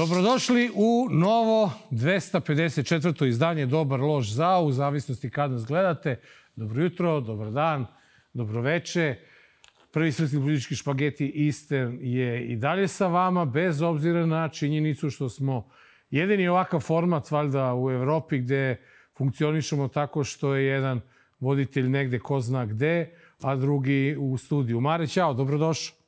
Dobrodošli 0.00 0.70
u 0.74 1.08
novo 1.10 1.72
254. 1.90 3.26
izdanje 3.26 3.66
Dobar 3.66 4.00
lož 4.00 4.28
za, 4.28 4.58
u 4.58 4.72
zavisnosti 4.72 5.30
kad 5.30 5.50
nas 5.50 5.66
gledate. 5.66 6.20
Dobro 6.56 6.82
jutro, 6.82 7.20
dobar 7.20 7.50
dan, 7.50 7.86
dobro 8.32 8.60
veče. 8.60 9.16
Prvi 9.92 10.12
srpski 10.12 10.36
politički 10.36 10.74
špageti 10.74 11.46
Eastern 11.46 11.98
je 12.00 12.46
i 12.46 12.56
dalje 12.56 12.88
sa 12.88 13.06
vama, 13.06 13.44
bez 13.44 13.82
obzira 13.82 14.26
na 14.26 14.48
činjenicu 14.48 15.10
što 15.10 15.28
smo 15.28 15.68
jedini 16.10 16.48
ovakav 16.48 16.80
format 16.80 17.30
valjda 17.30 17.74
u 17.74 17.90
Evropi 17.90 18.38
gde 18.38 18.76
funkcionišemo 19.18 19.88
tako 19.88 20.24
što 20.24 20.54
je 20.54 20.64
jedan 20.64 21.00
voditelj 21.40 21.88
negde 21.88 22.18
ko 22.18 22.40
zna 22.40 22.66
gde, 22.66 23.14
a 23.42 23.56
drugi 23.56 24.16
u 24.18 24.36
studiju. 24.36 24.80
Mare, 24.80 25.06
čao, 25.06 25.34
dobrodošao. 25.34 25.99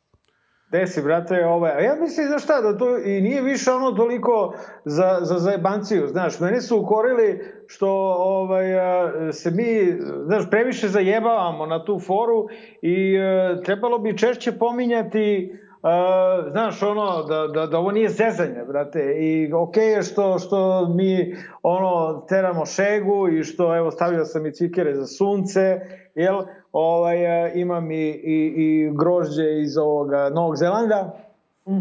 Gde 0.73 0.87
si, 0.87 1.03
brate, 1.03 1.47
ovaj, 1.47 1.85
ja 1.85 1.95
mislim, 2.01 2.27
znaš 2.27 2.45
šta, 2.45 2.61
da 2.61 2.79
to 2.79 2.99
i 2.99 3.21
nije 3.21 3.43
više 3.43 3.71
ono 3.71 3.93
toliko 3.93 4.55
za, 4.85 5.19
za 5.23 5.39
zajebanciju, 5.39 6.07
znaš, 6.07 6.41
mene 6.41 6.61
su 6.61 6.81
ukorili 6.81 7.45
što 7.67 7.89
ovaj, 8.19 8.65
se 9.33 9.51
mi, 9.51 9.99
znaš, 10.25 10.51
previše 10.51 10.89
zajebavamo 10.89 11.67
na 11.67 11.85
tu 11.85 11.99
foru 11.99 12.47
i 12.83 13.15
e, 13.15 13.63
trebalo 13.63 13.99
bi 13.99 14.19
češće 14.19 14.53
pominjati 14.53 15.55
Uh, 15.83 16.51
znaš, 16.51 16.83
ono, 16.83 17.23
da, 17.23 17.47
da, 17.47 17.67
da 17.67 17.79
ovo 17.79 17.91
nije 17.93 18.09
zezanje, 18.09 18.65
brate, 18.69 19.17
i 19.21 19.53
okej 19.53 19.85
okay 19.85 19.97
je 19.97 20.03
što, 20.03 20.39
što 20.39 20.89
mi, 20.89 21.37
ono, 21.63 22.25
teramo 22.29 22.67
šegu 22.67 23.29
i 23.29 23.45
što, 23.45 23.77
evo, 23.77 23.91
stavio 23.91 24.25
sam 24.25 24.47
i 24.47 24.53
cikere 24.53 24.95
za 24.95 25.07
sunce, 25.07 25.81
jel, 26.15 26.43
ovaj, 26.73 27.17
imam 27.55 27.91
i, 27.91 28.09
i, 28.11 28.53
i 28.57 28.91
grožđe 28.95 29.61
iz 29.61 29.79
ovoga 29.79 30.31
Novog 30.31 30.57
Zelanda. 30.57 31.17
Mm. 31.69 31.81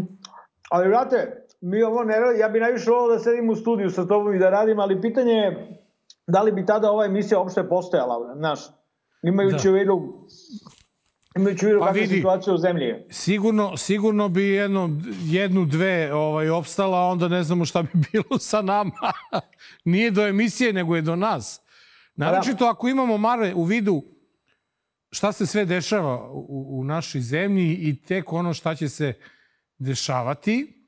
Ali, 0.70 0.88
vrate, 0.88 1.46
mi 1.60 1.82
ovo 1.82 2.04
ne 2.04 2.14
ja 2.38 2.48
bi 2.48 2.60
najviše 2.60 2.90
volao 2.90 3.08
da 3.08 3.18
sedim 3.18 3.50
u 3.50 3.54
studiju 3.54 3.90
sa 3.90 4.06
tobom 4.06 4.34
i 4.34 4.38
da 4.38 4.50
radim, 4.50 4.80
ali 4.80 5.00
pitanje 5.00 5.32
je 5.32 5.78
da 6.26 6.42
li 6.42 6.52
bi 6.52 6.66
tada 6.66 6.90
ova 6.90 7.04
emisija 7.04 7.38
uopšte 7.38 7.68
postojala, 7.68 8.34
znaš, 8.36 8.60
imajući 9.22 9.68
da. 9.68 9.70
u 9.70 9.74
vidu 9.74 10.12
Imajući 11.36 11.66
vidu 11.66 11.78
pa 11.78 11.86
kakva 11.86 12.06
situacija 12.06 12.54
u 12.54 12.58
zemlji. 12.58 12.94
Sigurno, 13.10 13.76
sigurno 13.76 14.28
bi 14.28 14.42
jedno, 14.42 15.00
jednu, 15.24 15.64
dve 15.64 16.14
ovaj, 16.14 16.50
opstala, 16.50 17.00
onda 17.00 17.28
ne 17.28 17.42
znamo 17.42 17.64
šta 17.64 17.82
bi 17.82 17.88
bilo 18.12 18.38
sa 18.38 18.62
nama. 18.62 19.12
Nije 19.84 20.10
do 20.10 20.26
emisije, 20.26 20.72
nego 20.72 20.96
je 20.96 21.02
do 21.02 21.16
nas. 21.16 21.60
Naročito 22.14 22.64
ako 22.64 22.88
imamo 22.88 23.18
mare 23.18 23.54
u 23.54 23.64
vidu 23.64 24.02
šta 25.10 25.32
se 25.32 25.46
sve 25.46 25.64
dešava 25.64 26.30
u, 26.30 26.80
u 26.80 26.84
našoj 26.84 27.20
zemlji 27.20 27.74
i 27.74 28.02
tek 28.02 28.32
ono 28.32 28.54
šta 28.54 28.74
će 28.74 28.88
se 28.88 29.14
dešavati. 29.78 30.84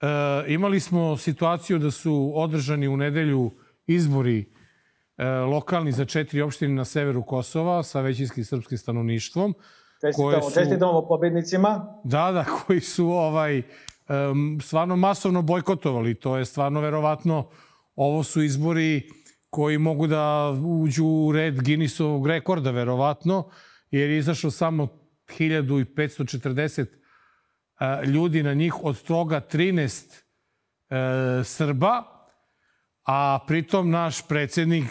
E, 0.00 0.06
imali 0.52 0.80
smo 0.80 1.16
situaciju 1.16 1.78
da 1.78 1.90
su 1.90 2.32
održani 2.34 2.88
u 2.88 2.96
nedelju 2.96 3.50
izbori 3.86 4.52
lokalni 5.50 5.92
za 5.92 6.04
četiri 6.04 6.42
opštine 6.42 6.74
na 6.74 6.84
severu 6.84 7.22
Kosova 7.22 7.82
sa 7.82 8.00
većinskim 8.00 8.44
srpskim 8.44 8.78
stanovništvom. 8.78 9.54
Čestitamo, 10.00 10.50
su, 10.50 10.54
čestitamo 10.54 11.06
pobednicima. 11.08 12.00
Da, 12.04 12.32
da, 12.32 12.44
koji 12.44 12.80
su 12.80 13.06
ovaj, 13.06 13.62
um, 14.08 14.60
stvarno 14.62 14.96
masovno 14.96 15.42
bojkotovali. 15.42 16.14
To 16.14 16.36
je 16.36 16.44
stvarno 16.44 16.80
verovatno, 16.80 17.48
ovo 17.96 18.22
su 18.22 18.42
izbori 18.42 19.10
koji 19.50 19.78
mogu 19.78 20.06
da 20.06 20.54
uđu 20.66 21.06
u 21.06 21.32
red 21.32 21.62
Guinnessovog 21.62 22.26
rekorda, 22.26 22.70
verovatno, 22.70 23.50
jer 23.90 24.10
je 24.10 24.18
izašlo 24.18 24.50
samo 24.50 24.88
1540 25.38 26.86
ljudi 28.06 28.42
na 28.42 28.54
njih, 28.54 28.84
od 28.84 29.02
toga 29.02 29.40
13 29.52 30.22
e, 30.90 31.44
Srba, 31.44 32.02
a 33.04 33.38
pritom 33.46 33.90
naš 33.90 34.28
predsednik 34.28 34.84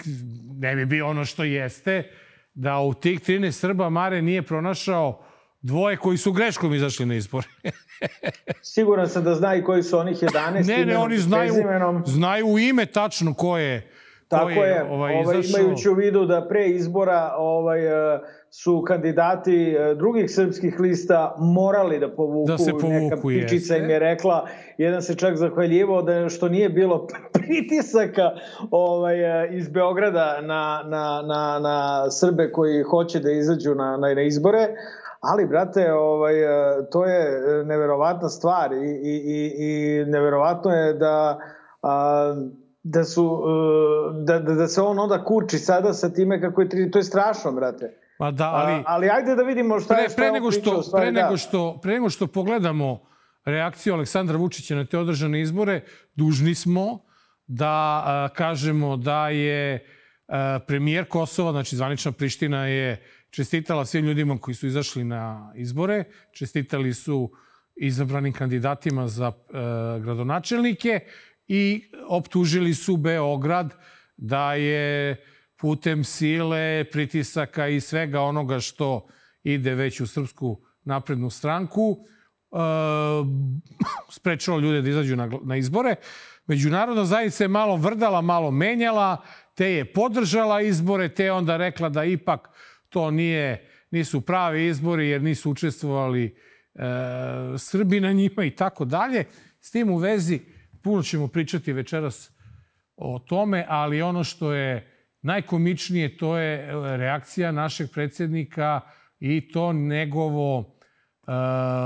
ne 0.59 0.75
bi 0.75 0.85
bio 0.85 1.07
ono 1.07 1.25
što 1.25 1.43
jeste, 1.43 2.11
da 2.53 2.79
u 2.79 2.93
tih 2.93 3.19
13 3.19 3.51
Srba 3.51 3.89
Mare 3.89 4.21
nije 4.21 4.41
pronašao 4.41 5.25
dvoje 5.61 5.97
koji 5.97 6.17
su 6.17 6.31
greškom 6.31 6.73
izašli 6.73 7.05
na 7.05 7.15
izbore. 7.15 7.47
Siguran 8.73 9.09
sam 9.09 9.23
da 9.23 9.35
zna 9.35 9.55
i 9.55 9.63
koji 9.63 9.83
su 9.83 9.97
onih 9.97 10.17
11. 10.23 10.67
Ne, 10.67 10.85
ne, 10.85 10.97
oni 10.97 11.17
znaju, 11.17 11.53
znaju 12.05 12.47
u 12.47 12.59
ime 12.59 12.85
tačno 12.85 13.33
ko 13.33 13.57
je 13.57 13.90
Tako 14.31 14.49
je, 14.49 14.83
ovaj, 14.91 15.15
ovaj, 15.15 15.41
imajući 15.49 15.89
u 15.89 15.93
vidu 15.93 16.25
da 16.25 16.47
pre 16.47 16.67
izbora 16.67 17.33
ovaj, 17.37 18.15
e, 18.15 18.19
su 18.49 18.83
kandidati 18.87 19.75
e, 19.79 19.95
drugih 19.95 20.31
srpskih 20.31 20.79
lista 20.79 21.35
morali 21.37 21.99
da 21.99 22.15
povuku, 22.15 22.47
da 22.47 22.57
se 22.57 22.71
povuku 22.71 22.89
neka 22.89 23.17
pičica 23.27 23.77
im 23.77 23.89
je 23.89 23.99
rekla, 23.99 24.47
jedan 24.77 25.01
se 25.01 25.15
čak 25.15 25.35
zahvaljivao 25.35 26.01
da 26.01 26.29
što 26.29 26.49
nije 26.49 26.69
bilo 26.69 27.07
pritisaka 27.33 28.31
ovaj, 28.71 29.43
e, 29.43 29.49
iz 29.51 29.69
Beograda 29.69 30.41
na, 30.41 30.83
na, 30.85 31.21
na, 31.25 31.59
na 31.59 32.05
Srbe 32.11 32.51
koji 32.51 32.83
hoće 32.83 33.19
da 33.19 33.31
izađu 33.31 33.75
na, 33.75 33.97
na, 33.97 34.13
na 34.13 34.21
izbore, 34.21 34.67
Ali, 35.21 35.45
brate, 35.45 35.93
ovaj, 35.93 36.33
to 36.91 37.05
je 37.05 37.41
neverovatna 37.65 38.29
stvar 38.29 38.73
i, 38.73 38.99
i, 39.03 39.15
i, 39.25 39.53
i 39.57 40.05
neverovatno 40.05 40.71
je 40.71 40.93
da 40.93 41.39
a, 41.81 42.35
da 42.83 43.03
su 43.03 43.41
da, 44.23 44.39
da, 44.39 44.53
da 44.53 44.67
se 44.67 44.81
on 44.81 44.99
onda 44.99 45.23
kurči 45.23 45.57
sada 45.57 45.93
sa 45.93 46.13
time 46.13 46.41
kako 46.41 46.61
je 46.61 46.69
tri, 46.69 46.91
to 46.91 46.99
je 46.99 47.03
strašno 47.03 47.51
brate. 47.51 47.97
Pa 48.17 48.31
da, 48.31 48.49
ali 48.49 48.73
A, 48.73 48.83
ali 48.85 49.09
ajde 49.09 49.35
da 49.35 49.43
vidimo 49.43 49.79
šta 49.79 49.93
pre, 49.93 50.03
je 50.03 50.09
šta 50.09 50.15
pre 50.15 50.31
nego 50.31 50.51
što 50.51 50.83
stvari, 50.83 51.05
pre 51.05 51.11
nego 51.11 51.31
da. 51.31 51.37
što 51.37 51.79
pre 51.81 51.93
nego 51.93 52.09
što 52.09 52.27
pogledamo 52.27 52.99
reakciju 53.45 53.93
Aleksandra 53.93 54.37
Vučića 54.37 54.75
na 54.75 54.85
te 54.85 54.97
održane 54.97 55.41
izbore, 55.41 55.81
dužni 56.15 56.55
smo 56.55 56.99
da 57.47 58.03
a, 58.05 58.29
kažemo 58.35 58.97
da 58.97 59.29
je 59.29 59.85
a, 60.27 60.59
premijer 60.67 61.05
Kosova, 61.05 61.51
znači 61.51 61.75
zvanična 61.75 62.11
Priština 62.11 62.67
je 62.67 63.03
čestitala 63.29 63.85
svim 63.85 64.05
ljudima 64.05 64.37
koji 64.37 64.55
su 64.55 64.67
izašli 64.67 65.03
na 65.03 65.53
izbore, 65.55 66.03
čestitali 66.31 66.93
su 66.93 67.31
izabranim 67.75 68.33
kandidatima 68.33 69.07
za 69.07 69.31
a, 69.53 69.99
gradonačelnike 70.03 70.99
i 71.53 71.91
optužili 72.07 72.73
su 72.73 72.97
Beograd 72.97 73.73
da 74.17 74.53
je 74.53 75.15
putem 75.57 76.03
sile, 76.03 76.83
pritisaka 76.91 77.67
i 77.67 77.81
svega 77.81 78.21
onoga 78.21 78.59
što 78.59 79.07
ide 79.43 79.75
već 79.75 79.99
u 80.01 80.07
Srpsku 80.07 80.61
naprednu 80.83 81.29
stranku, 81.29 81.97
e, 82.51 82.57
sprečalo 84.17 84.59
ljude 84.59 84.81
da 84.81 84.89
izađu 84.89 85.15
na, 85.15 85.29
na 85.43 85.57
izbore. 85.57 85.95
Međunarodna 86.47 87.05
zajednica 87.05 87.43
je 87.43 87.47
malo 87.47 87.75
vrdala, 87.75 88.21
malo 88.21 88.51
menjala, 88.51 89.17
te 89.55 89.71
je 89.71 89.93
podržala 89.93 90.61
izbore, 90.61 91.09
te 91.09 91.31
onda 91.31 91.57
rekla 91.57 91.89
da 91.89 92.03
ipak 92.03 92.49
to 92.89 93.11
nije, 93.11 93.69
nisu 93.91 94.21
pravi 94.21 94.67
izbori 94.67 95.09
jer 95.09 95.21
nisu 95.21 95.51
učestvovali 95.51 96.25
e, 96.25 96.81
Srbi 97.57 97.99
na 97.99 98.11
njima 98.11 98.45
i 98.45 98.55
tako 98.55 98.85
dalje. 98.85 99.25
S 99.59 99.71
tim 99.71 99.89
u 99.89 99.97
vezi 99.97 100.39
Puno 100.81 101.03
ćemo 101.03 101.27
pričati 101.27 101.73
večeras 101.73 102.31
o 102.95 103.19
tome, 103.19 103.65
ali 103.69 104.01
ono 104.01 104.23
što 104.23 104.53
je 104.53 104.91
najkomičnije 105.21 106.17
to 106.17 106.37
je 106.37 106.55
e, 106.55 106.97
reakcija 106.97 107.51
našeg 107.51 107.89
predsednika 107.93 108.81
i 109.19 109.51
to 109.51 109.73
njegovo 109.73 110.57
uh, 110.59 110.65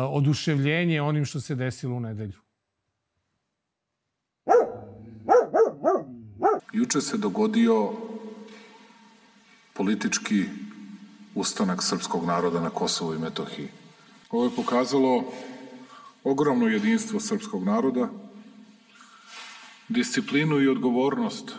oduševljenje 0.09 1.01
onim 1.01 1.25
što 1.25 1.41
se 1.41 1.55
desilo 1.55 1.95
u 1.95 1.99
nedelju. 1.99 2.39
Juče 6.73 7.01
se 7.01 7.17
dogodio 7.17 7.91
politički 9.73 10.43
ustanak 11.35 11.83
srpskog 11.83 12.25
naroda 12.25 12.61
na 12.61 12.69
Kosovu 12.69 13.13
i 13.13 13.19
Metohiji. 13.19 13.67
Ovo 14.29 14.43
je 14.43 14.55
pokazalo 14.55 15.23
ogromno 16.23 16.67
jedinstvo 16.67 17.19
srpskog 17.19 17.63
naroda, 17.63 18.09
disciplinu 19.89 20.61
i 20.61 20.67
odgovornost 20.67 21.51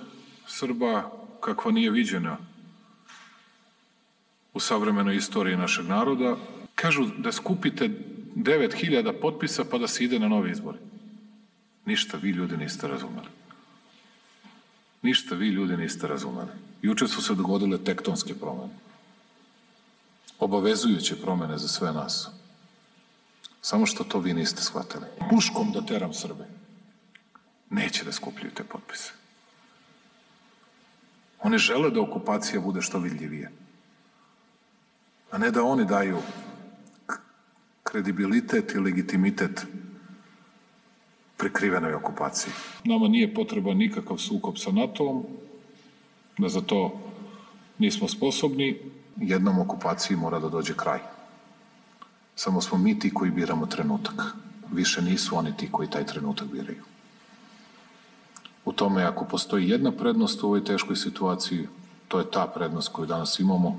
Srba 0.46 1.10
kakva 1.40 1.72
nije 1.72 1.90
viđena 1.90 2.38
u 4.54 4.60
savremenoj 4.60 5.16
istoriji 5.16 5.56
našeg 5.56 5.86
naroda. 5.86 6.36
Kažu 6.74 7.06
da 7.18 7.32
skupite 7.32 7.90
9000 8.36 9.20
potpisa 9.20 9.64
pa 9.64 9.78
da 9.78 9.88
se 9.88 10.04
ide 10.04 10.18
na 10.18 10.28
novi 10.28 10.50
izbori. 10.50 10.78
Ništa 11.86 12.16
vi 12.16 12.30
ljudi 12.30 12.56
niste 12.56 12.88
razumeli. 12.88 13.28
Ništa 15.02 15.34
vi 15.34 15.48
ljudi 15.48 15.76
niste 15.76 16.06
razumeli. 16.06 16.50
Juče 16.82 17.08
su 17.08 17.22
se 17.22 17.34
dogodile 17.34 17.78
tektonske 17.84 18.34
promene. 18.34 18.74
Obavezujuće 20.38 21.16
promene 21.16 21.58
za 21.58 21.68
sve 21.68 21.92
nas. 21.92 22.28
Samo 23.60 23.86
što 23.86 24.04
to 24.04 24.18
vi 24.18 24.34
niste 24.34 24.62
shvatili. 24.62 25.04
Puškom 25.30 25.72
da 25.72 25.86
teram 25.86 26.12
Srbe 26.14 26.55
neće 27.70 28.04
da 28.04 28.12
skupljaju 28.12 28.54
te 28.54 28.64
potpise. 28.64 29.12
Oni 31.42 31.58
žele 31.58 31.90
da 31.90 32.00
okupacija 32.00 32.60
bude 32.60 32.82
što 32.82 32.98
vidljivije. 32.98 33.50
A 35.30 35.38
ne 35.38 35.50
da 35.50 35.62
oni 35.62 35.84
daju 35.84 36.18
kredibilitet 37.82 38.74
i 38.74 38.78
legitimitet 38.78 39.66
prikrivenoj 41.36 41.94
okupaciji. 41.94 42.52
Nama 42.84 43.08
nije 43.08 43.34
potreban 43.34 43.76
nikakav 43.76 44.16
sukob 44.16 44.58
sa 44.58 44.72
NATO-om, 44.72 45.26
da 46.38 46.48
za 46.48 46.60
to 46.60 47.00
nismo 47.78 48.08
sposobni. 48.08 48.80
Jednom 49.16 49.58
okupaciji 49.58 50.16
mora 50.16 50.38
da 50.38 50.48
dođe 50.48 50.74
kraj. 50.76 50.98
Samo 52.34 52.60
smo 52.60 52.78
mi 52.78 52.98
ti 52.98 53.14
koji 53.14 53.30
biramo 53.30 53.66
trenutak. 53.66 54.22
Više 54.72 55.02
nisu 55.02 55.36
oni 55.36 55.56
ti 55.56 55.68
koji 55.72 55.90
taj 55.90 56.06
trenutak 56.06 56.48
biraju. 56.48 56.82
Tome, 58.76 59.04
ako 59.04 59.24
postoji 59.24 59.68
jedna 59.68 59.92
prednost 59.92 60.42
u 60.42 60.46
ovoj 60.46 60.64
teškoj 60.64 60.96
situaciji, 60.96 61.68
to 62.08 62.18
je 62.18 62.30
ta 62.30 62.46
prednost 62.54 62.92
koju 62.92 63.06
danas 63.06 63.40
imamo. 63.40 63.78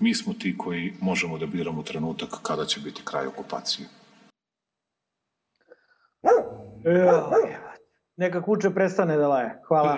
Mi 0.00 0.14
smo 0.14 0.32
ti 0.32 0.58
koji 0.58 0.94
možemo 1.00 1.38
da 1.38 1.46
biramo 1.46 1.82
trenutak 1.82 2.28
kada 2.42 2.64
će 2.64 2.80
biti 2.80 3.02
kraj 3.04 3.26
okupacije. 3.26 3.88
Neka 8.16 8.42
kuće 8.42 8.70
prestane 8.70 9.16
da 9.16 9.28
laje. 9.28 9.62
Hvala. 9.68 9.96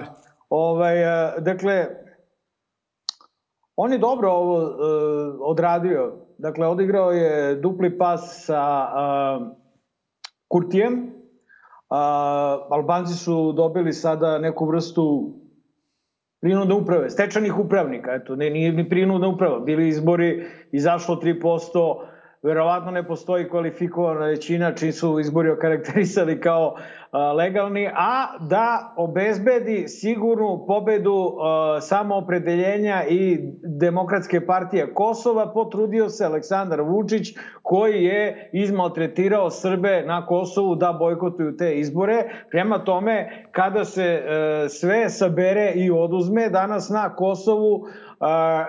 Ovaj, 0.49 1.03
e, 1.03 1.41
dakle, 1.41 1.87
on 3.77 3.93
je 3.93 3.99
dobro 3.99 4.31
ovo 4.31 4.59
uh, 4.59 4.75
odradio. 5.41 6.13
Dakle, 6.39 6.67
odigrao 6.67 7.11
je 7.11 7.55
dupli 7.55 7.99
pas 7.99 8.45
sa 8.47 8.89
uh, 8.93 9.47
Kurtijem. 10.49 11.20
Uh, 11.91 11.97
Albanci 12.71 13.15
su 13.15 13.53
dobili 13.53 13.93
sada 13.93 14.39
neku 14.39 14.67
vrstu 14.67 15.35
prinudne 16.41 16.75
uprave, 16.75 17.11
stečanih 17.11 17.59
upravnika, 17.59 18.15
eto, 18.15 18.37
ne, 18.37 18.51
nije 18.51 18.73
ni 18.73 18.89
prinudna 18.89 19.29
uprava, 19.29 19.61
bili 19.61 19.89
izbori, 19.89 20.47
izašlo 20.73 21.17
3%, 21.17 22.07
verovatno 22.43 22.91
ne 22.91 23.07
postoji 23.07 23.49
kvalifikovana 23.49 24.27
većina 24.27 24.75
čim 24.75 24.93
su 24.93 25.21
izbori 25.21 25.51
okarakterisali 25.51 26.41
kao 26.41 26.77
legalni, 27.37 27.91
a 27.95 28.39
da 28.41 28.95
obezbedi 28.97 29.89
sigurnu 29.89 30.65
pobedu 30.67 31.33
samoopredeljenja 31.81 33.05
i 33.09 33.39
demokratske 33.63 34.47
partije 34.47 34.95
Kosova, 34.95 35.53
potrudio 35.53 36.09
se 36.09 36.25
Aleksandar 36.25 36.81
Vučić 36.81 37.29
koji 37.63 38.05
je 38.05 38.51
izmaltretirao 38.53 39.51
Srbe 39.51 40.03
na 40.07 40.27
Kosovu 40.27 40.75
da 40.75 40.93
bojkotuju 40.93 41.57
te 41.57 41.75
izbore. 41.75 42.25
Prema 42.51 42.85
tome, 42.85 43.47
kada 43.53 43.85
se 43.85 44.05
e, 44.05 44.69
sve 44.69 45.09
sabere 45.09 45.73
i 45.75 45.91
oduzme, 45.91 46.49
danas 46.49 46.89
na 46.89 47.15
Kosovu 47.17 47.87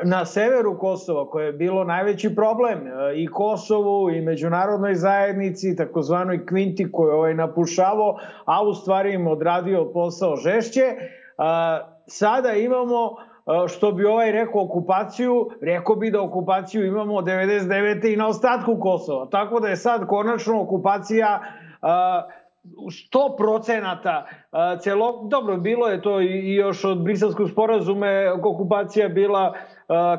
na 0.03 0.25
severu 0.25 0.77
Kosova, 0.77 1.29
koje 1.29 1.45
je 1.45 1.53
bilo 1.53 1.83
najveći 1.83 2.35
problem 2.35 2.87
e, 2.87 2.91
i 3.15 3.27
Kosovu 3.27 4.09
i 4.09 4.21
međunarodnoj 4.21 4.95
zajednici, 4.95 5.75
takozvanoj 5.75 6.45
kvinti 6.45 6.91
koju 6.91 7.11
ovaj 7.11 7.33
napušavo, 7.33 8.19
a 8.45 8.63
u 8.63 8.73
stvari 8.73 9.13
im 9.13 9.27
odradio 9.27 9.91
posao 9.93 10.35
žešće, 10.35 10.81
sada 12.07 12.53
imamo 12.53 13.15
što 13.67 13.91
bi 13.91 14.05
ovaj 14.05 14.31
rekao 14.31 14.63
okupaciju, 14.63 15.49
rekao 15.61 15.95
bi 15.95 16.11
da 16.11 16.21
okupaciju 16.21 16.85
imamo 16.85 17.21
99. 17.21 18.13
i 18.13 18.17
na 18.17 18.27
ostatku 18.27 18.77
Kosova. 18.79 19.27
Tako 19.29 19.59
da 19.59 19.67
je 19.67 19.75
sad 19.75 20.07
konačno 20.07 20.61
okupacija 20.61 21.41
100 22.63 23.37
procenata 23.37 24.25
celo, 24.79 25.23
dobro, 25.23 25.57
bilo 25.57 25.87
je 25.87 26.01
to 26.01 26.21
i 26.21 26.55
još 26.55 26.85
od 26.85 27.03
briselskog 27.03 27.49
sporazume 27.49 28.31
okupacija 28.33 29.09
bila, 29.09 29.53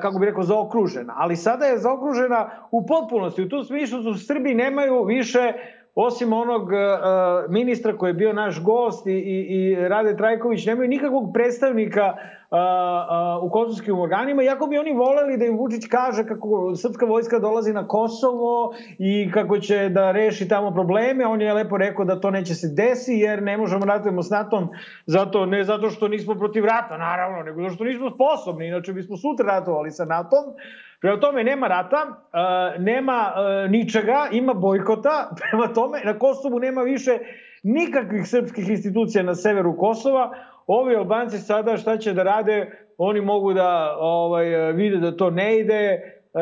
kako 0.01 0.19
bi 0.19 0.27
rekao, 0.27 0.43
zaokružena. 0.43 1.15
Ali 1.17 1.37
sada 1.37 1.65
je 1.65 1.79
zaokružena 1.79 2.51
u 2.71 2.87
potpunosti. 2.87 3.43
U 3.43 3.49
tom 3.49 3.65
smislu 3.65 4.03
su 4.03 4.27
Srbi 4.27 4.55
nemaju 4.55 5.05
više 5.05 5.53
osim 5.95 6.33
onog 6.33 6.63
uh, 6.63 7.51
ministra 7.51 7.97
koji 7.97 8.11
je 8.11 8.15
bio 8.15 8.33
naš 8.33 8.63
gost 8.63 9.07
i, 9.07 9.11
i, 9.11 9.39
i 9.55 9.89
Rade 9.89 10.17
Trajković, 10.17 10.67
nemaju 10.67 10.89
nikakvog 10.89 11.31
predstavnika 11.35 12.15
uh, 12.17 12.43
uh, 12.53 13.45
u 13.45 13.51
kosovskim 13.51 13.99
organima, 13.99 14.43
iako 14.43 14.67
bi 14.67 14.79
oni 14.79 14.93
voleli 14.93 15.37
da 15.37 15.45
im 15.45 15.59
Vučić 15.59 15.87
kaže 15.91 16.27
kako 16.27 16.75
srpska 16.77 17.07
vojska 17.07 17.39
dolazi 17.39 17.73
na 17.73 17.89
Kosovo 17.89 18.75
i 18.99 19.31
kako 19.33 19.59
će 19.59 19.89
da 19.89 20.13
reši 20.13 20.49
tamo 20.49 20.71
probleme. 20.71 21.27
On 21.27 21.41
je 21.41 21.55
lepo 21.55 21.77
rekao 21.77 22.05
da 22.05 22.21
to 22.21 22.31
neće 22.31 22.55
se 22.55 22.69
desi 22.69 23.15
jer 23.15 23.43
ne 23.43 23.57
možemo 23.57 23.85
ratujemo 23.85 24.23
s 24.23 24.31
NATO-om 24.31 24.69
zato, 25.07 25.47
ne 25.47 25.65
zato 25.65 25.91
što 25.91 26.09
nismo 26.09 26.35
protiv 26.35 26.65
rata, 26.65 26.99
naravno, 26.99 27.43
nego 27.43 27.63
zato 27.63 27.75
što 27.75 27.85
nismo 27.85 28.11
sposobni, 28.11 28.67
inače 28.67 28.93
bismo 28.93 29.17
sutra 29.17 29.47
ratovali 29.47 29.91
sa 29.91 30.05
NATO-om. 30.05 30.55
Prema 31.03 31.21
tome 31.21 31.45
nema 31.45 31.69
rata, 31.69 32.07
uh, 32.09 32.83
nema 32.83 33.33
uh, 33.35 33.71
ničega, 33.71 34.29
ima 34.33 34.55
bojkota, 34.55 35.31
prema 35.41 35.75
tome 35.75 36.01
na 36.05 36.19
Kosovu 36.19 36.59
nema 36.59 36.83
više 36.83 37.19
nikakvih 37.63 38.29
srpskih 38.29 38.69
institucija 38.69 39.23
na 39.23 39.35
severu 39.35 39.77
Kosova. 39.77 40.31
Ovi 40.67 40.97
Albanci 40.97 41.39
sada 41.39 41.77
šta 41.77 41.97
će 41.97 42.13
da 42.13 42.23
rade, 42.23 42.71
oni 42.99 43.21
mogu 43.21 43.53
da 43.53 43.97
ovaj, 43.99 44.73
vide 44.73 44.97
da 44.97 45.17
to 45.17 45.31
ne 45.31 45.59
ide, 45.59 46.13
Uh, 46.35 46.41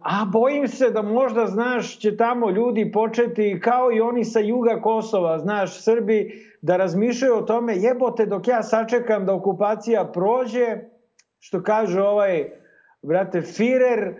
a 0.00 0.24
bojim 0.32 0.68
se 0.68 0.90
da 0.90 1.02
možda, 1.02 1.46
znaš, 1.46 1.98
će 1.98 2.16
tamo 2.16 2.50
ljudi 2.50 2.90
početi 2.92 3.60
kao 3.62 3.92
i 3.92 4.00
oni 4.00 4.24
sa 4.24 4.40
juga 4.40 4.80
Kosova, 4.82 5.38
znaš, 5.38 5.82
Srbi, 5.82 6.32
da 6.62 6.76
razmišljaju 6.76 7.36
o 7.36 7.42
tome, 7.42 7.76
jebote, 7.76 8.26
dok 8.26 8.48
ja 8.48 8.62
sačekam 8.62 9.26
da 9.26 9.34
okupacija 9.34 10.04
prođe, 10.04 10.78
što 11.38 11.62
kaže 11.62 12.02
ovaj 12.02 12.50
brate, 13.04 13.42
Firer, 13.42 14.14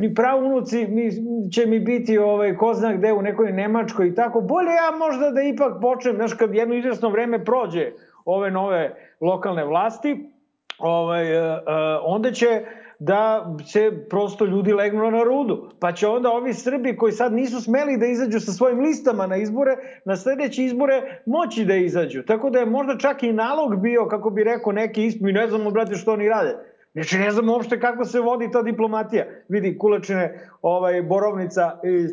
ni 0.00 0.14
pravunuci 0.14 0.86
mi, 0.86 1.10
će 1.50 1.66
mi 1.66 1.80
biti 1.80 2.18
ovaj, 2.18 2.56
ko 2.56 2.74
zna 2.74 2.92
gde 2.92 3.12
u 3.12 3.22
nekoj 3.22 3.52
Nemačkoj 3.52 4.08
i 4.08 4.14
tako. 4.14 4.40
Bolje 4.40 4.70
ja 4.70 4.98
možda 4.98 5.30
da 5.30 5.42
ipak 5.42 5.80
počnem, 5.80 6.16
znaš, 6.16 6.32
kad 6.32 6.54
jedno 6.54 6.74
izvesno 6.74 7.08
vreme 7.08 7.44
prođe 7.44 7.92
ove 8.24 8.50
nove 8.50 8.94
lokalne 9.20 9.64
vlasti, 9.64 10.30
ovaj, 10.78 11.38
uh, 11.38 11.54
onda 12.02 12.32
će 12.32 12.62
da 12.98 13.54
se 13.66 14.06
prosto 14.10 14.44
ljudi 14.44 14.72
legnu 14.72 15.10
na 15.10 15.22
rudu. 15.22 15.70
Pa 15.80 15.92
će 15.92 16.06
onda 16.06 16.30
ovi 16.30 16.54
Srbi 16.54 16.96
koji 16.96 17.12
sad 17.12 17.32
nisu 17.32 17.60
smeli 17.60 17.96
da 17.96 18.06
izađu 18.06 18.40
sa 18.40 18.52
svojim 18.52 18.80
listama 18.80 19.26
na 19.26 19.36
izbore, 19.36 19.76
na 20.04 20.16
sledeće 20.16 20.64
izbore 20.64 21.22
moći 21.26 21.64
da 21.64 21.76
izađu. 21.76 22.22
Tako 22.22 22.50
da 22.50 22.58
je 22.58 22.66
možda 22.66 22.98
čak 22.98 23.22
i 23.22 23.32
nalog 23.32 23.80
bio, 23.82 24.06
kako 24.08 24.30
bi 24.30 24.44
rekao 24.44 24.72
neki 24.72 25.06
ispmi, 25.06 25.32
ne 25.32 25.48
znamo, 25.48 25.70
brate, 25.70 25.94
što 25.94 26.12
oni 26.12 26.28
rade 26.28 26.67
Znači, 26.92 27.18
ne 27.18 27.30
znam 27.30 27.48
uopšte 27.48 27.80
kako 27.80 28.04
se 28.04 28.20
vodi 28.20 28.50
ta 28.50 28.62
diplomatija. 28.62 29.26
Vidi, 29.48 29.78
Kulečine, 29.78 30.48
ovaj, 30.62 31.02
Borovnica 31.02 31.80
i 31.84 32.08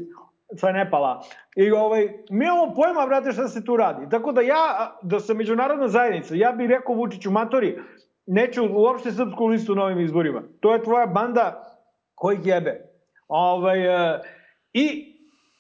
sve 0.57 0.73
Nepala. 0.73 1.23
I 1.55 1.71
ovaj, 1.71 2.09
mi 2.29 2.45
imamo 2.45 2.73
pojma, 2.75 3.05
brate, 3.07 3.31
šta 3.31 3.47
se 3.47 3.65
tu 3.65 3.77
radi. 3.77 4.09
Tako 4.09 4.31
da 4.31 4.41
ja, 4.41 4.97
da 5.01 5.19
sam 5.19 5.37
međunarodna 5.37 5.87
zajednica, 5.87 6.35
ja 6.35 6.51
bih 6.51 6.69
rekao 6.69 6.95
Vučiću, 6.95 7.31
matori, 7.31 7.79
neću 8.25 8.63
uopšte 8.73 9.11
srpsku 9.11 9.45
listu 9.45 9.75
na 9.75 9.83
ovim 9.83 9.99
izborima. 9.99 10.43
To 10.59 10.73
je 10.73 10.83
tvoja 10.83 11.05
banda 11.05 11.63
koji 12.15 12.39
jebe. 12.43 12.81
Ovaj, 13.27 14.13
e, 14.13 14.19
I 14.73 15.14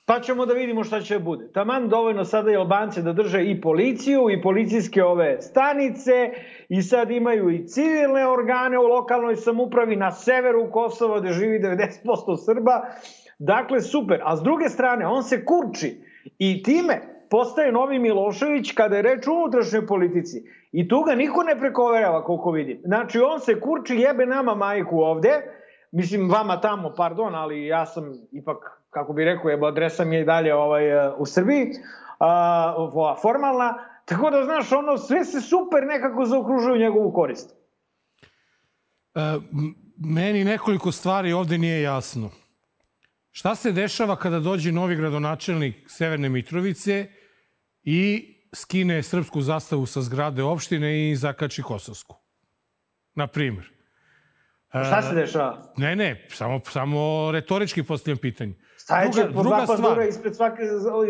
pa 0.05 0.19
ćemo 0.19 0.45
da 0.45 0.53
vidimo 0.53 0.83
šta 0.83 1.01
će 1.01 1.19
bude. 1.19 1.51
Taman 1.51 1.89
dovoljno 1.89 2.25
sada 2.25 2.51
i 2.51 2.55
Albance 2.55 3.01
da 3.01 3.13
drže 3.13 3.43
i 3.43 3.61
policiju 3.61 4.29
i 4.29 4.41
policijske 4.41 5.03
ove 5.03 5.41
stanice 5.41 6.29
i 6.69 6.81
sad 6.81 7.11
imaju 7.11 7.49
i 7.49 7.67
civilne 7.67 8.27
organe 8.27 8.79
u 8.79 8.87
lokalnoj 8.87 9.35
samupravi 9.35 9.95
na 9.95 10.11
severu 10.11 10.71
Kosova 10.71 11.19
gde 11.19 11.33
živi 11.33 11.59
90% 11.59 12.45
Srba. 12.45 12.85
Dakle, 13.39 13.81
super. 13.81 14.21
A 14.23 14.37
s 14.37 14.41
druge 14.41 14.69
strane, 14.69 15.07
on 15.07 15.23
se 15.23 15.45
kurči 15.45 16.01
i 16.37 16.63
time 16.63 17.01
postaje 17.29 17.71
novi 17.71 17.99
Milošević 17.99 18.71
kada 18.71 18.95
je 18.95 19.01
reč 19.01 19.27
o 19.27 19.33
unutrašnjoj 19.33 19.87
politici. 19.87 20.43
I 20.71 20.87
tu 20.87 21.01
ga 21.01 21.15
niko 21.15 21.43
ne 21.43 21.59
prekoverava, 21.59 22.23
koliko 22.23 22.51
vidim. 22.51 22.81
Znači, 22.85 23.19
on 23.19 23.39
se 23.39 23.59
kurči, 23.59 23.95
jebe 23.95 24.25
nama 24.25 24.55
majku 24.55 24.99
ovde, 24.99 25.41
mislim, 25.91 26.29
vama 26.29 26.61
tamo, 26.61 26.93
pardon, 26.97 27.35
ali 27.35 27.65
ja 27.65 27.85
sam 27.85 28.13
ipak 28.31 28.74
kako 28.95 29.13
bi 29.13 29.25
rekao, 29.25 29.49
je 29.49 29.59
adresa 29.67 30.05
mi 30.05 30.15
je 30.15 30.21
i 30.21 30.25
dalje 30.25 30.53
ovaj, 30.53 30.89
e, 30.89 31.11
u 31.17 31.25
Srbiji, 31.25 31.71
a, 32.19 33.15
formalna, 33.21 33.77
tako 34.05 34.29
da, 34.29 34.43
znaš, 34.43 34.71
ono, 34.71 34.97
sve 34.97 35.25
se 35.25 35.41
super 35.41 35.83
nekako 35.87 36.25
zaokružuje 36.25 36.79
njegovu 36.79 37.13
korist. 37.13 37.49
E, 39.15 39.19
meni 39.97 40.43
nekoliko 40.43 40.91
stvari 40.91 41.33
ovde 41.33 41.57
nije 41.57 41.81
jasno. 41.81 42.29
Šta 43.31 43.55
se 43.55 43.71
dešava 43.71 44.15
kada 44.15 44.39
dođe 44.39 44.71
novi 44.71 44.95
gradonačelnik 44.95 45.75
Severne 45.87 46.29
Mitrovice 46.29 47.07
i 47.83 48.31
skine 48.53 49.03
srpsku 49.03 49.41
zastavu 49.41 49.85
sa 49.85 50.01
zgrade 50.01 50.43
opštine 50.43 51.09
i 51.09 51.15
zakači 51.15 51.63
kosovsku? 51.63 52.15
Na 53.15 53.27
primjer. 53.27 53.71
Šta 54.69 55.01
se 55.01 55.15
dešava? 55.15 55.73
Ne, 55.77 55.95
ne, 55.95 56.27
samo, 56.29 56.59
samo 56.69 57.31
retorički 57.31 57.83
postavljam 57.83 58.17
pitanje. 58.17 58.53
Stajeće 58.85 59.23
druga, 59.23 59.33
po 59.33 59.43
druga 59.43 59.65
dva 59.65 59.77
stvar. 59.77 60.07
ispred 60.07 60.35
svake, 60.35 60.61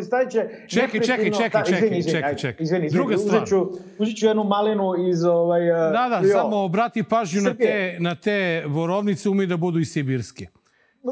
stajeće... 0.04 0.50
Čekaj, 0.68 1.00
čekaj, 1.00 1.32
čekaj, 1.32 1.64
čekaj, 1.64 2.04
čekaj, 2.12 2.36
čekaj. 2.36 2.64
Izvini, 2.64 2.86
izvini, 2.86 2.90
druga 2.90 3.18
stvar. 3.18 3.36
Uzet 3.36 3.50
ću, 3.50 3.70
uzet 3.98 4.18
ću 4.18 4.26
jednu 4.26 4.44
malinu 4.44 4.94
iz 5.10 5.24
ovaj... 5.24 5.66
Da, 5.66 6.08
da, 6.10 6.28
jo. 6.28 6.34
samo 6.34 6.58
obrati 6.58 7.04
pažnju 7.04 7.42
na 7.42 7.54
te, 7.54 7.98
na 8.00 8.16
te 8.16 8.64
vorovnice, 8.68 9.30
umi 9.30 9.46
da 9.46 9.58
budu 9.58 9.80
i 9.80 9.86
sibirske. 9.86 10.48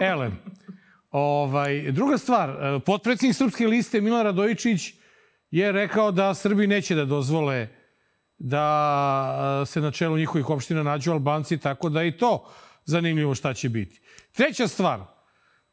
Elem. 0.01 0.39
Ovaj, 1.11 1.91
druga 1.91 2.17
stvar, 2.17 2.49
potpredsjednik 2.85 3.35
Srpske 3.35 3.67
liste 3.67 4.01
Milan 4.01 4.23
Radojičić 4.23 4.93
je 5.51 5.71
rekao 5.71 6.11
da 6.11 6.33
Srbi 6.33 6.67
neće 6.67 6.95
da 6.95 7.05
dozvole 7.05 7.67
da 8.37 9.63
se 9.65 9.81
na 9.81 9.91
čelu 9.91 10.17
njihovih 10.17 10.49
opština 10.49 10.83
nađu 10.83 11.11
Albanci, 11.11 11.57
tako 11.57 11.89
da 11.89 12.03
i 12.03 12.11
to 12.11 12.45
zanimljivo 12.85 13.35
šta 13.35 13.53
će 13.53 13.69
biti. 13.69 14.01
Treća 14.31 14.67
stvar 14.67 15.12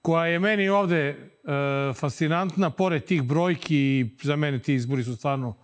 koja 0.03 0.27
je 0.27 0.39
meni 0.39 0.69
ovde 0.69 1.09
e, 1.09 1.17
fascinantna, 1.95 2.71
pored 2.71 3.05
tih 3.05 3.23
brojki, 3.23 4.07
za 4.23 4.37
mene 4.37 4.59
ti 4.59 4.75
izbori 4.75 5.05
su 5.05 5.17
stvarno 5.17 5.57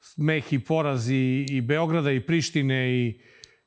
smeh 0.00 0.52
i 0.52 0.58
poraz 0.58 1.10
i, 1.10 1.46
i 1.50 1.60
Beograda 1.60 2.12
i 2.12 2.20
Prištine 2.20 2.90
i, 2.90 3.20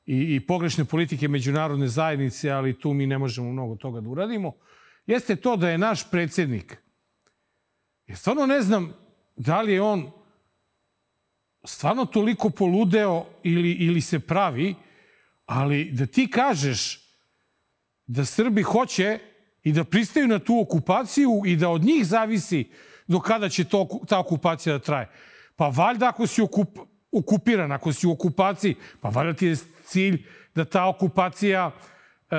i, 0.06 0.34
i 0.34 0.40
pogrešne 0.40 0.84
politike 0.84 1.28
međunarodne 1.28 1.88
zajednice, 1.88 2.50
ali 2.50 2.78
tu 2.78 2.92
mi 2.92 3.06
ne 3.06 3.18
možemo 3.18 3.52
mnogo 3.52 3.76
toga 3.76 4.00
da 4.00 4.08
uradimo, 4.08 4.52
jeste 5.06 5.36
to 5.36 5.56
da 5.56 5.70
je 5.70 5.78
naš 5.78 6.10
predsednik, 6.10 6.76
ja 8.06 8.16
stvarno 8.16 8.46
ne 8.46 8.62
znam 8.62 8.92
da 9.36 9.60
li 9.62 9.72
je 9.72 9.82
on 9.82 10.10
stvarno 11.64 12.04
toliko 12.04 12.50
poludeo 12.50 13.26
ili, 13.42 13.70
ili 13.70 14.00
se 14.00 14.18
pravi, 14.20 14.74
ali 15.46 15.90
da 15.92 16.06
ti 16.06 16.30
kažeš 16.30 17.00
da 18.06 18.24
Srbi 18.24 18.62
hoće 18.62 19.18
i 19.62 19.72
da 19.72 19.84
pristaju 19.84 20.28
na 20.28 20.38
tu 20.38 20.60
okupaciju 20.60 21.42
i 21.46 21.56
da 21.56 21.68
od 21.68 21.84
njih 21.84 22.06
zavisi 22.06 22.70
do 23.06 23.20
kada 23.20 23.48
će 23.48 23.64
to, 23.64 23.88
ta 24.08 24.18
okupacija 24.18 24.72
da 24.72 24.78
traje. 24.78 25.08
Pa 25.56 25.68
valjda 25.68 26.08
ako 26.08 26.26
si 26.26 26.42
okup, 26.42 26.78
okupiran, 27.12 27.72
ako 27.72 27.92
si 27.92 28.06
u 28.06 28.12
okupaciji, 28.12 28.74
pa 29.00 29.08
valjda 29.08 29.32
ti 29.32 29.46
je 29.46 29.56
cilj 29.84 30.24
da 30.54 30.64
ta 30.64 30.88
okupacija 30.88 31.70
e, 32.30 32.36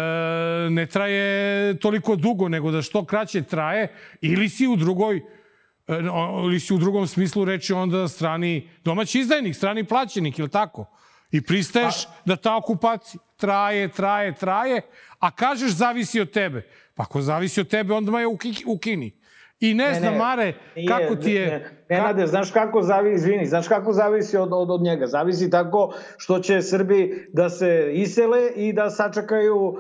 ne 0.70 0.86
traje 0.86 1.80
toliko 1.80 2.16
dugo, 2.16 2.50
nego 2.50 2.72
da 2.72 2.82
što 2.82 3.06
kraće 3.06 3.42
traje, 3.44 3.96
ili 4.22 4.50
si 4.50 4.68
u 4.68 4.76
drugoj 4.76 5.18
e, 5.18 5.22
ili 6.46 6.60
si 6.60 6.74
u 6.74 6.78
drugom 6.78 7.08
smislu 7.08 7.46
reči 7.46 7.74
onda 7.74 8.08
strani 8.08 8.70
domaći 8.84 9.20
izdajnik, 9.20 9.56
strani 9.56 9.84
plaćenik, 9.84 10.40
ili 10.40 10.50
tako? 10.50 10.86
I 11.32 11.42
pristaješ 11.42 12.06
pa... 12.06 12.12
da 12.26 12.36
ta 12.36 12.58
okupacija 12.58 13.22
traje, 13.38 13.88
traje, 13.88 14.36
traje, 14.36 14.82
a 15.20 15.32
kažeš 15.32 15.72
zavisi 15.72 16.22
od 16.22 16.32
tebe. 16.32 16.70
Pa 16.94 17.04
ako 17.04 17.22
zavisi 17.22 17.62
od 17.62 17.68
tebe, 17.68 17.94
onda 17.94 18.20
je 18.20 18.28
ukini. 18.66 19.12
I 19.60 19.74
ne, 19.74 19.88
ne 19.88 19.94
znam, 19.94 20.18
Mare, 20.18 20.54
nije, 20.76 20.88
kako 20.88 21.16
ti 21.16 21.32
je... 21.32 21.72
Ne, 21.90 22.02
ne, 22.02 22.14
ne, 22.14 22.28
znaš 22.28 22.52
kako 22.52 22.82
zavisi, 22.82 23.16
izvini, 23.16 23.46
znaš 23.46 23.68
kako 23.68 23.94
zavisi 23.94 24.38
od, 24.38 24.50
od, 24.52 24.72
od 24.72 24.82
njega? 24.82 25.08
Zavisi 25.08 25.50
tako 25.50 25.94
što 26.18 26.40
će 26.40 26.62
Srbi 26.62 27.28
da 27.34 27.50
se 27.50 27.92
isele 27.94 28.52
i 28.56 28.74
da 28.74 28.90
sačekaju 28.90 29.58
uh, 29.58 29.78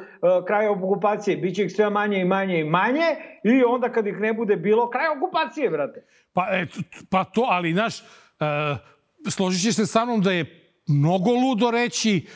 kraj 0.48 0.68
okupacije. 0.68 1.38
Biće 1.38 1.66
ih 1.66 1.72
sve 1.72 1.90
manje 1.90 2.20
i 2.20 2.26
manje 2.26 2.60
i 2.60 2.64
manje 2.64 3.16
i 3.44 3.64
onda 3.64 3.92
kad 3.92 4.08
ih 4.08 4.20
ne 4.20 4.34
bude 4.34 4.56
bilo, 4.56 4.90
kraj 4.90 5.08
okupacije, 5.18 5.70
brate. 5.70 6.06
Pa, 6.34 6.48
et, 6.52 6.70
pa 7.10 7.24
to, 7.24 7.42
ali, 7.50 7.74
znaš, 7.74 8.00
uh, 8.00 9.28
složit 9.30 9.62
ćeš 9.62 9.76
se 9.76 9.86
sa 9.86 10.06
mnom 10.06 10.22
da 10.22 10.32
je 10.32 10.46
mnogo 10.88 11.32
ludo 11.32 11.72
reći 11.72 12.28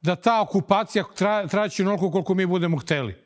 da 0.00 0.16
ta 0.16 0.42
okupacija 0.42 1.04
tra, 1.16 1.46
traće 1.46 1.82
onoliko 1.82 2.10
koliko 2.10 2.34
mi 2.34 2.46
budemo 2.46 2.76
hteli. 2.76 3.25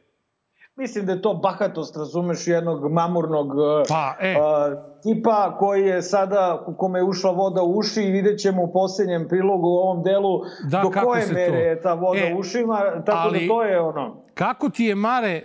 Mislim 0.81 1.07
da 1.07 1.13
je 1.13 1.23
to 1.23 1.35
bahatost, 1.35 1.97
razumeš, 1.97 2.47
jednog 2.47 2.93
mamurnog 2.93 3.53
pa, 3.89 4.15
e. 4.21 4.37
uh, 4.37 4.79
tipa 5.03 5.57
koji 5.59 5.87
je 5.87 6.03
sada, 6.03 6.65
kome 6.79 6.99
je 6.99 7.05
ušla 7.05 7.31
voda 7.31 7.63
u 7.63 7.79
uši 7.79 8.03
i 8.03 8.11
vidjet 8.11 8.41
ćemo 8.41 8.63
u 8.63 8.73
posljednjem 8.73 9.29
prilogu 9.29 9.69
u 9.69 9.77
ovom 9.77 10.03
delu 10.03 10.41
da, 10.71 10.81
do 10.83 10.91
koje 10.91 11.27
mere 11.27 11.51
to? 11.51 11.59
je 11.59 11.83
ta 11.83 11.95
voda 11.95 12.21
e, 12.21 12.35
u 12.35 12.39
ušima, 12.39 12.79
tako 12.81 13.05
da 13.05 13.23
ali, 13.23 13.41
da 13.41 13.49
to 13.49 13.63
je 13.63 13.81
ono. 13.81 14.25
Kako 14.35 14.69
ti 14.69 14.85
je, 14.85 14.95
Mare, 14.95 15.43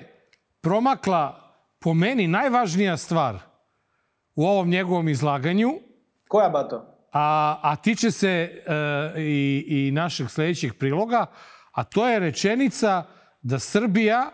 promakla 0.62 1.36
po 1.80 1.94
meni 1.94 2.28
najvažnija 2.28 2.98
stvar 2.98 3.36
u 4.36 4.46
ovom 4.46 4.70
njegovom 4.70 5.10
izlaganju? 5.10 5.70
Koja, 6.28 6.50
Bato? 6.50 6.86
A, 7.14 7.60
a 7.62 7.76
tiče 7.76 8.12
se 8.12 8.30
e, 8.30 8.52
i, 9.22 9.66
i 9.68 9.92
našeg 9.92 10.30
sledećeg 10.30 10.72
priloga, 10.80 11.26
a 11.72 11.84
to 11.84 12.08
je 12.10 12.20
rečenica 12.20 13.04
da 13.42 13.60
Srbija 13.60 14.32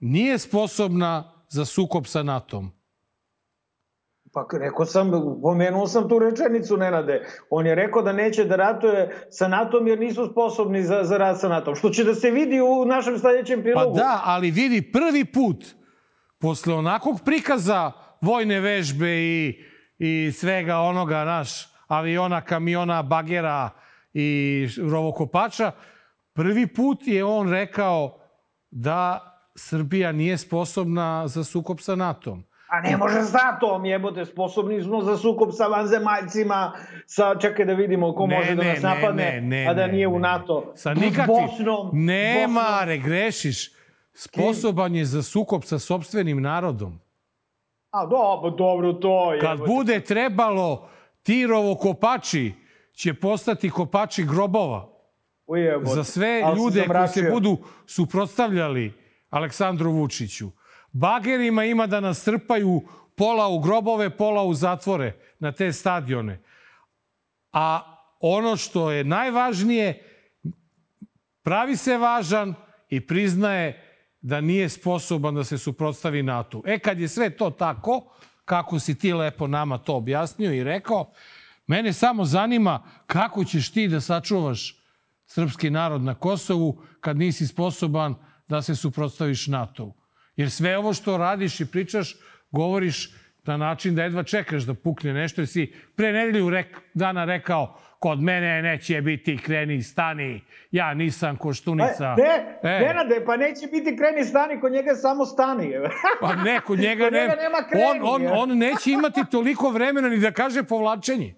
nije 0.00 0.38
sposobna 0.38 1.32
za 1.48 1.64
sukob 1.64 2.06
sa 2.06 2.22
NATO-om. 2.22 2.70
Pa 4.32 4.46
rekao 4.58 4.86
sam, 4.86 5.10
pomenuo 5.42 5.86
sam 5.86 6.08
tu 6.08 6.18
rečenicu, 6.18 6.76
Nenade. 6.76 7.26
On 7.50 7.66
je 7.66 7.74
rekao 7.74 8.02
da 8.02 8.12
neće 8.12 8.44
da 8.44 8.56
ratuje 8.56 9.26
sa 9.30 9.48
NATO-om 9.48 9.86
jer 9.86 9.98
nisu 10.00 10.28
sposobni 10.32 10.82
za, 10.82 11.04
za 11.04 11.16
rat 11.16 11.40
sa 11.40 11.48
NATO-om. 11.48 11.76
Što 11.76 11.90
će 11.90 12.04
da 12.04 12.14
se 12.14 12.30
vidi 12.30 12.60
u 12.60 12.84
našem 12.84 13.18
sledećem 13.18 13.62
prilogu. 13.62 13.94
Pa 13.94 14.02
da, 14.02 14.22
ali 14.24 14.50
vidi 14.50 14.92
prvi 14.92 15.24
put, 15.24 15.64
posle 16.38 16.74
onakvog 16.74 17.20
prikaza 17.24 17.92
vojne 18.20 18.60
vežbe 18.60 19.08
i, 19.08 19.64
i 19.98 20.32
svega 20.32 20.78
onoga, 20.78 21.24
naš, 21.24 21.68
aviona, 21.88 22.40
kamiona, 22.40 23.02
bagera 23.02 23.70
i 24.12 24.68
rovokopača, 24.90 25.72
prvi 26.32 26.66
put 26.66 27.06
je 27.06 27.24
on 27.24 27.50
rekao 27.50 28.20
da 28.70 29.27
Srbija 29.58 30.12
nije 30.12 30.38
sposobna 30.38 31.28
za 31.28 31.44
sukob 31.44 31.80
sa 31.80 31.94
NATO-om. 31.96 32.44
A 32.68 32.80
ne 32.80 32.96
može 32.96 33.22
s 33.22 33.32
NATO-om, 33.32 33.84
jebote, 33.84 34.24
sposobni 34.24 34.82
smo 34.82 35.02
za 35.02 35.16
sukob 35.16 35.48
sa 35.52 35.66
vanzemaljcima, 35.66 36.72
sa, 37.06 37.34
čekaj 37.40 37.64
da 37.66 37.72
vidimo 37.72 38.14
ko 38.14 38.26
ne, 38.26 38.36
može 38.36 38.54
da 38.54 38.64
nas 38.64 38.82
napadne, 38.82 39.24
ne, 39.24 39.40
ne, 39.40 39.66
a 39.68 39.74
da 39.74 39.86
nije 39.86 40.08
ne, 40.08 40.14
u 40.14 40.18
NATO. 40.18 40.72
Sa 40.76 40.94
nikakvim. 40.94 41.26
Bosnom. 41.26 41.90
Ne, 41.92 42.34
Bosnom. 42.34 42.52
Mare, 42.52 42.98
grešiš. 42.98 43.70
Sposoban 44.12 44.94
je 44.94 45.04
za 45.04 45.22
sukob 45.22 45.64
sa 45.64 45.78
sobstvenim 45.78 46.42
narodom. 46.42 47.00
A 47.90 48.06
dobro, 48.06 48.50
dobro, 48.50 48.92
to 48.92 49.32
je. 49.32 49.40
Kad 49.40 49.58
bude 49.66 50.00
trebalo, 50.00 50.88
tirovo 51.22 51.74
kopači 51.74 52.54
će 52.92 53.14
postati 53.14 53.70
kopači 53.70 54.24
grobova. 54.24 54.88
Ujebote. 55.46 55.94
Za 55.94 56.04
sve 56.04 56.42
ljude 56.56 56.86
koji 56.86 57.08
se 57.08 57.30
budu 57.32 57.56
suprotstavljali 57.86 59.07
Aleksandru 59.30 59.92
Vučiću. 59.92 60.50
Bagerima 60.92 61.64
ima 61.64 61.86
da 61.86 62.00
nas 62.00 62.24
trpaju 62.24 62.82
pola 63.16 63.48
u 63.48 63.58
grobove, 63.58 64.10
pola 64.16 64.42
u 64.42 64.54
zatvore 64.54 65.16
na 65.38 65.52
te 65.52 65.72
stadione. 65.72 66.40
A 67.52 67.94
ono 68.20 68.56
što 68.56 68.90
je 68.90 69.04
najvažnije, 69.04 70.02
pravi 71.42 71.76
se 71.76 71.96
važan 71.96 72.54
i 72.88 73.06
priznaje 73.06 73.84
da 74.20 74.40
nije 74.40 74.68
sposoban 74.68 75.34
da 75.34 75.44
se 75.44 75.58
suprotstavi 75.58 76.22
NATO. 76.22 76.62
E, 76.66 76.78
kad 76.78 77.00
je 77.00 77.08
sve 77.08 77.30
to 77.30 77.50
tako, 77.50 78.14
kako 78.44 78.78
si 78.78 78.98
ti 78.98 79.12
lepo 79.12 79.46
nama 79.46 79.78
to 79.78 79.96
objasnio 79.96 80.52
i 80.52 80.64
rekao, 80.64 81.12
mene 81.66 81.92
samo 81.92 82.24
zanima 82.24 82.82
kako 83.06 83.44
ćeš 83.44 83.72
ti 83.72 83.88
da 83.88 84.00
sačuvaš 84.00 84.76
srpski 85.26 85.70
narod 85.70 86.02
na 86.02 86.14
Kosovu 86.14 86.82
kad 87.00 87.16
nisi 87.16 87.46
sposoban 87.46 88.14
da 88.48 88.62
se 88.62 88.74
suprotstaviš 88.74 89.46
NATO-u. 89.46 89.94
Jer 90.36 90.50
sve 90.50 90.78
ovo 90.78 90.94
što 90.94 91.16
radiš 91.16 91.60
i 91.60 91.66
pričaš, 91.66 92.16
govoriš 92.50 93.10
na 93.44 93.56
način 93.56 93.94
da 93.94 94.02
jedva 94.02 94.22
čekaš 94.22 94.62
da 94.62 94.74
pukne 94.74 95.12
nešto, 95.12 95.40
jer 95.40 95.48
si 95.48 95.72
pre 95.96 96.12
nedelju 96.12 96.50
rek, 96.50 96.76
dana 96.94 97.24
rekao 97.24 97.80
kod 97.98 98.22
mene 98.22 98.62
neće 98.62 99.02
biti 99.02 99.36
kreni 99.36 99.82
stani, 99.82 100.40
ja 100.70 100.94
nisam 100.94 101.36
koštunica. 101.36 102.16
Ne, 102.18 102.58
e. 102.62 102.80
Nenade, 102.80 103.24
pa 103.26 103.36
neće 103.36 103.66
biti 103.66 103.96
kreni 103.96 104.24
stani, 104.24 104.60
kod 104.60 104.72
njega 104.72 104.94
samo 104.94 105.26
stani. 105.26 105.72
pa 106.20 106.34
ne, 106.34 106.60
kod 106.60 106.78
njega, 106.78 107.04
kod 107.04 107.12
njega 107.12 107.34
ne, 107.34 107.42
nema 107.42 107.58
kreni. 107.68 108.00
On, 108.02 108.26
on, 108.26 108.38
on 108.38 108.58
neće 108.58 108.90
imati 108.90 109.24
toliko 109.30 109.70
vremena 109.70 110.08
ni 110.08 110.18
da 110.18 110.30
kaže 110.30 110.62
povlačenje. 110.62 111.34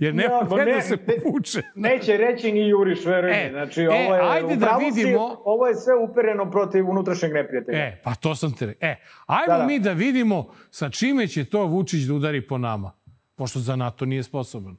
Jer 0.00 0.14
nema 0.14 0.34
ja, 0.34 0.46
gde 0.52 0.64
ne, 0.64 0.74
da 0.74 0.80
se 0.80 0.96
povuče. 0.96 1.62
Neće 1.74 2.16
reći 2.16 2.52
ni 2.52 2.68
juriš, 2.68 3.04
veruj 3.04 3.30
e, 3.30 3.50
Znači, 3.50 3.82
e, 3.82 3.88
ovo 3.88 4.14
je, 4.14 4.20
ajde 4.30 4.56
da 4.56 4.78
vidimo... 4.80 5.28
Si, 5.28 5.36
ovo 5.44 5.66
je 5.66 5.74
sve 5.74 5.94
upereno 5.94 6.50
protiv 6.50 6.90
unutrašnjeg 6.90 7.32
neprijatelja. 7.32 7.78
E, 7.78 8.00
pa 8.04 8.14
to 8.14 8.34
sam 8.34 8.52
te... 8.52 8.74
E, 8.80 8.96
ajmo 9.26 9.52
da, 9.52 9.58
da. 9.58 9.66
mi 9.66 9.78
da 9.78 9.92
vidimo 9.92 10.54
sa 10.70 10.90
čime 10.90 11.26
će 11.26 11.44
to 11.44 11.66
Vučić 11.66 12.02
da 12.02 12.14
udari 12.14 12.46
po 12.46 12.58
nama. 12.58 12.92
Pošto 13.34 13.58
za 13.58 13.76
NATO 13.76 14.04
nije 14.04 14.22
sposoban. 14.22 14.76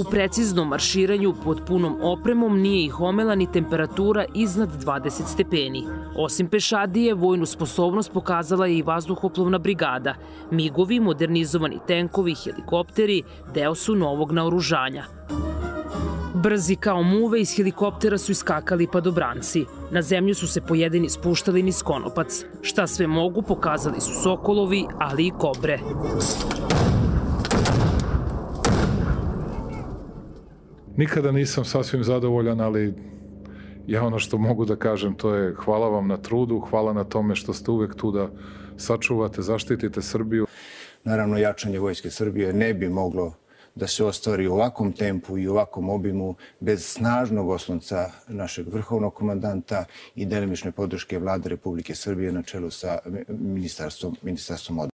U 0.00 0.04
preciznom 0.04 0.68
marširanju 0.68 1.34
pod 1.44 1.60
punom 1.66 1.96
opremom 2.02 2.60
nije 2.60 2.84
ih 2.84 3.00
omela 3.00 3.34
ni 3.34 3.52
temperatura 3.52 4.24
iznad 4.34 4.84
20 4.84 5.10
stepeni. 5.26 5.86
Osim 6.16 6.48
pešadije, 6.48 7.14
vojnu 7.14 7.46
sposobnost 7.46 8.12
pokazala 8.12 8.66
je 8.66 8.78
i 8.78 8.82
vazduhoplovna 8.82 9.58
brigada. 9.58 10.14
Migovi, 10.50 11.00
modernizovani 11.00 11.78
tenkovi 11.86 12.34
helikopteri 12.34 13.22
deo 13.54 13.74
su 13.74 13.96
novog 13.96 14.32
naoružanja. 14.32 15.04
Brzi 16.34 16.76
kao 16.76 17.02
muve 17.02 17.40
iz 17.40 17.56
helikoptera 17.56 18.18
su 18.18 18.32
iskakali 18.32 18.88
padobranci. 18.92 19.64
Na 19.90 20.02
zemlju 20.02 20.34
su 20.34 20.46
se 20.46 20.60
pojedini 20.60 21.08
spuštali 21.08 21.62
niz 21.62 21.82
konopac. 21.82 22.44
Šta 22.62 22.86
sve 22.86 23.06
mogu 23.06 23.42
pokazali 23.42 24.00
su 24.00 24.22
sokolovi, 24.22 24.86
ali 24.98 25.26
i 25.26 25.32
kobre. 25.38 25.78
Nikada 30.96 31.32
nisam 31.32 31.64
sasvim 31.64 32.04
zadovoljan, 32.04 32.60
ali 32.60 32.94
Ja 33.90 34.04
ono 34.04 34.18
što 34.18 34.38
mogu 34.38 34.64
da 34.64 34.76
kažem 34.76 35.14
to 35.14 35.34
je 35.34 35.54
hvala 35.54 35.88
vam 35.88 36.08
na 36.08 36.16
trudu, 36.16 36.60
hvala 36.60 36.92
na 36.92 37.04
tome 37.04 37.34
što 37.34 37.54
ste 37.54 37.70
uvek 37.70 37.94
tu 37.94 38.12
da 38.12 38.28
sačuvate, 38.76 39.42
zaštitite 39.42 40.02
Srbiju. 40.02 40.46
Naravno, 41.04 41.38
jačanje 41.38 41.78
Vojske 41.78 42.10
Srbije 42.10 42.52
ne 42.52 42.74
bi 42.74 42.88
moglo 42.88 43.34
da 43.74 43.86
se 43.86 44.04
ostvari 44.04 44.46
u 44.46 44.54
ovakvom 44.54 44.92
tempu 44.92 45.38
i 45.38 45.48
u 45.48 45.52
ovakvom 45.52 45.90
obimu 45.90 46.34
bez 46.60 46.86
snažnog 46.86 47.48
oslonca 47.48 48.10
našeg 48.28 48.68
vrhovnog 48.68 49.14
komandanta 49.14 49.84
i 50.14 50.26
delimične 50.26 50.72
podrške 50.72 51.18
vlade 51.18 51.48
Republike 51.48 51.94
Srbije 51.94 52.32
na 52.32 52.42
čelu 52.42 52.70
sa 52.70 52.98
ministarstvom, 53.28 54.16
ministarstvom 54.22 54.78
odbrane. 54.78 54.90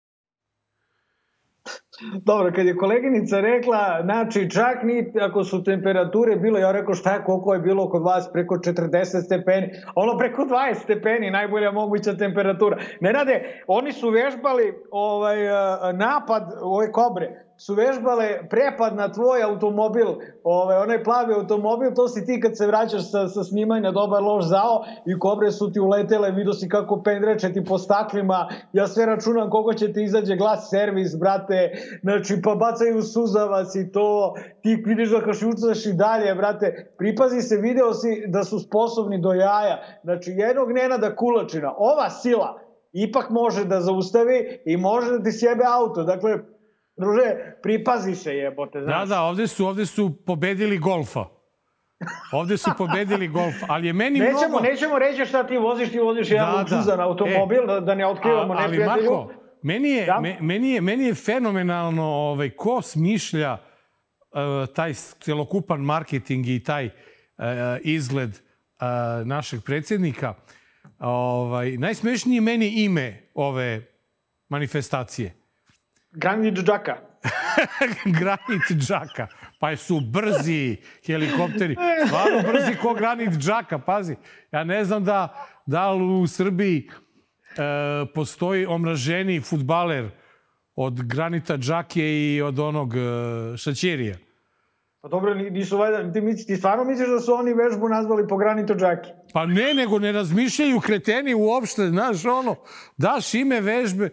Dobro, 2.24 2.52
kad 2.54 2.66
je 2.66 2.76
koleginica 2.76 3.40
rekla, 3.40 4.00
znači 4.04 4.50
čak 4.50 4.82
ni 4.82 5.12
ako 5.20 5.44
su 5.44 5.64
temperature 5.64 6.36
bile, 6.36 6.60
ja 6.60 6.72
rekao 6.72 6.94
šta 6.94 7.14
je, 7.14 7.24
koliko 7.24 7.54
je 7.54 7.60
bilo 7.60 7.90
kod 7.90 8.02
vas, 8.02 8.32
preko 8.32 8.54
40 8.54 9.24
stepeni, 9.24 9.70
ono 9.94 10.18
preko 10.18 10.42
20 10.42 10.74
stepeni, 10.74 11.30
najbolja 11.30 11.72
moguća 11.72 12.16
temperatura. 12.16 12.78
Ne 13.00 13.12
rade, 13.12 13.62
oni 13.66 13.92
su 13.92 14.10
vežbali 14.10 14.74
ovaj, 14.90 15.36
napad 15.92 16.52
ove 16.62 16.92
kobre, 16.92 17.44
su 17.56 17.74
vežbale 17.74 18.48
prepad 18.50 18.96
na 18.96 19.12
tvoj 19.12 19.42
automobil, 19.42 20.06
ovaj, 20.44 20.76
onaj 20.76 21.04
plavi 21.04 21.34
automobil, 21.34 21.94
to 21.94 22.08
si 22.08 22.26
ti 22.26 22.40
kad 22.40 22.56
se 22.58 22.66
vraćaš 22.66 23.10
sa, 23.10 23.28
sa 23.28 23.44
snimanja 23.44 23.90
dobar 23.90 24.22
loš 24.22 24.44
zao 24.44 24.84
i 25.06 25.18
kobre 25.18 25.50
su 25.50 25.72
ti 25.72 25.80
uletele, 25.80 26.30
vidio 26.30 26.52
si 26.52 26.68
kako 26.68 27.02
pendreče 27.02 27.52
ti 27.52 27.64
po 27.64 27.78
staklima, 27.78 28.48
ja 28.72 28.86
sve 28.86 29.06
računam 29.06 29.50
koliko 29.50 29.74
će 29.74 29.92
ti 29.92 30.02
izađe 30.02 30.36
glas 30.36 30.70
servis, 30.70 31.18
brate, 31.20 31.72
znači 32.02 32.34
pa 32.44 32.54
bacaju 32.54 33.02
suzavac 33.02 33.74
i 33.74 33.92
to, 33.92 34.34
ti 34.62 34.82
vidiš 34.86 35.10
da 35.10 35.20
kašljucaš 35.20 35.86
i 35.86 35.92
dalje, 35.92 36.34
brate, 36.34 36.94
pripazi 36.98 37.42
se, 37.42 37.56
video 37.56 37.94
si 37.94 38.24
da 38.26 38.44
su 38.44 38.58
sposobni 38.58 39.20
do 39.20 39.32
jaja, 39.32 39.82
znači 40.02 40.30
jednog 40.30 40.72
Nenada 40.72 41.16
Kulačina, 41.16 41.74
ova 41.76 42.10
sila, 42.10 42.60
ipak 42.92 43.30
može 43.30 43.64
da 43.64 43.80
zaustavi 43.80 44.60
i 44.66 44.76
može 44.76 45.10
da 45.10 45.22
ti 45.22 45.32
sjebe 45.32 45.64
auto. 45.66 46.02
Dakle, 46.02 46.38
Druže, 46.96 47.56
pripazi 47.62 48.14
se 48.14 48.36
jebote, 48.36 48.78
da, 48.80 48.84
znaš. 48.84 49.08
Da, 49.08 49.14
da, 49.14 49.22
ovde 49.22 49.46
su, 49.46 49.66
ovde 49.66 49.86
su 49.86 50.12
pobedili 50.26 50.78
golfa. 50.78 51.24
Ovde 52.32 52.56
su 52.56 52.70
pobedili 52.78 53.28
golf, 53.28 53.54
ali 53.68 53.86
je 53.86 53.92
meni 53.92 54.18
nećemo, 54.18 54.48
mnogo... 54.48 54.64
Nećemo 54.64 54.98
reći 54.98 55.24
šta 55.26 55.46
ti 55.46 55.56
voziš, 55.56 55.90
ti 55.90 55.98
voziš 55.98 56.28
da, 56.28 56.34
jedan 56.34 56.58
luksuzan 56.58 56.96
da. 56.96 57.04
automobil, 57.04 57.62
e, 57.62 57.66
da, 57.66 57.80
da 57.80 57.94
ne 57.94 58.06
otkrivamo 58.06 58.54
neprijatelju. 58.54 59.10
Ali 59.10 59.26
Marko, 59.26 59.41
meni 59.62 59.88
je, 59.88 60.06
da? 60.06 60.20
me, 60.20 60.36
meni 60.40 60.70
je, 60.70 60.80
meni 60.80 61.04
je 61.04 61.14
fenomenalno 61.14 62.04
ovaj, 62.04 62.50
ko 62.50 62.82
smišlja 62.82 63.52
uh, 63.52 64.74
taj 64.74 64.94
celokupan 64.94 65.80
marketing 65.80 66.46
i 66.48 66.64
taj 66.64 66.86
uh, 66.86 66.92
izgled 67.82 68.30
uh, 68.30 69.26
našeg 69.26 69.60
predsednika. 69.64 70.34
Ovaj, 70.98 71.76
najsmešnije 71.76 72.40
meni 72.40 72.84
ime 72.84 73.30
ove 73.34 73.86
manifestacije. 74.48 75.34
Granit 76.10 76.54
Džaka. 76.54 76.96
granit 78.18 78.86
Džaka. 78.86 79.26
Pa 79.58 79.76
su 79.76 80.00
brzi 80.00 80.76
helikopteri. 81.06 81.76
Stvarno 82.06 82.52
brzi 82.52 82.74
ko 82.82 82.94
granit 82.94 83.30
Džaka, 83.30 83.78
pazi. 83.78 84.16
Ja 84.52 84.64
ne 84.64 84.84
znam 84.84 85.04
da, 85.04 85.46
da 85.66 85.92
li 85.92 86.04
u 86.04 86.26
Srbiji 86.26 86.88
postoji 88.14 88.66
omraženi 88.66 89.40
futbaler 89.40 90.10
od 90.74 91.02
granita 91.02 91.56
Džake 91.56 92.34
i 92.34 92.42
od 92.42 92.58
onog 92.58 92.94
e, 92.96 93.00
Šaćerija. 93.56 94.16
Pa 95.02 95.08
dobro, 95.08 95.34
nisu 95.34 95.78
valjda, 95.78 96.12
ti, 96.12 96.46
ti 96.46 96.56
stvarno 96.56 96.84
misliš 96.84 97.08
da 97.08 97.20
su 97.20 97.32
oni 97.34 97.54
vežbu 97.54 97.88
nazvali 97.88 98.28
po 98.28 98.36
granito 98.36 98.74
džaki? 98.74 99.10
Pa 99.32 99.46
ne, 99.46 99.74
nego 99.74 99.98
ne 99.98 100.12
razmišljaju 100.12 100.80
kreteni 100.80 101.34
uopšte, 101.34 101.88
znaš, 101.88 102.24
ono, 102.24 102.56
daš 102.96 103.34
ime 103.34 103.60
vežbe, 103.60 104.10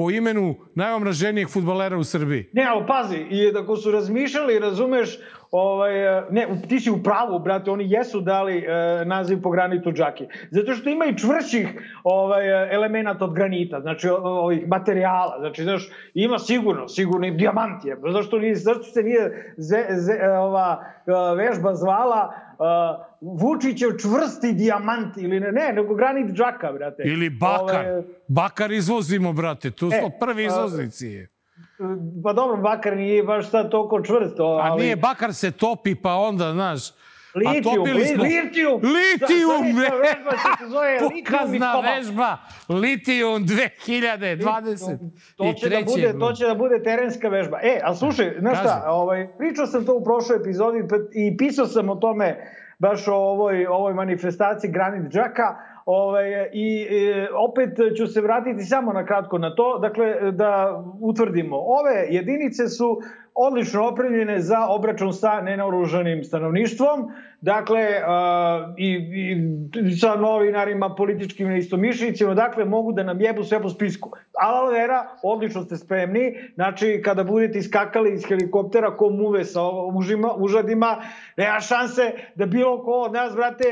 po 0.00 0.10
imenu 0.10 0.54
najomraženijeg 0.74 1.48
futbalera 1.48 1.96
u 1.98 2.04
Srbiji. 2.04 2.46
Ne, 2.52 2.64
ali 2.64 2.86
pazi, 2.86 3.16
i 3.16 3.52
ako 3.56 3.76
su 3.76 3.90
razmišljali, 3.90 4.58
razumeš, 4.58 5.18
ovaj, 5.50 5.92
ne, 6.30 6.46
ti 6.68 6.80
si 6.80 6.90
u 6.90 7.02
pravu, 7.02 7.38
brate, 7.38 7.70
oni 7.70 7.84
jesu 7.90 8.20
dali 8.20 8.58
e, 8.58 9.04
naziv 9.04 9.42
po 9.42 9.50
granitu 9.50 9.92
džaki. 9.92 10.24
Zato 10.50 10.74
što 10.74 10.90
ima 10.90 11.04
i 11.04 11.18
čvršćih 11.18 11.68
ovaj, 12.04 12.74
elemenata 12.74 13.24
od 13.24 13.34
granita, 13.34 13.80
znači 13.80 14.08
ovih 14.08 14.68
materijala, 14.68 15.36
znači, 15.40 15.62
znaš, 15.62 15.90
ima 16.14 16.38
sigurno, 16.38 16.88
sigurno 16.88 17.26
i 17.26 17.30
dijamant 17.30 17.84
je. 17.84 17.96
Zašto, 18.12 18.38
nije, 18.38 18.54
zašto 18.54 18.82
se 18.82 19.02
nije 19.02 19.54
ze, 19.56 19.86
ze, 19.90 20.28
ova 20.38 20.84
vežba 21.36 21.74
zvala 21.74 22.32
uh, 22.60 23.06
Vučićev 23.20 23.90
čvrsti 23.98 24.52
dijamant 24.52 25.16
ili 25.16 25.40
ne, 25.40 25.52
ne, 25.52 25.72
nego 25.72 25.94
granit 25.94 26.36
džaka, 26.36 26.72
brate. 26.72 27.02
Ili 27.06 27.30
bakar. 27.30 27.86
Ove... 27.86 28.02
Bakar 28.28 28.72
izvozimo, 28.72 29.32
brate, 29.32 29.70
tu 29.70 29.90
smo 29.90 30.06
e, 30.06 30.18
prvi 30.20 30.44
izvoznici. 30.44 31.06
je. 31.06 31.28
Pa 32.24 32.32
dobro, 32.32 32.56
bakar 32.56 32.96
nije 32.96 33.22
baš 33.22 33.50
sad 33.50 33.70
toliko 33.70 34.02
čvrsto. 34.02 34.44
Ali... 34.44 34.82
A 34.82 34.84
nije, 34.84 34.96
bakar 34.96 35.34
se 35.34 35.50
topi, 35.50 35.94
pa 35.94 36.14
onda, 36.14 36.52
znaš, 36.52 36.80
Litijum, 37.34 37.84
li, 37.84 38.06
smo... 38.06 38.22
litijum! 38.22 38.80
Litijum! 38.82 39.64
Sa, 39.74 39.94
vežba 39.96 40.30
se 40.30 40.68
zove 40.68 40.98
Pokazna 41.24 41.80
vežba, 41.80 42.38
litijum 42.68 43.44
2020. 43.44 44.98
To 45.36 45.52
će, 45.52 45.68
da 45.68 45.80
bude, 45.86 46.18
to 46.18 46.32
će 46.32 46.46
da 46.46 46.54
bude 46.54 46.82
terenska 46.82 47.28
vežba. 47.28 47.58
E, 47.62 47.80
ali 47.84 47.96
slušaj, 47.96 48.36
znaš 48.40 48.58
šta, 48.58 48.84
ovaj, 48.86 49.28
pričao 49.38 49.66
sam 49.66 49.86
to 49.86 49.94
u 49.94 50.04
prošloj 50.04 50.38
epizodi 50.38 50.88
pa 50.88 50.96
i 51.12 51.36
pisao 51.36 51.66
sam 51.66 51.88
o 51.88 51.96
tome 51.96 52.36
baš 52.78 53.08
o 53.08 53.14
ovoj, 53.14 53.66
ovoj 53.66 53.94
manifestaciji 53.94 54.70
Granit 54.70 55.12
Džaka, 55.12 55.56
Ovaj, 55.92 56.50
I 56.52 56.86
e, 56.90 57.28
opet 57.34 57.70
ću 57.96 58.06
se 58.06 58.20
vratiti 58.20 58.64
samo 58.64 58.92
na 58.92 59.06
kratko 59.06 59.38
na 59.38 59.54
to, 59.54 59.78
dakle 59.78 60.32
da 60.32 60.82
utvrdimo. 61.00 61.56
Ove 61.56 62.06
jedinice 62.08 62.68
su 62.68 63.00
odlično 63.34 63.88
opremljene 63.88 64.40
za 64.40 64.66
obračun 64.68 65.12
sa 65.12 65.40
nenaoružanim 65.40 66.24
stanovništvom, 66.24 67.10
dakle 67.40 67.80
uh, 67.80 68.74
i, 68.76 68.90
i 69.86 69.96
sa 69.96 70.14
novinarima, 70.14 70.94
političkim 70.94 71.48
neistomišljenicima, 71.48 72.34
dakle 72.34 72.64
mogu 72.64 72.92
da 72.92 73.02
nam 73.02 73.20
jebu 73.20 73.44
sve 73.44 73.62
po 73.62 73.68
spisku. 73.68 74.10
Ala 74.40 74.70
vera, 74.70 75.06
odlično 75.22 75.62
ste 75.62 75.76
spremni, 75.76 76.34
znači 76.54 77.00
kada 77.04 77.24
budete 77.24 77.58
iskakali 77.58 78.14
iz 78.14 78.26
helikoptera 78.28 78.96
ko 78.96 79.10
muve 79.10 79.44
sa 79.44 79.60
užima, 79.94 80.34
užadima, 80.36 81.02
nema 81.36 81.60
šanse 81.60 82.12
da 82.34 82.46
bilo 82.46 82.84
ko 82.84 82.92
od 82.92 83.12
nas, 83.12 83.34
brate, 83.34 83.64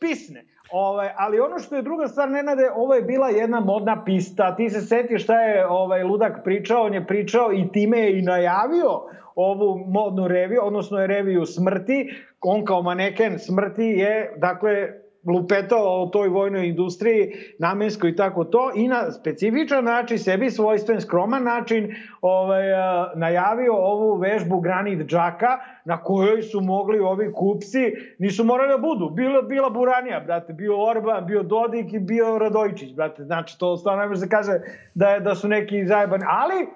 pisne. 0.00 0.44
Ovaj, 0.72 1.08
ali 1.16 1.40
ono 1.40 1.58
što 1.58 1.76
je 1.76 1.82
druga 1.82 2.08
stvar, 2.08 2.30
Nenade, 2.30 2.70
ovo 2.74 2.94
je 2.94 3.02
bila 3.02 3.28
jedna 3.28 3.60
modna 3.60 4.04
pista. 4.04 4.56
Ti 4.56 4.70
se 4.70 4.80
setiš 4.80 5.24
šta 5.24 5.40
je 5.40 5.66
ovaj 5.66 6.04
ludak 6.04 6.44
pričao, 6.44 6.82
on 6.82 6.94
je 6.94 7.06
pričao 7.06 7.52
i 7.52 7.68
time 7.72 7.98
je 7.98 8.18
i 8.18 8.22
najavio 8.22 9.00
ovu 9.34 9.84
modnu 9.86 10.28
reviju, 10.28 10.60
odnosno 10.64 11.00
je 11.00 11.06
reviju 11.06 11.46
smrti. 11.46 12.10
On 12.40 12.64
kao 12.64 12.82
maneken 12.82 13.38
smrti 13.38 13.84
je, 13.84 14.34
dakle, 14.36 14.88
lupetao 15.26 16.02
o 16.02 16.06
toj 16.06 16.28
vojnoj 16.28 16.68
industriji, 16.68 17.32
namenskoj 17.58 18.10
i 18.10 18.16
tako 18.16 18.44
to, 18.44 18.70
i 18.74 18.88
na 18.88 19.10
specifičan 19.10 19.84
način, 19.84 20.18
sebi 20.18 20.50
svojstven, 20.50 21.00
skroman 21.00 21.44
način, 21.44 21.94
ovaj, 22.22 22.64
najavio 23.14 23.74
ovu 23.74 24.16
vežbu 24.16 24.60
Granit 24.60 25.06
Džaka, 25.06 25.58
na 25.84 26.02
kojoj 26.02 26.42
su 26.42 26.60
mogli 26.60 27.00
ovi 27.00 27.32
kupci, 27.32 27.92
nisu 28.18 28.44
morali 28.44 28.70
da 28.70 28.78
budu, 28.78 29.10
bila, 29.10 29.42
bila 29.42 29.70
Buranija, 29.70 30.20
brate, 30.20 30.52
bio 30.52 30.84
Orban, 30.90 31.26
bio 31.26 31.42
Dodik 31.42 31.92
i 31.92 31.98
bio 31.98 32.38
Radojčić, 32.38 32.94
brate, 32.94 33.24
znači 33.24 33.58
to 33.58 33.76
stvarno 33.76 34.02
ne 34.02 34.08
može 34.08 34.20
se 34.20 34.28
kaže 34.28 34.52
da, 34.94 35.08
je, 35.08 35.20
da 35.20 35.34
su 35.34 35.48
neki 35.48 35.86
zajebani, 35.86 36.24
ali 36.28 36.66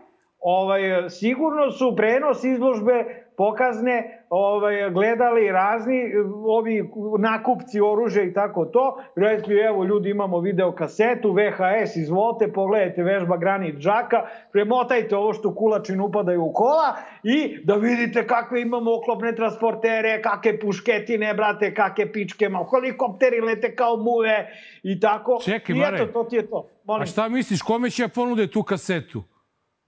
ovaj, 0.40 1.10
sigurno 1.10 1.70
su 1.70 1.96
prenos 1.96 2.44
izložbe 2.44 3.04
pokazne 3.36 4.21
ovaj, 4.34 4.90
gledali 4.90 5.52
razni 5.52 6.12
ovi 6.46 6.90
nakupci 7.18 7.80
oružja 7.80 8.22
i 8.22 8.32
tako 8.32 8.64
to. 8.64 8.96
Rekli, 9.16 9.58
evo 9.60 9.84
ljudi 9.84 10.10
imamo 10.10 10.40
video 10.40 10.72
kasetu, 10.72 11.32
VHS, 11.32 11.96
izvolite, 11.96 12.52
pogledajte 12.52 13.02
vežba 13.02 13.36
granit 13.36 13.76
džaka, 13.76 14.22
premotajte 14.52 15.16
ovo 15.16 15.32
što 15.32 15.54
kulačin 15.54 16.00
upadaju 16.00 16.44
u 16.44 16.52
kola 16.52 16.96
i 17.22 17.58
da 17.64 17.74
vidite 17.74 18.26
kakve 18.26 18.62
imamo 18.62 18.96
oklopne 18.96 19.34
transportere, 19.34 20.22
kakve 20.22 20.60
pušketine, 20.60 21.34
brate, 21.34 21.74
kakve 21.74 22.12
pičke, 22.12 22.48
malo 22.48 22.68
helikopteri 22.74 23.40
lete 23.40 23.74
kao 23.76 23.96
muve 23.96 24.48
i 24.82 25.00
tako. 25.00 25.38
Čekaj, 25.44 25.76
I 25.76 25.82
eto, 25.94 26.06
to 26.06 26.24
ti 26.24 26.36
je 26.36 26.46
to. 26.50 26.68
Molim. 26.84 27.02
a 27.02 27.06
šta 27.06 27.28
misliš, 27.28 27.62
kome 27.62 27.90
će 27.90 28.02
ja 28.02 28.08
ponude 28.08 28.46
tu 28.46 28.62
kasetu? 28.62 29.22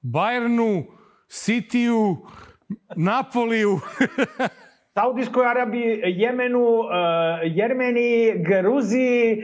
Bayernu, 0.02 0.84
Cityu, 1.28 2.16
Napoliju. 2.96 3.80
Saudijskoj 4.94 5.46
Arabiji, 5.46 6.00
Jemenu, 6.04 6.60
uh, 6.60 6.86
Jermeniji, 7.44 8.34
Gruziji, 8.38 9.42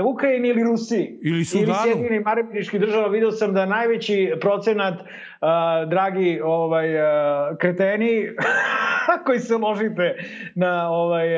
uh, 0.00 0.06
Ukrajini 0.06 0.48
ili 0.48 0.62
Rusiji. 0.62 1.18
Ili 1.22 1.44
Sudanu. 1.44 1.66
Ili 1.86 1.92
Sjedinim 1.92 2.26
Arabiničkih 2.26 2.80
država. 2.80 3.08
Video 3.08 3.32
sam 3.32 3.54
da 3.54 3.66
najveći 3.66 4.32
procenat, 4.40 5.00
uh, 5.00 5.06
dragi 5.86 6.40
ovaj, 6.44 6.96
uh, 6.96 7.56
kreteni, 7.58 8.28
koji 9.26 9.38
se 9.38 9.56
ložite 9.56 10.16
na, 10.54 10.90
ovaj, 10.90 11.28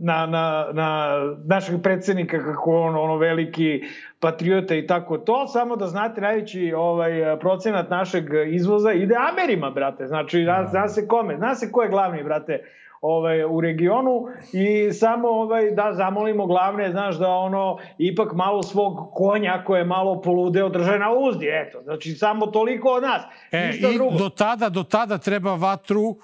na, 0.00 0.26
na, 0.26 0.66
na 0.72 1.16
našeg 1.44 1.82
predsednika, 1.82 2.44
kako 2.44 2.80
on 2.80 2.96
ono 2.96 3.16
veliki 3.16 3.82
patriota 4.20 4.74
i 4.74 4.86
tako 4.86 5.18
to, 5.18 5.46
samo 5.46 5.76
da 5.76 5.86
znate 5.86 6.20
najveći 6.20 6.72
ovaj 6.76 7.38
procenat 7.40 7.90
našeg 7.90 8.24
izvoza 8.46 8.92
ide 8.92 9.14
Amerima, 9.32 9.70
brate. 9.70 10.06
Znači, 10.06 10.44
zna, 10.44 10.66
zna 10.70 10.88
se 10.88 11.08
kome, 11.08 11.36
zna 11.36 11.54
se 11.54 11.72
ko 11.72 11.82
je 11.82 11.88
glavni, 11.88 12.24
brate 12.24 12.64
ovaj, 13.00 13.44
u 13.44 13.60
regionu 13.60 14.26
i 14.52 14.92
samo 14.92 15.28
ovaj, 15.28 15.70
da 15.70 15.92
zamolimo 15.96 16.46
glavne, 16.46 16.90
znaš, 16.90 17.16
da 17.18 17.28
ono 17.28 17.78
ipak 17.98 18.32
malo 18.32 18.62
svog 18.62 19.10
konja 19.14 19.64
koje 19.66 19.80
je 19.80 19.84
malo 19.84 20.20
poludeo 20.20 20.68
drže 20.68 20.98
na 20.98 21.12
uzdi, 21.12 21.46
eto. 21.50 21.82
Znači, 21.82 22.14
samo 22.14 22.46
toliko 22.46 22.88
od 22.88 23.02
nas. 23.02 23.22
E, 23.50 23.66
Ništa 23.66 23.88
i 23.88 23.94
drugo. 23.94 24.18
do 24.18 24.28
tada, 24.28 24.68
do 24.68 24.82
tada 24.82 25.18
treba 25.18 25.54
vatru 25.54 26.16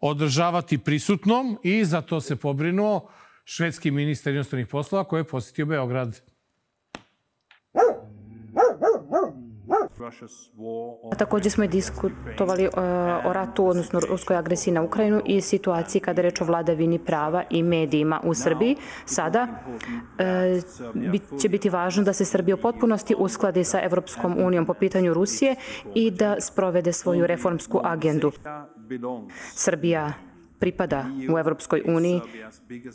održavati 0.00 0.78
prisutnom 0.78 1.58
i 1.62 1.84
za 1.84 2.00
to 2.00 2.20
se 2.20 2.36
pobrinuo 2.36 3.08
švedski 3.44 3.90
ministar 3.90 4.32
inostranih 4.32 4.66
poslova 4.66 5.04
koji 5.04 5.20
je 5.20 5.24
posetio 5.24 5.66
Beograd. 5.66 6.20
Takođe 11.18 11.50
smo 11.50 11.64
i 11.64 11.68
diskutovali 11.68 12.66
uh, 12.66 12.72
o 13.24 13.32
ratu, 13.32 13.66
odnosno 13.66 14.00
ruskoj 14.00 14.36
agresiji 14.36 14.74
na 14.74 14.82
Ukrajinu 14.82 15.22
i 15.26 15.40
situaciji 15.40 16.00
kada 16.00 16.22
reč 16.22 16.40
o 16.40 16.44
vladavini 16.44 16.98
prava 16.98 17.44
i 17.50 17.62
medijima 17.62 18.20
u 18.24 18.34
Srbiji. 18.34 18.76
Sada 19.04 19.48
uh, 19.48 21.40
će 21.40 21.48
biti 21.48 21.70
važno 21.70 22.04
da 22.04 22.12
se 22.12 22.24
Srbija 22.24 22.54
u 22.54 22.58
potpunosti 22.58 23.14
uskladi 23.18 23.64
sa 23.64 23.80
Evropskom 23.82 24.36
unijom 24.38 24.66
po 24.66 24.74
pitanju 24.74 25.14
Rusije 25.14 25.56
i 25.94 26.10
da 26.10 26.36
sprovede 26.40 26.92
svoju 26.92 27.26
reformsku 27.26 27.80
agendu. 27.84 28.32
Srbija 29.54 30.12
pripada 30.58 31.04
u 31.34 31.38
Evropskoj 31.38 31.82
uniji. 31.86 32.20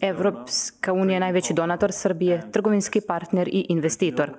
Evropska 0.02 0.94
unija 0.94 1.16
je 1.16 1.20
najveći 1.20 1.54
donator 1.54 1.92
Srbije, 1.92 2.52
trgovinski 2.52 3.02
partner 3.02 3.48
i 3.48 3.66
investitor 3.70 4.32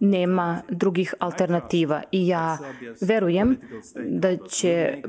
nema 0.00 0.62
drugih 0.68 1.14
alternativa 1.18 2.02
i 2.10 2.28
ja 2.28 2.58
verujem 3.00 3.56
da 4.08 4.36
će 4.36 5.02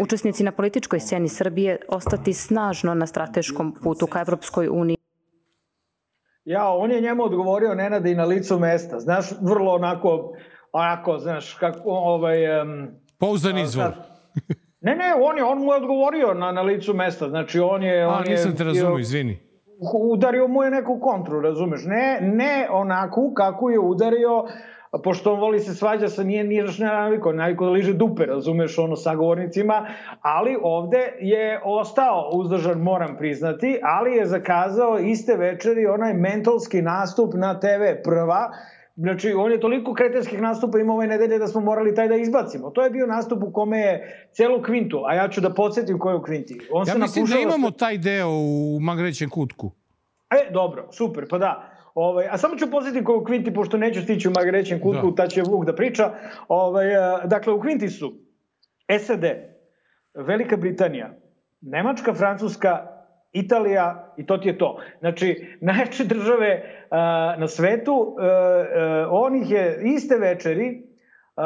učesnici 0.00 0.44
na 0.44 0.52
političkoj 0.52 1.00
sceni 1.00 1.28
Srbije 1.28 1.78
ostati 1.88 2.32
snažno 2.32 2.94
na 2.94 3.06
strateškom 3.06 3.74
putu 3.82 4.06
ka 4.06 4.20
Evropskoj 4.20 4.68
uniji. 4.68 4.96
Ja, 6.44 6.68
on 6.68 6.90
je 6.90 7.00
njemu 7.00 7.24
odgovorio 7.24 7.74
Nenade 7.74 8.10
i 8.10 8.14
na 8.14 8.24
licu 8.24 8.58
mesta. 8.58 9.00
Znaš, 9.00 9.26
vrlo 9.40 9.72
onako, 9.72 10.32
onako, 10.72 11.18
znaš, 11.18 11.54
kako, 11.54 11.90
ovaj... 11.90 12.60
Um, 12.60 12.88
Pouzdan 13.18 13.58
izvor. 13.58 13.92
ne, 14.80 14.96
ne, 14.96 15.14
on, 15.22 15.38
je, 15.38 15.44
on 15.44 15.58
mu 15.58 15.72
je 15.72 15.76
odgovorio 15.76 16.34
na, 16.34 16.52
na 16.52 16.62
licu 16.62 16.94
mesta. 16.94 17.28
Znači, 17.28 17.60
on 17.60 17.82
je... 17.82 18.02
A, 18.02 18.08
on 18.08 18.24
nisam 18.28 18.50
je, 18.50 18.56
te 18.56 18.64
razumio, 18.64 18.98
izvini 18.98 19.45
udario 20.12 20.48
mu 20.48 20.62
je 20.62 20.70
neku 20.70 20.98
kontru, 21.00 21.40
razumeš? 21.40 21.84
Ne, 21.84 22.20
ne 22.20 22.68
onako 22.70 23.32
kako 23.34 23.70
je 23.70 23.78
udario, 23.78 24.44
pošto 25.04 25.32
on 25.32 25.40
voli 25.40 25.60
se 25.60 25.74
svađa 25.74 26.08
sa 26.08 26.22
nije 26.22 26.44
nije 26.44 26.64
ne 26.64 26.86
naviko, 26.86 27.32
naviko 27.32 27.64
da 27.64 27.70
liže 27.70 27.92
dupe, 27.92 28.26
razumeš, 28.26 28.78
ono, 28.78 28.96
sagovornicima, 28.96 29.86
ali 30.20 30.56
ovde 30.62 31.12
je 31.20 31.60
ostao 31.64 32.30
uzdržan, 32.32 32.78
moram 32.78 33.16
priznati, 33.16 33.80
ali 33.82 34.16
je 34.16 34.26
zakazao 34.26 34.98
iste 34.98 35.36
večeri 35.36 35.86
onaj 35.86 36.14
mentalski 36.14 36.82
nastup 36.82 37.34
na 37.34 37.60
TV 37.60 38.02
prva, 38.04 38.50
Znači, 38.96 39.32
on 39.32 39.52
je 39.52 39.60
toliko 39.60 39.94
kretenskih 39.94 40.40
nastupa 40.40 40.78
imao 40.78 40.96
ove 40.96 41.06
nedelje 41.06 41.38
da 41.38 41.46
smo 41.46 41.60
morali 41.60 41.94
taj 41.94 42.08
da 42.08 42.16
izbacimo. 42.16 42.70
To 42.70 42.84
je 42.84 42.90
bio 42.90 43.06
nastup 43.06 43.42
u 43.42 43.52
kome 43.52 43.78
je 43.78 44.28
celu 44.32 44.62
kvintu, 44.62 45.02
a 45.06 45.14
ja 45.14 45.28
ću 45.28 45.40
da 45.40 45.54
podsjetim 45.54 45.98
ko 45.98 46.10
je 46.10 46.16
u 46.16 46.22
kvinti. 46.22 46.60
On 46.70 46.86
ja 46.86 46.92
se 46.92 46.98
mislim 46.98 47.26
da 47.26 47.38
imamo 47.38 47.70
taj 47.70 47.98
deo 47.98 48.28
u 48.28 48.78
Magrećem 48.80 49.30
kutku. 49.30 49.70
E, 50.30 50.52
dobro, 50.52 50.88
super, 50.92 51.26
pa 51.30 51.38
da. 51.38 51.72
Ovaj, 51.94 52.26
a 52.30 52.38
samo 52.38 52.56
ću 52.56 52.70
podsjetiti 52.70 53.04
ko 53.04 53.12
je 53.12 53.18
u 53.18 53.24
kvinti, 53.24 53.54
pošto 53.54 53.76
neću 53.76 54.02
stići 54.02 54.28
u 54.28 54.32
Magrećem 54.36 54.80
kutku, 54.80 55.10
da. 55.10 55.22
ta 55.22 55.28
će 55.28 55.42
Vuk 55.42 55.64
da 55.64 55.74
priča. 55.74 56.10
Ovaj, 56.48 56.86
dakle, 57.24 57.52
u 57.52 57.60
kvinti 57.60 57.88
su 57.88 58.12
SAD, 59.00 59.24
Velika 60.14 60.56
Britanija, 60.56 61.14
Nemačka, 61.60 62.14
Francuska, 62.14 62.95
Italija 63.38 64.14
i 64.16 64.26
to 64.26 64.38
ti 64.38 64.48
je 64.48 64.58
to. 64.58 64.78
Znači, 65.00 65.56
najjače 65.60 66.04
države 66.04 66.62
uh, 66.90 66.96
na 67.40 67.48
svetu, 67.48 67.92
uh, 67.92 68.06
uh, 68.06 69.08
on 69.10 69.36
ih 69.36 69.50
je 69.50 69.80
iste 69.84 70.16
večeri, 70.16 70.82
uh, 71.36 71.42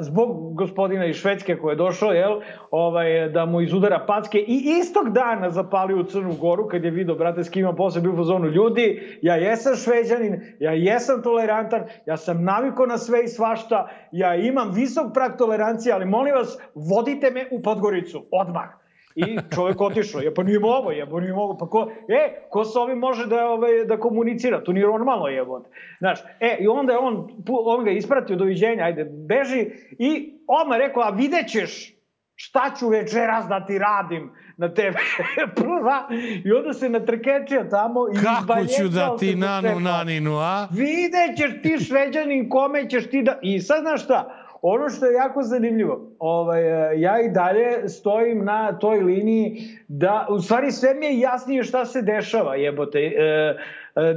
zbog 0.00 0.54
gospodina 0.54 1.06
iz 1.06 1.16
Švedske 1.16 1.56
koji 1.56 1.72
je 1.72 1.76
došao, 1.76 2.12
jel, 2.12 2.40
ovaj, 2.70 3.28
da 3.28 3.46
mu 3.46 3.60
izudara 3.60 4.04
packe 4.06 4.38
i 4.38 4.62
istog 4.80 5.12
dana 5.12 5.50
zapalio 5.50 6.00
u 6.00 6.04
Crnu 6.04 6.34
Goru 6.40 6.68
kad 6.68 6.84
je 6.84 6.90
video, 6.90 7.14
brate, 7.14 7.44
s 7.44 7.50
kim 7.50 7.60
ima 7.60 7.74
posle 7.74 8.00
bio 8.00 8.12
u 8.12 8.16
fazonu 8.16 8.46
ljudi, 8.46 9.18
ja 9.22 9.36
jesam 9.36 9.76
šveđanin, 9.76 10.40
ja 10.60 10.72
jesam 10.72 11.22
tolerantan, 11.22 11.82
ja 12.06 12.16
sam 12.16 12.44
naviko 12.44 12.86
na 12.86 12.98
sve 12.98 13.24
i 13.24 13.28
svašta, 13.28 13.88
ja 14.12 14.34
imam 14.34 14.70
visok 14.74 15.14
prag 15.14 15.36
tolerancije, 15.38 15.92
ali 15.92 16.06
molim 16.06 16.34
vas, 16.34 16.58
vodite 16.74 17.30
me 17.30 17.46
u 17.50 17.62
Podgoricu, 17.62 18.26
odmah. 18.30 18.83
I 19.14 19.38
čovjek 19.54 19.80
otišao, 19.80 20.20
je 20.20 20.34
pa 20.34 20.42
nije 20.42 20.58
mogo, 20.58 20.90
je 20.90 21.10
pa 21.10 21.20
nije 21.20 21.32
mogo, 21.32 21.56
pa 21.58 21.68
ko, 21.68 21.90
e, 22.08 22.46
ko 22.50 22.64
sa 22.64 22.80
ovim 22.80 22.98
može 22.98 23.26
da, 23.26 23.46
ovaj, 23.48 23.84
da 23.84 24.00
komunicira, 24.00 24.64
to 24.64 24.72
nije 24.72 24.86
normalno 24.86 25.26
jebote. 25.26 25.70
Znaš, 25.98 26.20
e, 26.40 26.56
i 26.60 26.68
onda 26.68 26.92
je 26.92 26.98
on, 26.98 27.28
on 27.48 27.84
ga 27.84 27.90
ispratio, 27.90 28.36
doviđenja, 28.36 28.84
ajde, 28.84 29.04
beži, 29.04 29.70
i 29.98 30.38
odmah 30.48 30.78
rekao, 30.78 31.02
a 31.02 31.10
vidjet 31.10 31.48
ćeš 31.48 31.94
šta 32.36 32.70
ću 32.78 32.88
večeras 32.88 33.46
da 33.48 33.66
ti 33.66 33.78
radim 33.78 34.30
na 34.56 34.74
tebe. 34.74 34.98
Prva, 35.56 36.08
i 36.44 36.52
onda 36.52 36.72
se 36.72 36.88
natrkečio 36.88 37.66
tamo 37.70 38.00
i 38.12 38.16
Kako 38.24 38.66
ću 38.66 38.88
da 38.88 39.16
ti 39.16 39.36
nanu 39.36 39.80
naninu, 39.80 40.38
a? 40.38 40.68
Vidjet 40.70 41.36
ćeš 41.36 41.62
ti 41.62 41.84
šveđanin, 41.84 42.48
kome 42.48 42.90
ćeš 42.90 43.10
ti 43.10 43.22
da... 43.22 43.38
I 43.42 43.60
sad 43.60 43.80
znaš 43.80 44.04
šta, 44.04 44.43
Ono 44.66 44.88
što 44.88 45.06
je 45.06 45.14
jako 45.14 45.42
zanimljivo, 45.42 46.00
ovaj, 46.18 46.62
ja 47.00 47.20
i 47.20 47.30
dalje 47.30 47.88
stojim 47.88 48.44
na 48.44 48.78
toj 48.78 49.00
liniji 49.00 49.56
da, 49.88 50.26
u 50.30 50.38
stvari 50.38 50.70
sve 50.70 50.94
mi 50.94 51.06
je 51.06 51.18
jasnije 51.18 51.62
šta 51.62 51.84
se 51.84 52.02
dešava, 52.02 52.54
jebote. 52.54 52.98
E, 52.98 53.54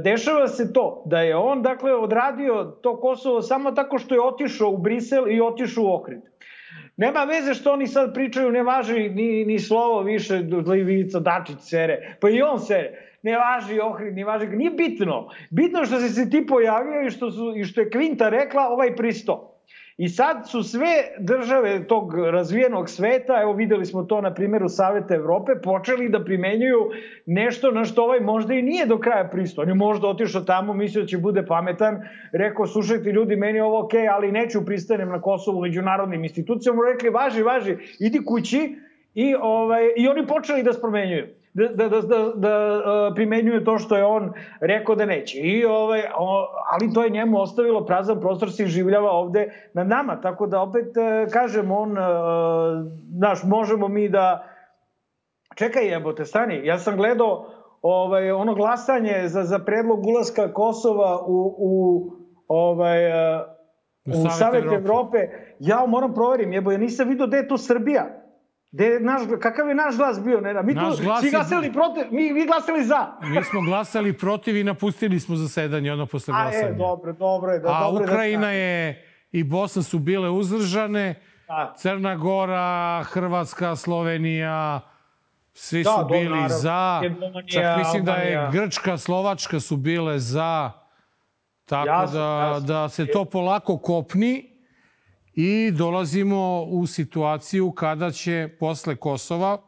dešava 0.04 0.48
se 0.48 0.72
to 0.72 1.02
da 1.06 1.20
je 1.20 1.36
on, 1.36 1.62
dakle, 1.62 1.94
odradio 1.94 2.64
to 2.64 3.00
Kosovo 3.00 3.42
samo 3.42 3.72
tako 3.72 3.98
što 3.98 4.14
je 4.14 4.20
otišao 4.20 4.70
u 4.70 4.78
Brisel 4.78 5.30
i 5.30 5.40
otišao 5.40 5.84
u 5.84 5.92
Ohrid. 5.92 6.22
Nema 6.96 7.24
veze 7.24 7.54
što 7.54 7.72
oni 7.72 7.86
sad 7.86 8.14
pričaju, 8.14 8.52
ne 8.52 8.62
važi 8.62 9.08
ni, 9.08 9.44
ni 9.44 9.58
slovo 9.58 10.02
više, 10.02 10.40
Ivica 10.78 11.20
Dačić 11.20 11.58
sere, 11.60 12.16
pa 12.20 12.30
i 12.30 12.42
on 12.42 12.60
sere 12.60 13.08
ne 13.22 13.36
važi 13.36 13.80
Ohrid, 13.80 14.16
ne 14.16 14.24
važi, 14.24 14.46
nije 14.46 14.70
bitno. 14.70 15.28
Bitno 15.50 15.84
što 15.84 16.00
se 16.00 16.30
ti 16.30 16.46
pojavio 16.46 17.06
i 17.06 17.10
što, 17.10 17.30
su, 17.30 17.52
i 17.56 17.64
što 17.64 17.80
je 17.80 17.90
Kvinta 17.90 18.28
rekla 18.28 18.68
ovaj 18.68 18.96
pristo. 18.96 19.57
I 19.98 20.08
sad 20.08 20.50
su 20.50 20.62
sve 20.62 20.86
države 21.18 21.84
tog 21.84 22.14
razvijenog 22.18 22.90
sveta, 22.90 23.42
evo 23.42 23.52
videli 23.52 23.86
smo 23.86 24.02
to 24.02 24.20
na 24.20 24.34
primjeru 24.34 24.68
Saveta 24.68 25.14
Evrope, 25.14 25.52
počeli 25.62 26.08
da 26.08 26.24
primenjuju 26.24 26.90
nešto 27.26 27.70
na 27.70 27.84
što 27.84 28.02
ovaj 28.02 28.20
možda 28.20 28.54
i 28.54 28.62
nije 28.62 28.86
do 28.86 28.98
kraja 28.98 29.28
pristo. 29.28 29.62
On 29.62 29.68
je 29.68 29.74
možda 29.74 30.08
otišao 30.08 30.42
tamo, 30.42 30.74
mislio 30.74 31.02
da 31.02 31.08
će 31.08 31.18
bude 31.18 31.46
pametan, 31.46 32.02
rekao, 32.32 32.66
slušajte 32.66 33.12
ljudi, 33.12 33.36
meni 33.36 33.60
ovo 33.60 33.84
okej, 33.84 34.00
okay, 34.00 34.12
ali 34.12 34.32
neću 34.32 34.64
pristanem 34.66 35.08
na 35.08 35.20
Kosovu 35.20 35.60
međunarodnim 35.60 36.24
institucijama. 36.24 36.82
Rekli, 36.92 37.10
važi, 37.10 37.42
važi, 37.42 37.76
idi 37.98 38.24
kući 38.24 38.76
i, 39.14 39.34
ovaj, 39.34 39.82
i 39.96 40.08
oni 40.08 40.26
počeli 40.26 40.62
da 40.62 40.72
spromenjuju 40.72 41.26
da, 41.58 41.88
da, 41.88 41.88
da, 41.88 42.00
da, 42.00 42.32
da 42.34 43.12
primenjuje 43.14 43.64
to 43.64 43.78
što 43.78 43.96
je 43.96 44.04
on 44.04 44.32
rekao 44.60 44.94
da 44.94 45.06
neće. 45.06 45.38
I, 45.38 45.64
ovaj, 45.64 46.00
o, 46.18 46.46
ali 46.72 46.92
to 46.94 47.04
je 47.04 47.10
njemu 47.10 47.40
ostavilo 47.40 47.86
prazan 47.86 48.20
prostor 48.20 48.52
se 48.52 48.66
življava 48.66 49.10
ovde 49.10 49.50
na 49.74 49.84
nama. 49.84 50.20
Tako 50.20 50.46
da 50.46 50.60
opet 50.60 50.86
kažem, 51.32 51.70
on, 51.72 51.96
znaš, 53.16 53.44
možemo 53.44 53.88
mi 53.88 54.08
da... 54.08 54.44
Čekaj 55.56 55.86
jebote, 55.86 56.24
stani, 56.24 56.66
ja 56.66 56.78
sam 56.78 56.96
gledao 56.96 57.46
ovaj, 57.82 58.30
ono 58.30 58.54
glasanje 58.54 59.22
za, 59.26 59.42
za 59.42 59.58
predlog 59.58 60.06
ulaska 60.06 60.52
Kosova 60.52 61.24
u, 61.26 61.54
u 61.58 62.04
ovaj, 62.48 62.98
u 64.06 64.30
Savet 64.38 64.64
Evrope. 64.64 64.76
Evrope. 64.76 65.18
Ja 65.58 65.86
moram 65.86 66.14
proverim, 66.14 66.52
jebo, 66.52 66.72
ja 66.72 66.78
nisam 66.78 67.08
vidio 67.08 67.26
gde 67.26 67.36
je 67.36 67.48
tu 67.48 67.56
Srbija. 67.56 68.17
De, 68.70 69.00
naš, 69.00 69.22
kakav 69.40 69.68
je 69.68 69.74
naš 69.74 69.96
glas 69.96 70.20
bio? 70.24 70.40
Ne, 70.40 70.62
mi 70.62 70.74
naš 70.74 70.96
tu 70.96 71.02
glas 71.02 71.20
svi 71.20 71.30
glasali 71.30 71.72
protiv, 71.72 72.04
mi, 72.10 72.32
mi 72.32 72.46
glasali 72.46 72.84
za. 72.84 73.06
mi 73.22 73.44
smo 73.44 73.60
glasali 73.60 74.12
protiv 74.12 74.56
i 74.56 74.64
napustili 74.64 75.20
smo 75.20 75.36
zasedanje 75.36 75.92
ono 75.92 76.06
posle 76.06 76.32
glasanja. 76.32 76.66
A, 76.66 76.68
e, 76.68 76.74
dobro, 76.74 77.12
dobro 77.12 77.52
je. 77.52 77.58
Da, 77.60 77.68
A 77.68 77.90
dobro 77.90 78.04
Ukrajina 78.04 78.46
da 78.46 78.50
je 78.50 79.04
i 79.32 79.44
Bosna 79.44 79.82
su 79.82 79.98
bile 79.98 80.30
uzdržane, 80.30 81.14
da. 81.48 81.74
Crna 81.76 82.16
Gora, 82.16 83.02
Hrvatska, 83.04 83.76
Slovenija, 83.76 84.80
Svi 85.52 85.82
da, 85.82 85.90
su 85.90 86.06
bili 86.08 86.24
naravno. 86.24 86.48
za. 86.48 87.02
Čak 87.52 87.78
mislim 87.78 88.04
da 88.04 88.14
je 88.14 88.48
Grčka, 88.52 88.98
Slovačka 88.98 89.60
su 89.60 89.76
bile 89.76 90.18
za. 90.18 90.70
Tako 91.64 91.88
jasno, 91.88 92.18
da, 92.18 92.50
jasno. 92.54 92.66
da 92.66 92.88
se 92.88 93.06
to 93.06 93.24
polako 93.24 93.78
kopni 93.78 94.47
i 95.40 95.70
dolazimo 95.70 96.62
u 96.62 96.86
situaciju 96.86 97.70
kada 97.70 98.10
će 98.10 98.48
posle 98.60 98.96
Kosova 98.96 99.58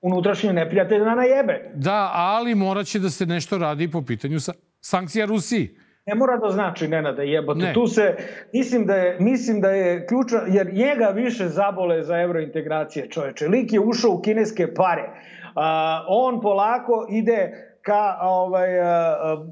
unutrašnje 0.00 0.52
neprijatelje 0.52 1.04
na 1.04 1.14
najebe. 1.14 1.70
Da, 1.74 2.10
ali 2.14 2.54
morat 2.54 2.86
će 2.86 2.98
da 2.98 3.10
se 3.10 3.26
nešto 3.26 3.58
radi 3.58 3.90
po 3.90 4.02
pitanju 4.02 4.40
sa 4.40 4.52
sankcija 4.80 5.26
Rusiji. 5.26 5.76
Ne 6.06 6.14
mora 6.14 6.36
da 6.36 6.50
znači, 6.50 6.88
Nenada, 6.88 7.22
jebote. 7.22 7.60
Ne. 7.60 7.72
Tu 7.72 7.86
se, 7.86 8.16
mislim 8.52 8.86
da 8.86 8.94
je, 8.94 9.16
mislim 9.20 9.60
da 9.60 9.70
je 9.70 10.06
ključno, 10.06 10.38
jer 10.48 10.74
njega 10.74 11.08
više 11.14 11.48
zabole 11.48 12.02
za 12.02 12.20
evrointegracije, 12.20 13.10
čoveče. 13.10 13.48
Lik 13.48 13.72
je 13.72 13.80
ušao 13.80 14.10
u 14.10 14.20
kineske 14.20 14.74
pare. 14.74 15.10
A, 15.54 16.04
on 16.08 16.40
polako 16.40 17.06
ide 17.10 17.67
ka 17.88 18.18
ovaj, 18.22 18.68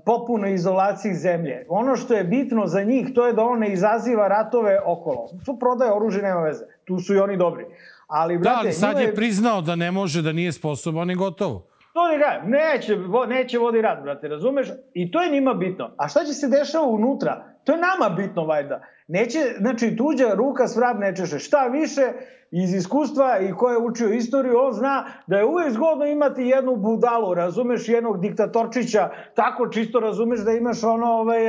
popuno 0.05 0.49
izolaciji 0.49 1.15
zemlje. 1.15 1.67
Ono 1.69 1.97
što 1.97 2.15
je 2.15 2.25
bitno 2.25 2.67
za 2.67 2.83
njih, 2.83 3.09
to 3.15 3.27
je 3.27 3.33
da 3.33 3.45
on 3.45 3.59
ne 3.59 3.73
izaziva 3.73 4.29
ratove 4.29 4.81
okolo. 4.87 5.29
Tu 5.47 5.59
prodaje 5.59 5.93
oružje, 5.93 6.23
nema 6.23 6.41
veze. 6.41 6.65
Tu 6.85 6.99
su 6.99 7.15
i 7.15 7.19
oni 7.19 7.37
dobri. 7.37 7.65
Ali, 8.07 8.39
brate, 8.39 8.55
da, 8.55 8.61
ali 8.61 8.73
sad 8.73 9.01
je 9.01 9.15
priznao 9.15 9.61
da 9.61 9.77
ne 9.77 9.91
može, 9.91 10.23
da 10.23 10.33
nije 10.33 10.53
sposoban 10.53 11.11
i 11.11 11.15
gotovo. 11.15 11.67
To 11.93 12.09
ne 12.09 12.19
ga, 12.19 12.43
neće, 12.45 12.97
neće 13.29 13.59
vodi 13.59 13.81
rad, 13.83 14.03
brate, 14.03 14.29
razumeš? 14.29 14.69
I 14.95 15.11
to 15.11 15.23
je 15.23 15.31
njima 15.31 15.55
bitno. 15.55 15.91
A 15.97 16.09
šta 16.09 16.25
će 16.25 16.33
se 16.33 16.49
dešava 16.49 16.87
unutra? 16.87 17.45
To 17.67 17.73
je 17.73 17.79
nama 17.79 18.15
bitno, 18.17 18.45
vajda. 18.45 18.81
Neće, 19.09 19.39
znači, 19.59 19.97
tuđa 19.97 20.35
ruka 20.35 20.69
svrab 20.69 20.99
ne 20.99 21.17
češe. 21.17 21.39
Šta 21.39 21.67
više, 21.67 22.13
iz 22.51 22.75
iskustva 22.75 23.39
i 23.39 23.53
ko 23.53 23.71
je 23.71 23.79
učio 23.79 24.09
istoriju, 24.09 24.59
on 24.59 24.73
zna 24.73 25.05
da 25.27 25.37
je 25.37 25.45
uvek 25.45 25.71
zgodno 25.71 26.07
imati 26.07 26.43
jednu 26.43 26.77
budalu, 26.77 27.35
razumeš, 27.35 27.89
jednog 27.89 28.21
diktatorčića, 28.21 29.11
tako 29.35 29.69
čisto 29.69 30.01
razumeš 30.01 30.41
da 30.41 30.53
imaš 30.53 30.85
ono, 30.85 31.07
ovaj, 31.07 31.41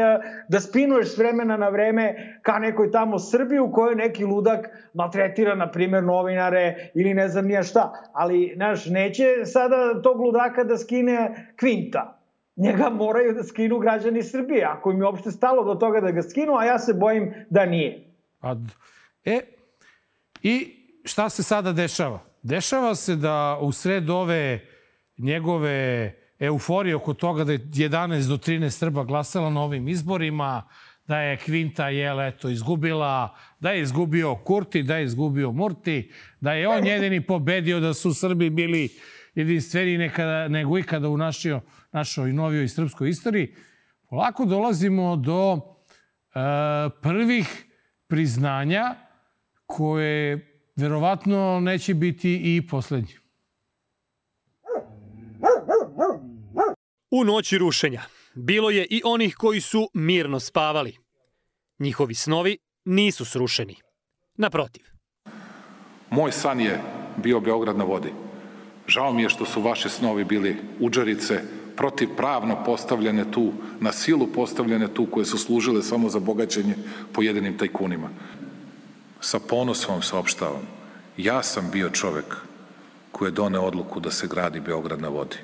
da 0.49 0.59
spinuješ 0.59 1.15
s 1.15 1.17
vremena 1.17 1.57
na 1.57 1.69
vreme 1.69 2.15
ka 2.41 2.59
nekoj 2.59 2.91
tamo 2.91 3.19
Srbiji 3.19 3.59
u 3.59 3.71
kojoj 3.71 3.95
neki 3.95 4.25
ludak 4.25 4.69
maltretira, 4.93 5.55
na 5.55 5.71
primjer, 5.71 6.03
novinare 6.03 6.91
ili 6.93 7.13
ne 7.13 7.27
znam 7.27 7.45
nija 7.45 7.63
šta. 7.63 7.91
Ali, 8.13 8.53
znaš, 8.55 8.85
neće 8.85 9.45
sada 9.45 10.01
tog 10.01 10.19
ludaka 10.19 10.63
da 10.63 10.77
skine 10.77 11.47
kvinta 11.59 12.16
njega 12.57 12.89
moraju 12.89 13.33
da 13.33 13.43
skinu 13.43 13.79
građani 13.79 14.23
Srbije, 14.23 14.63
ako 14.63 14.91
im 14.91 14.97
je 14.97 15.05
uopšte 15.05 15.31
stalo 15.31 15.63
do 15.63 15.75
toga 15.75 16.01
da 16.01 16.11
ga 16.11 16.21
skinu, 16.21 16.57
a 16.57 16.65
ja 16.65 16.79
se 16.79 16.93
bojim 16.93 17.33
da 17.49 17.65
nije. 17.65 18.13
A, 18.41 18.55
e, 19.25 19.41
i 20.43 20.75
šta 21.05 21.29
se 21.29 21.43
sada 21.43 21.73
dešava? 21.73 22.19
Dešava 22.43 22.95
se 22.95 23.15
da 23.15 23.57
u 23.61 23.71
sred 23.71 24.09
ove 24.09 24.59
njegove 25.17 26.13
euforije 26.39 26.95
oko 26.95 27.13
toga 27.13 27.43
da 27.43 27.51
je 27.51 27.59
11 27.59 28.29
do 28.29 28.37
13 28.37 28.69
Srba 28.69 29.03
glasala 29.03 29.49
na 29.49 29.61
ovim 29.61 29.87
izborima, 29.87 30.63
da 31.07 31.19
je 31.19 31.37
Kvinta 31.37 31.89
jel, 31.89 32.21
eto, 32.21 32.49
izgubila, 32.49 33.35
da 33.59 33.71
je 33.71 33.81
izgubio 33.81 34.35
Kurti, 34.35 34.83
da 34.83 34.97
je 34.97 35.03
izgubio 35.03 35.51
Murti, 35.51 36.11
da 36.41 36.53
je 36.53 36.67
on 36.67 36.87
jedini 36.87 37.21
pobedio, 37.21 37.79
da 37.79 37.93
su 37.93 38.13
Srbi 38.13 38.49
bili 38.49 38.89
jedinstveni 39.35 39.97
nekada, 39.97 40.47
nego 40.47 40.77
ikada 40.77 41.09
u 41.09 41.17
našoj, 41.17 41.59
našoj 41.91 42.33
novijoj 42.33 42.67
srpskoj 42.67 43.09
istoriji. 43.09 43.55
Polako 44.09 44.45
dolazimo 44.45 45.15
do 45.15 45.57
e, 45.57 46.39
prvih 47.01 47.65
priznanja 48.07 48.95
koje 49.65 50.53
verovatno 50.75 51.59
neće 51.59 51.93
biti 51.93 52.55
i 52.55 52.67
poslednji. 52.67 53.13
U 57.11 57.23
noći 57.23 57.57
rušenja 57.57 58.01
bilo 58.37 58.69
je 58.69 58.85
i 58.89 59.01
onih 59.05 59.35
koji 59.35 59.61
su 59.61 59.89
mirno 59.93 60.39
spavali. 60.39 60.97
Njihovi 61.79 62.15
snovi 62.15 62.57
nisu 62.85 63.25
srušeni. 63.25 63.75
Naprotiv. 64.35 64.83
Moj 66.09 66.31
san 66.31 66.59
je 66.59 66.81
bio 67.23 67.39
Beograd 67.39 67.77
na 67.77 67.83
vodi. 67.83 68.13
Žao 68.87 69.13
mi 69.13 69.21
je 69.21 69.29
što 69.29 69.45
su 69.45 69.61
vaši 69.61 69.89
snovi 69.89 70.23
bili 70.23 70.57
uđarice, 70.79 71.41
protivpravno 71.77 72.63
postavljene 72.65 73.31
tu, 73.31 73.51
na 73.79 73.91
silu 73.91 74.27
postavljene 74.27 74.87
tu, 74.87 75.05
koje 75.05 75.25
su 75.25 75.37
služile 75.37 75.83
samo 75.83 76.09
za 76.09 76.19
bogaćenje 76.19 76.75
pojedinim 77.13 77.57
tajkunima. 77.57 78.09
Sa 79.21 79.39
ponosom 79.39 79.93
vam 79.93 80.01
saopštavam, 80.01 80.67
ja 81.17 81.43
sam 81.43 81.69
bio 81.71 81.89
čovek 81.89 82.35
koji 83.11 83.27
je 83.27 83.31
doneo 83.31 83.61
odluku 83.61 83.99
da 83.99 84.11
se 84.11 84.27
gradi 84.27 84.59
Beograd 84.59 85.01
na 85.01 85.07
vodi, 85.07 85.37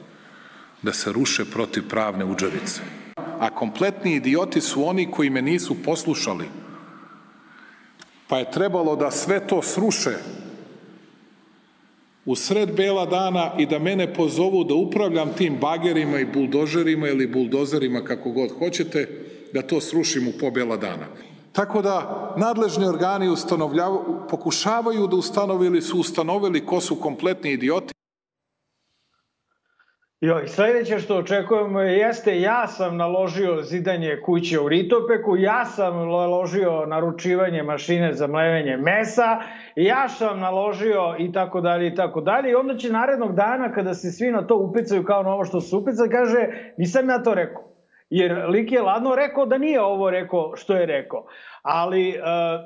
da 0.82 0.94
se 0.94 1.12
ruše 1.12 1.46
protiv 1.46 1.88
pravne 1.90 2.26
uđarice. 2.26 2.82
A 3.40 3.50
kompletni 3.50 4.16
idioti 4.16 4.62
su 4.62 4.88
oni 4.88 5.12
koji 5.12 5.30
me 5.30 5.42
nisu 5.42 5.84
poslušali, 5.84 6.46
pa 8.28 8.38
je 8.38 8.52
trebalo 8.52 8.96
da 8.96 9.12
sve 9.12 9.48
to 9.48 9.62
sruše 9.62 10.18
u 12.26 12.36
sred 12.36 12.76
bela 12.76 13.06
dana 13.06 13.52
i 13.58 13.66
da 13.66 13.80
mene 13.80 14.14
pozovu 14.14 14.64
da 14.64 14.74
upravljam 14.74 15.34
tim 15.38 15.58
bagerima 15.62 16.20
i 16.20 16.26
buldožerima 16.26 17.08
ili 17.08 17.28
buldozerima, 17.28 18.04
kako 18.04 18.32
god 18.32 18.50
hoćete, 18.60 19.08
da 19.54 19.62
to 19.62 19.82
srušim 19.82 20.28
u 20.28 20.32
po 20.40 20.52
bela 20.52 20.78
dana. 20.78 21.06
Tako 21.52 21.82
da 21.82 22.34
nadležni 22.38 22.86
organi 22.86 23.28
pokušavaju 24.30 25.08
da 25.08 25.16
ustanovi 25.16 25.66
ili 25.66 25.82
su 25.82 26.00
ustanovili 26.00 26.66
ko 26.66 26.82
su 26.82 26.96
kompletni 26.96 27.52
idioti. 27.52 27.94
Joj, 30.24 30.48
sledeće 30.48 31.00
što 31.00 31.18
očekujemo 31.18 31.82
jeste 31.82 32.42
ja 32.42 32.68
sam 32.68 32.98
naložio 32.98 33.62
zidanje 33.62 34.22
kuće 34.26 34.60
u 34.60 34.70
Ritopeku, 34.70 35.38
ja 35.38 35.66
sam 35.66 35.98
naložio 35.98 36.86
naručivanje 36.86 37.64
mašine 37.64 38.14
za 38.14 38.28
mlevenje 38.28 38.78
mesa, 38.78 39.42
ja 39.76 40.10
sam 40.10 40.40
naložio 40.40 41.16
i 41.20 41.32
tako 41.32 41.62
dalje 41.62 41.88
i 41.88 41.96
tako 41.96 42.22
dalje 42.22 42.52
i 42.52 42.56
onda 42.56 42.78
će 42.78 42.92
narednog 42.92 43.36
dana 43.36 43.72
kada 43.72 43.94
se 43.94 44.12
svi 44.12 44.32
na 44.32 44.48
to 44.48 44.56
upicaju 44.56 45.04
kao 45.04 45.24
na 45.24 45.34
ovo 45.34 45.46
što 45.46 45.62
su 45.62 45.80
upicali, 45.80 46.10
kaže 46.10 46.48
nisam 46.78 47.10
ja 47.10 47.24
to 47.24 47.34
rekao. 47.34 47.64
Jer 48.10 48.50
lik 48.50 48.72
je 48.72 48.82
ladno 48.82 49.16
rekao 49.16 49.46
da 49.46 49.58
nije 49.58 49.82
ovo 49.82 50.10
rekao 50.10 50.56
što 50.56 50.74
je 50.74 50.86
rekao. 50.86 51.26
Ali 51.64 52.10
e, 52.10 52.20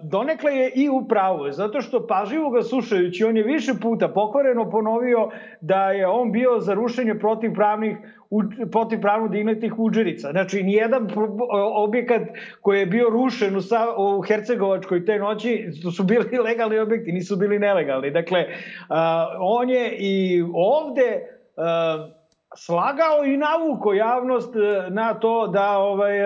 donekle 0.03 0.55
je 0.55 0.71
i 0.75 0.89
u 0.89 1.07
pravu, 1.07 1.51
zato 1.51 1.81
što 1.81 2.07
pažljivo 2.07 2.49
ga 2.49 2.61
slušajući, 2.61 3.23
on 3.23 3.37
je 3.37 3.43
više 3.43 3.73
puta 3.81 4.07
pokvareno 4.07 4.69
ponovio 4.69 5.29
da 5.61 5.91
je 5.91 6.07
on 6.07 6.31
bio 6.31 6.59
za 6.59 6.73
rušenje 6.73 7.19
protivpravnih 7.19 7.97
protivpravno 8.71 9.27
dignutih 9.27 9.79
uđerica. 9.79 10.31
Znači, 10.31 10.63
nijedan 10.63 11.07
objekat 11.75 12.21
koji 12.61 12.79
je 12.79 12.85
bio 12.85 13.09
rušen 13.09 13.55
u, 13.55 13.61
Sa, 13.61 13.85
u 13.97 14.21
Hercegovačkoj 14.21 15.05
te 15.05 15.19
noći, 15.19 15.69
to 15.83 15.91
su 15.91 16.03
bili 16.03 16.37
legalni 16.47 16.79
objekti, 16.79 17.11
nisu 17.11 17.35
bili 17.35 17.59
nelegalni. 17.59 18.11
Dakle, 18.11 18.45
a, 18.89 19.27
on 19.39 19.69
je 19.69 19.95
i 19.97 20.43
ovde 20.53 21.21
a, 21.57 22.09
slagao 22.55 23.25
i 23.25 23.37
navuko 23.37 23.93
javnost 23.93 24.55
e, 24.55 24.89
na 24.89 25.13
to 25.13 25.47
da 25.47 25.77
ovaj 25.77 26.19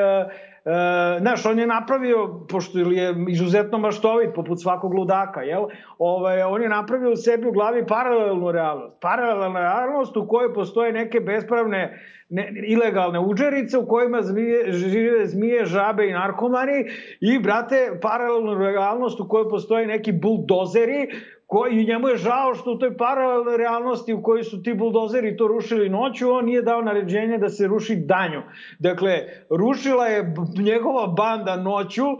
e, 0.66 1.20
znaš, 1.20 1.46
on 1.46 1.60
je 1.60 1.68
napravio, 1.68 2.46
pošto 2.50 2.80
je 2.80 3.16
izuzetno 3.30 3.78
maštovit, 3.78 4.34
poput 4.36 4.62
svakog 4.62 4.94
ludaka, 4.94 5.42
jel? 5.42 5.66
Ovaj, 5.98 6.44
on 6.44 6.62
je 6.62 6.70
napravio 6.70 7.12
u 7.12 7.16
sebi 7.16 7.48
u 7.48 7.52
glavi 7.52 7.88
paralelnu 7.88 8.52
realnost. 8.52 8.96
Paralelna 9.02 9.60
realnost 9.60 10.18
u 10.18 10.28
kojoj 10.28 10.54
postoje 10.54 10.94
neke 10.94 11.20
bespravne 11.20 12.00
ne, 12.30 12.54
ilegalne 12.68 13.20
uđerice 13.20 13.78
u 13.78 13.88
kojima 13.88 14.22
zmije, 14.22 14.72
žive 14.72 15.26
zmije, 15.28 15.66
žabe 15.66 16.08
i 16.08 16.14
narkomani 16.14 16.86
i, 17.20 17.40
brate, 17.40 18.00
paralelnu 18.02 18.54
realnost 18.54 19.20
u 19.20 19.28
kojoj 19.28 19.50
postoje 19.50 19.88
neki 19.88 20.12
buldozeri 20.12 21.08
koji 21.52 21.86
njemu 21.86 22.08
je 22.08 22.18
žao 22.18 22.56
što 22.56 22.72
u 22.72 22.78
toj 22.80 22.98
paralelnoj 22.98 23.58
realnosti 23.58 24.14
u 24.14 24.22
kojoj 24.24 24.44
su 24.44 24.64
ti 24.64 24.74
buldozeri 24.74 25.38
to 25.38 25.48
rušili 25.48 25.90
noću, 25.90 26.32
on 26.32 26.46
nije 26.46 26.62
dao 26.62 26.82
naređenje 26.82 27.38
da 27.38 27.50
se 27.50 27.68
ruši 27.68 27.96
danju. 27.96 28.42
Dakle, 28.80 29.20
rušila 29.50 30.06
je 30.06 30.36
njegova 30.60 31.08
banda 31.08 31.56
noću 31.56 32.06
uh, 32.06 32.18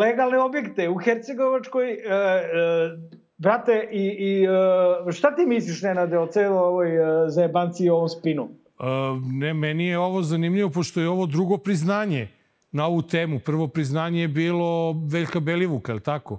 legalne 0.00 0.38
objekte 0.38 0.88
u 0.88 0.94
Hercegovačkoj 0.94 1.92
uh, 1.92 1.98
uh, 1.98 3.18
Brate, 3.38 3.88
i, 3.92 4.04
i 4.04 4.48
uh, 4.48 5.12
šta 5.12 5.34
ti 5.36 5.46
misliš, 5.46 5.82
Nenade, 5.82 6.18
o 6.18 6.26
celo 6.26 6.60
ovoj 6.60 6.90
zajebanci 7.28 7.84
i 7.84 7.90
ovom 7.90 8.08
spinu? 8.08 8.48
Ne, 9.40 9.54
meni 9.54 9.86
je 9.86 9.98
ovo 9.98 10.22
zanimljivo, 10.22 10.70
pošto 10.70 11.00
je 11.00 11.08
ovo 11.08 11.26
drugo 11.26 11.56
priznanje 11.56 12.28
na 12.72 12.86
ovu 12.86 13.02
temu. 13.02 13.38
Prvo 13.38 13.68
priznanje 13.68 14.20
je 14.20 14.28
bilo 14.28 14.94
Veljka 15.10 15.40
Belivuka, 15.40 15.92
je 15.92 15.94
li 15.94 16.00
tako? 16.00 16.38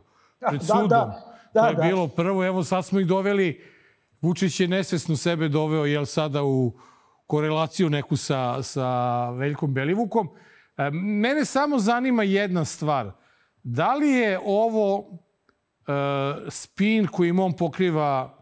Pred 0.50 0.62
da, 0.62 0.66
sudom. 0.66 0.88
Da, 0.90 0.96
da. 0.96 1.29
Da, 1.54 1.62
to 1.62 1.68
je 1.68 1.76
da. 1.76 1.82
bilo 1.82 2.08
prvo, 2.08 2.46
evo 2.46 2.64
sad 2.64 2.86
smo 2.86 3.00
ih 3.00 3.08
doveli, 3.08 3.62
Vučić 4.22 4.60
je 4.60 4.68
nesvesno 4.68 5.16
sebe 5.16 5.48
doveo, 5.48 5.86
jel 5.86 6.06
sada 6.06 6.44
u 6.44 6.74
korelaciju 7.28 7.90
neku 7.90 8.18
sa, 8.18 8.64
sa 8.64 9.30
Veljkom 9.30 9.74
Belivukom. 9.74 10.30
E, 10.78 10.90
mene 10.92 11.46
samo 11.46 11.80
zanima 11.80 12.24
jedna 12.24 12.66
stvar. 12.66 13.12
Da 13.64 13.94
li 13.94 14.10
je 14.10 14.40
ovo 14.46 15.06
e, 15.88 15.92
spin 16.50 17.08
kojim 17.08 17.40
on 17.40 17.54
pokriva 17.54 18.38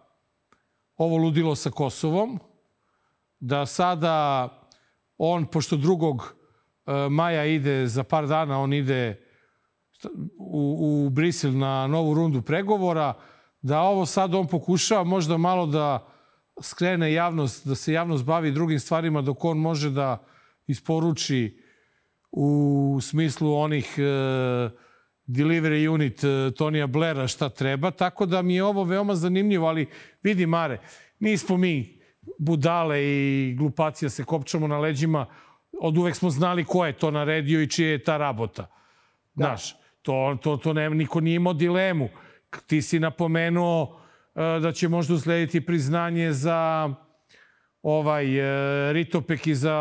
ovo 0.97 1.17
ludilo 1.17 1.55
sa 1.55 1.69
Kosovom, 1.69 2.39
da 3.39 3.65
sada 3.65 4.49
on, 5.17 5.45
pošto 5.45 5.75
drugog 5.75 6.35
e, 6.85 6.91
maja 7.09 7.45
ide 7.45 7.87
za 7.87 8.03
par 8.03 8.27
dana, 8.27 8.59
on 8.59 8.73
ide 8.73 9.26
u, 10.37 11.05
u 11.05 11.09
Brisel 11.09 11.57
na 11.57 11.87
novu 11.87 12.13
rundu 12.13 12.41
pregovora, 12.41 13.13
da 13.61 13.81
ovo 13.81 14.05
sad 14.05 14.35
on 14.35 14.47
pokušava 14.47 15.03
možda 15.03 15.37
malo 15.37 15.65
da 15.65 16.07
skrene 16.61 17.13
javnost, 17.13 17.67
da 17.67 17.75
se 17.75 17.93
javnost 17.93 18.25
bavi 18.25 18.51
drugim 18.51 18.79
stvarima 18.79 19.21
dok 19.21 19.45
on 19.45 19.57
može 19.57 19.89
da 19.89 20.23
isporuči 20.67 21.63
u 22.31 22.99
smislu 23.01 23.55
onih 23.55 23.95
e, 23.97 24.01
delivery 25.27 25.87
unit 25.87 26.23
e, 26.23 26.51
Tonija 26.57 26.87
Blera 26.87 27.27
šta 27.27 27.49
treba, 27.49 27.91
tako 27.91 28.25
da 28.25 28.41
mi 28.41 28.55
je 28.55 28.63
ovo 28.63 28.83
veoma 28.83 29.15
zanimljivo, 29.15 29.67
ali 29.67 29.89
vidi 30.23 30.45
Mare, 30.45 30.79
nismo 31.19 31.57
mi 31.57 32.01
budale 32.39 33.03
i 33.03 33.55
glupacija 33.57 34.09
se 34.09 34.23
kopčamo 34.23 34.67
na 34.67 34.79
leđima, 34.79 35.25
od 35.81 35.97
uvek 35.97 36.15
smo 36.15 36.29
znali 36.29 36.65
ko 36.65 36.85
je 36.85 36.93
to 36.93 37.11
naredio 37.11 37.61
i 37.61 37.69
čije 37.69 37.89
je 37.89 38.03
ta 38.03 38.17
rabota. 38.17 38.67
Da. 39.33 39.45
Znaš, 39.45 39.75
to, 40.07 40.37
to, 40.41 40.57
to 40.57 40.73
ne, 40.73 40.89
niko 40.89 41.19
nije 41.19 41.35
imao 41.35 41.53
dilemu. 41.53 42.09
Ti 42.67 42.81
si 42.81 42.99
napomenuo 42.99 43.99
e, 44.35 44.59
da 44.59 44.71
će 44.71 44.87
možda 44.87 45.13
uslediti 45.13 45.65
priznanje 45.65 46.31
za 46.31 46.89
ovaj 47.81 48.25
e, 48.25 48.93
ritopek 48.93 49.47
i 49.47 49.55
za 49.55 49.77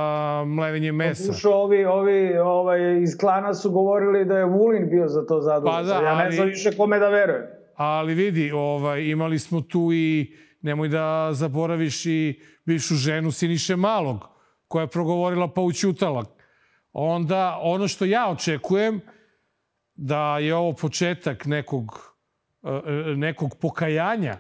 mlevenje 0.47 0.93
mesa. 0.93 1.33
Slušao, 1.33 1.53
ovi, 1.63 1.85
ovi 1.85 2.39
ovaj, 2.39 3.03
iz 3.03 3.19
klana 3.21 3.55
su 3.55 3.71
govorili 3.71 4.25
da 4.25 4.39
je 4.39 4.45
Vulin 4.45 4.91
bio 4.91 5.09
za 5.09 5.27
to 5.27 5.41
zadovoljan. 5.41 5.87
Pa 5.87 6.01
da, 6.01 6.07
ja 6.07 6.25
ne 6.25 6.31
znam 6.31 6.49
više 6.49 6.77
kome 6.77 6.99
da 6.99 7.09
verujem. 7.09 7.43
Ali 7.77 8.15
vidi, 8.15 8.51
ovaj, 8.55 9.03
imali 9.03 9.39
smo 9.39 9.61
tu 9.61 9.89
i, 9.93 10.37
nemoj 10.63 10.89
da 10.89 11.29
zaboraviš 11.33 12.07
i 12.07 12.41
bivšu 12.65 12.95
ženu 12.95 13.31
Siniše 13.31 13.77
Malog, 13.77 14.29
koja 14.69 14.83
je 14.83 14.89
progovorila 14.89 15.49
pa 15.49 15.61
učutala. 15.61 16.25
Onda, 16.93 17.59
ono 17.63 17.89
što 17.89 18.05
ja 18.05 18.31
očekujem, 18.31 19.01
da 19.97 20.39
je 20.39 20.55
ovo 20.55 20.73
početak 20.73 21.47
nekog, 21.47 22.15
e, 22.63 22.69
e, 22.69 23.17
nekog 23.17 23.57
pokajanja 23.61 24.37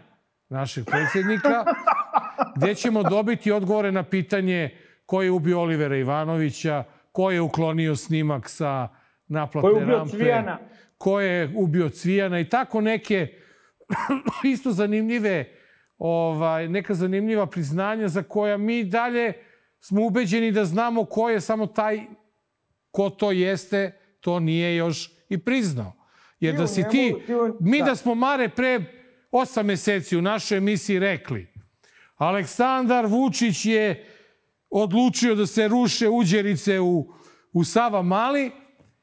našeg 0.48 0.84
predsjednika, 0.84 1.64
gde 2.56 2.74
ćemo 2.74 3.02
dobiti 3.02 3.52
odgovore 3.52 3.92
na 3.92 4.02
pitanje 4.02 4.78
ko 5.06 5.22
je 5.22 5.30
ubio 5.30 5.60
Olivera 5.60 5.96
Ivanovića, 5.96 6.84
ko 7.12 7.30
je 7.30 7.40
uklonio 7.40 7.96
snimak 7.96 8.48
sa 8.48 8.88
naplatne 9.26 9.70
rampe. 9.70 9.80
Ko 9.80 9.80
je 9.80 9.84
ubio 9.84 9.98
rampe, 9.98 10.16
Cvijana. 10.16 10.58
Ko 10.98 11.20
je 11.20 11.52
ubio 11.56 11.88
Cvijana 11.88 12.40
i 12.40 12.48
tako 12.48 12.80
neke 12.80 13.28
isto 14.52 14.72
zanimljive, 14.72 15.44
ovaj, 15.98 16.68
neka 16.68 16.94
zanimljiva 16.94 17.46
priznanja 17.46 18.08
za 18.08 18.22
koja 18.22 18.56
mi 18.56 18.84
dalje 18.84 19.32
smo 19.80 20.06
ubeđeni 20.06 20.52
da 20.52 20.64
znamo 20.64 21.04
ko 21.04 21.30
je 21.30 21.40
samo 21.40 21.66
taj 21.66 22.00
ko 22.90 23.10
to 23.10 23.32
jeste, 23.32 23.98
to 24.20 24.40
nije 24.40 24.76
još 24.76 25.15
i 25.28 25.38
priznao. 25.38 25.92
Jer 26.40 26.56
da 26.56 26.66
si 26.66 26.84
ti, 26.90 27.14
mi 27.60 27.78
da. 27.78 27.84
da 27.84 27.96
smo 27.96 28.14
Mare 28.14 28.48
pre 28.48 28.84
osam 29.30 29.66
meseci 29.66 30.16
u 30.16 30.22
našoj 30.22 30.58
emisiji 30.58 30.98
rekli 30.98 31.56
Aleksandar 32.16 33.06
Vučić 33.06 33.64
je 33.64 34.06
odlučio 34.70 35.34
da 35.34 35.46
se 35.46 35.68
ruše 35.68 36.08
uđerice 36.08 36.80
u, 36.80 37.12
u 37.52 37.64
Sava 37.64 38.02
Mali 38.02 38.50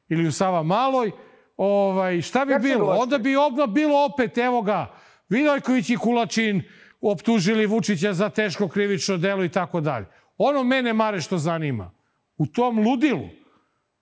ili 0.09 0.27
u 0.27 0.31
Sava 0.31 0.63
Maloj, 0.63 1.12
ovaj, 1.57 2.21
šta 2.21 2.45
bi 2.45 2.53
bilo? 2.62 2.86
Onda 2.86 3.17
bi 3.17 3.36
obno 3.36 3.67
bilo 3.67 4.05
opet, 4.05 4.38
evo 4.38 4.62
ga, 4.62 4.93
Vidojković 5.29 5.89
i 5.89 5.97
Kulačin 5.97 6.63
optužili 7.01 7.65
Vučića 7.65 8.13
za 8.13 8.29
teško 8.29 8.67
krivično 8.67 9.17
delo 9.17 9.43
i 9.43 9.49
tako 9.49 9.81
dalje. 9.81 10.05
Ono 10.38 10.63
mene, 10.63 10.93
Mare, 10.93 11.21
što 11.21 11.38
zanima, 11.38 11.91
u 12.38 12.45
tom 12.45 12.79
ludilu, 12.79 13.29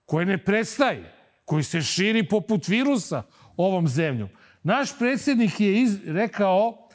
koje 0.04 0.26
ne 0.26 0.44
prestaje, 0.44 1.11
koji 1.44 1.62
se 1.62 1.82
širi 1.82 2.28
poput 2.28 2.68
virusa 2.68 3.22
ovom 3.56 3.88
zemljom, 3.88 4.28
naš 4.62 4.98
predsjednik 4.98 5.60
je 5.60 5.82
iz, 5.82 5.98
rekao 6.06 6.88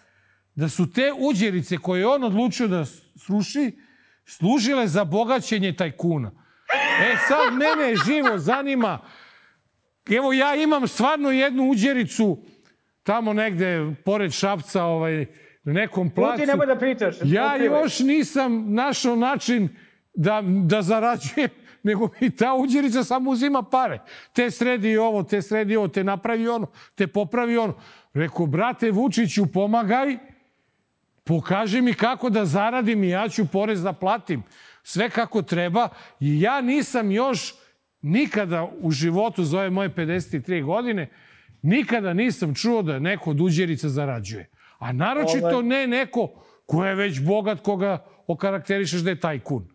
da 0.56 0.70
su 0.70 0.92
te 0.92 1.14
uđerice 1.20 1.78
koje 1.78 2.00
je 2.00 2.08
on 2.08 2.24
odlučio 2.24 2.68
da 2.68 2.86
sruši, 3.16 3.72
služile 4.26 4.88
za 4.88 5.04
bogaćenje 5.04 5.76
tajkuna. 5.76 6.32
E 7.02 7.16
sad 7.28 7.54
mene 7.54 7.96
živo 8.06 8.38
zanima, 8.38 9.00
evo 10.10 10.34
ja 10.34 10.56
imam 10.56 10.88
stvarno 10.88 11.32
jednu 11.32 11.70
uđericu 11.70 12.44
tamo 13.04 13.34
negde 13.34 13.96
pored 14.06 14.32
Šapca, 14.32 14.84
ovaj, 14.84 15.26
na 15.64 15.74
nekom 15.74 16.10
placu. 16.10 16.42
Ti 16.42 16.48
nemoj 16.48 16.66
da 16.66 16.76
pričaš. 16.76 17.16
Ja 17.24 17.56
još 17.56 18.00
nisam 18.00 18.74
našao 18.74 19.16
način 19.16 19.70
da, 20.14 20.44
da 20.66 20.82
zarađujem, 20.82 21.50
nego 21.88 22.10
mi 22.20 22.30
ta 22.30 22.54
uđerica 22.54 23.04
samo 23.04 23.32
uzima 23.32 23.64
pare. 23.64 24.00
Te 24.34 24.52
sredi 24.52 24.98
ovo, 24.98 25.24
te 25.24 25.42
sredi 25.42 25.76
ovo, 25.76 25.88
te 25.88 26.04
napravi 26.04 26.48
ono, 26.48 26.68
te 26.96 27.08
popravi 27.08 27.58
ono. 27.58 27.74
Rekao, 28.14 28.46
brate 28.46 28.92
Vučiću, 28.92 29.46
pomagaj, 29.54 30.18
Pokaži 31.28 31.82
mi 31.82 31.94
kako 31.94 32.30
da 32.30 32.46
zaradim 32.46 33.04
i 33.04 33.10
ja 33.10 33.30
ću 33.30 33.46
porez 33.52 33.84
da 33.84 33.94
platim. 33.94 34.44
Sve 34.84 35.10
kako 35.10 35.42
treba. 35.42 35.90
I 36.20 36.42
ja 36.42 36.62
nisam 36.62 37.12
još 37.12 37.56
nikada 38.02 38.72
u 38.80 38.92
životu 38.92 39.44
za 39.44 39.60
ove 39.60 39.70
moje 39.70 39.90
53 39.90 40.64
godine 40.64 41.10
nikada 41.62 42.14
nisam 42.14 42.56
čuo 42.56 42.82
da 42.82 43.00
neko 43.00 43.30
od 43.30 43.42
uđerica 43.42 43.90
zarađuje. 43.90 44.50
A 44.80 44.92
naročito 44.92 45.58
Ove... 45.58 45.64
ne 45.64 45.88
neko 45.88 46.30
ko 46.66 46.86
je 46.86 46.96
već 46.96 47.22
bogat, 47.22 47.62
koga 47.62 48.06
okarakterišeš 48.28 49.02
da 49.02 49.10
je 49.10 49.20
tajkun. 49.20 49.68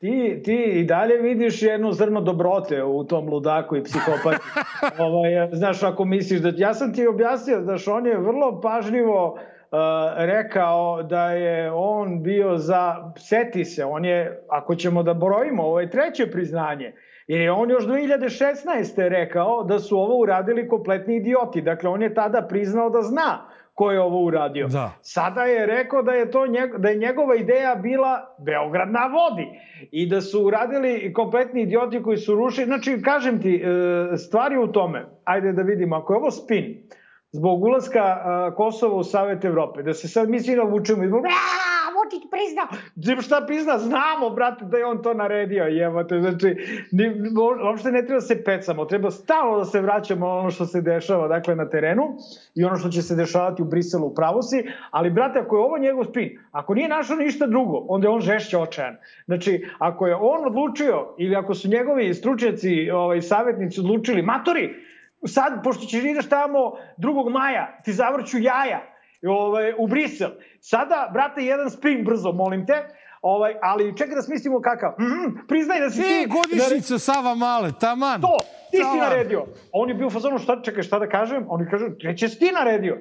Ti, 0.00 0.40
ti 0.44 0.54
i 0.54 0.84
dalje 0.84 1.16
vidiš 1.16 1.62
jedno 1.62 1.92
zrno 1.92 2.20
dobrote 2.20 2.84
u 2.84 3.04
tom 3.04 3.28
ludaku 3.28 3.76
i 3.76 3.82
psihopati. 3.82 4.36
ovaj, 5.06 5.30
znaš, 5.52 5.82
ako 5.82 6.04
misliš 6.04 6.40
da... 6.40 6.52
Ja 6.56 6.74
sam 6.74 6.94
ti 6.94 7.06
objasnio, 7.06 7.60
znaš, 7.62 7.88
on 7.88 8.06
je 8.06 8.18
vrlo 8.18 8.60
pažljivo 8.60 9.38
Uh, 9.72 9.78
rekao 10.16 11.02
da 11.02 11.30
je 11.30 11.72
on 11.72 12.22
bio 12.22 12.56
za, 12.58 13.12
seti 13.16 13.64
se, 13.64 13.84
on 13.84 14.04
je, 14.04 14.42
ako 14.48 14.74
ćemo 14.74 15.02
da 15.02 15.14
brojimo, 15.14 15.62
ovo 15.62 15.80
je 15.80 15.90
treće 15.90 16.30
priznanje, 16.30 16.92
jer 17.26 17.40
je 17.40 17.52
on 17.52 17.70
još 17.70 17.84
2016. 17.86 19.08
rekao 19.08 19.64
da 19.64 19.78
su 19.78 19.98
ovo 19.98 20.18
uradili 20.18 20.68
kompletni 20.68 21.16
idioti. 21.16 21.62
Dakle, 21.62 21.90
on 21.90 22.02
je 22.02 22.14
tada 22.14 22.46
priznao 22.48 22.90
da 22.90 23.02
zna 23.02 23.49
ko 23.80 23.90
je 23.90 24.00
ovo 24.00 24.24
uradio. 24.24 24.68
Da. 24.68 24.90
Sada 25.02 25.44
je 25.44 25.66
rekao 25.66 26.02
da 26.02 26.12
je 26.12 26.30
to 26.30 26.46
njeg, 26.46 26.76
da 26.78 26.88
je 26.88 26.98
njegova 26.98 27.36
ideja 27.36 27.74
bila 27.74 28.36
Beograd 28.38 28.90
na 28.92 29.06
vodi 29.06 29.46
i 29.90 30.08
da 30.08 30.20
su 30.20 30.42
uradili 30.44 31.12
kompletni 31.12 31.62
idioti 31.62 32.02
koji 32.02 32.16
su 32.16 32.34
rušili. 32.34 32.66
Znači, 32.66 33.02
kažem 33.02 33.40
ti, 33.42 33.54
e, 33.54 34.16
stvari 34.16 34.58
u 34.58 34.66
tome, 34.66 35.06
ajde 35.24 35.52
da 35.52 35.62
vidimo, 35.62 35.96
ako 35.96 36.12
je 36.12 36.16
ovo 36.16 36.30
spin, 36.30 36.82
zbog 37.32 37.62
ulaska 37.62 38.04
uh, 38.04 38.56
Kosova 38.56 38.94
u 38.94 39.04
Savet 39.04 39.44
Evrope, 39.44 39.82
da 39.82 39.94
se 39.94 40.08
sad 40.08 40.28
mi 40.28 40.40
svi 40.40 40.56
navučemo 40.56 41.04
i 41.04 41.08
zbog 41.08 41.22
Vučić 42.10 42.30
priznao. 42.30 43.22
Šta 43.22 43.44
prizna? 43.46 43.78
Znamo, 43.78 44.30
brate, 44.30 44.64
da 44.64 44.76
je 44.76 44.86
on 44.86 45.02
to 45.02 45.14
naredio, 45.14 45.64
jevate. 45.64 46.20
Znači, 46.20 46.56
ni, 46.92 47.10
uopšte 47.66 47.90
ne 47.90 48.02
treba 48.02 48.20
da 48.20 48.26
se 48.26 48.44
pecamo, 48.44 48.84
treba 48.84 49.10
stalno 49.10 49.58
da 49.58 49.64
se 49.64 49.80
vraćamo 49.80 50.28
ono 50.28 50.50
što 50.50 50.66
se 50.66 50.80
dešava, 50.80 51.28
dakle, 51.28 51.56
na 51.56 51.68
terenu 51.68 52.02
i 52.54 52.64
ono 52.64 52.76
što 52.76 52.88
će 52.88 53.02
se 53.02 53.16
dešavati 53.16 53.62
u 53.62 53.64
Briselu 53.64 54.06
u 54.06 54.14
pravosi, 54.14 54.64
ali, 54.90 55.10
brate, 55.10 55.38
ako 55.38 55.56
je 55.56 55.62
ovo 55.62 55.78
njegov 55.78 56.04
spin, 56.04 56.38
ako 56.52 56.74
nije 56.74 56.88
našao 56.88 57.16
ništa 57.16 57.46
drugo, 57.46 57.84
onda 57.88 58.08
je 58.08 58.12
on 58.12 58.20
žešće 58.20 58.58
očajan. 58.58 58.96
Znači, 59.26 59.66
ako 59.78 60.06
je 60.06 60.14
on 60.14 60.46
odlučio, 60.46 61.14
ili 61.18 61.36
ako 61.36 61.54
su 61.54 61.68
njegovi 61.68 62.14
stručnjaci, 62.14 62.90
ovaj, 62.90 63.22
savjetnici 63.22 63.80
odlučili, 63.80 64.22
matori, 64.22 64.74
sad, 65.26 65.62
pošto 65.64 65.86
ćeš 65.86 66.04
ideš 66.04 66.28
tamo 66.28 66.72
2. 66.98 67.30
maja, 67.30 67.80
ti 67.84 67.92
zavrću 67.92 68.38
jaja 68.38 68.89
ovaj, 69.28 69.74
u 69.78 69.86
Brisel. 69.86 70.30
Sada, 70.60 71.10
brate, 71.12 71.44
jedan 71.44 71.70
spin 71.70 72.04
brzo, 72.04 72.32
molim 72.32 72.66
te, 72.66 72.86
Ovaj, 73.22 73.54
ali 73.62 73.96
čekaj 73.96 74.14
da 74.14 74.22
smislimo 74.22 74.60
kakav. 74.60 74.94
Mm 74.98 75.04
-hmm, 75.04 75.46
priznaj 75.48 75.80
da 75.80 75.90
si 75.90 76.00
e, 76.00 76.04
ti... 76.04 76.26
godišnica 76.30 76.94
da... 76.94 76.98
Sava 76.98 77.34
Male, 77.34 77.72
taman. 77.80 78.20
To, 78.20 78.36
ti 78.70 78.76
si 78.76 78.98
naredio. 78.98 79.46
On 79.72 79.88
je 79.88 79.94
bio 79.94 80.06
u 80.06 80.10
fazonu, 80.10 80.38
šta, 80.38 80.62
čekaj, 80.62 80.82
šta 80.82 80.98
da 80.98 81.08
kažem? 81.08 81.46
Oni 81.48 81.70
kažu, 81.70 81.86
treće 82.00 82.28
si 82.28 82.38
ti 82.38 82.52
naredio. 82.52 82.98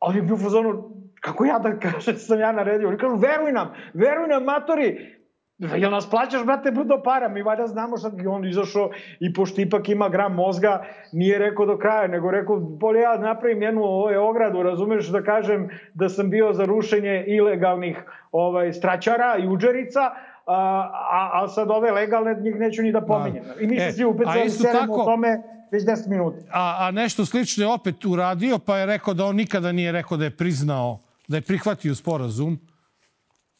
On 0.00 0.16
je 0.16 0.22
bio 0.22 0.34
u 0.34 0.38
fazonu, 0.38 0.90
kako 1.20 1.44
ja 1.44 1.58
da 1.58 1.78
kažem 1.78 2.16
sam 2.16 2.40
ja 2.40 2.52
naredio? 2.52 2.88
Oni 2.88 2.98
kažu, 2.98 3.16
veruj 3.16 3.52
nam, 3.52 3.74
veruj 3.94 4.28
nam, 4.28 4.44
matori, 4.44 5.16
Jel 5.58 5.90
nas 5.90 6.10
plaćaš, 6.10 6.44
brate, 6.44 6.70
budo 6.70 7.02
para? 7.04 7.28
Mi 7.28 7.42
valjda 7.42 7.66
znamo 7.66 7.96
šta 7.96 8.10
i 8.22 8.26
on 8.26 8.44
izašao 8.44 8.90
i 9.20 9.32
pošto 9.32 9.60
ipak 9.60 9.88
ima 9.88 10.08
gram 10.08 10.34
mozga, 10.34 10.84
nije 11.12 11.38
rekao 11.38 11.66
do 11.66 11.78
kraja, 11.78 12.08
nego 12.08 12.30
rekao, 12.30 12.56
bolje 12.60 13.00
ja 13.00 13.18
napravim 13.18 13.62
jednu 13.62 13.82
ovaj, 13.82 14.16
ogradu, 14.16 14.62
razumeš 14.62 15.08
da 15.08 15.22
kažem 15.22 15.68
da 15.94 16.08
sam 16.08 16.30
bio 16.30 16.52
za 16.52 16.64
rušenje 16.64 17.24
ilegalnih 17.26 17.96
ovaj, 18.32 18.72
straćara 18.72 19.36
i 19.38 19.48
uđerica, 19.48 20.00
a, 20.46 20.90
a, 21.10 21.30
a 21.32 21.48
sad 21.48 21.70
ove 21.70 21.90
legalne 21.90 22.36
njih 22.40 22.56
neću 22.56 22.82
ni 22.82 22.92
da 22.92 23.00
pominjem. 23.00 23.44
Da. 23.44 23.60
I 23.60 23.66
mi 23.66 23.80
se 23.80 23.92
svi 23.92 24.04
upecali 24.04 24.50
seremo 24.50 24.94
o 24.94 25.04
tome 25.04 25.42
već 25.70 25.84
10 25.84 26.08
minuta. 26.08 26.38
A, 26.52 26.76
a 26.80 26.90
nešto 26.90 27.26
slično 27.26 27.64
je 27.64 27.68
opet 27.68 28.04
uradio, 28.04 28.58
pa 28.58 28.78
je 28.78 28.86
rekao 28.86 29.14
da 29.14 29.24
on 29.24 29.36
nikada 29.36 29.72
nije 29.72 29.92
rekao 29.92 30.18
da 30.18 30.24
je 30.24 30.36
priznao 30.36 30.98
da 31.28 31.36
je 31.36 31.40
prihvatio 31.40 31.94
sporazum. 31.94 32.58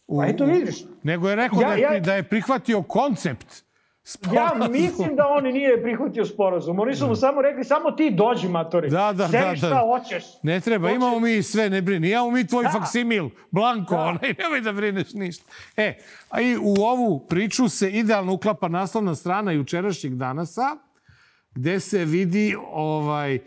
U, 0.06 0.18
pa 0.20 0.26
eto 0.26 0.44
vidiš. 0.44 0.84
Nego 1.02 1.28
je 1.28 1.36
rekao 1.36 1.60
ja, 1.60 1.68
da, 1.68 1.74
ja, 1.74 2.00
da 2.00 2.14
je 2.14 2.22
prihvatio 2.22 2.82
koncept 2.82 3.66
Sporazum. 4.08 4.62
Ja 4.62 4.68
mislim 4.68 5.16
da 5.16 5.26
on 5.28 5.44
nije 5.44 5.82
prihvatio 5.82 6.24
sporazum. 6.24 6.80
Oni 6.80 6.94
su 6.94 7.06
mu 7.06 7.16
samo 7.16 7.42
rekli, 7.42 7.64
samo 7.64 7.90
ti 7.90 8.10
dođi, 8.10 8.48
matori. 8.48 8.90
Da, 8.90 9.12
da, 9.12 9.28
Sebi 9.28 9.44
da, 9.44 9.50
da. 9.50 9.56
šta 9.56 9.80
hoćeš. 9.80 10.24
Ne 10.42 10.60
treba, 10.60 10.88
hoćeš. 10.88 10.96
imamo 10.96 11.20
mi 11.20 11.42
sve, 11.42 11.70
ne 11.70 11.82
brini. 11.82 12.10
Imamo 12.10 12.30
mi 12.30 12.46
tvoj 12.46 12.64
da. 12.64 12.70
faksimil, 12.70 13.28
Blanko, 13.50 13.94
da. 13.94 14.02
onaj, 14.02 14.34
nemoj 14.38 14.60
da 14.60 14.72
brineš 14.72 15.12
ništa. 15.14 15.44
E, 15.76 15.98
a 16.30 16.40
i 16.40 16.56
u 16.56 16.74
ovu 16.82 17.26
priču 17.28 17.68
se 17.68 17.90
idealno 17.90 18.32
uklapa 18.32 18.68
naslovna 18.68 19.14
strana 19.14 19.52
jučerašnjeg 19.52 20.14
danasa, 20.14 20.76
gde 21.54 21.80
se 21.80 22.04
vidi 22.04 22.56
ovaj 22.72 23.38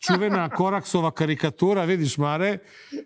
čuvena 0.00 0.48
Koraksova 0.48 1.10
karikatura, 1.10 1.84
vidiš 1.84 2.18
Mare, 2.18 2.58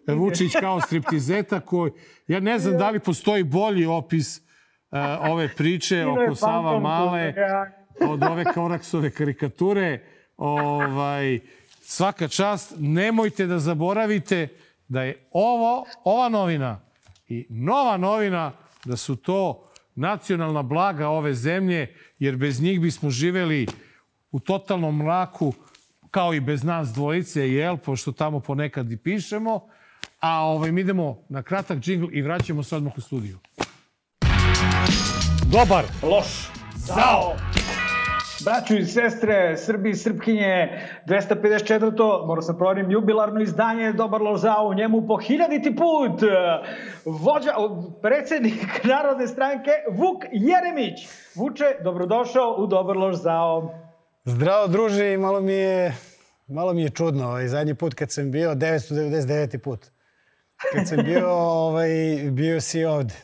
Vučić 0.08 0.52
kao 0.60 0.80
striptizeta 0.80 1.60
koji, 1.60 1.92
ja 2.28 2.40
ne 2.40 2.58
znam 2.58 2.78
da 2.78 2.90
li 2.90 3.00
postoji 3.00 3.44
bolji 3.44 3.86
opis 3.86 4.38
uh, 4.38 4.98
ove 5.30 5.48
priče 5.48 6.06
oko 6.06 6.34
Sava 6.34 6.80
Male, 6.80 7.34
od 8.00 8.22
ove 8.22 8.44
Koraksove 8.54 9.10
karikature. 9.10 10.00
Ovaj, 10.36 11.40
svaka 11.80 12.28
čast, 12.28 12.74
nemojte 12.78 13.46
da 13.46 13.58
zaboravite 13.58 14.48
da 14.88 15.02
je 15.02 15.28
ovo, 15.32 15.86
ova 16.04 16.28
novina 16.28 16.80
i 17.28 17.46
nova 17.50 17.96
novina 17.96 18.52
da 18.84 18.96
su 18.96 19.16
to 19.16 19.70
nacionalna 19.94 20.62
blaga 20.62 21.08
ove 21.08 21.34
zemlje, 21.34 21.94
jer 22.18 22.36
bez 22.36 22.60
njih 22.60 22.80
bismo 22.80 23.10
živeli 23.10 23.66
u 24.30 24.40
totalnom 24.40 24.96
mraku, 24.96 25.52
kao 26.16 26.34
i 26.34 26.40
bez 26.40 26.64
nas 26.64 26.88
dvojice, 26.88 27.52
jel, 27.52 27.76
pošto 27.76 28.12
tamo 28.12 28.40
ponekad 28.40 28.92
i 28.92 28.96
pišemo. 28.96 29.60
A 30.20 30.44
ovaj, 30.44 30.72
mi 30.72 30.80
idemo 30.80 31.24
na 31.28 31.42
kratak 31.42 31.78
džingl 31.78 32.06
i 32.12 32.22
vraćamo 32.22 32.62
se 32.62 32.76
odmah 32.76 32.92
u 32.96 33.00
studiju. 33.00 33.38
Dobar. 35.52 35.84
Loš. 36.02 36.48
Zao. 36.74 37.36
Braću 38.44 38.76
i 38.76 38.84
sestre, 38.84 39.56
Srbi 39.56 39.90
i 39.90 39.94
Srpkinje, 39.94 40.80
254. 41.06 42.26
Morao 42.26 42.42
sam 42.42 42.56
provarim 42.56 42.90
jubilarno 42.90 43.40
izdanje 43.40 43.92
Dobar 43.92 44.22
loš 44.22 44.40
zao, 44.40 44.66
u 44.66 44.74
njemu 44.74 45.06
po 45.06 45.16
hiljaditi 45.16 45.76
put 45.76 46.20
vođa, 47.04 47.52
predsednik 48.02 48.84
Narodne 48.84 49.26
stranke 49.26 49.70
Vuk 49.90 50.24
Jeremić. 50.32 51.08
Vuče, 51.34 51.64
dobrodošao 51.84 52.54
u 52.58 52.66
Dobar 52.66 52.96
loš 52.96 53.16
zao. 53.16 53.86
Zdravo 54.24 54.66
druže 54.66 55.16
malo 55.16 55.40
mi 55.40 55.52
je, 55.52 55.94
malo 56.46 56.72
mi 56.72 56.82
je 56.82 56.90
čudno. 56.90 57.26
Ovaj, 57.26 57.48
zadnji 57.48 57.74
put 57.74 57.94
kad 57.94 58.10
sam 58.10 58.30
bio, 58.30 58.54
999. 58.54 59.58
put. 59.58 59.86
Kad 60.72 60.88
sam 60.88 61.04
bio, 61.04 61.30
ovaj, 61.30 61.88
bio 62.30 62.60
si 62.60 62.84
ovde. 62.84 63.14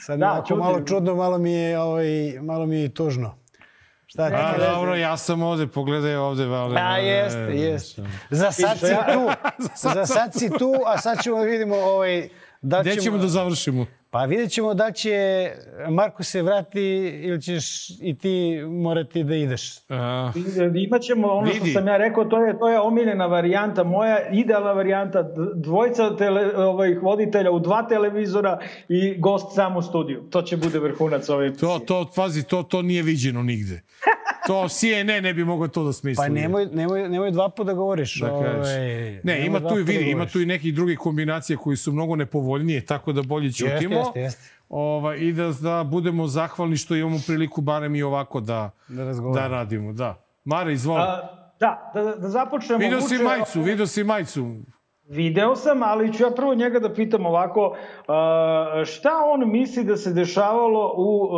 Sad 0.00 0.18
da, 0.18 0.44
čudno. 0.48 0.64
malo 0.64 0.80
čudno, 0.80 1.14
malo 1.14 1.38
mi 1.38 1.52
je, 1.52 1.80
ovaj, 1.80 2.38
malo 2.40 2.66
mi 2.66 2.80
je 2.80 2.94
tužno. 2.94 3.38
Šta 4.06 4.28
ti 4.28 4.34
A, 4.34 4.54
pa, 4.56 4.64
dobro, 4.64 4.94
ja 4.94 5.16
sam 5.16 5.42
ovde, 5.42 5.66
pogledaj 5.66 6.16
ovde. 6.16 6.46
Vale, 6.46 6.80
a, 6.80 6.96
jeste, 6.96 7.38
jeste. 7.38 8.02
Za 8.30 8.50
sad 8.50 8.78
si 8.78 8.94
tu, 9.12 9.30
za 9.74 10.06
sad 10.06 10.34
si 10.34 10.50
tu, 10.58 10.74
a 10.86 10.98
sad 10.98 11.22
ćemo 11.22 11.38
da 11.38 11.44
vidimo 11.44 11.76
ovaj, 11.76 12.28
da 12.62 12.82
ćemo... 12.82 12.92
Gde 12.92 13.02
ćemo 13.02 13.18
da 13.18 13.28
završimo? 13.28 13.86
Pa 14.10 14.24
vidjet 14.24 14.50
ćemo 14.50 14.74
da 14.74 14.92
će 14.92 15.48
Marko 15.90 16.22
se 16.22 16.42
vrati 16.42 16.80
ili 17.22 17.42
ćeš 17.42 17.90
i 18.00 18.18
ti 18.18 18.62
morati 18.68 19.24
da 19.24 19.34
ideš. 19.34 19.78
A... 19.88 20.32
Imaćemo 20.86 21.28
ono 21.28 21.46
Vidi. 21.46 21.58
što 21.58 21.80
sam 21.80 21.88
ja 21.88 21.96
rekao, 21.96 22.24
to 22.24 22.44
je, 22.44 22.58
to 22.58 22.68
je 22.68 22.80
omiljena 22.80 23.26
varijanta, 23.26 23.84
moja 23.84 24.28
idealna 24.28 24.72
varijanta, 24.72 25.24
dvojca 25.54 26.16
tele, 26.16 26.56
ovih 26.56 27.02
voditelja 27.02 27.50
u 27.50 27.60
dva 27.60 27.88
televizora 27.88 28.58
i 28.88 29.20
gost 29.20 29.54
sam 29.54 29.76
u 29.76 29.82
studiju. 29.82 30.22
To 30.30 30.42
će 30.42 30.56
bude 30.56 30.78
vrhunac 30.78 31.28
ove 31.28 31.46
emisije. 31.46 31.68
To, 31.68 31.78
to, 31.78 32.10
pazi, 32.16 32.42
to, 32.42 32.62
to 32.62 32.82
nije 32.82 33.02
viđeno 33.02 33.42
nigde. 33.42 33.82
To 34.48 34.68
CNN 34.68 35.22
ne 35.22 35.34
bi 35.34 35.44
mogao 35.44 35.68
to 35.68 35.84
da 35.84 35.92
smisli. 35.92 36.22
Pa 36.22 36.28
nemoj, 36.28 36.66
nemoj, 36.72 37.08
nemoj 37.08 37.30
dva 37.30 37.48
puta 37.48 37.64
da 37.64 37.74
govoriš. 37.74 38.20
Da 38.20 38.32
Ove, 38.32 38.56
ovaj, 38.56 39.20
ne, 39.22 39.46
ima 39.46 39.60
tu, 39.60 39.74
vidi, 39.74 39.94
da 39.94 40.00
ima 40.00 40.26
tu 40.26 40.40
i 40.40 40.46
nekih 40.46 40.74
drugih 40.74 40.98
kombinacija 40.98 41.56
koji 41.56 41.76
su 41.76 41.92
mnogo 41.92 42.16
nepovoljnije, 42.16 42.86
tako 42.86 43.12
da 43.12 43.22
bolje 43.22 43.52
ćutimo. 43.52 43.74
Jeste, 43.74 43.94
jeste, 43.96 44.20
jeste. 44.20 44.42
Ova, 44.68 45.16
I 45.16 45.32
da, 45.32 45.52
da 45.60 45.84
budemo 45.84 46.26
zahvalni 46.26 46.76
što 46.76 46.96
imamo 46.96 47.18
priliku 47.26 47.60
barem 47.60 47.94
i 47.94 48.02
ovako 48.02 48.40
da, 48.40 48.70
da, 48.88 49.04
da 49.34 49.48
radimo. 49.48 49.92
Da. 49.92 50.22
Mare, 50.44 50.72
izvoli. 50.72 51.02
A, 51.02 51.20
da, 51.60 51.90
da, 51.94 52.02
da 52.02 52.28
započnemo. 52.28 52.78
Vidio 52.78 53.00
si 53.00 53.18
majicu, 53.18 53.62
vidio 53.62 53.86
si 53.86 54.04
majicu. 54.04 54.56
Video 55.08 55.56
sam, 55.56 55.82
ali 55.82 56.12
ću 56.12 56.22
ja 56.22 56.30
prvo 56.30 56.54
njega 56.54 56.78
da 56.78 56.94
pitam 56.94 57.26
ovako, 57.26 57.76
šta 58.84 59.10
on 59.32 59.50
misli 59.50 59.84
da 59.84 59.96
se 59.96 60.12
dešavalo 60.12 60.94
u 60.96 61.28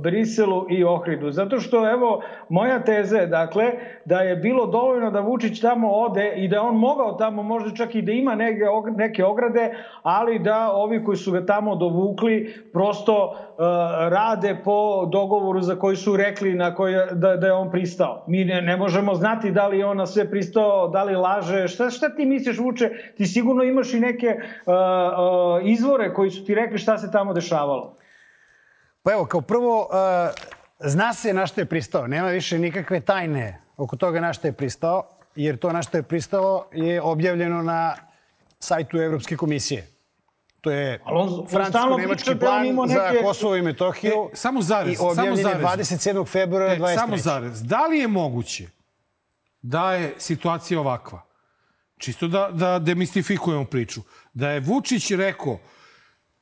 Briselu 0.00 0.66
i 0.70 0.84
Ohridu? 0.84 1.30
Zato 1.30 1.60
što, 1.60 1.90
evo, 1.90 2.22
moja 2.48 2.84
teza 2.84 3.18
je, 3.18 3.26
dakle, 3.26 3.72
da 4.04 4.20
je 4.20 4.36
bilo 4.36 4.66
dovoljno 4.66 5.10
da 5.10 5.20
Vučić 5.20 5.60
tamo 5.60 5.92
ode 5.92 6.34
i 6.36 6.48
da 6.48 6.62
on 6.62 6.76
mogao 6.76 7.12
tamo 7.12 7.42
možda 7.42 7.76
čak 7.76 7.94
i 7.94 8.02
da 8.02 8.12
ima 8.12 8.34
neke, 8.34 8.64
neke 8.96 9.24
ograde, 9.24 9.74
ali 10.02 10.38
da 10.38 10.72
ovi 10.72 11.04
koji 11.04 11.16
su 11.16 11.32
ga 11.32 11.46
tamo 11.46 11.76
dovukli 11.76 12.54
prosto 12.72 13.36
rade 14.08 14.56
po 14.64 15.06
dogovoru 15.06 15.60
za 15.60 15.76
koji 15.76 15.96
su 15.96 16.16
rekli 16.16 16.54
na 16.54 16.74
koji, 16.74 16.94
da, 17.12 17.36
da 17.36 17.46
je 17.46 17.52
on 17.52 17.70
pristao. 17.70 18.24
Mi 18.26 18.44
ne, 18.44 18.62
ne 18.62 18.76
možemo 18.76 19.14
znati 19.14 19.50
da 19.50 19.66
li 19.68 19.78
je 19.78 19.86
on 19.86 19.96
na 19.96 20.06
sve 20.06 20.30
pristao, 20.30 20.88
da 20.88 21.02
li 21.02 21.14
laže, 21.14 21.68
šta, 21.68 21.90
šta 21.90 22.08
ti 22.08 22.26
misliš, 22.26 22.58
Vuče, 22.58 22.90
ti 23.16 23.26
sigurno 23.26 23.62
imaš 23.62 23.94
i 23.94 24.00
neke 24.00 24.26
uh, 24.26 24.72
uh, 24.72 25.68
izvore 25.68 26.14
koji 26.14 26.30
su 26.30 26.44
ti 26.44 26.54
rekli 26.54 26.78
šta 26.78 26.98
se 26.98 27.10
tamo 27.10 27.32
dešavalo. 27.32 27.96
Pa 29.02 29.12
evo, 29.12 29.24
kao 29.24 29.40
prvo, 29.40 29.80
uh, 29.80 29.90
zna 30.80 31.12
se 31.12 31.34
na 31.34 31.46
što 31.46 31.60
je 31.60 31.64
pristao. 31.64 32.06
Nema 32.06 32.28
više 32.28 32.58
nikakve 32.58 33.00
tajne 33.00 33.62
oko 33.76 33.96
toga 33.96 34.20
na 34.20 34.32
što 34.32 34.48
je 34.48 34.52
pristao, 34.52 35.02
jer 35.36 35.56
to 35.56 35.72
na 35.72 35.82
što 35.82 35.96
je 35.96 36.02
pristao 36.02 36.66
je 36.72 37.02
objavljeno 37.02 37.62
na 37.62 37.96
sajtu 38.58 38.98
Evropske 38.98 39.36
komisije. 39.36 39.86
To 40.60 40.70
je 40.70 40.98
francusko-nemački 41.50 42.34
da 42.34 42.40
plan 42.40 42.62
neke... 42.66 42.88
za 42.88 43.22
Kosovo 43.22 43.56
i 43.56 43.62
Metohiju. 43.62 44.12
E, 44.32 44.36
samo 44.36 44.62
zarez. 44.62 44.94
I 44.94 44.96
objavljen 45.00 45.46
je 45.46 45.54
27. 45.54 46.26
februara 46.26 46.72
e, 46.72 46.78
23. 46.78 46.94
Samo 46.94 47.16
zarez. 47.16 47.62
Da 47.62 47.86
li 47.86 47.98
je 47.98 48.08
moguće 48.08 48.68
da 49.62 49.92
je 49.92 50.14
situacija 50.18 50.80
ovakva? 50.80 51.25
Čisto 51.98 52.28
da, 52.28 52.50
da 52.52 52.78
demistifikujemo 52.78 53.64
priču. 53.64 54.00
Da 54.34 54.50
je 54.50 54.60
Vučić 54.60 55.10
rekao 55.10 55.58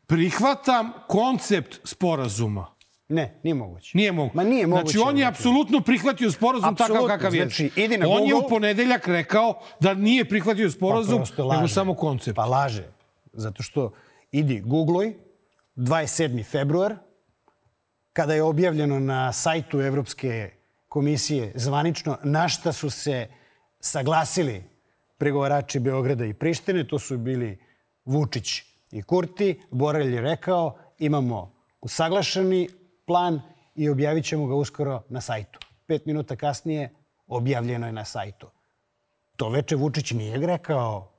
prihvatam 0.06 0.92
koncept 1.08 1.80
sporazuma. 1.84 2.74
Ne, 3.08 3.40
nije 3.42 3.54
moguće. 3.54 3.90
Nije 3.94 4.12
moguće. 4.12 4.36
Ma 4.36 4.44
nije 4.44 4.66
moguće. 4.66 4.92
Znači, 4.92 5.08
on 5.08 5.18
je 5.18 5.26
apsolutno 5.26 5.80
prihvatio 5.80 6.30
sporazum 6.30 6.68
Absolutno. 6.68 7.02
takav 7.02 7.18
kakav 7.18 7.34
je. 7.34 7.42
Znači, 7.42 7.70
idi 7.76 7.98
na 7.98 8.06
on 8.06 8.12
Google. 8.12 8.28
je 8.28 8.34
u 8.34 8.48
ponedeljak 8.48 9.08
rekao 9.08 9.60
da 9.80 9.94
nije 9.94 10.28
prihvatio 10.28 10.70
sporazum, 10.70 11.22
pa 11.36 11.56
nego 11.56 11.68
samo 11.68 11.94
koncept. 11.94 12.36
Pa 12.36 12.44
laže. 12.44 12.84
Zato 13.32 13.62
što 13.62 13.92
idi 14.32 14.60
googloj 14.60 15.14
27. 15.76 16.44
februar, 16.44 16.96
kada 18.12 18.34
je 18.34 18.42
objavljeno 18.42 19.00
na 19.00 19.32
sajtu 19.32 19.80
Evropske 19.80 20.50
komisije 20.88 21.52
zvanično 21.54 22.18
na 22.22 22.48
šta 22.48 22.72
su 22.72 22.90
se 22.90 23.28
saglasili 23.80 24.64
pregovarači 25.18 25.80
Beograda 25.80 26.24
i 26.24 26.34
Prištine, 26.34 26.88
to 26.88 26.98
su 26.98 27.18
bili 27.18 27.58
Vučić 28.04 28.62
i 28.90 29.02
Kurti. 29.02 29.60
Borelj 29.70 30.14
je 30.14 30.20
rekao 30.20 30.78
imamo 30.98 31.54
usaglašeni 31.80 32.68
plan 33.06 33.40
i 33.74 33.88
objavit 33.88 34.24
ćemo 34.24 34.46
ga 34.46 34.54
uskoro 34.54 35.02
na 35.08 35.20
sajtu. 35.20 35.58
Pet 35.86 36.06
minuta 36.06 36.36
kasnije 36.36 36.94
objavljeno 37.26 37.86
je 37.86 37.92
na 37.92 38.04
sajtu. 38.04 38.50
To 39.36 39.48
veče 39.48 39.76
Vučić 39.76 40.10
nije 40.10 40.46
rekao 40.46 41.14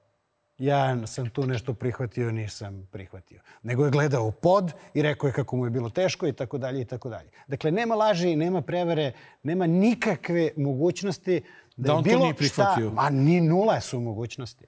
ja 0.57 1.07
sam 1.07 1.29
tu 1.29 1.47
nešto 1.47 1.73
prihvatio, 1.73 2.31
nisam 2.31 2.87
prihvatio. 2.91 3.41
Nego 3.63 3.85
je 3.85 3.91
gledao 3.91 4.25
u 4.25 4.31
pod 4.31 4.71
i 4.93 5.01
rekao 5.01 5.27
je 5.27 5.33
kako 5.33 5.55
mu 5.55 5.65
je 5.65 5.69
bilo 5.69 5.89
teško 5.89 6.27
i 6.27 6.33
tako 6.33 6.57
dalje 6.57 6.81
i 6.81 6.85
tako 6.85 7.09
dalje. 7.09 7.29
Dakle, 7.47 7.71
nema 7.71 7.95
laži, 7.95 8.35
nema 8.35 8.61
prevere, 8.61 9.11
nema 9.43 9.67
nikakve 9.67 10.51
mogućnosti 10.57 11.41
da, 11.75 11.87
da 11.87 11.95
on 11.95 12.03
bilo 12.03 12.19
to 12.19 12.23
nije 12.23 12.33
prihvatio. 12.33 12.89
Šta, 12.89 12.95
ma 12.95 13.09
ni 13.09 13.41
nula 13.41 13.81
su 13.81 13.99
mogućnosti. 13.99 14.65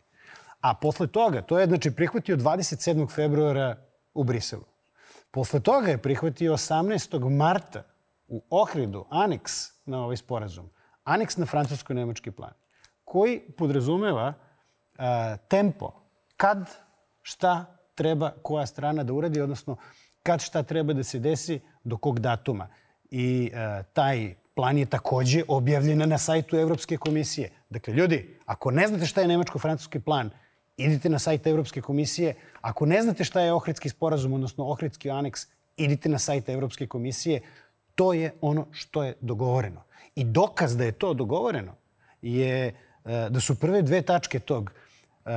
A 0.61 0.73
posle 0.73 1.07
toga, 1.07 1.41
to 1.41 1.59
je 1.59 1.67
znači 1.67 1.91
prihvatio 1.91 2.37
27. 2.37 3.15
februara 3.15 3.75
u 4.13 4.23
Briselu. 4.23 4.65
Posle 5.31 5.59
toga 5.59 5.87
je 5.87 5.97
prihvatio 5.97 6.53
18. 6.53 7.29
marta 7.29 7.83
u 8.27 8.43
Ohridu 8.49 9.05
aneks 9.09 9.51
na 9.85 10.03
ovaj 10.03 10.17
sporazum. 10.17 10.69
Aneks 11.03 11.37
na 11.37 11.45
francusko-nemački 11.45 12.31
plan, 12.31 12.53
koji 13.03 13.39
podrazumeva 13.39 14.33
uh, 14.33 15.03
tempo 15.47 15.91
kad, 16.37 16.69
šta 17.21 17.77
treba 17.95 18.31
koja 18.41 18.65
strana 18.65 19.03
da 19.03 19.13
uradi, 19.13 19.41
odnosno 19.41 19.77
kad 20.23 20.41
šta 20.41 20.63
treba 20.63 20.93
da 20.93 21.03
se 21.03 21.19
desi, 21.19 21.59
do 21.83 21.97
kog 21.97 22.19
datuma. 22.19 22.67
I 23.09 23.51
uh, 23.53 23.85
taj 23.93 24.35
plan 24.57 24.77
je 24.77 24.85
takođe 24.85 25.43
objavljen 25.47 26.09
na 26.09 26.17
sajtu 26.17 26.57
Evropske 26.57 26.97
komisije. 26.97 27.49
Dakle, 27.69 27.93
ljudi, 27.93 28.39
ako 28.45 28.71
ne 28.71 28.87
znate 28.87 29.05
šta 29.05 29.21
je 29.21 29.27
nemačko-francuski 29.27 29.99
plan 29.99 30.29
idite 30.77 31.09
na 31.09 31.19
sajt 31.19 31.47
Evropske 31.47 31.81
komisije. 31.81 32.33
Ako 32.61 32.85
ne 32.85 33.01
znate 33.01 33.23
šta 33.23 33.41
je 33.41 33.53
Ohridski 33.53 33.89
sporazum, 33.89 34.33
odnosno 34.33 34.65
Ohridski 34.65 35.09
aneks, 35.09 35.47
idite 35.77 36.09
na 36.09 36.19
sajt 36.19 36.49
Evropske 36.49 36.87
komisije. 36.87 37.41
To 37.95 38.13
je 38.13 38.33
ono 38.41 38.67
što 38.71 39.03
je 39.03 39.13
dogovoreno. 39.21 39.83
I 40.15 40.23
dokaz 40.23 40.77
da 40.77 40.83
je 40.83 40.91
to 40.91 41.13
dogovoreno 41.13 41.75
je 42.21 42.67
e, 42.67 42.73
da 43.29 43.39
su 43.39 43.59
prve 43.59 43.81
dve 43.81 44.01
tačke 44.01 44.39
tog 44.39 44.71
e, 44.71 45.29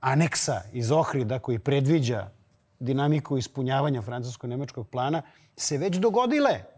aneksa 0.00 0.62
iz 0.72 0.90
Ohrida 0.90 1.38
koji 1.38 1.58
predviđa 1.58 2.28
dinamiku 2.78 3.38
ispunjavanja 3.38 4.02
francusko-nemačkog 4.02 4.88
plana 4.88 5.22
se 5.56 5.78
već 5.78 5.96
dogodile. 5.96 6.75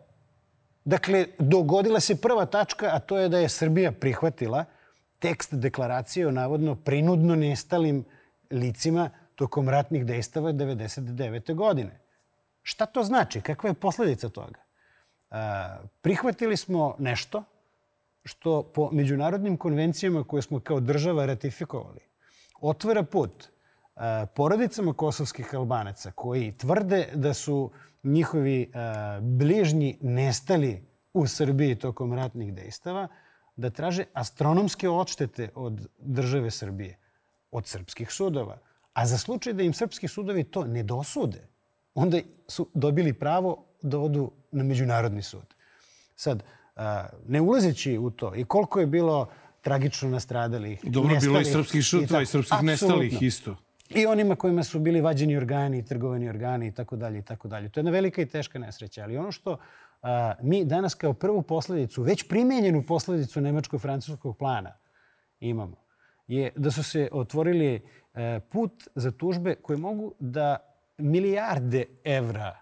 Dakle, 0.88 1.26
dogodila 1.38 2.00
se 2.00 2.20
prva 2.20 2.46
tačka, 2.46 2.90
a 2.92 2.98
to 2.98 3.18
je 3.18 3.28
da 3.28 3.38
je 3.38 3.48
Srbija 3.48 3.92
prihvatila 3.92 4.64
tekst 5.18 5.54
deklaracije 5.54 6.26
o 6.26 6.30
navodno 6.30 6.74
prinudno 6.74 7.34
nestalim 7.36 8.04
licima 8.50 9.10
tokom 9.34 9.68
ratnih 9.68 10.06
dejstava 10.06 10.52
1999. 10.52 11.54
godine. 11.54 12.00
Šta 12.62 12.86
to 12.86 13.02
znači? 13.02 13.40
Kakva 13.40 13.70
je 13.70 13.74
posledica 13.74 14.28
toga? 14.28 14.60
prihvatili 16.00 16.56
smo 16.56 16.96
nešto 16.98 17.44
što 18.24 18.62
po 18.62 18.90
međunarodnim 18.92 19.56
konvencijama 19.56 20.24
koje 20.24 20.42
smo 20.42 20.60
kao 20.60 20.80
država 20.80 21.26
ratifikovali 21.26 22.00
otvara 22.60 23.02
put 23.02 23.48
porodicama 24.34 24.92
kosovskih 24.92 25.54
albanaca 25.54 26.10
koji 26.10 26.52
tvrde 26.52 27.08
da 27.14 27.34
su 27.34 27.70
njihovi 28.02 28.72
bližnji 29.20 29.98
nestali 30.00 30.82
u 31.12 31.26
Srbiji 31.26 31.74
tokom 31.74 32.12
ratnih 32.12 32.54
dejstava, 32.54 33.08
da 33.56 33.70
traže 33.70 34.04
astronomske 34.12 34.88
odštete 34.88 35.50
od 35.54 35.88
države 35.98 36.50
Srbije, 36.50 36.98
od 37.50 37.66
srpskih 37.66 38.12
sudova. 38.12 38.58
A 38.92 39.06
za 39.06 39.18
slučaj 39.18 39.52
da 39.52 39.62
im 39.62 39.72
srpski 39.72 40.08
sudovi 40.08 40.44
to 40.44 40.64
ne 40.64 40.82
dosude, 40.82 41.48
onda 41.94 42.20
su 42.48 42.68
dobili 42.74 43.12
pravo 43.12 43.64
da 43.82 43.98
odu 43.98 44.30
na 44.50 44.64
Međunarodni 44.64 45.22
sud. 45.22 45.54
Sad, 46.16 46.42
ne 47.26 47.40
ulazeći 47.40 47.98
u 47.98 48.10
to 48.10 48.34
i 48.34 48.44
koliko 48.44 48.80
je 48.80 48.86
bilo 48.86 49.28
tragično 49.60 50.08
nastradalih, 50.08 50.80
Dobro, 50.84 51.14
nestalih, 51.14 51.30
bilo 51.30 51.40
i 51.40 51.44
srpskih 51.44 51.82
šutva 51.82 52.20
i, 52.20 52.22
i 52.22 52.26
srpskih 52.26 52.62
nestalih 52.62 53.22
isto. 53.22 53.56
I 53.90 54.06
onima 54.06 54.36
kojima 54.36 54.64
su 54.64 54.78
bili 54.78 55.00
vađeni 55.00 55.36
organi, 55.36 55.84
trgovani 55.84 56.28
organi 56.28 56.66
i 56.66 56.72
tako 56.72 56.96
dalje 56.96 57.18
i 57.18 57.22
tako 57.22 57.48
dalje. 57.48 57.68
To 57.68 57.80
je 57.80 57.82
jedna 57.82 57.90
velika 57.90 58.22
i 58.22 58.26
teška 58.26 58.58
nesreća. 58.58 59.02
Ali 59.02 59.16
ono 59.16 59.32
što 59.32 59.58
a, 60.02 60.34
mi 60.42 60.64
danas 60.64 60.94
kao 60.94 61.12
prvu 61.12 61.42
posledicu, 61.42 62.02
već 62.02 62.28
primenjenu 62.28 62.82
posledicu 62.82 63.40
nemačko-francuskog 63.40 64.38
plana 64.38 64.72
imamo, 65.40 65.76
je 66.26 66.50
da 66.56 66.70
su 66.70 66.82
se 66.82 67.08
otvorili 67.12 67.80
e, 68.14 68.40
put 68.40 68.88
za 68.94 69.10
tužbe 69.10 69.54
koje 69.54 69.76
mogu 69.76 70.14
da 70.18 70.56
milijarde 70.98 71.84
evra 72.04 72.56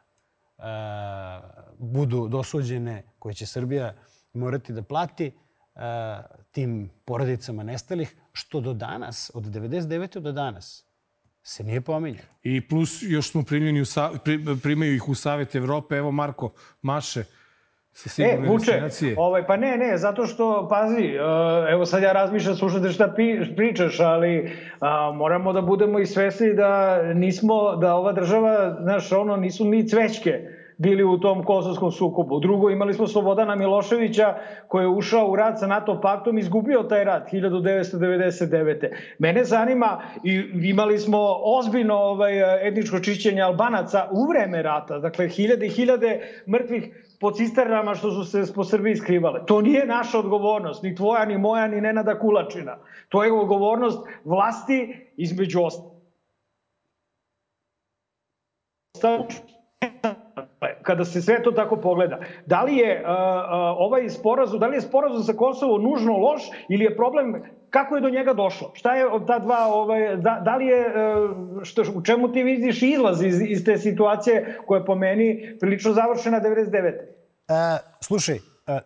a, 0.58 1.40
budu 1.78 2.28
dosuđene, 2.28 3.02
koje 3.18 3.34
će 3.34 3.46
Srbija 3.46 3.94
morati 4.32 4.72
da 4.72 4.82
plati 4.82 5.32
a, 5.74 6.22
tim 6.50 6.90
porodicama 7.04 7.62
nestalih, 7.62 8.16
što 8.32 8.60
do 8.60 8.72
danas, 8.72 9.30
od 9.34 9.44
99. 9.44 10.18
do 10.18 10.32
danas, 10.32 10.85
se 11.46 11.64
nije 11.64 11.80
pominjao. 11.80 12.24
I 12.42 12.68
plus 12.68 13.02
još 13.02 13.30
smo 13.30 13.42
primljeni 13.42 13.80
u, 13.80 13.84
primaju 14.62 14.94
ih 14.94 15.08
u 15.08 15.14
Savet 15.14 15.54
Evrope. 15.54 15.96
Evo 15.96 16.10
Marko 16.10 16.52
Maše 16.82 17.24
sa 17.92 18.08
sigurne 18.08 18.46
e, 18.46 18.50
Vuče, 18.50 18.82
ovaj, 19.16 19.46
pa 19.46 19.56
ne, 19.56 19.76
ne, 19.76 19.98
zato 19.98 20.26
što, 20.26 20.68
pazi, 20.70 21.04
e, 21.04 21.18
evo 21.70 21.86
sad 21.86 22.02
ja 22.02 22.12
razmišljam, 22.12 22.56
slušate 22.56 22.90
šta 22.90 23.12
pi, 23.16 23.54
pričaš, 23.56 24.00
ali 24.00 24.52
a, 24.80 25.12
moramo 25.14 25.52
da 25.52 25.60
budemo 25.60 25.98
i 25.98 26.06
svesni 26.06 26.54
da 26.54 27.02
nismo, 27.14 27.76
da 27.76 27.94
ova 27.94 28.12
država, 28.12 28.76
znaš, 28.82 29.12
ono, 29.12 29.36
nisu 29.36 29.64
mi 29.64 29.88
cvećke 29.88 30.55
bili 30.78 31.04
u 31.04 31.18
tom 31.18 31.44
kosovskom 31.44 31.92
sukobu. 31.92 32.40
Drugo, 32.40 32.70
imali 32.70 32.94
smo 32.94 33.06
Slobodana 33.06 33.54
Miloševića 33.54 34.34
koji 34.68 34.84
je 34.84 34.88
ušao 34.88 35.28
u 35.28 35.36
rad 35.36 35.60
sa 35.60 35.66
NATO 35.66 36.00
paktom 36.00 36.38
i 36.38 36.40
izgubio 36.40 36.82
taj 36.82 37.04
rad 37.04 37.28
1999. 37.32 38.94
Mene 39.18 39.44
zanima, 39.44 40.02
i 40.24 40.34
imali 40.62 40.98
smo 40.98 41.18
ozbiljno 41.44 41.94
ovaj, 41.94 42.68
etničko 42.68 43.00
čišćenje 43.00 43.42
Albanaca 43.42 44.08
u 44.12 44.26
vreme 44.28 44.62
rata, 44.62 44.98
dakle 44.98 45.28
hiljade 45.28 45.66
i 45.66 45.70
hiljade 45.70 46.20
mrtvih 46.48 47.06
po 47.20 47.30
cisternama 47.30 47.94
što 47.94 48.10
su 48.10 48.24
se 48.24 48.54
po 48.54 48.64
Srbiji 48.64 48.96
skrivale. 48.96 49.46
To 49.46 49.60
nije 49.60 49.86
naša 49.86 50.18
odgovornost, 50.18 50.82
ni 50.82 50.94
tvoja, 50.94 51.24
ni 51.24 51.38
moja, 51.38 51.66
ni 51.66 51.80
Nenada 51.80 52.18
Kulačina. 52.18 52.78
To 53.08 53.24
je 53.24 53.32
odgovornost 53.32 54.08
vlasti 54.24 55.06
između 55.16 55.60
ostalih 55.62 55.96
kada 60.86 61.04
se 61.04 61.22
sve 61.22 61.42
to 61.42 61.52
tako 61.52 61.76
pogleda, 61.76 62.18
da 62.46 62.62
li 62.62 62.76
je 62.76 63.02
uh, 63.02 63.08
uh, 63.08 63.14
ovaj 63.78 64.08
sporazum, 64.08 64.60
da 64.60 64.66
li 64.66 64.76
je 64.76 64.80
sporazum 64.80 65.22
sa 65.22 65.32
Kosovo 65.32 65.78
nužno 65.78 66.16
loš 66.16 66.42
ili 66.68 66.84
je 66.84 66.96
problem 66.96 67.42
kako 67.70 67.96
je 67.96 68.00
do 68.00 68.10
njega 68.10 68.32
došlo? 68.32 68.70
Šta 68.74 68.94
je 68.94 69.04
ta 69.26 69.38
dva, 69.38 69.66
ovaj, 69.66 70.16
da, 70.16 70.40
da 70.44 70.56
li 70.56 70.66
je, 70.66 70.86
uh, 70.86 71.62
što, 71.62 71.82
u 71.94 72.02
čemu 72.02 72.32
ti 72.32 72.42
vidiš 72.42 72.82
izlaz 72.82 73.22
iz, 73.22 73.40
iz 73.48 73.64
te 73.64 73.78
situacije 73.78 74.58
koja 74.66 74.78
je 74.78 74.84
po 74.84 74.94
meni 74.94 75.56
prilično 75.60 75.92
završena 75.92 76.40
99. 76.40 76.94
Uh, 77.48 77.54
slušaj, 78.00 78.36
uh, 78.36 78.78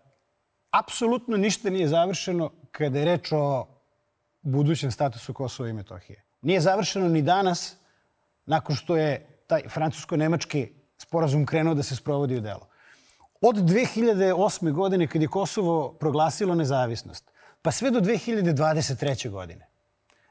apsolutno 0.71 1.37
ništa 1.37 1.71
nije 1.71 1.89
završeno 1.89 2.51
kada 2.73 2.99
je 2.99 3.05
reč 3.05 3.33
o 3.33 3.67
budućem 4.43 4.91
statusu 4.91 5.35
Kosova 5.35 5.69
i 5.69 5.73
Metohije. 5.73 6.25
Nije 6.43 6.61
završeno 6.61 7.09
ni 7.09 7.23
danas, 7.23 7.77
nakon 8.47 8.77
što 8.77 8.97
je 8.97 9.27
taj 9.47 9.63
francusko-nemački 9.69 10.80
sporazum 11.03 11.47
krenuo 11.47 11.75
da 11.75 11.83
se 11.83 11.97
sprovodi 11.97 12.37
u 12.37 12.41
delo. 12.41 12.67
Od 13.41 13.57
2008. 13.57 14.73
godine, 14.73 15.07
kad 15.07 15.23
je 15.23 15.29
Kosovo 15.29 15.93
proglasilo 15.93 16.55
nezavisnost, 16.55 17.31
pa 17.63 17.71
sve 17.71 17.91
do 17.91 18.01
2023. 18.01 19.31
godine, 19.31 19.67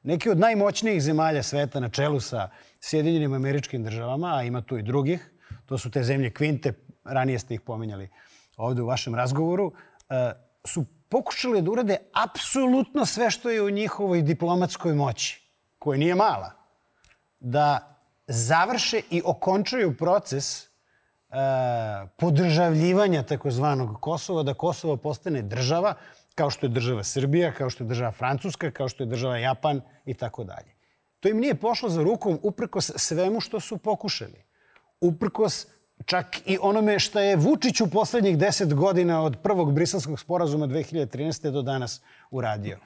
neki 0.03 0.29
od 0.29 0.39
najmoćnijih 0.39 1.01
zemalja 1.01 1.43
sveta 1.43 1.79
na 1.79 1.89
čelu 1.89 2.19
sa 2.19 2.49
Sjedinjenim 2.79 3.33
američkim 3.33 3.83
državama, 3.83 4.35
a 4.35 4.43
ima 4.43 4.61
tu 4.61 4.77
i 4.77 4.83
drugih, 4.83 5.31
to 5.65 5.77
su 5.77 5.91
te 5.91 6.03
zemlje 6.03 6.33
Kvinte, 6.33 6.73
ranije 7.03 7.39
ste 7.39 7.53
ih 7.53 7.61
pominjali 7.61 8.09
ovde 8.57 8.81
u 8.81 8.87
vašem 8.87 9.15
razgovoru, 9.15 9.73
e, 10.09 10.31
su 10.65 10.85
pokušali 11.09 11.61
da 11.61 11.71
urade 11.71 11.97
apsolutno 12.13 13.05
sve 13.05 13.31
što 13.31 13.49
je 13.49 13.61
u 13.61 13.69
njihovoj 13.69 14.21
diplomatskoj 14.21 14.93
moći, 14.93 15.41
koja 15.79 15.97
nije 15.97 16.15
mala, 16.15 16.51
da 17.39 17.98
završe 18.29 19.01
i 19.09 19.21
okončaju 19.25 19.97
proces 19.97 20.63
e, 20.63 20.67
podržavljivanja 22.17 23.23
takozvanog 23.23 23.97
Kosova, 24.01 24.43
da 24.43 24.53
Kosovo 24.53 24.97
postane 24.97 25.41
država, 25.41 25.93
kao 26.35 26.49
što 26.49 26.65
je 26.65 26.69
država 26.69 27.03
Srbija, 27.03 27.53
kao 27.53 27.69
što 27.69 27.83
je 27.83 27.87
država 27.87 28.11
Francuska, 28.11 28.71
kao 28.71 28.89
što 28.89 29.03
je 29.03 29.07
država 29.07 29.37
Japan 29.37 29.81
i 30.05 30.13
tako 30.13 30.43
dalje. 30.43 30.75
To 31.19 31.29
im 31.29 31.37
nije 31.37 31.55
pošlo 31.55 31.89
za 31.89 32.03
rukom 32.03 32.39
uprkos 32.43 32.91
svemu 32.95 33.41
što 33.41 33.59
su 33.59 33.77
pokušali. 33.77 34.43
Uprkos 35.01 35.67
čak 36.05 36.25
i 36.45 36.57
onome 36.61 36.99
što 36.99 37.19
je 37.19 37.35
Vučić 37.35 37.81
u 37.81 37.89
poslednjih 37.89 38.37
deset 38.37 38.73
godina 38.73 39.23
od 39.23 39.37
prvog 39.43 39.73
briselskog 39.73 40.19
sporazuma 40.19 40.67
2013. 40.67 41.51
do 41.51 41.61
danas 41.61 42.01
uradio. 42.31 42.79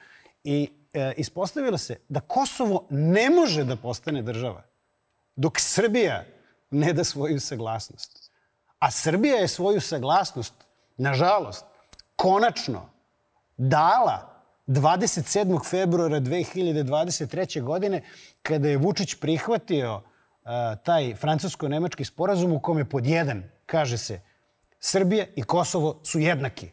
I 0.44 0.70
e, 0.92 1.12
ispostavilo 1.16 1.78
se 1.78 2.00
da 2.08 2.20
Kosovo 2.20 2.86
ne 2.90 3.30
može 3.30 3.64
da 3.64 3.76
postane 3.76 4.22
država 4.22 4.73
dok 5.36 5.60
Srbija 5.60 6.24
ne 6.70 6.92
da 6.92 7.04
svoju 7.04 7.40
saglasnost. 7.40 8.30
A 8.78 8.90
Srbija 8.90 9.36
je 9.36 9.48
svoju 9.48 9.80
saglasnost, 9.80 10.54
nažalost, 10.96 11.64
konačno 12.16 12.90
dala 13.56 14.34
27. 14.66 15.70
februara 15.70 16.20
2023. 16.20 17.62
godine 17.62 18.02
kada 18.42 18.68
je 18.68 18.76
Vučić 18.78 19.14
prihvatio 19.14 19.94
uh, 19.94 20.02
taj 20.84 21.14
francusko-nemački 21.14 22.04
sporazum 22.04 22.52
u 22.52 22.60
kome 22.60 22.84
pod 22.84 23.06
jedan 23.06 23.42
kaže 23.66 23.98
se 23.98 24.20
Srbija 24.80 25.26
i 25.36 25.42
Kosovo 25.42 26.00
su 26.02 26.18
jednaki 26.18 26.70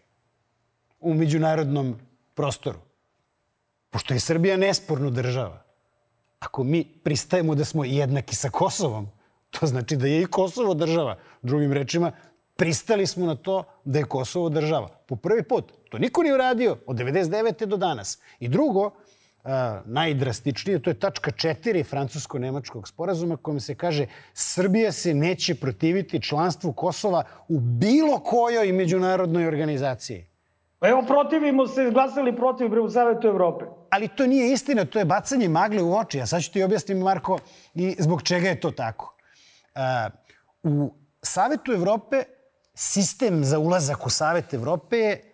u 0.99 1.13
međunarodnom 1.13 1.99
prostoru. 2.35 2.79
Pošto 3.89 4.13
je 4.13 4.19
Srbija 4.19 4.57
nesporno 4.57 5.09
država, 5.09 5.63
Ako 6.41 6.63
mi 6.63 6.83
pristajemo 7.03 7.55
da 7.55 7.65
smo 7.65 7.85
jednaki 7.85 8.35
sa 8.35 8.49
Kosovom, 8.49 9.07
to 9.49 9.67
znači 9.67 9.95
da 9.95 10.07
je 10.07 10.21
i 10.21 10.25
Kosovo 10.25 10.73
država. 10.73 11.17
Drugim 11.41 11.73
rečima, 11.73 12.11
pristali 12.55 13.07
smo 13.07 13.25
na 13.25 13.35
to 13.35 13.63
da 13.85 13.99
je 13.99 14.05
Kosovo 14.05 14.49
država. 14.49 14.87
Po 15.07 15.15
prvi 15.15 15.43
put. 15.43 15.71
To 15.89 15.97
niko 15.97 16.23
nije 16.23 16.33
uradio 16.33 16.77
od 16.87 16.97
99. 16.97 17.65
do 17.65 17.77
danas. 17.77 18.19
I 18.39 18.47
drugo, 18.47 18.91
najdrastičnije, 19.85 20.79
to 20.79 20.89
je 20.89 20.99
tačka 20.99 21.31
4 21.31 21.83
francusko-nemačkog 21.83 22.87
sporazuma 22.87 23.37
kojom 23.37 23.59
se 23.59 23.75
kaže 23.75 24.05
Srbija 24.33 24.91
se 24.91 25.13
neće 25.13 25.55
protiviti 25.55 26.21
članstvu 26.21 26.73
Kosova 26.73 27.23
u 27.47 27.59
bilo 27.59 28.19
kojoj 28.19 28.71
međunarodnoj 28.71 29.47
organizaciji. 29.47 30.25
Evo, 30.81 31.03
protivimo 31.07 31.67
se, 31.67 31.91
glasali 31.91 32.35
protiv 32.35 32.83
u 32.83 32.89
Savetu 32.89 33.27
Evrope. 33.27 33.65
Ali 33.91 34.07
to 34.07 34.27
nije 34.27 34.53
istina, 34.53 34.85
to 34.85 34.99
je 34.99 35.05
bacanje 35.05 35.49
magle 35.49 35.81
u 35.81 35.95
oči. 35.97 36.21
A 36.21 36.25
sad 36.25 36.43
ću 36.43 36.51
ti 36.51 36.63
objasniti, 36.63 36.93
Marko, 36.93 37.39
i 37.75 37.95
zbog 37.99 38.23
čega 38.23 38.49
je 38.49 38.59
to 38.59 38.71
tako. 38.71 39.15
Uh, 39.75 40.11
u 40.63 40.93
Savetu 41.21 41.73
Evrope 41.73 42.23
sistem 42.73 43.43
za 43.43 43.59
ulazak 43.59 44.05
u 44.05 44.09
Savet 44.09 44.53
Evrope 44.53 44.97
je 44.97 45.33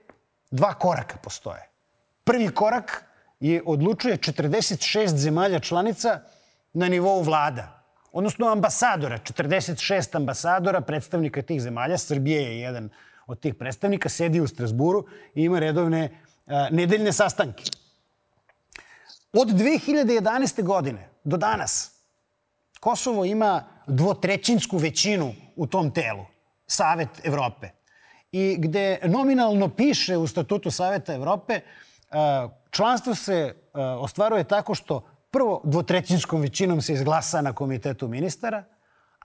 dva 0.52 0.74
koraka 0.74 1.18
postoje. 1.18 1.70
Prvi 2.24 2.50
korak 2.50 3.04
je 3.40 3.62
odlučuje 3.66 4.18
46 4.18 5.16
zemalja 5.16 5.60
članica 5.60 6.20
na 6.74 6.88
nivou 6.88 7.22
vlada, 7.22 7.84
odnosno 8.12 8.48
ambasadora, 8.48 9.18
46 9.18 10.16
ambasadora, 10.16 10.82
predstavnika 10.82 11.42
tih 11.42 11.62
zemalja. 11.62 11.98
Srbije 11.98 12.42
je 12.42 12.60
jedan 12.60 12.90
od 13.28 13.40
tih 13.40 13.56
predstavnika, 13.56 14.10
sedi 14.10 14.42
u 14.42 14.48
Strasburu 14.48 15.06
i 15.36 15.44
ima 15.44 15.60
redovne 15.60 16.10
a, 16.48 16.68
nedeljne 16.72 17.14
sastanke. 17.14 17.64
Od 19.40 19.48
2011. 19.48 20.64
godine 20.64 21.10
do 21.24 21.38
danas 21.38 21.92
Kosovo 22.80 23.26
ima 23.26 23.64
dvotrećinsku 23.88 24.78
većinu 24.78 25.34
u 25.56 25.68
tom 25.68 25.92
telu, 25.92 26.26
Savet 26.68 27.10
Evrope. 27.24 27.70
I 28.32 28.56
gde 28.60 29.00
nominalno 29.04 29.70
piše 29.70 30.18
u 30.18 30.28
statutu 30.28 30.72
Saveta 30.72 31.14
Evrope, 31.14 31.62
članstvo 32.72 33.16
se 33.16 33.56
ostvaruje 34.00 34.44
tako 34.44 34.76
što 34.76 35.02
prvo 35.32 35.62
dvotrećinskom 35.64 36.42
većinom 36.42 36.82
se 36.82 36.94
izglasa 36.94 37.42
na 37.42 37.54
komitetu 37.54 38.08
ministara, 38.08 38.64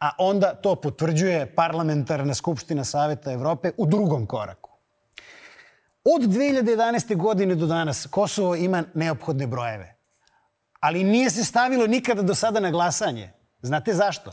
a 0.01 0.11
onda 0.19 0.55
to 0.55 0.75
potvrđuje 0.75 1.55
parlamentarna 1.55 2.35
skupština 2.35 2.85
Saveta 2.85 3.33
Evrope 3.33 3.71
u 3.77 3.87
drugom 3.87 4.27
koraku. 4.27 4.71
Od 6.05 6.23
2011. 6.23 7.17
godine 7.17 7.55
do 7.55 7.67
danas 7.67 8.07
Kosovo 8.11 8.57
ima 8.57 8.85
neophodne 8.95 9.47
brojeve. 9.47 10.02
Ali 10.83 11.05
nije 11.05 11.31
se 11.31 11.45
stavilo 11.45 11.87
nikada 11.87 12.23
do 12.23 12.35
sada 12.35 12.61
na 12.61 12.71
glasanje. 12.71 13.31
Znate 13.63 13.95
zašto? 13.95 14.33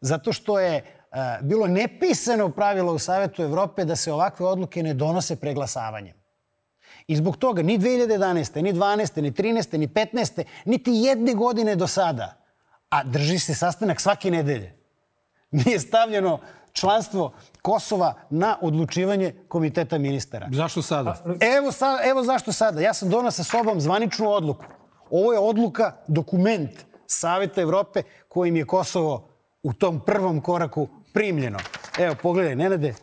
Zato 0.00 0.32
što 0.32 0.60
je 0.60 0.82
uh, 0.82 1.18
bilo 1.42 1.66
nepisano 1.66 2.48
pravilo 2.48 2.92
u 2.92 2.98
Savetu 2.98 3.42
Evrope 3.42 3.84
da 3.84 3.96
se 3.96 4.12
ovakve 4.12 4.46
odluke 4.46 4.82
ne 4.82 4.94
donose 4.94 5.36
preglasavanjem. 5.36 6.14
I 7.06 7.16
zbog 7.16 7.36
toga 7.36 7.62
ni 7.62 7.78
2011. 7.78 8.62
ni 8.62 8.72
12. 8.72 9.20
ni 9.20 9.32
13. 9.32 9.76
ni 9.76 9.88
15. 9.88 10.44
niti 10.64 10.90
jedne 10.94 11.34
godine 11.34 11.76
do 11.76 11.86
sada, 11.86 12.34
a 12.90 13.04
drži 13.04 13.38
se 13.38 13.54
sastanak 13.54 14.00
svake 14.00 14.30
nedelje, 14.30 14.74
nije 15.50 15.80
stavljeno 15.80 16.40
članstvo 16.72 17.32
Kosova 17.62 18.14
na 18.30 18.56
odlučivanje 18.62 19.34
komiteta 19.48 19.98
ministara. 19.98 20.48
Zašto 20.52 20.82
sada? 20.82 21.16
Evo, 21.58 21.72
sa, 21.72 21.98
evo 22.04 22.22
zašto 22.22 22.52
sada. 22.52 22.80
Ja 22.80 22.94
sam 22.94 23.10
donao 23.10 23.30
sa 23.30 23.44
sobom 23.44 23.80
zvaničnu 23.80 24.30
odluku. 24.30 24.64
Ovo 25.10 25.32
je 25.32 25.38
odluka, 25.38 25.96
dokument 26.06 26.70
Saveta 27.06 27.60
Evrope 27.60 28.02
kojim 28.28 28.56
je 28.56 28.66
Kosovo 28.66 29.28
u 29.62 29.72
tom 29.72 30.00
prvom 30.00 30.40
koraku 30.40 30.88
primljeno. 31.14 31.58
Evo, 31.98 32.14
pogledaj, 32.22 32.56
Nenade. 32.56 32.94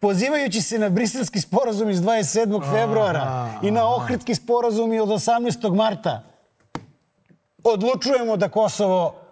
Pozivajući 0.00 0.62
se 0.62 0.78
na 0.78 0.88
briselski 0.88 1.40
sporazum 1.40 1.90
iz 1.90 2.00
27. 2.00 2.72
februara 2.72 3.50
i 3.62 3.70
na 3.70 3.94
ohridski 3.94 4.34
sporazum 4.34 4.90
od 4.90 5.08
18. 5.08 5.74
marta, 5.74 6.22
odlučujemo 7.64 8.36
da 8.36 8.48
Kosovo 8.48 9.22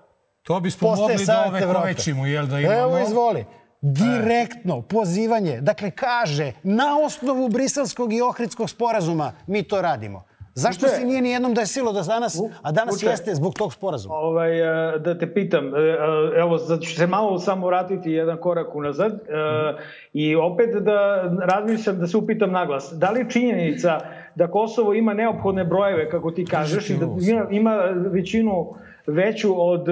To 0.42 0.60
bismo 0.60 0.94
mogli 0.96 1.24
da 1.24 1.44
ove 1.48 1.74
kovećimo, 1.74 2.26
jel 2.26 2.46
da 2.46 2.60
imamo? 2.60 2.78
Evo, 2.78 2.98
izvoli. 2.98 3.44
Direktno 3.80 4.82
pozivanje. 4.82 5.60
Dakle, 5.60 5.90
kaže, 5.90 6.52
na 6.62 6.98
osnovu 6.98 7.48
briselskog 7.48 8.12
i 8.12 8.20
ohridskog 8.20 8.70
sporazuma 8.70 9.32
mi 9.46 9.62
to 9.62 9.82
radimo. 9.82 10.22
Zašto 10.54 10.88
se 10.88 11.04
nije 11.04 11.22
ni 11.22 11.30
jednom 11.30 11.54
desilo 11.54 11.92
da 11.92 12.02
danas, 12.02 12.40
a 12.62 12.72
danas 12.72 12.96
Uče, 12.96 13.06
jeste 13.06 13.34
zbog 13.34 13.54
tog 13.54 13.72
sporazuma? 13.72 14.14
Ovaj, 14.14 14.50
da 14.98 15.18
te 15.18 15.34
pitam, 15.34 15.74
e, 15.74 15.78
e, 15.78 15.96
evo, 16.36 16.58
zato 16.58 16.82
ću 16.82 16.94
se 16.94 17.06
malo 17.06 17.38
samo 17.38 17.66
vratiti 17.66 18.10
jedan 18.10 18.36
korak 18.36 18.74
unazad 18.74 19.12
mm 19.12 20.00
i 20.12 20.36
opet 20.36 20.70
da 20.74 21.22
razmišljam, 21.52 21.98
da 21.98 22.06
se 22.06 22.16
upitam 22.16 22.52
naglas. 22.52 22.92
Da 22.92 23.10
li 23.10 23.30
činjenica 23.30 24.00
da 24.34 24.50
Kosovo 24.50 24.94
ima 24.94 25.14
neophodne 25.14 25.64
brojeve, 25.64 26.10
kako 26.10 26.30
ti 26.30 26.44
kažeš, 26.46 26.90
i 26.90 26.96
da 26.96 27.06
ima, 27.32 27.46
ima 27.50 27.74
većinu 27.94 28.74
veću 29.06 29.70
od 29.70 29.86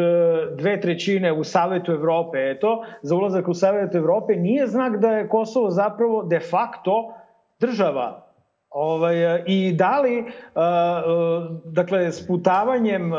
dve 0.56 0.80
trećine 0.80 1.32
u 1.32 1.44
Savetu 1.44 1.92
Evrope, 1.92 2.38
eto, 2.38 2.84
za 3.02 3.16
ulazak 3.16 3.48
u 3.48 3.54
Savet 3.54 3.94
Evrope, 3.94 4.36
nije 4.36 4.66
znak 4.66 4.96
da 4.96 5.10
je 5.10 5.28
Kosovo 5.28 5.70
zapravo 5.70 6.22
de 6.22 6.40
facto 6.40 7.14
država 7.60 8.27
Ovaj, 8.70 9.42
I 9.46 9.72
da 9.72 10.00
li, 10.00 10.18
uh, 10.18 10.28
uh, 10.56 11.72
dakle, 11.72 12.12
sputavanjem 12.12 13.12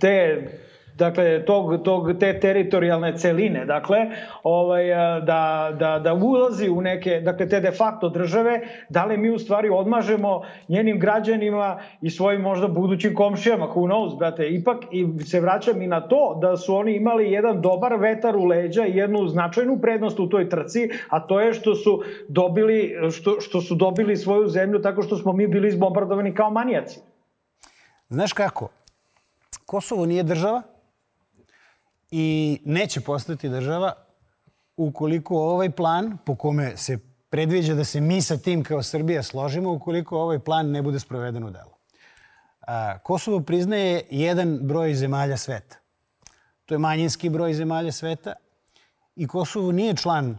te 0.00 0.46
dakle, 0.98 1.44
tog, 1.44 1.82
tog, 1.82 2.18
te 2.20 2.40
teritorijalne 2.40 3.16
celine, 3.16 3.64
dakle, 3.64 3.98
ovaj, 4.42 4.88
da, 5.22 5.72
da, 5.78 5.98
da 5.98 6.14
ulazi 6.14 6.68
u 6.68 6.80
neke, 6.80 7.20
dakle, 7.20 7.48
te 7.48 7.60
de 7.60 7.70
facto 7.70 8.08
države, 8.08 8.60
da 8.88 9.04
li 9.04 9.16
mi 9.16 9.30
u 9.30 9.38
stvari 9.38 9.68
odmažemo 9.68 10.42
njenim 10.68 10.98
građanima 10.98 11.80
i 12.00 12.10
svojim 12.10 12.40
možda 12.40 12.68
budućim 12.68 13.14
komšijama, 13.14 13.66
who 13.66 13.86
knows, 13.86 14.18
brate, 14.18 14.48
ipak 14.48 14.76
i 14.90 15.06
se 15.24 15.40
vraćam 15.40 15.82
i 15.82 15.86
na 15.86 16.00
to 16.00 16.38
da 16.40 16.56
su 16.56 16.74
oni 16.74 16.96
imali 16.96 17.32
jedan 17.32 17.60
dobar 17.60 17.94
vetar 17.94 18.36
u 18.36 18.44
leđa 18.44 18.86
i 18.86 18.96
jednu 18.96 19.28
značajnu 19.28 19.78
prednost 19.82 20.20
u 20.20 20.28
toj 20.28 20.48
trci, 20.48 20.90
a 21.08 21.26
to 21.26 21.40
je 21.40 21.54
što 21.54 21.74
su 21.74 22.02
dobili, 22.28 22.94
što, 23.10 23.40
što 23.40 23.60
su 23.60 23.74
dobili 23.74 24.16
svoju 24.16 24.48
zemlju 24.48 24.82
tako 24.82 25.02
što 25.02 25.16
smo 25.16 25.32
mi 25.32 25.46
bili 25.46 25.68
izbombardovani 25.68 26.34
kao 26.34 26.50
manijaci. 26.50 27.00
Znaš 28.08 28.32
kako? 28.32 28.68
Kosovo 29.66 30.06
nije 30.06 30.22
država, 30.22 30.62
i 32.14 32.58
neće 32.64 33.00
postati 33.00 33.48
država 33.48 33.92
ukoliko 34.76 35.38
ovaj 35.38 35.70
plan 35.70 36.18
po 36.24 36.36
kome 36.36 36.76
se 36.76 36.98
predviđa 37.30 37.74
da 37.74 37.84
se 37.84 38.00
mi 38.00 38.22
sa 38.22 38.36
tim 38.36 38.64
kao 38.64 38.82
Srbija 38.82 39.22
složimo, 39.22 39.72
ukoliko 39.72 40.18
ovaj 40.18 40.38
plan 40.38 40.70
ne 40.70 40.82
bude 40.82 41.00
sproveden 41.00 41.44
u 41.44 41.50
delu. 41.50 41.72
Kosovo 43.02 43.40
priznaje 43.40 44.02
jedan 44.10 44.58
broj 44.62 44.94
zemalja 44.94 45.36
sveta. 45.36 45.76
To 46.66 46.74
je 46.74 46.78
manjinski 46.78 47.30
broj 47.30 47.54
zemalja 47.54 47.92
sveta 47.92 48.32
i 49.16 49.26
Kosovo 49.26 49.72
nije 49.72 49.96
član 49.96 50.38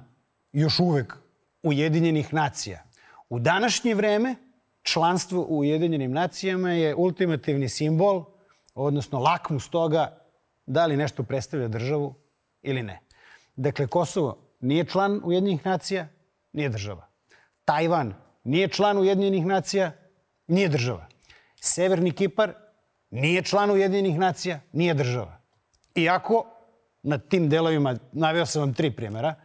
još 0.51 0.80
uvek 0.80 1.17
Ujedinjenih 1.63 2.34
nacija. 2.34 2.84
U 3.30 3.39
današnje 3.39 3.95
vreme 3.95 4.36
članstvo 4.84 5.45
u 5.49 5.59
Ujedinjenim 5.59 6.11
nacijama 6.11 6.71
je 6.71 6.95
ultimativni 6.95 7.69
simbol, 7.69 8.26
odnosno 8.76 9.19
lakmus 9.19 9.69
toga 9.69 10.22
da 10.66 10.86
li 10.86 10.97
nešto 10.97 11.24
predstavlja 11.24 11.68
državu 11.68 12.16
ili 12.61 12.84
ne. 12.84 12.99
Dakle, 13.55 13.88
Kosovo 13.88 14.38
nije 14.59 14.86
član 14.86 15.22
Ujedinjenih 15.24 15.66
nacija, 15.66 16.07
nije 16.53 16.70
država. 16.70 17.07
Tajvan 17.66 18.14
nije 18.43 18.68
član 18.68 18.97
Ujedinjenih 18.97 19.45
nacija, 19.45 19.91
nije 20.47 20.70
država. 20.70 21.07
Severni 21.61 22.11
Kipar 22.11 22.53
nije 23.09 23.41
član 23.41 23.72
Ujedinjenih 23.72 24.20
nacija, 24.20 24.59
nije 24.72 24.93
država. 24.93 25.41
Iako 25.95 26.45
na 27.03 27.18
tim 27.18 27.49
delovima, 27.49 27.97
naveo 28.11 28.45
sam 28.45 28.61
vam 28.61 28.74
tri 28.74 28.95
primjera, 28.95 29.36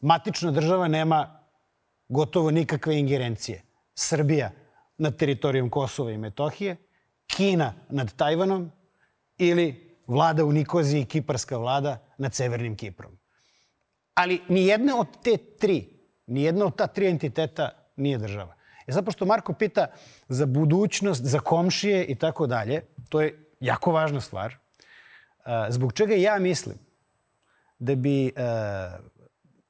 matična 0.00 0.50
država 0.50 0.88
nema 0.88 1.40
gotovo 2.08 2.50
nikakve 2.50 2.98
ingerencije. 2.98 3.62
Srbija 3.94 4.50
nad 4.98 5.16
teritorijom 5.16 5.70
Kosova 5.70 6.12
i 6.12 6.18
Metohije, 6.18 6.76
Kina 7.26 7.74
nad 7.88 8.16
Tajvanom 8.16 8.70
ili 9.38 9.89
vlada 10.10 10.44
u 10.44 10.52
Nikoziji, 10.52 11.04
kiparska 11.04 11.56
vlada 11.56 11.98
nad 12.18 12.34
Severnim 12.34 12.76
Kiprom. 12.76 13.18
Ali 14.14 14.40
ni 14.48 14.66
jedna 14.66 14.96
od 15.00 15.06
te 15.22 15.36
tri, 15.36 15.88
ni 16.26 16.42
jedna 16.42 16.66
od 16.66 16.76
ta 16.76 16.86
tri 16.86 17.06
entiteta 17.06 17.70
nije 17.96 18.18
država. 18.18 18.54
E 18.86 18.92
zato 18.92 19.10
što 19.10 19.26
Marko 19.26 19.52
pita 19.52 19.86
za 20.28 20.46
budućnost, 20.46 21.22
za 21.24 21.38
komšije 21.38 22.04
i 22.04 22.14
tako 22.14 22.46
dalje, 22.46 22.82
to 23.08 23.20
je 23.20 23.54
jako 23.60 23.92
važna 23.92 24.20
stvar. 24.20 24.56
Zbog 25.68 25.92
čega 25.92 26.14
ja 26.14 26.38
mislim 26.38 26.78
da 27.78 27.94
bi, 27.94 28.32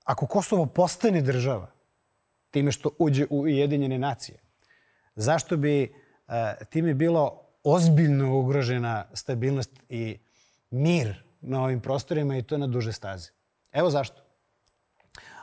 ako 0.04 0.26
Kosovo 0.26 0.66
postane 0.66 1.20
država, 1.22 1.70
time 2.50 2.72
što 2.72 2.90
uđe 2.98 3.26
u 3.30 3.40
Ujedinjene 3.40 3.98
nacije, 3.98 4.38
zašto 5.14 5.56
bi 5.56 5.94
time 6.70 6.94
bilo 6.94 7.46
ozbiljno 7.64 8.38
ugrožena 8.38 9.04
stabilnost 9.14 9.70
i 9.88 10.18
mir 10.70 11.22
na 11.40 11.64
ovim 11.64 11.80
prostorima 11.80 12.36
i 12.36 12.42
to 12.42 12.58
na 12.58 12.66
duže 12.66 12.92
staze. 12.92 13.30
Evo 13.72 13.90
zašto. 13.90 14.22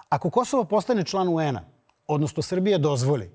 Ako 0.10 0.30
Kosovo 0.30 0.64
postane 0.64 1.04
član 1.04 1.28
UN-a, 1.28 1.64
odnosno 2.08 2.44
Srbija 2.44 2.78
dozvoli 2.78 3.32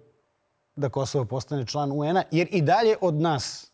da 0.76 0.88
Kosovo 0.88 1.24
postane 1.24 1.66
član 1.66 1.92
UN-a, 1.92 2.22
jer 2.30 2.48
i 2.50 2.62
dalje 2.62 2.96
od 3.00 3.14
nas 3.14 3.72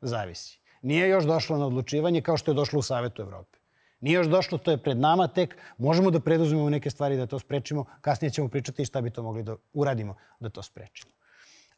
zavisi. 0.00 0.60
Nije 0.82 1.08
još 1.08 1.24
došlo 1.24 1.58
na 1.58 1.66
odlučivanje 1.66 2.22
kao 2.22 2.36
što 2.36 2.50
je 2.50 2.54
došlo 2.54 2.78
u 2.78 2.82
Savetu 2.82 3.22
Evrope. 3.22 3.58
Nije 4.00 4.14
još 4.14 4.26
došlo, 4.26 4.58
to 4.58 4.70
je 4.70 4.82
pred 4.82 4.98
nama 4.98 5.28
tek. 5.28 5.56
Možemo 5.78 6.10
da 6.10 6.20
preduzmemo 6.20 6.70
neke 6.70 6.90
stvari 6.90 7.16
da 7.16 7.26
to 7.26 7.38
sprečimo. 7.38 7.84
Kasnije 8.00 8.30
ćemo 8.30 8.48
pričati 8.48 8.84
šta 8.84 9.00
bi 9.00 9.10
to 9.10 9.22
mogli 9.22 9.42
da 9.42 9.56
uradimo 9.72 10.14
da 10.40 10.48
to 10.48 10.62
sprečimo. 10.62 11.12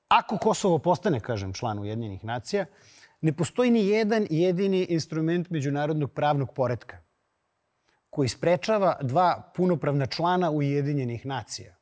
Ako 0.09 0.39
Kosovo 0.39 0.79
postane, 0.79 1.21
kažem, 1.21 1.53
član 1.53 1.79
Ujedinjenih 1.79 2.25
nacija, 2.25 2.67
ne 3.23 3.33
postoji 3.33 3.71
ni 3.71 3.87
jedan 3.87 4.27
jedini 4.31 4.87
instrument 4.91 5.51
međunarodnog 5.51 6.13
pravnog 6.13 6.55
poredka 6.55 6.99
koji 8.11 8.29
sprečava 8.29 8.99
dva 9.03 9.53
punopravna 9.57 10.07
člana 10.07 10.51
Ujedinjenih 10.51 11.27
nacija. 11.27 11.77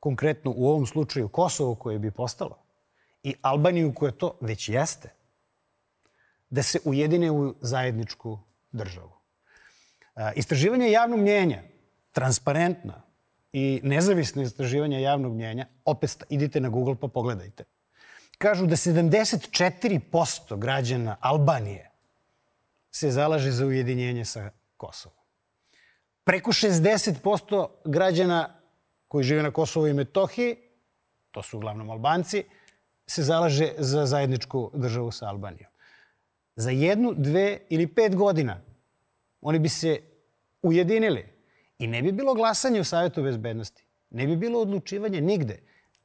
Konkretno 0.00 0.54
u 0.56 0.68
ovom 0.68 0.86
slučaju 0.86 1.28
Kosovo 1.28 1.74
koje 1.74 1.98
bi 1.98 2.10
postalo 2.10 2.58
i 3.22 3.34
Albaniju 3.42 3.94
koja 3.94 4.12
to 4.12 4.38
već 4.40 4.68
jeste, 4.68 5.14
da 6.50 6.62
se 6.62 6.78
ujedine 6.84 7.30
u 7.30 7.54
zajedničku 7.60 8.38
državu. 8.72 9.12
Istraživanje 10.36 10.90
javnog 10.90 11.20
mnjenja, 11.20 11.62
transparentna 12.12 13.02
i 13.52 13.80
nezavisno 13.84 14.42
istraživanje 14.42 15.02
javnog 15.02 15.34
mnjenja, 15.34 15.66
opet 15.84 16.24
idite 16.28 16.60
na 16.60 16.68
Google 16.68 16.96
pa 17.00 17.08
pogledajte, 17.08 17.64
kažu 18.38 18.66
da 18.66 18.76
74% 18.76 20.58
građana 20.58 21.16
Albanije 21.20 21.90
se 22.90 23.10
zalaže 23.10 23.50
za 23.50 23.66
ujedinjenje 23.66 24.24
sa 24.24 24.50
Kosovom. 24.76 25.18
Preko 26.24 26.52
60% 26.52 27.68
građana 27.84 28.60
koji 29.08 29.24
žive 29.24 29.42
na 29.42 29.50
Kosovu 29.50 29.86
i 29.86 29.92
Metohiji, 29.92 30.56
to 31.30 31.42
su 31.42 31.56
uglavnom 31.56 31.90
Albanci, 31.90 32.44
se 33.06 33.22
zalaže 33.22 33.72
za 33.78 34.06
zajedničku 34.06 34.70
državu 34.74 35.10
sa 35.10 35.28
Albanijom. 35.28 35.70
Za 36.56 36.70
jednu, 36.70 37.14
dve 37.16 37.58
ili 37.68 37.86
pet 37.86 38.16
godina 38.16 38.60
oni 39.40 39.58
bi 39.58 39.68
se 39.68 40.00
ujedinili 40.62 41.26
i 41.78 41.86
ne 41.86 42.02
bi 42.02 42.12
bilo 42.12 42.34
glasanje 42.34 42.80
u 42.80 42.84
Savjetu 42.84 43.22
bezbednosti. 43.22 43.84
Ne 44.10 44.26
bi 44.26 44.36
bilo 44.36 44.60
odlučivanje 44.60 45.20
nigde. 45.20 45.62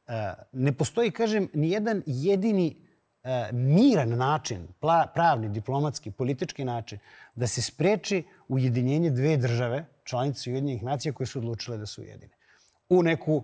E, 0.07 0.33
ne 0.51 0.71
postoji, 0.71 1.11
kažem, 1.11 1.49
ni 1.53 1.71
jedan 1.71 2.03
jedini 2.05 2.75
e, 3.23 3.49
miran 3.51 4.09
način, 4.09 4.67
pravni, 5.13 5.49
diplomatski, 5.49 6.11
politički 6.11 6.65
način, 6.65 6.99
da 7.35 7.47
se 7.47 7.61
spreči 7.61 8.23
ujedinjenje 8.47 9.09
dve 9.09 9.37
države, 9.37 9.85
članice 10.03 10.49
Ujedinjenih 10.49 10.83
nacija, 10.83 11.13
koje 11.13 11.27
su 11.27 11.39
odlučile 11.39 11.77
da 11.77 11.85
se 11.85 12.01
ujedine. 12.01 12.33
U 12.89 13.03
neku, 13.03 13.43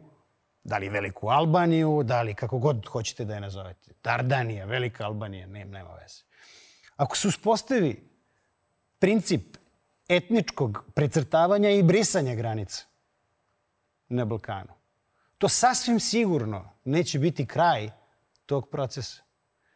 da 0.64 0.78
li 0.78 0.90
veliku 0.90 1.30
Albaniju, 1.30 2.04
da 2.04 2.22
li 2.22 2.34
kako 2.34 2.60
god 2.60 2.86
hoćete 2.86 3.26
da 3.26 3.34
je 3.34 3.42
nazovete. 3.42 3.92
Dardanija, 4.04 4.66
velika 4.66 5.06
Albanija, 5.06 5.48
nema, 5.48 5.72
nema 5.72 5.94
veze. 5.94 6.24
Ako 6.96 7.18
se 7.18 7.28
uspostavi 7.28 8.10
princip 9.00 9.58
etničkog 10.10 10.84
precrtavanja 10.94 11.70
i 11.70 11.84
brisanja 11.84 12.36
granica 12.36 12.86
na 14.10 14.26
Balkanu, 14.26 14.74
to 15.40 15.50
sasvim 15.50 16.00
sigurno 16.00 16.70
neće 16.86 17.20
biti 17.20 17.46
kraj 17.46 17.90
tog 18.46 18.70
procesa. 18.70 19.22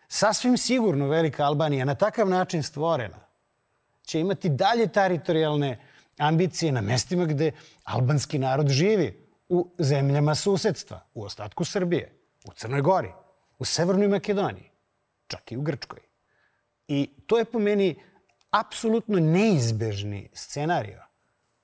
Sasvim 0.08 0.58
sigurno 0.58 1.08
Velika 1.08 1.46
Albanija 1.46 1.86
na 1.86 1.96
takav 1.96 2.30
način 2.30 2.64
stvorena 2.64 3.20
će 4.04 4.20
imati 4.20 4.50
dalje 4.50 4.88
teritorijalne 4.88 5.80
ambicije 6.18 6.72
na 6.72 6.82
mestima 6.82 7.26
gde 7.26 7.52
albanski 7.84 8.40
narod 8.40 8.68
živi, 8.70 9.24
u 9.50 9.70
zemljama 9.80 10.36
susedstva, 10.36 11.06
u 11.14 11.24
ostatku 11.24 11.66
Srbije, 11.66 12.14
u 12.46 12.54
Crnoj 12.54 12.82
Gori, 12.82 13.12
u 13.60 13.66
Severnoj 13.66 14.08
Makedoniji, 14.08 14.70
čak 15.28 15.52
i 15.52 15.58
u 15.58 15.62
Grčkoj. 15.62 16.00
I 16.88 17.10
to 17.28 17.38
je 17.38 17.46
po 17.46 17.60
meni 17.60 17.96
apsolutno 18.52 19.20
neizbežni 19.20 20.30
scenario 20.34 21.04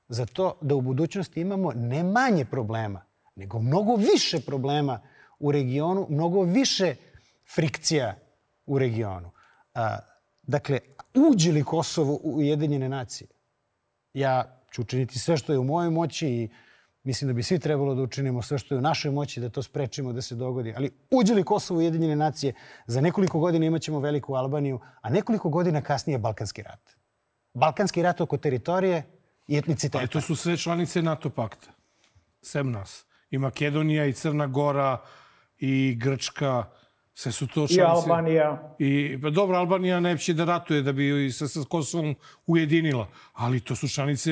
za 0.08 0.26
to 0.26 0.58
da 0.62 0.76
u 0.76 0.82
budućnosti 0.82 1.42
imamo 1.42 1.72
ne 1.76 2.04
manje 2.04 2.46
problema, 2.46 3.02
nego 3.40 3.60
mnogo 3.60 3.96
više 3.96 4.40
problema 4.40 5.02
u 5.40 5.52
regionu, 5.52 6.08
mnogo 6.10 6.42
više 6.42 6.96
frikcija 7.56 8.16
u 8.66 8.80
regionu. 8.80 9.32
A, 9.74 9.98
dakle, 10.44 10.80
uđe 11.32 11.52
li 11.52 11.64
Kosovo 11.64 12.20
u 12.24 12.38
Ujedinjene 12.38 12.90
nacije? 12.90 13.28
Ja 14.14 14.60
ću 14.72 14.82
učiniti 14.82 15.20
sve 15.20 15.38
što 15.38 15.54
je 15.54 15.60
u 15.60 15.64
mojoj 15.64 15.90
moći 15.90 16.28
i 16.28 16.50
mislim 17.04 17.28
da 17.28 17.34
bi 17.34 17.44
svi 17.44 17.60
trebalo 17.60 17.96
da 17.96 18.02
učinimo 18.02 18.42
sve 18.42 18.58
što 18.58 18.76
je 18.76 18.80
u 18.80 18.82
našoj 18.82 19.12
moći 19.12 19.40
da 19.40 19.50
to 19.50 19.64
sprečimo 19.64 20.14
da 20.14 20.22
se 20.22 20.36
dogodi. 20.36 20.74
Ali 20.78 20.92
uđe 21.12 21.34
li 21.34 21.44
Kosovo 21.44 21.78
u 21.78 21.82
Ujedinjene 21.82 22.16
nacije, 22.16 22.54
za 22.88 23.02
nekoliko 23.02 23.40
godina 23.40 23.66
imaćemo 23.66 24.00
veliku 24.00 24.36
Albaniju, 24.36 24.80
a 25.02 25.10
nekoliko 25.10 25.50
godina 25.50 25.82
kasnije 25.82 26.20
Balkanski 26.20 26.64
rat. 26.64 26.96
Balkanski 27.54 28.02
rat 28.02 28.22
oko 28.22 28.38
teritorije 28.38 29.04
i 29.48 29.58
etniciteta. 29.58 29.98
Ali 29.98 30.08
to 30.08 30.22
su 30.22 30.36
sve 30.36 30.58
članice 30.58 31.02
NATO 31.02 31.30
pakta. 31.30 31.72
Sem 32.42 32.72
nas. 32.72 33.09
I 33.30 33.38
Makedonija, 33.38 34.06
i 34.06 34.14
Crna 34.14 34.48
Gora, 34.48 35.02
i 35.58 35.96
Grčka, 36.00 36.64
sve 37.14 37.32
su 37.32 37.48
to 37.48 37.54
članice. 37.54 37.80
I 37.80 37.82
Albanija. 37.82 38.76
I, 38.80 39.20
pa 39.22 39.30
dobro, 39.30 39.58
Albanija 39.58 40.00
neće 40.00 40.34
da 40.34 40.46
ratuje 40.46 40.82
da 40.82 40.92
bi 40.94 41.32
se 41.32 41.48
sa 41.48 41.60
Kosovom 41.70 42.16
ujedinila. 42.48 43.08
Ali 43.34 43.60
to 43.60 43.76
su 43.76 43.88
članice 43.88 44.32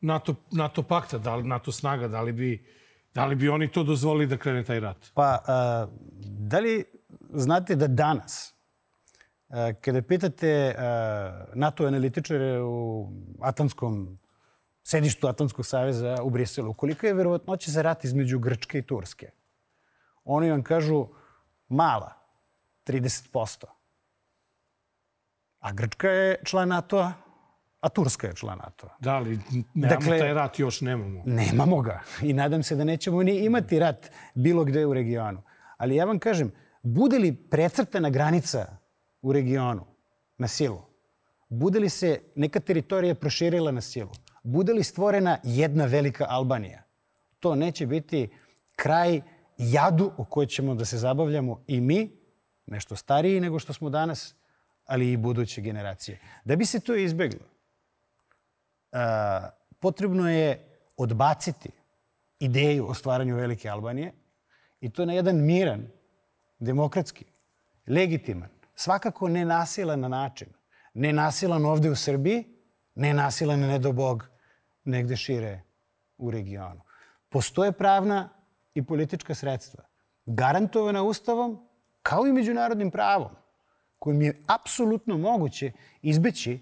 NATO, 0.00 0.34
NATO 0.50 0.82
pakta, 0.82 1.18
da 1.18 1.36
li, 1.36 1.48
NATO 1.48 1.72
snaga, 1.72 2.08
da 2.08 2.20
li 2.22 2.32
bi, 2.32 2.66
da 3.14 3.26
li 3.26 3.34
bi 3.34 3.48
oni 3.48 3.68
to 3.68 3.82
dozvolili 3.82 4.26
da 4.26 4.36
krene 4.36 4.64
taj 4.64 4.80
rat? 4.80 4.96
Pa, 5.14 5.38
a, 5.46 5.86
da 6.38 6.58
li 6.58 6.84
znate 7.32 7.76
da 7.76 7.86
danas, 7.86 8.54
a, 9.48 9.72
kada 9.80 10.02
pitate 10.02 10.74
a, 10.78 11.46
NATO 11.54 11.86
analitičare 11.86 12.60
u 12.62 13.08
Atlantskom 13.40 14.18
sedištu 14.84 15.28
Atlantskog 15.28 15.66
saveza 15.66 16.22
u 16.22 16.30
Briselu, 16.30 16.74
koliko 16.74 17.06
je 17.06 17.14
verovatnoće 17.14 17.70
za 17.70 17.82
rat 17.82 18.04
između 18.04 18.38
Grčke 18.38 18.78
i 18.78 18.82
Turske? 18.82 19.30
Oni 20.24 20.50
vam 20.50 20.62
kažu 20.62 21.06
mala, 21.68 22.12
30%. 22.86 23.64
A 25.58 25.72
Grčka 25.72 26.08
je 26.10 26.36
član 26.44 26.68
NATO-a, 26.68 27.12
a 27.80 27.88
Turska 27.88 28.26
je 28.26 28.34
član 28.34 28.58
NATO. 28.58 28.88
Da, 29.00 29.14
ali 29.14 29.38
nemamo 29.74 30.00
dakle, 30.00 30.18
taj 30.18 30.34
rat 30.34 30.58
još, 30.58 30.80
nemamo. 30.80 31.22
Nemamo 31.26 31.80
ga. 31.80 32.00
I 32.22 32.32
nadam 32.32 32.62
se 32.62 32.76
da 32.76 32.84
nećemo 32.84 33.22
ni 33.22 33.44
imati 33.44 33.78
rat 33.78 34.10
bilo 34.34 34.64
gde 34.64 34.86
u 34.86 34.94
regionu. 34.94 35.42
Ali 35.76 35.96
ja 35.96 36.04
vam 36.04 36.18
kažem, 36.18 36.52
bude 36.82 37.18
li 37.18 37.36
precrtana 37.50 38.10
granica 38.10 38.76
u 39.22 39.32
regionu 39.32 39.86
na 40.38 40.48
silu, 40.48 40.82
bude 41.48 41.80
li 41.80 41.88
se 41.88 42.20
neka 42.34 42.60
teritorija 42.60 43.14
proširila 43.14 43.72
na 43.72 43.80
silu, 43.80 44.10
bude 44.44 44.72
li 44.72 44.84
stvorena 44.84 45.38
jedna 45.42 45.84
velika 45.84 46.26
Albanija, 46.28 46.82
to 47.40 47.54
neće 47.54 47.86
biti 47.86 48.28
kraj 48.76 49.20
jadu 49.58 50.12
u 50.16 50.24
kojoj 50.24 50.46
ćemo 50.46 50.74
da 50.74 50.84
se 50.84 50.98
zabavljamo 50.98 51.64
i 51.66 51.80
mi, 51.80 52.10
nešto 52.66 52.96
stariji 52.96 53.40
nego 53.40 53.58
što 53.58 53.72
smo 53.72 53.90
danas, 53.90 54.34
ali 54.86 55.12
i 55.12 55.16
buduće 55.16 55.60
generacije. 55.60 56.20
Da 56.44 56.56
bi 56.56 56.66
se 56.66 56.80
to 56.80 56.94
izbeglo, 56.94 57.46
potrebno 59.80 60.30
je 60.30 60.78
odbaciti 60.96 61.70
ideju 62.38 62.88
o 62.88 62.94
stvaranju 62.94 63.36
Velike 63.36 63.68
Albanije 63.68 64.12
i 64.80 64.90
to 64.90 65.04
na 65.04 65.12
jedan 65.12 65.44
miran, 65.44 65.86
demokratski, 66.58 67.24
legitiman, 67.86 68.48
svakako 68.74 69.28
nenasilan 69.28 70.00
način. 70.00 70.48
Nenasilan 70.94 71.64
ovde 71.64 71.90
u 71.90 71.96
Srbiji, 71.96 72.44
nenasilan, 72.94 73.60
ne 73.60 73.78
do 73.78 73.92
Bog, 73.92 74.33
negde 74.84 75.16
šire 75.16 75.60
u 76.18 76.30
regionu. 76.30 76.80
Postoje 77.28 77.72
pravna 77.72 78.28
i 78.74 78.84
politička 78.84 79.34
sredstva, 79.34 79.84
garantovana 80.26 81.02
Ustavom 81.02 81.68
kao 82.02 82.26
i 82.26 82.32
međunarodnim 82.32 82.90
pravom, 82.90 83.30
kojim 83.98 84.22
je 84.22 84.42
apsolutno 84.46 85.18
moguće 85.18 85.72
izbeći 86.02 86.60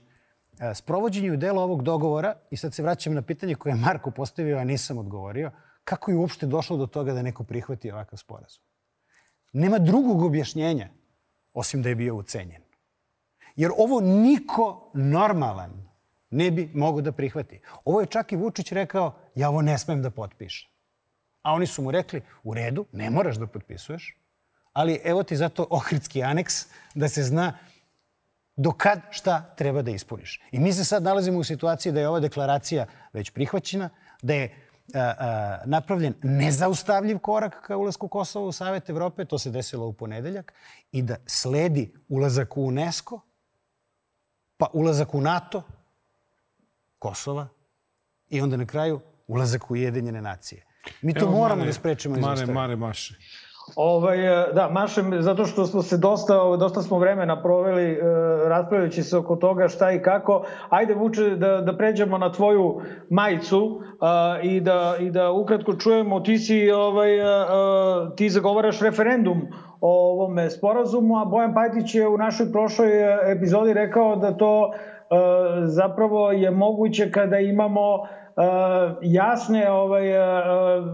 E, 0.61 0.75
sprovođenju 0.75 1.37
dela 1.37 1.62
ovog 1.62 1.83
dogovora, 1.83 2.35
i 2.51 2.57
sad 2.57 2.75
se 2.75 2.83
vraćam 2.83 3.14
na 3.14 3.23
pitanje 3.23 3.55
koje 3.55 3.70
je 3.70 3.77
Marko 3.77 4.11
postavio, 4.11 4.59
a 4.59 4.64
nisam 4.64 4.99
odgovorio, 4.99 5.51
kako 5.85 6.11
je 6.11 6.16
uopšte 6.16 6.47
došlo 6.47 6.77
do 6.77 6.87
toga 6.87 7.12
da 7.12 7.23
neko 7.23 7.45
prihvati 7.45 7.91
ovakav 7.91 8.16
sporazum? 8.16 8.64
Nema 9.53 9.79
drugog 9.79 10.23
objašnjenja, 10.23 10.89
osim 11.53 11.83
da 11.83 11.89
je 11.89 11.95
bio 11.95 12.14
ucenjen. 12.14 12.62
Jer 13.57 13.70
ovo 13.77 14.01
niko 14.01 14.91
normalan 14.95 15.89
ne 16.33 16.51
bi 16.51 16.70
mogo 16.74 17.01
da 17.01 17.12
prihvati. 17.12 17.61
Ovo 17.85 18.01
je 18.01 18.07
čak 18.07 18.33
i 18.33 18.37
Vučić 18.37 18.72
rekao, 18.72 19.14
ja 19.35 19.49
ovo 19.49 19.62
ne 19.62 19.78
smem 19.78 20.03
da 20.03 20.11
potpišem. 20.11 20.70
A 21.43 21.53
oni 21.53 21.66
su 21.66 21.83
mu 21.83 21.91
rekli, 21.91 22.22
u 22.43 22.55
redu, 22.55 22.87
ne 22.93 23.11
moraš 23.11 23.37
da 23.37 23.47
potpisuješ, 23.47 24.18
ali 24.72 25.01
evo 25.05 25.22
ti 25.22 25.37
zato 25.37 25.66
ohridski 25.70 26.22
aneks 26.22 26.66
da 26.95 27.09
se 27.09 27.22
zna 27.22 27.59
do 28.57 28.72
kad 28.72 29.01
šta 29.11 29.55
treba 29.57 29.83
da 29.83 29.91
ispuniš. 29.91 30.41
I 30.53 30.59
mi 30.59 30.72
se 30.72 30.85
sad 30.85 31.03
nalazimo 31.03 31.39
u 31.39 31.45
situaciji 31.45 31.93
da 31.93 32.01
je 32.01 32.09
ova 32.09 32.20
deklaracija 32.20 32.87
već 33.12 33.30
prihvaćena, 33.30 33.89
da 34.22 34.35
je 34.35 34.55
a, 34.95 35.14
a, 35.18 35.59
napravljen 35.64 36.14
nezaustavljiv 36.22 37.18
korak 37.18 37.66
ka 37.66 37.76
ulazku 37.76 38.09
Kosova 38.09 38.47
u 38.47 38.53
Savet 38.53 38.91
Evrope, 38.91 39.24
to 39.24 39.39
se 39.39 39.51
desilo 39.51 39.87
u 39.87 39.93
ponedeljak, 39.93 40.53
i 40.93 41.03
da 41.03 41.16
sledi 41.26 41.95
ulazak 42.09 42.57
u 42.57 42.62
UNESCO, 42.62 43.20
pa 44.57 44.66
ulazak 44.72 45.14
u 45.14 45.20
NATO, 45.20 45.62
Kosova 47.03 47.46
i 48.28 48.40
onda 48.40 48.57
na 48.57 48.66
kraju 48.66 49.00
ulazak 49.26 49.70
u 49.70 49.72
Ujedinjene 49.74 50.22
nacije. 50.22 50.64
Mi 51.03 51.14
to 51.14 51.24
Evo, 51.24 51.30
moramo 51.30 51.59
mare, 51.59 51.66
da 51.66 51.72
sprečimo 51.72 52.16
iz 52.16 52.22
Mare, 52.22 52.46
Mare 52.46 52.76
Maše. 52.76 53.14
Ovaj, 53.76 54.42
e, 54.42 54.53
da, 54.55 54.68
mašem, 54.68 55.22
zato 55.22 55.44
što 55.46 55.66
smo 55.66 55.82
se 55.82 55.96
dosta, 55.96 56.40
ovaj, 56.42 56.59
dosta 56.59 56.82
smo 56.82 56.98
vremena 56.98 57.42
proveli 57.42 57.92
e, 57.92 57.98
raspravljajući 58.48 59.03
se 59.03 59.16
oko 59.16 59.36
toga 59.36 59.68
šta 59.68 59.92
i 59.92 60.03
kako. 60.03 60.44
Ajde, 60.68 60.94
Vuče, 60.94 61.30
da, 61.36 61.61
da 61.61 61.76
pređemo 61.76 62.18
na 62.18 62.32
tvoju 62.32 62.80
majicu 63.11 63.80
a, 64.00 64.38
i, 64.42 64.61
da, 64.61 64.96
i 65.00 65.11
da 65.11 65.30
ukratko 65.30 65.76
čujemo, 65.76 66.20
ti 66.20 66.38
si, 66.38 66.70
ovaj, 66.70 67.20
a, 67.20 67.26
a, 67.26 68.11
ti 68.16 68.30
zagovaraš 68.30 68.80
referendum 68.80 69.42
o 69.80 70.12
ovome 70.12 70.50
sporazumu, 70.50 71.18
a 71.18 71.24
Bojan 71.24 71.55
Pajtić 71.55 71.94
je 71.94 72.09
u 72.09 72.18
našoj 72.18 72.53
prošloj 72.53 72.90
epizodi 73.32 73.72
rekao 73.72 74.16
da 74.16 74.36
to 74.36 74.72
zapravo 75.65 76.33
je 76.33 76.51
moguće 76.51 77.11
kada 77.11 77.39
imamo 77.39 77.95
uh, 77.95 78.07
jasne 79.03 79.71
ovaj, 79.71 80.09
uh, 80.19 80.85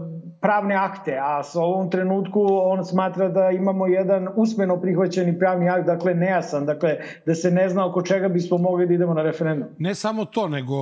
pravne 0.41 0.75
akte, 0.75 1.17
a 1.21 1.43
s 1.43 1.55
ovom 1.55 1.89
trenutku 1.89 2.47
on 2.49 2.85
smatra 2.85 3.29
da 3.29 3.49
imamo 3.51 3.87
jedan 3.87 4.27
usmeno 4.35 4.81
prihvaćeni 4.81 5.39
pravni 5.39 5.69
akt, 5.69 5.85
dakle 5.85 6.13
nejasan, 6.13 6.65
dakle 6.65 6.97
da 7.25 7.35
se 7.35 7.51
ne 7.51 7.69
zna 7.69 7.85
oko 7.85 8.01
čega 8.01 8.27
bismo 8.27 8.57
mogli 8.57 8.87
da 8.87 8.93
idemo 8.93 9.13
na 9.13 9.23
referendum. 9.23 9.67
Ne 9.77 9.95
samo 9.95 10.25
to, 10.25 10.47
nego 10.47 10.75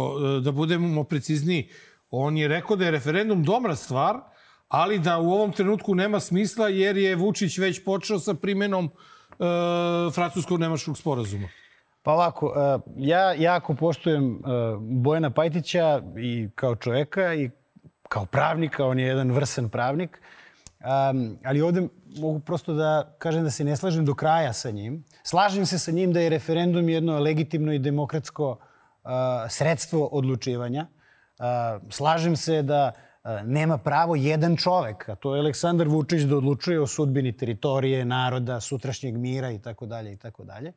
da 0.43 0.51
budemo 0.51 1.03
precizniji, 1.03 1.69
on 2.11 2.37
je 2.37 2.47
rekao 2.47 2.75
da 2.75 2.85
je 2.85 2.91
referendum 2.91 3.43
dobra 3.43 3.75
stvar, 3.75 4.15
ali 4.67 4.99
da 4.99 5.17
u 5.17 5.31
ovom 5.31 5.51
trenutku 5.51 5.95
nema 5.95 6.19
smisla 6.19 6.67
jer 6.67 6.97
je 6.97 7.15
Vučić 7.15 7.57
već 7.57 7.85
počeo 7.85 8.19
sa 8.19 8.33
primenom 8.33 8.85
e, 8.85 8.89
francusko-nemačkog 10.11 10.97
sporazuma. 10.97 11.47
Pa 12.07 12.13
ovako, 12.13 12.53
e, 12.55 12.79
ja 12.97 13.33
jako 13.33 13.75
poštujem 13.75 14.35
e, 14.35 14.39
Bojana 14.79 15.29
Pajtića 15.29 16.01
i 16.17 16.49
kao 16.55 16.75
čoveka 16.75 17.33
i 17.33 17.49
kao 18.09 18.25
pravnika, 18.25 18.85
on 18.85 18.99
je 18.99 19.07
jedan 19.07 19.31
vrsan 19.31 19.69
pravnik, 19.69 20.21
ali 21.43 21.61
ovde 21.61 21.87
mogu 22.19 22.39
prosto 22.39 22.73
da 22.73 23.15
kažem 23.17 23.43
da 23.43 23.51
se 23.51 23.63
ne 23.63 23.75
slažem 23.75 24.05
do 24.05 24.15
kraja 24.15 24.53
sa 24.53 24.71
njim. 24.71 25.03
Slažem 25.23 25.65
se 25.65 25.79
sa 25.79 25.91
njim 25.91 26.13
da 26.13 26.19
je 26.19 26.29
referendum 26.29 26.89
jedno 26.89 27.19
legitimno 27.19 27.73
i 27.73 27.79
demokratsko 27.79 28.57
sredstvo 29.49 30.05
odlučivanja. 30.05 30.87
Slažem 31.89 32.35
se 32.35 32.61
da 32.61 32.91
nema 33.43 33.77
pravo 33.77 34.15
jedan 34.15 34.57
čovek, 34.57 35.09
a 35.09 35.15
to 35.15 35.35
je 35.35 35.39
Aleksandar 35.39 35.87
Vučić, 35.87 36.21
da 36.21 36.37
odlučuje 36.37 36.81
o 36.81 36.87
sudbini 36.87 37.37
teritorije, 37.37 38.05
naroda, 38.05 38.59
sutrašnjeg 38.59 39.17
mira 39.17 39.51
i 39.51 39.59
tako 39.59 39.85
dalje 39.85 40.13
i 40.13 40.17
tako 40.17 40.43
dalje 40.43 40.73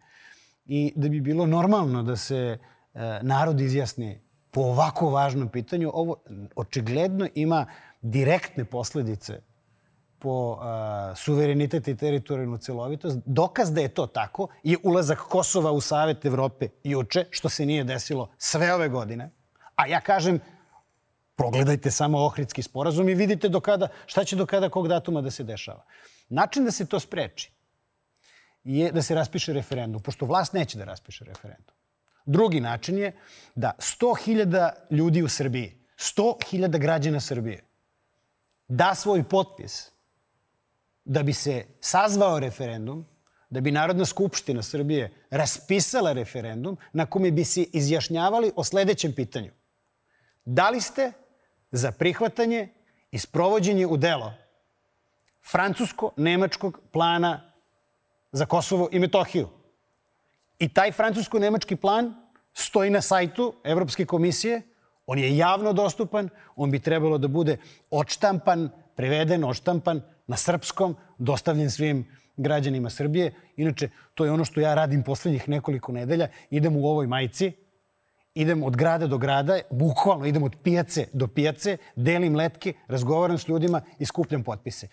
i 0.70 0.92
da 0.96 1.08
bi 1.08 1.20
bilo 1.20 1.46
normalno 1.46 2.02
da 2.02 2.16
se 2.16 2.36
e, 2.36 2.58
narod 3.22 3.60
izjasni 3.60 4.20
po 4.50 4.60
ovako 4.60 5.10
važnom 5.10 5.48
pitanju. 5.48 5.90
Ovo 5.94 6.16
očigledno 6.56 7.28
ima 7.34 7.66
direktne 8.02 8.64
posledice 8.64 9.40
po 10.18 10.58
a, 10.60 11.12
suverenitet 11.16 11.88
i 11.88 11.96
teritorijalnu 11.96 12.58
celovitost. 12.58 13.18
Dokaz 13.26 13.72
da 13.72 13.80
je 13.80 13.88
to 13.88 14.06
tako 14.06 14.48
je 14.62 14.76
ulazak 14.82 15.18
Kosova 15.18 15.72
u 15.72 15.80
Savet 15.80 16.24
Evrope 16.24 16.68
juče, 16.84 17.24
što 17.30 17.48
se 17.48 17.66
nije 17.66 17.84
desilo 17.84 18.30
sve 18.38 18.74
ove 18.74 18.88
godine. 18.88 19.30
A 19.74 19.86
ja 19.86 20.00
kažem, 20.00 20.38
progledajte 21.36 21.90
samo 21.90 22.18
Ohridski 22.18 22.62
sporazum 22.62 23.08
i 23.08 23.14
vidite 23.14 23.48
do 23.48 23.60
kada, 23.60 23.88
šta 24.06 24.24
će 24.24 24.36
do 24.36 24.46
kada 24.46 24.68
kog 24.68 24.88
datuma 24.88 25.20
da 25.20 25.30
se 25.30 25.44
dešava. 25.44 25.84
Način 26.28 26.64
da 26.64 26.70
se 26.70 26.86
to 26.86 27.00
spreči 27.00 27.59
je 28.64 28.92
da 28.92 29.02
se 29.02 29.14
raspiše 29.14 29.52
referendum, 29.52 30.02
pošto 30.02 30.26
vlast 30.26 30.52
neće 30.52 30.78
da 30.78 30.84
raspiše 30.84 31.24
referendum. 31.24 31.74
Drugi 32.26 32.60
način 32.60 32.98
je 32.98 33.12
da 33.54 33.72
100.000 33.78 34.70
ljudi 34.90 35.22
u 35.22 35.28
Srbiji, 35.28 35.78
100.000 35.96 36.78
građana 36.78 37.20
Srbije, 37.20 37.64
da 38.68 38.94
svoj 38.94 39.22
potpis 39.22 39.90
da 41.04 41.22
bi 41.22 41.32
se 41.32 41.66
sazvao 41.80 42.38
referendum, 42.38 43.06
da 43.50 43.60
bi 43.60 43.70
Narodna 43.70 44.04
skupština 44.04 44.62
Srbije 44.62 45.26
raspisala 45.30 46.12
referendum 46.12 46.76
na 46.92 47.06
kome 47.06 47.30
bi 47.30 47.44
se 47.44 47.62
izjašnjavali 47.62 48.52
o 48.56 48.64
sledećem 48.64 49.12
pitanju. 49.12 49.50
Da 50.44 50.70
li 50.70 50.80
ste 50.80 51.12
za 51.70 51.92
prihvatanje 51.92 52.68
i 53.10 53.18
sprovođenje 53.18 53.86
u 53.86 53.96
delo 53.96 54.34
francusko-nemačkog 55.52 56.78
plana 56.92 57.49
za 58.32 58.46
Kosovo 58.46 58.88
i 58.92 58.98
Metohiju. 58.98 59.48
I 60.58 60.68
taj 60.68 60.92
francusko-nemački 60.92 61.76
plan 61.76 62.14
stoji 62.52 62.90
na 62.90 63.00
sajtu 63.00 63.54
Evropske 63.64 64.04
komisije, 64.06 64.62
on 65.06 65.18
je 65.18 65.36
javno 65.36 65.72
dostupan, 65.72 66.28
on 66.56 66.70
bi 66.70 66.78
trebalo 66.78 67.18
da 67.18 67.28
bude 67.28 67.56
odštampan, 67.90 68.68
preveden, 68.96 69.44
odštampan 69.44 70.02
na 70.26 70.36
srpskom, 70.36 70.96
dostavljen 71.18 71.70
svim 71.70 72.04
građanima 72.36 72.90
Srbije. 72.90 73.32
Inače, 73.56 73.88
to 74.14 74.24
je 74.24 74.32
ono 74.32 74.44
što 74.44 74.60
ja 74.60 74.74
radim 74.74 75.02
poslednjih 75.02 75.48
nekoliko 75.48 75.92
nedelja. 75.92 76.28
Idem 76.50 76.76
u 76.76 76.86
ovoj 76.86 77.06
majici, 77.06 77.52
idem 78.34 78.62
od 78.62 78.76
grada 78.76 79.06
do 79.06 79.18
grada, 79.18 79.58
bukvalno 79.70 80.26
idem 80.26 80.42
od 80.42 80.56
pijace 80.62 81.06
do 81.12 81.26
pijace, 81.26 81.76
delim 81.96 82.36
letke, 82.36 82.72
razgovaram 82.88 83.38
s 83.38 83.48
ljudima 83.48 83.80
i 83.98 84.06
skupljam 84.06 84.44
potpise 84.44 84.88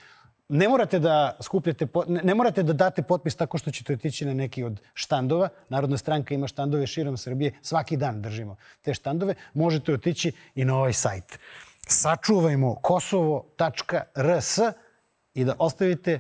ne 0.50 0.70
morate 0.70 1.00
da 1.00 1.38
skupljate, 1.42 1.88
ne 2.08 2.36
morate 2.36 2.64
da 2.64 2.74
date 2.74 3.02
potpis 3.02 3.36
tako 3.36 3.58
što 3.58 3.72
ćete 3.72 3.94
otići 3.94 4.26
na 4.26 4.34
neki 4.34 4.64
od 4.64 4.82
štandova. 4.94 5.50
Narodna 5.70 5.98
stranka 5.98 6.34
ima 6.34 6.48
štandove 6.48 6.88
širom 6.88 7.18
Srbije. 7.18 7.54
Svaki 7.62 7.98
dan 7.98 8.22
držimo 8.22 8.56
te 8.82 8.94
štandove. 8.94 9.36
Možete 9.54 9.94
otići 9.94 10.32
i 10.56 10.66
na 10.66 10.76
ovaj 10.76 10.94
sajt. 10.94 11.40
Sačuvajmo 11.88 12.76
kosovo.rs 12.76 14.58
i 15.34 15.46
da 15.46 15.56
ostavite 15.60 16.20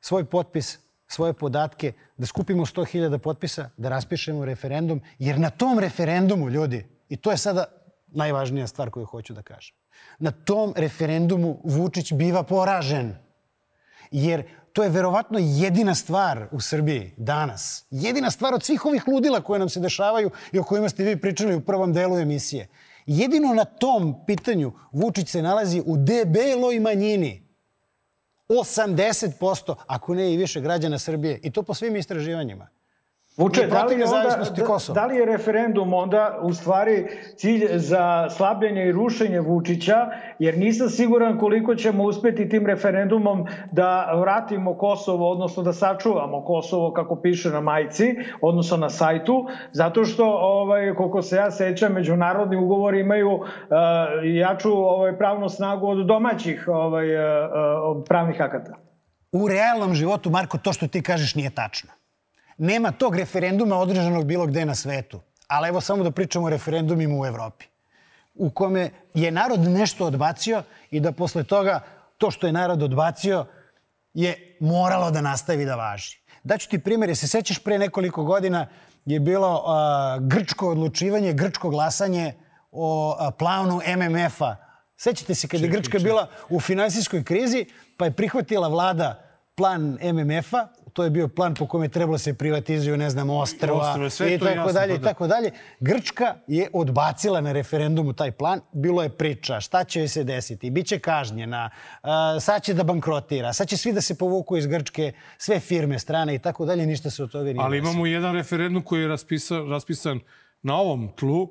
svoj 0.00 0.24
potpis, 0.24 0.78
svoje 1.06 1.32
podatke, 1.32 1.92
da 2.16 2.26
skupimo 2.26 2.66
100.000 2.66 3.18
potpisa, 3.18 3.70
da 3.76 3.88
raspišemo 3.88 4.44
referendum, 4.44 5.00
jer 5.18 5.40
na 5.40 5.50
tom 5.50 5.78
referendumu, 5.78 6.48
ljudi, 6.50 6.86
i 7.08 7.16
to 7.16 7.30
je 7.30 7.36
sada 7.36 7.64
najvažnija 8.06 8.66
stvar 8.66 8.90
koju 8.90 9.06
hoću 9.06 9.34
da 9.34 9.42
kažem, 9.42 9.76
na 10.18 10.30
tom 10.30 10.74
referendumu 10.76 11.60
Vučić 11.64 12.12
biva 12.12 12.42
poražen. 12.42 13.16
Jer 14.10 14.42
to 14.72 14.82
je 14.82 14.90
verovatno 14.90 15.38
jedina 15.42 15.94
stvar 15.94 16.48
u 16.52 16.60
Srbiji 16.60 17.14
danas. 17.16 17.86
Jedina 17.90 18.30
stvar 18.30 18.54
od 18.54 18.62
svih 18.62 18.86
ovih 18.86 19.08
ludila 19.08 19.40
koje 19.40 19.58
nam 19.58 19.68
se 19.68 19.80
dešavaju 19.80 20.30
i 20.52 20.58
o 20.58 20.64
kojima 20.64 20.88
ste 20.88 21.04
vi 21.04 21.20
pričali 21.20 21.54
u 21.54 21.60
prvom 21.60 21.92
delu 21.92 22.18
emisije. 22.18 22.68
Jedino 23.06 23.54
na 23.54 23.64
tom 23.64 24.14
pitanju 24.26 24.72
Vučić 24.92 25.28
se 25.28 25.42
nalazi 25.42 25.82
u 25.86 25.96
debeloj 25.96 26.80
manjini. 26.80 27.48
80%, 28.48 29.74
ako 29.86 30.14
ne 30.14 30.34
i 30.34 30.36
više 30.36 30.60
građana 30.60 30.98
Srbije. 30.98 31.40
I 31.42 31.50
to 31.50 31.62
po 31.62 31.74
svim 31.74 31.96
istraživanjima. 31.96 32.68
Vuče, 33.38 33.66
da 33.66 33.84
li, 33.84 33.94
onda, 34.02 34.44
da, 34.56 34.94
da 34.94 35.06
li 35.06 35.16
je 35.16 35.26
referendum 35.26 35.94
onda 35.94 36.38
u 36.42 36.52
stvari 36.52 37.06
cilj 37.36 37.66
za 37.74 38.30
slabljenje 38.30 38.86
i 38.86 38.92
rušenje 38.92 39.40
Vučića, 39.40 40.06
jer 40.38 40.58
nisam 40.58 40.88
siguran 40.88 41.38
koliko 41.38 41.74
ćemo 41.74 42.04
uspeti 42.04 42.48
tim 42.48 42.66
referendumom 42.66 43.46
da 43.72 44.12
vratimo 44.20 44.78
Kosovo, 44.78 45.30
odnosno 45.30 45.62
da 45.62 45.72
sačuvamo 45.72 46.44
Kosovo 46.44 46.92
kako 46.92 47.20
piše 47.20 47.50
na 47.50 47.60
majici, 47.60 48.14
odnosno 48.40 48.76
na 48.76 48.90
sajtu, 48.90 49.46
zato 49.72 50.04
što, 50.04 50.26
ovaj, 50.40 50.94
koliko 50.94 51.22
se 51.22 51.36
ja 51.36 51.50
sećam, 51.50 51.92
međunarodni 51.92 52.56
ugovori 52.56 53.00
imaju 53.00 53.30
uh, 53.32 53.44
jaču 54.24 54.72
ovaj, 54.72 55.18
pravnu 55.18 55.48
snagu 55.48 55.88
od 55.88 56.06
domaćih 56.06 56.64
ovaj, 56.68 57.16
uh, 57.16 58.04
pravnih 58.08 58.40
akata. 58.40 58.74
U 59.32 59.48
realnom 59.48 59.94
životu, 59.94 60.30
Marko, 60.30 60.58
to 60.58 60.72
što 60.72 60.88
ti 60.88 61.02
kažeš 61.02 61.34
nije 61.34 61.50
tačno. 61.50 61.97
Nema 62.58 62.92
tog 62.92 63.16
referenduma 63.16 63.76
održanog 63.76 64.24
bilo 64.24 64.46
gde 64.46 64.64
na 64.64 64.74
svetu. 64.74 65.20
Ali 65.46 65.68
evo 65.68 65.80
samo 65.80 66.04
da 66.04 66.10
pričamo 66.10 66.46
o 66.46 66.50
referendumima 66.50 67.20
u 67.20 67.26
Evropi. 67.26 67.64
U 68.34 68.50
kome 68.50 68.90
je 69.14 69.30
narod 69.30 69.60
nešto 69.60 70.06
odbacio 70.06 70.62
i 70.90 71.00
da 71.00 71.12
posle 71.12 71.44
toga 71.44 71.80
to 72.18 72.30
što 72.30 72.46
je 72.46 72.52
narod 72.52 72.82
odbacio 72.82 73.46
je 74.14 74.56
moralo 74.60 75.10
da 75.10 75.20
nastavi 75.20 75.64
da 75.64 75.76
važi. 75.76 76.18
Daću 76.44 76.68
ti 76.68 76.78
primjer, 76.78 77.16
se 77.16 77.28
sećaš 77.28 77.58
pre 77.58 77.78
nekoliko 77.78 78.24
godina 78.24 78.66
je 79.06 79.20
bilo 79.20 79.54
uh, 79.54 80.26
grčko 80.26 80.70
odlučivanje, 80.70 81.32
grčko 81.32 81.70
glasanje 81.70 82.34
o 82.70 83.16
uh, 83.20 83.34
planu 83.38 83.80
MMF-a. 83.96 84.56
Sećate 84.96 85.34
se 85.34 85.48
kada 85.48 85.64
je 85.64 85.70
Grčka 85.70 85.98
bila 85.98 86.28
u 86.48 86.60
finansijskoj 86.60 87.24
krizi, 87.24 87.66
pa 87.96 88.04
je 88.04 88.12
prihvatila 88.12 88.68
vlada 88.68 89.22
plan 89.54 89.98
MMF-a, 90.02 90.68
to 90.98 91.04
je 91.04 91.10
bio 91.10 91.28
plan 91.28 91.54
po 91.54 91.66
kome 91.66 91.84
je 91.84 91.88
trebalo 91.88 92.14
da 92.14 92.18
se 92.18 92.34
privatizuju, 92.34 92.96
ne 92.96 93.10
znam, 93.10 93.30
ostrava 93.30 93.96
i 94.34 94.38
tako 94.38 94.72
dalje 94.72 94.94
i 94.94 94.96
pa 94.96 95.02
da. 95.02 95.08
tako 95.08 95.26
dalje. 95.26 95.50
Grčka 95.80 96.34
je 96.46 96.68
odbacila 96.72 97.40
na 97.40 97.52
referendumu 97.52 98.12
taj 98.12 98.32
plan. 98.32 98.60
Bilo 98.72 99.02
je 99.02 99.08
priča 99.08 99.60
šta 99.60 99.84
će 99.84 100.08
se 100.08 100.24
desiti, 100.24 100.70
biće 100.70 100.98
kažnjena, 100.98 101.70
sad 102.40 102.62
će 102.62 102.74
da 102.74 102.82
bankrotira, 102.82 103.52
sad 103.52 103.68
će 103.68 103.76
svi 103.76 103.92
da 103.92 104.00
se 104.00 104.18
povuku 104.18 104.56
iz 104.56 104.66
Grčke, 104.66 105.12
sve 105.38 105.60
firme, 105.60 105.98
strane 105.98 106.34
i 106.34 106.38
tako 106.38 106.66
dalje, 106.66 106.86
ništa 106.86 107.10
se 107.10 107.22
od 107.22 107.30
toga 107.30 107.44
nije 107.44 107.64
Ali 107.64 107.78
imamo 107.78 108.06
jedan 108.06 108.34
referendum 108.34 108.82
koji 108.82 109.00
je 109.02 109.08
raspisan, 109.08 109.70
raspisan 109.70 110.20
na 110.62 110.76
ovom 110.76 111.12
tlu, 111.16 111.48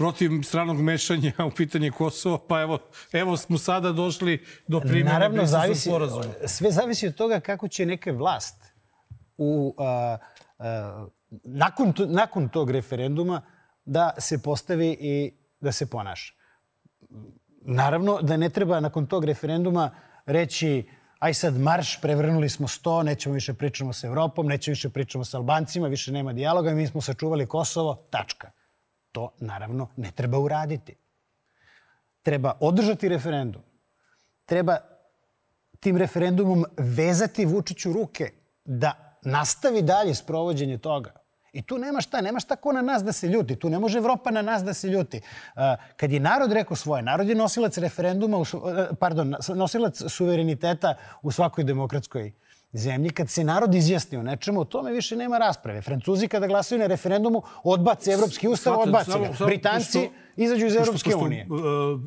protiv 0.00 0.30
stranog 0.42 0.80
mešanja 0.80 1.32
u 1.46 1.50
pitanje 1.50 1.90
Kosova, 1.90 2.38
pa 2.48 2.60
evo, 2.60 2.78
evo 3.12 3.36
smo 3.36 3.58
sada 3.58 3.92
došli 3.92 4.44
do 4.66 4.80
primjene 4.80 5.12
Naravno, 5.12 5.46
zavisi, 5.46 5.88
sporazuma. 5.88 6.24
sve 6.46 6.70
zavisi 6.70 7.06
od 7.06 7.14
toga 7.14 7.40
kako 7.40 7.68
će 7.68 7.86
neka 7.86 8.12
vlast 8.12 8.69
u, 9.40 9.74
a, 9.78 10.18
a, 10.58 11.06
nakon, 11.44 11.92
to, 11.92 12.06
nakon 12.06 12.48
tog 12.48 12.70
referenduma 12.70 13.42
da 13.84 14.10
se 14.18 14.42
postavi 14.42 14.96
i 15.00 15.32
da 15.60 15.72
se 15.72 15.90
ponaša. 15.90 16.34
Naravno 17.60 18.18
da 18.22 18.36
ne 18.36 18.48
treba 18.48 18.80
nakon 18.80 19.06
tog 19.06 19.24
referenduma 19.24 19.90
reći 20.26 20.88
aj 21.18 21.34
sad 21.34 21.60
marš, 21.60 22.00
prevrnuli 22.00 22.48
smo 22.48 22.68
sto, 22.68 23.02
nećemo 23.02 23.34
više 23.34 23.54
pričamo 23.54 23.92
sa 23.92 24.06
Evropom, 24.06 24.46
nećemo 24.46 24.72
više 24.72 24.90
pričamo 24.90 25.24
sa 25.24 25.36
Albancima, 25.38 25.88
više 25.88 26.12
nema 26.12 26.32
dijaloga, 26.32 26.72
mi 26.72 26.86
smo 26.86 27.00
sačuvali 27.00 27.46
Kosovo, 27.46 27.94
tačka. 28.10 28.50
To 29.12 29.32
naravno 29.40 29.88
ne 29.96 30.10
treba 30.12 30.38
uraditi. 30.38 30.96
Treba 32.22 32.52
održati 32.60 33.08
referendum. 33.08 33.62
Treba 34.44 34.76
tim 35.80 35.96
referendumom 35.96 36.64
vezati 36.76 37.44
Vučiću 37.44 37.92
ruke 37.92 38.32
da 38.64 39.09
nastavi 39.22 39.82
dalje 39.82 40.14
sprovođenje 40.14 40.78
toga. 40.78 41.20
I 41.52 41.62
tu 41.62 41.78
nema 41.78 42.00
šta, 42.00 42.20
nema 42.20 42.40
šta 42.40 42.56
ko 42.56 42.72
na 42.72 42.82
nas 42.82 43.04
da 43.04 43.12
se 43.12 43.28
ljuti. 43.28 43.56
Tu 43.56 43.70
ne 43.70 43.78
može 43.78 43.98
Evropa 43.98 44.30
na 44.30 44.42
nas 44.42 44.64
da 44.64 44.74
se 44.74 44.88
ljuti. 44.88 45.20
Kad 45.96 46.12
je 46.12 46.20
narod 46.20 46.52
rekao 46.52 46.76
svoje, 46.76 47.02
narod 47.02 47.28
je 47.28 47.34
nosilac 47.34 47.78
referenduma, 47.78 48.44
pardon, 49.00 49.34
nosilac 49.54 50.02
suvereniteta 50.08 50.94
u 51.22 51.30
svakoj 51.30 51.64
demokratskoj 51.64 52.32
zemlji. 52.72 53.10
Kad 53.10 53.30
se 53.30 53.44
narod 53.44 53.74
izjasni 53.74 54.18
o 54.18 54.22
nečemu, 54.22 54.60
o 54.60 54.64
tome 54.64 54.92
više 54.92 55.16
nema 55.16 55.38
rasprave. 55.38 55.82
Francuzi 55.82 56.28
kada 56.28 56.46
glasaju 56.46 56.78
na 56.78 56.86
referendumu, 56.86 57.42
odbace 57.64 58.12
Evropski 58.12 58.48
ustav, 58.48 58.78
odbace 58.78 59.18
ga. 59.18 59.44
Britanci 59.46 60.10
izađu 60.36 60.66
iz 60.66 60.76
Evropske 60.76 61.14
unije. 61.14 61.46
Uh, 61.50 62.00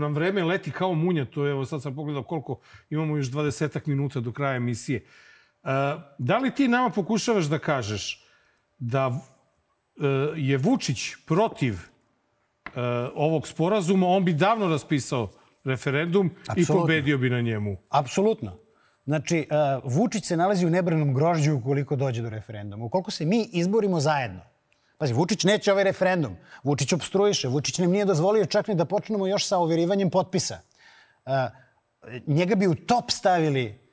nam 0.00 0.14
vreme 0.14 0.44
leti 0.44 0.70
kao 0.70 0.94
munja, 0.94 1.24
to 1.24 1.44
je, 1.44 1.50
evo 1.50 1.64
sad 1.64 1.82
sam 1.82 1.94
pogledao 1.94 2.22
koliko 2.22 2.58
imamo 2.90 3.16
još 3.16 3.26
20 3.26 3.88
minuta 3.88 4.20
do 4.20 4.32
kraja 4.32 4.56
emisije. 4.56 5.04
Uh, 5.04 5.25
da 6.18 6.38
li 6.38 6.54
ti 6.54 6.68
nama 6.68 6.90
pokušavaš 6.90 7.44
da 7.44 7.58
kažeš 7.58 8.24
da 8.78 9.06
uh, 9.08 9.16
je 10.36 10.58
Vučić 10.58 10.98
protiv 11.26 11.72
uh, 11.72 12.72
ovog 13.14 13.48
sporazuma, 13.48 14.06
on 14.06 14.24
bi 14.24 14.32
davno 14.32 14.68
raspisao 14.68 15.28
referendum 15.64 16.30
Absolutno. 16.48 16.74
i 16.74 16.78
pobedio 16.80 17.18
bi 17.18 17.30
na 17.30 17.40
njemu. 17.40 17.76
Apsolutno. 17.88 18.58
Znači, 19.04 19.48
uh, 19.50 19.92
Vučić 19.92 20.24
se 20.24 20.36
nalazi 20.36 20.66
u 20.66 20.70
nebranom 20.70 21.14
grožđu 21.14 21.54
ukoliko 21.54 21.96
dođe 21.96 22.22
do 22.22 22.30
referenduma. 22.30 22.84
Ukoliko 22.84 23.10
se 23.10 23.24
mi 23.24 23.48
izborimo 23.52 24.00
zajedno, 24.00 24.40
Pazi, 24.98 25.12
Vučić 25.12 25.44
neće 25.44 25.72
ovaj 25.72 25.84
referendum. 25.84 26.36
Vučić 26.64 26.92
obstruiše. 26.92 27.48
Vučić 27.48 27.78
nam 27.78 27.90
nije 27.90 28.04
dozvolio 28.04 28.46
čak 28.46 28.68
ni 28.68 28.74
da 28.74 28.84
počnemo 28.84 29.26
još 29.26 29.46
sa 29.46 29.58
overivanjem 29.58 30.10
potpisa. 30.10 30.58
Njega 32.26 32.54
bi 32.54 32.66
u 32.66 32.74
top 32.74 33.10
stavili 33.10 33.85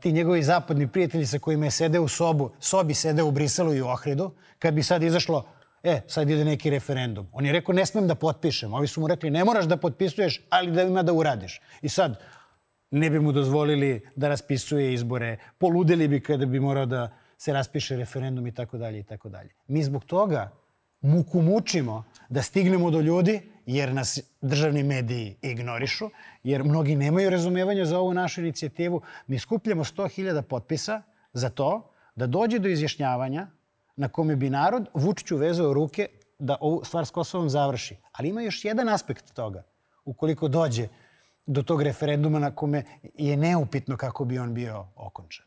ti 0.00 0.12
njegovi 0.12 0.42
zapadni 0.42 0.88
prijatelji 0.88 1.26
sa 1.26 1.38
kojima 1.38 1.64
je 1.64 1.70
sedeo 1.70 2.02
u 2.02 2.08
sobu, 2.08 2.50
sobi 2.60 2.94
sedeo 2.94 3.26
u 3.26 3.30
Briselu 3.30 3.74
i 3.74 3.82
u 3.82 3.86
Ohridu, 3.86 4.30
kad 4.58 4.74
bi 4.74 4.82
sad 4.82 5.02
izašlo, 5.02 5.44
e, 5.82 6.00
sad 6.06 6.30
ide 6.30 6.44
neki 6.44 6.70
referendum. 6.70 7.26
On 7.32 7.46
je 7.46 7.52
rekao, 7.52 7.74
ne 7.74 7.86
smem 7.86 8.08
da 8.08 8.14
potpišem. 8.14 8.74
Ovi 8.74 8.86
su 8.86 9.00
mu 9.00 9.06
rekli, 9.06 9.30
ne 9.30 9.44
moraš 9.44 9.64
da 9.64 9.76
potpisuješ, 9.76 10.40
ali 10.50 10.72
da 10.72 10.82
ima 10.82 11.02
da 11.02 11.12
uradiš. 11.12 11.60
I 11.82 11.88
sad, 11.88 12.20
ne 12.90 13.10
bi 13.10 13.20
mu 13.20 13.32
dozvolili 13.32 14.00
da 14.16 14.28
raspisuje 14.28 14.94
izbore, 14.94 15.36
poludeli 15.58 16.08
bi 16.08 16.20
kada 16.20 16.46
bi 16.46 16.60
morao 16.60 16.86
da 16.86 17.10
se 17.38 17.52
raspiše 17.52 17.96
referendum 17.96 18.46
i 18.46 18.54
tako 18.54 18.78
dalje 18.78 18.98
i 18.98 19.02
tako 19.02 19.28
dalje. 19.28 19.50
Mi 19.66 19.82
zbog 19.82 20.04
toga 20.04 20.50
muku 21.00 21.42
mučimo 21.42 22.04
da 22.28 22.42
stignemo 22.42 22.90
do 22.90 23.00
ljudi, 23.00 23.40
jer 23.68 23.92
nas 23.94 24.18
državni 24.40 24.82
mediji 24.82 25.36
ignorišu, 25.42 26.10
jer 26.42 26.64
mnogi 26.64 26.96
nemaju 26.96 27.30
razumevanja 27.30 27.84
za 27.84 27.98
ovu 27.98 28.14
našu 28.14 28.40
inicijativu. 28.40 29.00
Mi 29.26 29.38
skupljamo 29.38 29.84
100.000 29.84 30.42
potpisa 30.42 31.02
za 31.32 31.50
to 31.50 31.92
da 32.14 32.26
dođe 32.26 32.58
do 32.58 32.68
izjašnjavanja 32.68 33.46
na 33.96 34.08
kome 34.08 34.36
bi 34.36 34.50
narod 34.50 34.86
Vučiću 34.94 35.36
vezao 35.36 35.74
ruke 35.74 36.08
da 36.38 36.56
ovu 36.60 36.84
stvar 36.84 37.06
s 37.06 37.10
Kosovom 37.10 37.50
završi. 37.50 37.96
Ali 38.12 38.28
ima 38.28 38.40
još 38.42 38.64
jedan 38.64 38.88
aspekt 38.88 39.34
toga. 39.34 39.62
Ukoliko 40.04 40.48
dođe 40.48 40.88
do 41.46 41.62
tog 41.62 41.82
referenduma 41.82 42.38
na 42.38 42.50
kome 42.50 42.84
je 43.14 43.36
neupitno 43.36 43.96
kako 43.96 44.24
bi 44.24 44.38
on 44.38 44.54
bio 44.54 44.86
okončan. 44.96 45.46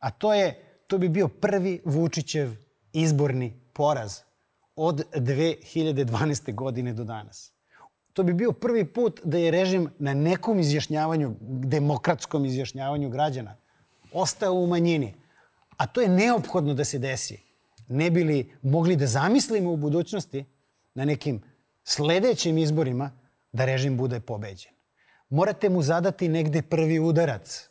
A 0.00 0.10
to 0.10 0.34
je, 0.34 0.54
to 0.86 0.98
bi 0.98 1.08
bio 1.08 1.28
prvi 1.28 1.82
Vučićev 1.84 2.50
izborni 2.92 3.60
poraz 3.72 4.20
od 4.76 5.02
2012. 5.14 6.54
godine 6.54 6.92
do 6.92 7.04
danas. 7.04 7.57
To 8.12 8.22
bi 8.22 8.34
bio 8.34 8.52
prvi 8.52 8.84
put 8.84 9.20
da 9.24 9.38
je 9.38 9.50
režim 9.50 9.90
na 9.98 10.14
nekom 10.14 10.60
izjašnjavanju, 10.60 11.34
demokratskom 11.40 12.44
izjašnjavanju 12.44 13.10
građana, 13.10 13.56
ostao 14.12 14.54
u 14.54 14.66
manjini. 14.66 15.14
A 15.76 15.86
to 15.86 16.00
je 16.00 16.08
neophodno 16.08 16.74
da 16.74 16.84
se 16.84 16.98
desi. 16.98 17.38
Ne 17.88 18.10
bi 18.10 18.24
li 18.24 18.52
mogli 18.62 18.96
da 18.96 19.06
zamislimo 19.06 19.72
u 19.72 19.76
budućnosti 19.76 20.44
na 20.94 21.04
nekim 21.04 21.42
sledećim 21.84 22.58
izborima 22.58 23.10
da 23.52 23.64
režim 23.64 23.96
bude 23.96 24.20
pobeđen 24.20 24.78
morate 25.30 25.68
mu 25.68 25.82
zadati 25.82 26.28
negde 26.28 26.62
prvi 26.62 26.98
udarac 26.98 27.68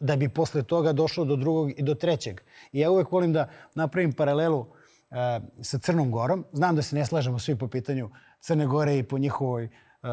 da 0.00 0.16
bi 0.16 0.28
posle 0.28 0.62
toga 0.62 0.92
došlo 0.92 1.24
do 1.24 1.36
drugog 1.36 1.70
i 1.76 1.82
do 1.82 1.94
trećeg. 1.94 2.40
I 2.72 2.80
ja 2.80 2.90
uvek 2.90 3.12
volim 3.12 3.32
da 3.32 3.48
napravim 3.74 4.12
paralelu 4.12 4.58
uh, 4.58 4.66
sa 5.62 5.78
Crnom 5.78 6.10
Gorom. 6.10 6.44
Znam 6.52 6.76
da 6.76 6.82
se 6.82 6.96
ne 6.96 7.06
slažemo 7.06 7.38
svi 7.38 7.56
po 7.56 7.68
pitanju 7.68 8.10
Crne 8.40 8.66
Gore 8.66 8.98
i 8.98 9.02
po 9.02 9.18
njihovoj 9.18 9.64
uh, 9.64 10.08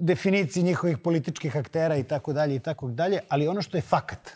definiciji 0.00 0.62
njihovih 0.62 0.98
političkih 0.98 1.56
aktera 1.56 1.96
i 1.96 2.04
tako 2.04 2.32
dalje 2.32 2.54
i 2.54 2.60
tako 2.60 2.88
dalje, 2.88 3.20
ali 3.28 3.48
ono 3.48 3.62
što 3.62 3.76
je 3.76 3.82
fakat 3.82 4.30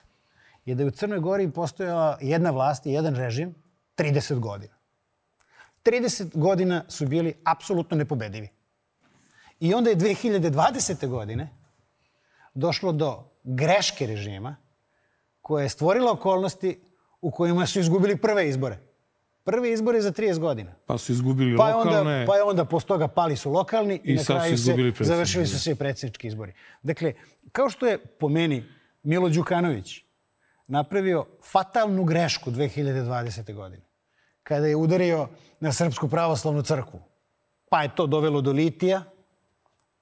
je 0.67 0.75
da 0.75 0.83
je 0.83 0.87
u 0.87 0.91
Crnoj 0.91 1.21
Gori 1.21 1.51
postojala 1.51 2.19
jedna 2.21 2.51
vlast 2.51 2.87
i 2.87 2.93
jedan 2.93 3.15
režim 3.15 3.55
30 3.97 4.39
godina. 4.39 4.75
30 5.85 6.39
godina 6.39 6.85
su 6.89 7.07
bili 7.07 7.35
apsolutno 7.45 7.97
nepobedivi. 7.97 8.49
I 9.61 9.75
onda 9.75 9.91
je 9.91 9.97
2020. 9.97 11.09
godine 11.09 11.49
došlo 12.55 12.93
do 12.93 13.25
greške 13.45 14.07
režima 14.07 14.57
koja 15.41 15.63
je 15.63 15.69
stvorila 15.69 16.13
okolnosti 16.13 16.81
u 17.21 17.31
kojima 17.31 17.67
su 17.67 17.81
izgubili 17.81 18.17
prve 18.17 18.49
izbore. 18.49 18.79
Prve 19.47 19.73
izbore 19.73 20.01
za 20.01 20.13
30 20.13 20.39
godina. 20.39 20.75
Pa 20.87 20.99
su 20.99 21.13
izgubili 21.13 21.57
pa 21.57 21.77
lokalne. 21.77 21.99
Onda, 21.99 22.25
pa 22.27 22.37
je 22.37 22.43
onda 22.43 22.65
posle 22.65 22.89
toga 22.89 23.09
pali 23.09 23.37
su 23.37 23.51
lokalni 23.51 24.01
i, 24.05 24.13
i 24.13 24.17
na 24.17 24.25
kraju 24.25 24.59
se 24.59 24.75
završili 25.01 25.47
su 25.47 25.61
se 25.61 25.75
predsjednički 25.75 26.27
izbori. 26.27 26.53
Dakle, 26.83 27.15
kao 27.53 27.71
što 27.71 27.87
je 27.87 27.99
po 27.99 28.29
meni 28.29 28.65
Milo 29.03 29.29
Đukanović 29.29 30.03
napravio 30.67 31.27
fatalnu 31.53 32.05
grešku 32.05 32.51
2020. 32.51 33.55
godine, 33.55 33.83
kada 34.43 34.67
je 34.67 34.77
udario 34.77 35.29
na 35.61 35.73
Srpsku 35.73 36.09
pravoslavnu 36.09 36.63
crkvu, 36.63 37.01
pa 37.69 37.83
je 37.83 37.95
to 37.95 38.07
dovelo 38.07 38.41
do 38.41 38.53
litija, 38.53 39.05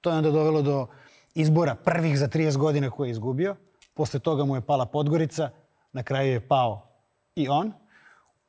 To 0.05 0.11
je 0.11 0.17
onda 0.17 0.31
dovelo 0.31 0.61
do 0.61 0.87
izbora 1.33 1.75
prvih 1.75 2.19
za 2.19 2.27
30 2.27 2.57
godina 2.57 2.89
koje 2.89 3.07
je 3.07 3.11
izgubio. 3.11 3.55
Posle 3.93 4.19
toga 4.19 4.45
mu 4.45 4.55
je 4.55 4.61
pala 4.61 4.85
Podgorica, 4.85 5.49
na 5.91 6.03
kraju 6.03 6.31
je 6.31 6.47
pao 6.47 6.87
i 7.35 7.47
on. 7.49 7.71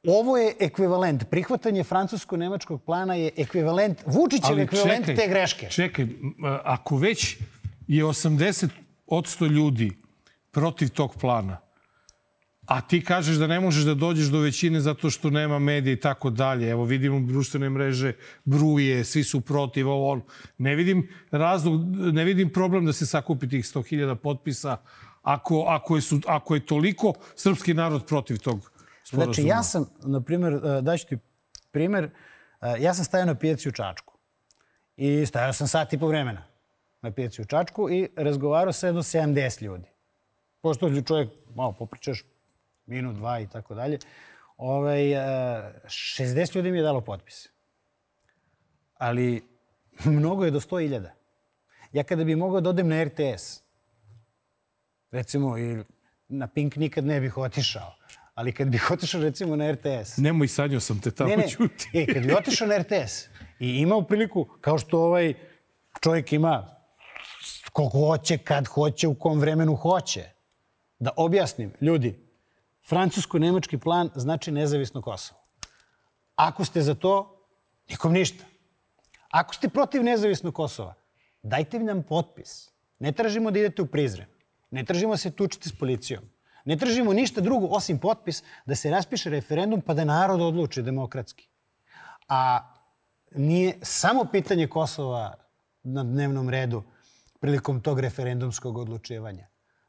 Ovo 0.05 0.37
je 0.37 0.55
ekvivalent. 0.61 1.25
Prihvatanje 1.31 1.85
francusko-nemačkog 1.85 2.83
plana 2.85 3.15
je 3.15 3.31
ekvivalent, 3.37 4.03
Vučićev 4.07 4.59
ekvivalent 4.59 5.07
čekaj, 5.07 5.25
te 5.25 5.29
greške. 5.29 5.69
Čekaj, 5.71 6.07
ako 6.65 6.97
već 6.97 7.37
je 7.87 8.05
80 8.05 8.69
odsto 9.07 9.47
ljudi 9.47 9.93
protiv 10.51 10.89
tog 10.89 11.17
plana, 11.21 11.67
A 12.67 12.81
ti 12.81 12.99
kažeš 13.05 13.37
da 13.37 13.47
ne 13.47 13.61
možeš 13.61 13.85
da 13.85 13.95
dođeš 13.95 14.27
do 14.27 14.41
većine 14.41 14.81
zato 14.81 15.11
što 15.11 15.31
nema 15.31 15.59
medija 15.59 15.93
i 15.93 16.01
tako 16.01 16.31
dalje. 16.31 16.71
Evo 16.71 16.85
vidimo 16.85 17.21
društvene 17.21 17.71
mreže, 17.71 18.13
bruje, 18.45 19.05
svi 19.05 19.25
su 19.25 19.41
protiv 19.41 19.89
ovo. 19.89 20.11
On. 20.11 20.23
Ne 20.59 20.75
vidim 20.75 21.09
razlog, 21.31 21.81
ne 21.97 22.25
vidim 22.25 22.51
problem 22.53 22.87
da 22.87 22.93
se 22.93 23.07
sakupi 23.07 23.49
tih 23.49 23.65
100.000 23.65 24.15
potpisa 24.15 24.77
ako, 25.23 25.65
ako, 25.69 25.97
je, 25.97 26.03
su, 26.03 26.21
ako 26.27 26.55
je 26.55 26.67
toliko 26.67 27.13
srpski 27.37 27.75
narod 27.75 28.07
protiv 28.07 28.39
tog 28.39 28.71
sporazuma. 29.07 29.35
Znači 29.35 29.49
ja 29.49 29.63
sam, 29.63 29.91
na 30.03 30.21
primjer, 30.21 30.53
e, 30.53 30.83
daću 30.83 31.07
ti 31.07 31.19
primjer, 31.71 32.05
e, 32.05 32.11
ja 32.79 32.95
sam 32.95 33.05
stajao 33.05 33.27
na 33.27 33.35
pijaci 33.35 33.69
u 33.69 33.73
Čačku 33.73 34.19
i 34.97 35.27
stajao 35.27 35.53
sam 35.53 35.69
sat 35.69 35.93
i 35.93 35.99
po 35.99 36.09
vremena 36.09 36.45
na 37.03 37.11
pijaci 37.11 37.43
u 37.43 37.45
Čačku 37.45 37.91
i 37.91 38.09
razgovarao 38.17 38.73
sa 38.73 38.87
jedno 38.87 39.03
70 39.03 39.63
ljudi. 39.63 39.89
Pošto 40.61 41.03
čovjek 41.03 41.31
malo 41.55 41.73
popričaš, 41.73 42.25
minut, 42.87 43.17
dva 43.17 43.41
i 43.41 43.47
tako 43.47 43.75
dalje. 43.75 43.99
Ovaj, 44.57 44.99
60 44.99 46.57
ljudi 46.57 46.71
mi 46.71 46.79
je 46.79 46.83
dalo 46.83 47.01
potpis. 47.01 47.49
Ali 48.95 49.43
mnogo 50.05 50.45
je 50.45 50.51
do 50.51 50.61
100.000. 50.61 51.09
Ja 51.93 52.05
kada 52.05 52.25
bi 52.25 52.37
mogao 52.37 52.61
da 52.61 52.71
odem 52.71 52.89
na 52.89 53.05
RTS, 53.05 53.63
recimo, 55.11 55.59
i 55.59 55.85
na 56.29 56.47
Pink 56.47 56.77
nikad 56.77 57.05
ne 57.05 57.21
bih 57.21 57.37
otišao. 57.37 57.93
Ali 58.37 58.53
kad 58.53 58.69
bih 58.69 58.91
otišao 58.91 59.21
recimo 59.21 59.57
na 59.57 59.73
RTS... 59.73 60.17
Nemoj, 60.17 60.49
sanjao 60.49 60.81
sam 60.81 61.01
te 61.01 61.11
tamo 61.11 61.31
ne, 61.31 61.37
ne. 61.37 61.49
čuti. 61.49 61.89
E, 61.93 62.07
kad 62.07 62.23
bih 62.23 62.37
otišao 62.37 62.69
na 62.69 62.79
RTS 62.79 63.29
I 63.59 63.69
imao 63.81 64.03
priliku, 64.03 64.45
kao 64.61 64.79
što 64.79 65.01
ovaj 65.01 65.35
čovjek 66.01 66.33
ima 66.33 66.77
koliko 67.73 67.99
hoće, 67.99 68.39
kad 68.39 68.67
hoće, 68.67 69.09
u 69.09 69.15
kom 69.15 69.41
vremenu 69.41 69.77
hoće. 69.77 70.25
Da 70.99 71.11
objasnim, 71.17 71.73
ljudi, 71.81 72.15
francusko-nemački 72.89 73.79
plan 73.79 74.11
znači 74.15 74.53
nezavisno 74.53 75.03
Kosovo. 75.03 75.41
Ako 76.35 76.65
ste 76.65 76.83
za 76.83 76.95
to, 76.95 77.47
nikom 77.89 78.13
ništa. 78.13 78.45
Ako 79.31 79.55
ste 79.55 79.69
protiv 79.69 80.03
nezavisnog 80.03 80.55
Kosova, 80.55 80.95
dajte 81.43 81.79
nam 81.79 82.03
potpis. 82.03 82.71
Ne 82.99 83.13
tražimo 83.13 83.51
da 83.51 83.59
idete 83.59 83.83
u 83.83 83.87
prizren. 83.87 84.27
Ne 84.71 84.85
tražimo 84.85 85.13
da 85.13 85.17
se 85.17 85.31
tučite 85.31 85.69
s 85.69 85.79
policijom. 85.79 86.25
Ne 86.67 86.77
tražimo 86.77 87.13
ništa 87.13 87.41
drugo 87.41 87.67
osim 87.67 87.99
potpis 87.99 88.43
da 88.67 88.75
se 88.75 88.91
raspiše 88.91 89.31
referendum 89.31 89.81
pa 89.81 89.95
da 89.95 90.05
narod 90.05 90.41
odluči 90.41 90.83
demokratski. 90.83 91.49
A 92.29 92.73
nije 93.35 93.79
samo 93.83 94.25
pitanje 94.33 94.67
Kosova 94.67 95.35
na 95.83 96.05
dnevnom 96.05 96.51
redu 96.51 96.83
prilikom 97.41 97.81
tog 97.81 98.01
referendumskog 98.01 98.79
odlučivanja. 98.79 99.47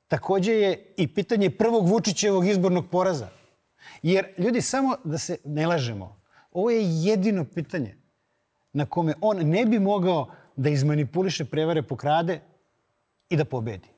Takođe 0.07 0.53
je 0.53 0.93
i 0.97 1.07
pitanje 1.13 1.49
prvog 1.49 1.87
Vučićevog 1.87 2.47
izbornog 2.47 2.89
poraza. 2.91 3.29
Jer, 4.01 4.25
ljudi, 4.37 4.61
samo 4.61 4.95
da 5.03 5.17
se 5.17 5.37
ne 5.45 5.67
lažemo, 5.67 6.21
ovo 6.51 6.69
je 6.69 6.81
jedino 6.83 7.45
pitanje 7.45 7.97
na 8.73 8.85
kome 8.85 9.13
on 9.21 9.37
ne 9.37 9.65
bi 9.65 9.79
mogao 9.79 10.31
da 10.55 10.69
izmanipuliše 10.69 11.45
prevare, 11.45 11.81
pokrade 11.81 12.39
i 13.29 13.37
da 13.37 13.45
pobedi. 13.45 13.89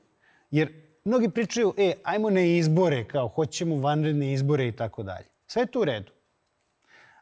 Jer 0.50 0.89
mnogi 1.04 1.30
pričaju, 1.30 1.74
e, 1.76 1.92
ajmo 2.04 2.30
na 2.30 2.40
izbore, 2.40 3.04
kao 3.08 3.28
hoćemo 3.28 3.76
vanredne 3.76 4.32
izbore 4.32 4.68
i 4.68 4.72
tako 4.72 5.02
dalje. 5.02 5.26
Sve 5.46 5.62
je 5.62 5.66
to 5.66 5.80
u 5.80 5.84
redu. 5.84 6.12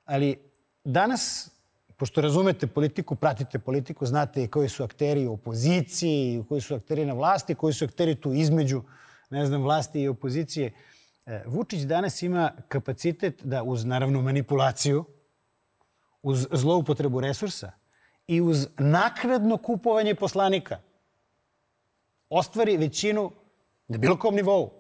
Ali 0.04 0.38
danas 0.84 1.50
pošto 1.98 2.20
razumete 2.20 2.66
politiku, 2.66 3.14
pratite 3.14 3.58
politiku, 3.58 4.06
znate 4.06 4.48
koji 4.48 4.68
su 4.68 4.84
akteri 4.84 5.26
u 5.26 5.32
opoziciji, 5.32 6.44
koji 6.48 6.60
su 6.60 6.74
akteri 6.74 7.06
na 7.06 7.12
vlasti, 7.12 7.54
koji 7.54 7.74
su 7.74 7.84
akteri 7.84 8.14
tu 8.14 8.32
između, 8.32 8.82
ne 9.30 9.46
znam, 9.46 9.62
vlasti 9.62 10.00
i 10.00 10.08
opozicije. 10.08 10.72
E, 11.26 11.42
Vučić 11.46 11.80
danas 11.80 12.22
ima 12.22 12.52
kapacitet 12.68 13.42
da 13.44 13.62
uz, 13.62 13.84
naravno, 13.84 14.22
manipulaciju, 14.22 15.04
uz 16.22 16.46
zloupotrebu 16.52 17.20
resursa 17.20 17.72
i 18.26 18.40
uz 18.40 18.66
nakradno 18.78 19.56
kupovanje 19.56 20.14
poslanika 20.14 20.78
ostvari 22.30 22.76
većinu 22.76 23.32
na 23.88 23.98
bilo 23.98 24.16
kom 24.16 24.34
nivou. 24.34 24.72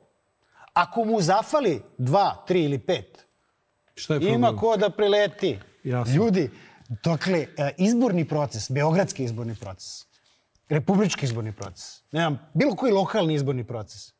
Ako 0.72 1.04
mu 1.04 1.20
zafali 1.20 1.82
dva, 1.98 2.44
tri 2.46 2.64
ili 2.64 2.78
pet, 2.78 3.26
Šta 3.94 4.14
je 4.14 4.20
problem? 4.20 4.34
ima 4.34 4.56
ko 4.56 4.76
da 4.76 4.90
prileti. 4.90 5.58
Jasno. 5.84 6.14
Ljudi, 6.14 6.50
Dokle, 7.04 7.46
e, 7.56 7.74
izborni 7.78 8.28
proces, 8.28 8.70
beogradski 8.70 9.24
izborni 9.24 9.54
proces, 9.54 10.06
republički 10.68 11.26
izborni 11.26 11.52
proces, 11.52 12.02
nemam, 12.12 12.38
bilo 12.54 12.76
koji 12.76 12.92
lokalni 12.92 13.34
izborni 13.34 13.64
proces, 13.66 14.12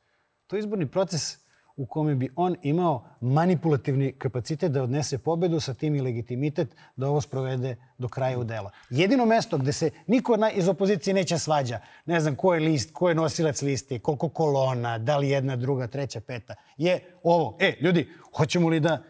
to 0.47 0.57
je 0.57 0.61
izborni 0.61 0.91
proces 0.91 1.39
u 1.79 1.87
kome 1.87 2.15
bi 2.15 2.29
on 2.37 2.57
imao 2.63 3.05
manipulativni 3.21 4.13
kapacitet 4.13 4.73
da 4.73 4.83
odnese 4.83 5.19
pobedu 5.19 5.61
sa 5.61 5.75
tim 5.75 5.95
i 5.95 6.01
legitimitet 6.01 6.69
da 6.97 7.09
ovo 7.09 7.21
sprovede 7.21 7.77
do 7.99 8.09
kraja 8.09 8.39
u 8.39 8.45
dela. 8.45 8.71
Jedino 8.91 9.27
mesto 9.27 9.59
gde 9.59 9.73
se 9.73 9.91
niko 10.07 10.37
iz 10.55 10.69
opozicije 10.69 11.15
neće 11.15 11.39
svađa, 11.39 11.81
ne 12.07 12.21
znam 12.21 12.37
ko 12.37 12.55
je 12.55 12.61
list, 12.61 12.91
ko 12.93 13.09
je 13.09 13.15
nosilac 13.15 13.63
liste, 13.63 13.99
koliko 13.99 14.29
kolona, 14.29 14.99
da 14.99 15.17
li 15.17 15.29
jedna, 15.29 15.57
druga, 15.57 15.87
treća, 15.87 16.21
peta, 16.21 16.55
je 16.77 17.01
ovo. 17.23 17.57
E, 17.61 17.75
ljudi, 17.81 18.09
hoćemo 18.37 18.69
li 18.69 18.81
da 18.81 19.03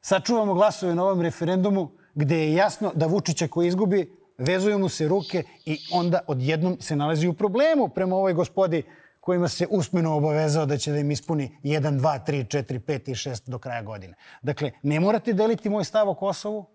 sačuvamo 0.00 0.54
glasove 0.54 0.94
na 0.94 1.04
ovom 1.04 1.20
referendumu 1.20 1.90
gde 2.14 2.38
je 2.38 2.52
jasno 2.52 2.92
da 2.94 3.06
Vučića 3.06 3.48
koji 3.48 3.68
izgubi, 3.68 4.12
vezuju 4.38 4.78
mu 4.78 4.88
se 4.88 5.08
ruke 5.08 5.42
i 5.64 5.78
onda 5.92 6.20
odjednom 6.26 6.76
se 6.80 6.96
nalazi 6.96 7.28
u 7.28 7.32
problemu 7.32 7.88
prema 7.88 8.16
ovoj 8.16 8.32
gospodi 8.32 8.82
kojima 9.26 9.48
se 9.48 9.66
usmeno 9.70 10.14
obavezao 10.16 10.66
da 10.66 10.76
će 10.78 10.92
da 10.92 10.98
im 10.98 11.10
ispuni 11.10 11.58
1, 11.62 12.00
2, 12.00 12.18
3, 12.26 12.44
4, 12.58 12.80
5 12.80 13.10
i 13.10 13.14
6 13.14 13.50
do 13.50 13.58
kraja 13.58 13.82
godine. 13.82 14.14
Dakle, 14.42 14.70
ne 14.82 15.00
morate 15.00 15.32
deliti 15.32 15.68
moj 15.68 15.84
stav 15.84 16.08
o 16.08 16.14
Kosovu, 16.14 16.66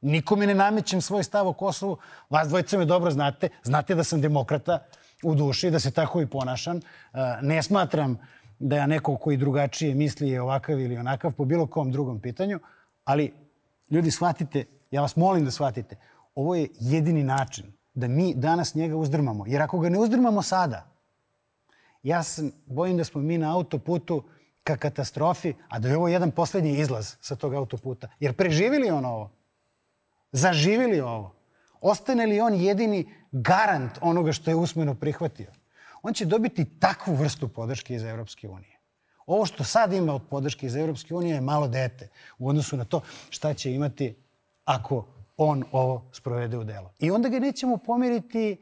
nikome 0.00 0.46
ne 0.46 0.54
namećem 0.54 1.00
svoj 1.00 1.22
stav 1.24 1.48
o 1.48 1.52
Kosovu, 1.52 1.96
vas 2.30 2.48
dvojica 2.48 2.78
me 2.78 2.84
dobro 2.84 3.10
znate, 3.10 3.48
znate 3.62 3.94
da 3.94 4.04
sam 4.04 4.20
demokrata 4.20 4.80
u 5.22 5.34
duši, 5.34 5.70
da 5.70 5.78
se 5.78 5.90
tako 5.90 6.20
i 6.20 6.26
ponašam. 6.26 6.80
Ne 7.42 7.62
smatram 7.62 8.18
da 8.58 8.76
ja 8.76 8.86
neko 8.86 9.16
koji 9.16 9.36
drugačije 9.36 9.94
misli 9.94 10.28
je 10.30 10.42
ovakav 10.42 10.80
ili 10.80 10.98
onakav 10.98 11.32
po 11.32 11.44
bilo 11.44 11.66
kom 11.66 11.92
drugom 11.92 12.20
pitanju, 12.20 12.60
ali 13.04 13.32
ljudi 13.90 14.10
shvatite, 14.10 14.64
ja 14.90 15.00
vas 15.00 15.16
molim 15.16 15.44
da 15.44 15.50
shvatite, 15.50 15.96
ovo 16.34 16.54
je 16.54 16.68
jedini 16.80 17.22
način 17.22 17.72
da 17.94 18.08
mi 18.08 18.34
danas 18.34 18.74
njega 18.74 18.96
uzdrmamo. 18.96 19.46
Jer 19.46 19.62
ako 19.62 19.78
ga 19.78 19.88
ne 19.88 19.98
uzdrmamo 19.98 20.42
sada, 20.42 20.95
ja 22.06 22.22
sam, 22.22 22.52
bojim 22.66 22.96
da 22.96 23.04
smo 23.04 23.20
mi 23.20 23.38
na 23.38 23.54
autoputu 23.54 24.22
ka 24.64 24.76
katastrofi, 24.76 25.54
a 25.68 25.78
da 25.78 25.88
je 25.88 25.96
ovo 25.96 26.08
jedan 26.08 26.30
poslednji 26.30 26.78
izlaz 26.78 27.14
sa 27.20 27.36
tog 27.36 27.54
autoputa. 27.54 28.08
Jer 28.20 28.32
preživili 28.32 28.90
on 28.90 29.04
ovo? 29.04 29.30
Zaživili 30.32 31.00
ovo? 31.00 31.34
Ostane 31.80 32.26
li 32.26 32.40
on 32.40 32.54
jedini 32.54 33.14
garant 33.32 33.98
onoga 34.00 34.32
što 34.32 34.50
je 34.50 34.54
usmeno 34.54 34.94
prihvatio? 34.94 35.50
On 36.02 36.14
će 36.14 36.24
dobiti 36.24 36.64
takvu 36.78 37.14
vrstu 37.14 37.48
podrške 37.48 37.94
iz 37.94 38.04
Evropske 38.04 38.48
unije. 38.48 38.78
Ovo 39.26 39.46
što 39.46 39.64
sad 39.64 39.92
ima 39.92 40.14
od 40.14 40.22
podrške 40.30 40.66
iz 40.66 40.76
Europske 40.76 41.14
unije 41.14 41.34
je 41.34 41.40
malo 41.40 41.68
dete 41.68 42.08
u 42.38 42.48
odnosu 42.48 42.76
na 42.76 42.84
to 42.84 43.00
šta 43.30 43.54
će 43.54 43.72
imati 43.72 44.14
ako 44.64 45.06
on 45.36 45.64
ovo 45.72 46.10
sprovede 46.12 46.58
u 46.58 46.64
delo. 46.64 46.92
I 46.98 47.10
onda 47.10 47.28
ga 47.28 47.38
nećemo 47.38 47.76
pomeriti 47.76 48.56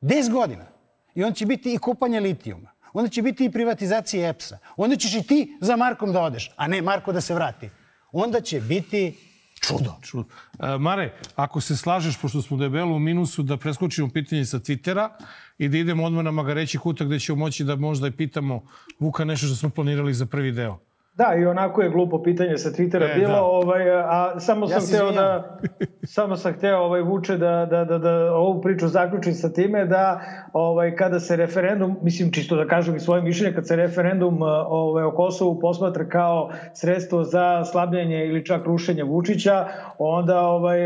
10 0.00 0.32
godina. 0.32 0.79
I 1.14 1.24
on 1.24 1.32
će 1.32 1.46
biti 1.46 1.74
i 1.74 1.78
kupanje 1.78 2.20
litijuma. 2.20 2.70
Onda 2.92 3.10
će 3.10 3.22
biti 3.22 3.44
i 3.44 3.50
privatizacija 3.50 4.28
EPS-a. 4.28 4.58
Onda 4.76 4.96
ćeš 4.96 5.14
i 5.14 5.22
ti 5.22 5.56
za 5.60 5.76
Markom 5.76 6.12
da 6.12 6.20
odeš, 6.20 6.50
a 6.56 6.68
ne 6.68 6.82
Marko 6.82 7.12
da 7.12 7.20
se 7.20 7.34
vrati. 7.34 7.70
Onda 8.12 8.40
će 8.40 8.60
biti 8.60 9.16
čudo. 9.60 9.94
čudo. 10.02 10.28
E, 10.58 10.78
Mare, 10.78 11.12
ako 11.36 11.60
se 11.60 11.76
slažeš, 11.76 12.18
pošto 12.20 12.42
smo 12.42 12.56
debelo 12.56 12.96
u 12.96 12.98
minusu, 12.98 13.42
da 13.42 13.56
preskočimo 13.56 14.08
pitanje 14.08 14.44
sa 14.44 14.58
Twittera, 14.58 15.08
i 15.58 15.68
da 15.68 15.78
idemo 15.78 16.04
odmah 16.04 16.24
na 16.24 16.30
Magareći 16.30 16.78
kutak 16.78 17.06
gde 17.06 17.18
ćemo 17.18 17.38
moći 17.38 17.64
da 17.64 17.76
možda 17.76 18.08
i 18.08 18.10
pitamo 18.10 18.62
Vuka 18.98 19.24
nešto 19.24 19.46
što 19.46 19.56
smo 19.56 19.70
planirali 19.70 20.14
za 20.14 20.26
prvi 20.26 20.52
deo. 20.52 20.78
Da, 21.12 21.34
i 21.38 21.46
onako 21.46 21.82
je 21.82 21.90
glupo 21.90 22.22
pitanje 22.22 22.58
sa 22.58 22.70
Twittera 22.70 23.10
e, 23.10 23.14
bilo, 23.14 23.34
da. 23.34 23.42
ovaj, 23.42 23.90
a 23.90 24.40
samo 24.40 24.68
sam 24.68 24.82
ja 24.82 24.86
hteo 24.86 25.12
da 25.12 25.58
samo 26.16 26.36
sam 26.36 26.52
hteo 26.52 26.78
ovaj 26.78 27.02
vuče 27.02 27.36
da 27.36 27.66
da 27.70 27.84
da 27.84 27.98
da 27.98 28.34
ovu 28.34 28.60
priču 28.60 28.88
zaključim 28.88 29.34
sa 29.34 29.52
time 29.52 29.84
da 29.86 30.20
ovaj 30.52 30.96
kada 30.96 31.20
se 31.20 31.36
referendum, 31.36 31.96
mislim 32.02 32.32
čisto 32.32 32.56
da 32.56 32.66
kažem 32.66 32.96
i 32.96 33.00
svoje 33.00 33.22
mišljenje, 33.22 33.54
kad 33.54 33.66
se 33.66 33.76
referendum 33.76 34.42
ovaj 34.68 35.04
o 35.04 35.14
Kosovu 35.14 35.60
posmatra 35.60 36.08
kao 36.08 36.50
sredstvo 36.74 37.24
za 37.24 37.64
slabljenje 37.64 38.26
ili 38.26 38.46
čak 38.46 38.66
rušenje 38.66 39.02
Vučića, 39.04 39.68
onda 39.98 40.40
ovaj 40.40 40.80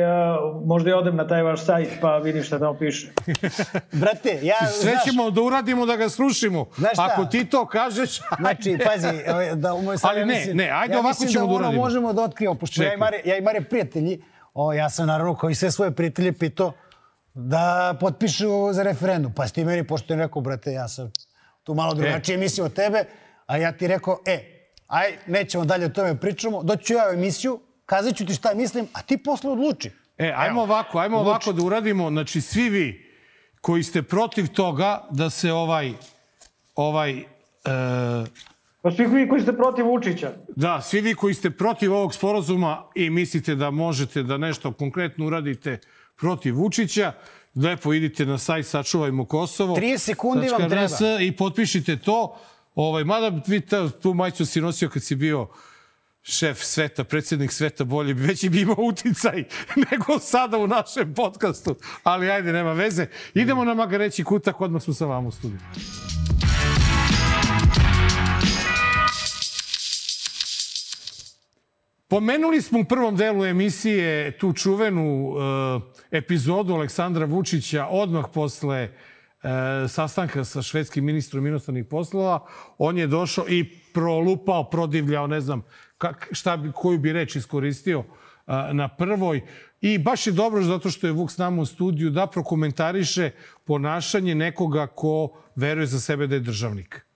možda 0.64 0.90
i 0.90 0.92
odem 0.92 1.16
na 1.16 1.26
taj 1.26 1.42
vaš 1.42 1.64
sajt 1.64 1.88
pa 2.00 2.18
vidim 2.18 2.42
šta 2.42 2.58
tamo 2.58 2.74
piše. 2.78 3.12
Brate, 4.00 4.38
ja 4.42 4.66
sve 4.66 4.92
ćemo 5.04 5.30
da 5.30 5.42
uradimo 5.42 5.86
da 5.86 5.96
ga 5.96 6.08
srušimo. 6.08 6.66
Ako 6.98 7.24
ti 7.24 7.44
to 7.44 7.66
kažeš, 7.66 8.20
znači 8.38 8.78
pazi, 8.86 9.30
ovaj, 9.30 9.54
da 9.54 9.74
u 9.74 9.82
moj 9.82 9.96
Ali 10.20 10.26
ne, 10.26 10.34
mislim, 10.34 10.56
ne, 10.56 10.70
ajde 10.70 10.94
ja 10.94 11.00
ovako 11.00 11.26
ćemo 11.26 11.46
da, 11.46 11.58
da 11.58 11.68
ono 11.68 11.72
možemo 11.72 12.12
da 12.12 12.22
otkrijemo, 12.22 12.54
pošto 12.54 12.82
ja 12.82 12.94
i, 12.94 12.96
Mare, 12.96 13.20
ja 13.24 13.36
i 13.36 13.40
Mare 13.40 13.60
prijatelji, 13.60 14.22
o, 14.54 14.72
ja 14.72 14.90
sam 14.90 15.06
naravno 15.06 15.36
kao 15.36 15.50
i 15.50 15.54
sve 15.54 15.70
svoje 15.70 15.90
prijatelje 15.90 16.32
pitao 16.32 16.72
da 17.34 17.96
potpišu 18.00 18.72
za 18.72 18.82
referendum. 18.82 19.32
Pa 19.32 19.46
si 19.46 19.54
ti 19.54 19.64
meni, 19.64 19.86
pošto 19.86 20.12
je 20.12 20.18
rekao, 20.18 20.42
brate, 20.42 20.72
ja 20.72 20.88
sam 20.88 21.12
tu 21.62 21.74
malo 21.74 21.92
e. 21.92 21.96
drugačije 21.96 22.34
e. 22.34 22.38
mislim 22.38 22.66
od 22.66 22.74
tebe, 22.74 23.04
a 23.46 23.56
ja 23.56 23.72
ti 23.72 23.86
rekao, 23.86 24.18
e, 24.26 24.38
aj, 24.86 25.18
nećemo 25.26 25.64
dalje 25.64 25.86
o 25.86 25.88
tome 25.88 26.20
pričamo, 26.20 26.62
doću 26.62 26.94
ja 26.94 27.08
u 27.10 27.12
emisiju, 27.12 27.60
kazat 27.86 28.16
ću 28.16 28.26
ti 28.26 28.34
šta 28.34 28.54
mislim, 28.54 28.88
a 28.92 29.02
ti 29.02 29.18
posle 29.18 29.50
odluči. 29.50 29.90
E, 30.18 30.32
ajmo 30.36 30.62
Evo, 30.62 30.62
ovako, 30.62 30.98
ajmo 30.98 31.16
odluči. 31.16 31.30
ovako 31.30 31.52
da 31.52 31.66
uradimo, 31.66 32.10
znači 32.10 32.40
svi 32.40 32.68
vi 32.68 33.14
koji 33.60 33.82
ste 33.82 34.02
protiv 34.02 34.48
toga 34.48 35.08
da 35.10 35.30
se 35.30 35.52
ovaj, 35.52 35.92
ovaj, 36.74 37.18
e, 37.18 37.24
Pa 38.84 38.90
svi 38.90 39.06
vi 39.06 39.28
koji 39.28 39.42
ste 39.42 39.52
protiv 39.52 39.86
Vučića. 39.86 40.32
Da, 40.56 40.80
svi 40.80 41.00
vi 41.00 41.14
koji 41.14 41.34
ste 41.34 41.50
protiv 41.50 41.92
ovog 41.92 42.14
sporazuma 42.14 42.82
i 42.94 43.10
mislite 43.10 43.54
da 43.54 43.70
možete 43.70 44.22
da 44.22 44.38
nešto 44.38 44.72
konkretno 44.72 45.26
uradite 45.26 45.78
protiv 46.16 46.56
Vučića, 46.56 47.12
lepo 47.56 47.92
idite 47.92 48.26
na 48.26 48.38
sajt 48.38 48.66
Sačuvajmo 48.66 49.24
Kosovo. 49.24 49.76
30 49.76 49.98
sekundi 49.98 50.48
vam 50.48 50.70
treba. 50.70 51.20
I 51.20 51.32
potpišite 51.36 51.96
to. 51.96 52.36
Ovaj, 52.74 53.04
mada 53.04 53.40
vi 53.46 53.60
ta, 53.60 53.90
tu 53.90 54.14
majicu 54.14 54.46
si 54.46 54.60
nosio 54.60 54.88
kad 54.88 55.02
si 55.02 55.16
bio 55.16 55.48
šef 56.22 56.58
sveta, 56.62 57.04
predsednik 57.04 57.52
sveta, 57.52 57.84
bolje 57.84 58.14
bi 58.14 58.22
već 58.22 58.48
bi 58.48 58.60
imao 58.60 58.76
uticaj 58.78 59.44
nego 59.90 60.18
sada 60.18 60.58
u 60.58 60.66
našem 60.66 61.14
podcastu. 61.14 61.76
Ali 62.02 62.30
ajde, 62.30 62.52
nema 62.52 62.72
veze. 62.72 63.06
Idemo 63.34 63.64
na 63.64 63.74
Magareći 63.74 64.24
kutak, 64.24 64.60
odmah 64.60 64.82
smo 64.82 64.94
sa 64.94 65.06
vama 65.06 65.28
u 65.28 65.32
studiju. 65.32 65.60
Pomenuli 72.08 72.62
smo 72.62 72.80
u 72.80 72.84
prvom 72.84 73.16
delu 73.16 73.44
emisije 73.44 74.38
tu 74.38 74.52
čuvenu 74.52 75.28
uh, 75.28 75.38
epizodu 76.10 76.74
Aleksandra 76.74 77.24
Vučića 77.24 77.86
odmah 77.86 78.24
posle 78.34 78.88
uh, 78.88 79.50
sastanka 79.90 80.44
sa 80.44 80.62
švedskim 80.62 81.04
ministrom 81.04 81.46
inostranih 81.46 81.84
poslova. 81.90 82.46
On 82.78 82.98
je 82.98 83.06
došao 83.06 83.44
i 83.48 83.64
prolupao, 83.94 84.70
prodivljao, 84.70 85.26
ne 85.26 85.40
znam 85.40 85.62
kak, 85.98 86.28
šta 86.32 86.56
bi, 86.56 86.72
koju 86.72 86.98
bi 86.98 87.12
reč 87.12 87.36
iskoristio 87.36 87.98
uh, 87.98 88.04
na 88.72 88.88
prvoj. 88.88 89.40
I 89.80 89.98
baš 89.98 90.26
je 90.26 90.32
dobro 90.32 90.62
zato 90.62 90.90
što 90.90 91.06
je 91.06 91.12
Vuk 91.12 91.30
s 91.30 91.38
nama 91.38 91.62
u 91.62 91.66
studiju 91.66 92.10
da 92.10 92.26
prokomentariše 92.26 93.30
ponašanje 93.64 94.34
nekoga 94.34 94.86
ko 94.86 95.40
veruje 95.56 95.86
za 95.86 96.00
sebe 96.00 96.26
da 96.26 96.34
je 96.34 96.40
državnik. 96.40 97.06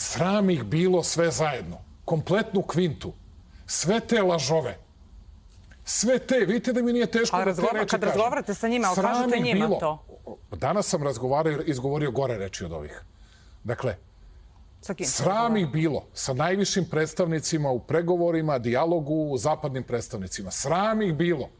Sram 0.00 0.50
ih 0.50 0.62
bilo 0.64 1.02
sve 1.02 1.30
zajedno. 1.30 1.78
Kompletnu 2.04 2.62
kvintu. 2.62 3.12
Sve 3.66 4.00
te 4.00 4.22
lažove. 4.22 4.78
Sve 5.84 6.18
te, 6.18 6.38
vidite 6.38 6.72
da 6.72 6.82
mi 6.82 6.92
nije 6.92 7.06
teško 7.06 7.36
A 7.36 7.44
da 7.44 7.54
te 7.54 7.60
reči 7.62 7.86
kad 7.86 8.00
kažem. 8.00 8.02
razgovarate 8.02 8.54
sa 8.54 8.68
njima, 8.68 8.86
ali 8.86 8.94
Sram 8.94 9.14
kažete 9.14 9.36
ih 9.36 9.44
njima 9.44 9.66
bilo. 9.66 9.80
to. 9.80 10.04
Danas 10.52 10.86
sam 10.86 11.02
razgovarao 11.02 11.52
i 11.52 11.70
izgovorio 11.70 12.10
gore 12.10 12.38
reči 12.38 12.64
od 12.64 12.72
ovih. 12.72 13.02
Dakle, 13.64 13.96
Sa 14.80 14.94
kim? 14.94 15.06
Sram 15.06 15.56
ih 15.56 15.66
bilo 15.68 16.06
sa 16.14 16.34
najvišim 16.34 16.84
predstavnicima 16.84 17.70
u 17.70 17.80
pregovorima, 17.80 18.58
dijalogu, 18.58 19.36
zapadnim 19.38 19.82
predstavnicima. 19.82 20.50
Sram 20.50 21.02
ih 21.02 21.14
bilo. 21.14 21.50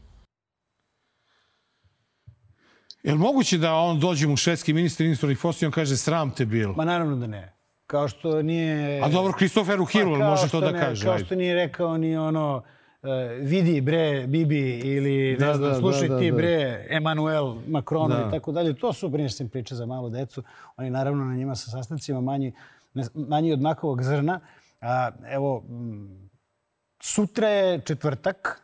Je 3.03 3.13
li 3.13 3.19
moguće 3.19 3.57
da 3.57 3.73
on 3.73 3.99
dođe 3.99 4.27
mu 4.27 4.37
švedski 4.37 4.73
ministar 4.73 5.05
inostranih 5.05 5.37
poslova 5.41 5.65
i 5.65 5.69
on 5.69 5.71
kaže 5.71 5.97
sram 5.97 6.31
te 6.31 6.45
bilo? 6.45 6.73
Ma 6.73 6.85
naravno 6.85 7.15
da 7.15 7.27
ne. 7.27 7.60
Kao 7.91 8.07
što 8.07 8.41
nije... 8.41 9.01
A 9.03 9.09
dobro, 9.09 9.33
Kristoferu 9.33 9.85
Hill 9.85 10.19
Pa 10.19 10.29
može 10.29 10.49
to 10.49 10.59
da 10.59 10.71
ne, 10.71 10.79
kaže. 10.79 11.05
Kao 11.05 11.19
što 11.19 11.35
nije 11.35 11.55
rekao 11.55 11.97
ni 11.97 12.17
ono 12.17 12.63
uh, 13.01 13.09
vidi 13.41 13.81
bre 13.81 14.27
Bibi 14.27 14.79
ili 14.79 15.37
ne 15.39 15.45
Da, 15.45 15.53
znam, 15.53 15.69
da, 15.69 15.75
slušaj 15.75 16.07
da, 16.07 16.13
da, 16.13 16.19
ti 16.19 16.31
bre 16.31 16.85
Emanuel 16.89 17.55
Macron 17.67 18.09
Da. 18.09 18.25
i 18.27 18.31
tako 18.31 18.51
dalje. 18.51 18.73
To 18.73 18.93
su 18.93 19.09
brinesem 19.09 19.49
priče 19.49 19.75
za 19.75 19.85
malu 19.85 20.09
decu. 20.09 20.43
Oni 20.77 20.89
naravno 20.89 21.25
na 21.25 21.35
njima 21.35 21.55
sa 21.55 21.71
sastancima 21.71 22.21
manji, 22.21 22.53
ne, 22.93 23.03
manji 23.13 23.53
od 23.53 23.61
makovog 23.61 24.03
zrna. 24.03 24.39
A, 24.81 25.09
evo, 25.29 25.63
sutra 27.01 27.47
je 27.47 27.79
četvrtak, 27.79 28.61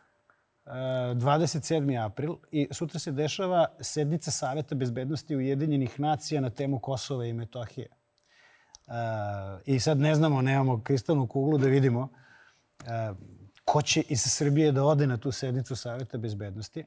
e, 0.66 0.70
27. 0.70 2.04
april 2.04 2.34
i 2.50 2.68
sutra 2.70 2.98
se 2.98 3.12
dešava 3.12 3.66
sednica 3.80 4.30
Saveta 4.30 4.74
bezbednosti 4.74 5.36
Ujedinjenih 5.36 6.00
nacija 6.00 6.40
na 6.40 6.50
temu 6.50 6.78
Kosova 6.78 7.26
i 7.26 7.32
Metohije. 7.32 7.97
I 9.66 9.80
sad 9.80 9.98
ne 9.98 10.14
znamo, 10.14 10.42
nemamo 10.42 10.82
kristalnu 10.82 11.26
kuglu 11.26 11.58
da 11.58 11.66
vidimo 11.66 12.00
uh, 12.00 13.16
ko 13.64 13.82
će 13.82 14.00
iz 14.08 14.20
Srbije 14.20 14.72
da 14.72 14.84
ode 14.84 15.06
na 15.06 15.16
tu 15.16 15.32
sednicu 15.32 15.76
Saveta 15.76 16.18
bezbednosti. 16.18 16.84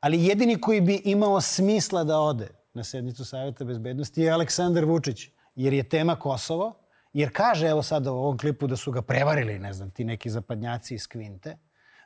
Ali 0.00 0.24
jedini 0.24 0.60
koji 0.60 0.80
bi 0.80 1.02
imao 1.04 1.40
smisla 1.40 2.04
da 2.04 2.20
ode 2.20 2.48
na 2.74 2.84
sednicu 2.84 3.24
Saveta 3.24 3.64
bezbednosti 3.64 4.22
je 4.22 4.30
Aleksandar 4.30 4.84
Vučić, 4.84 5.28
jer 5.54 5.72
je 5.72 5.88
tema 5.88 6.16
Kosovo, 6.16 6.74
jer 7.12 7.30
kaže, 7.32 7.68
evo 7.68 7.82
sada 7.82 8.12
u 8.12 8.16
ovom 8.16 8.38
klipu, 8.38 8.66
da 8.66 8.76
su 8.76 8.92
ga 8.92 9.02
prevarili, 9.02 9.58
ne 9.58 9.72
znam, 9.72 9.90
ti 9.90 10.04
neki 10.04 10.30
zapadnjaci 10.30 10.94
iz 10.94 11.08
Kvinte, 11.08 11.56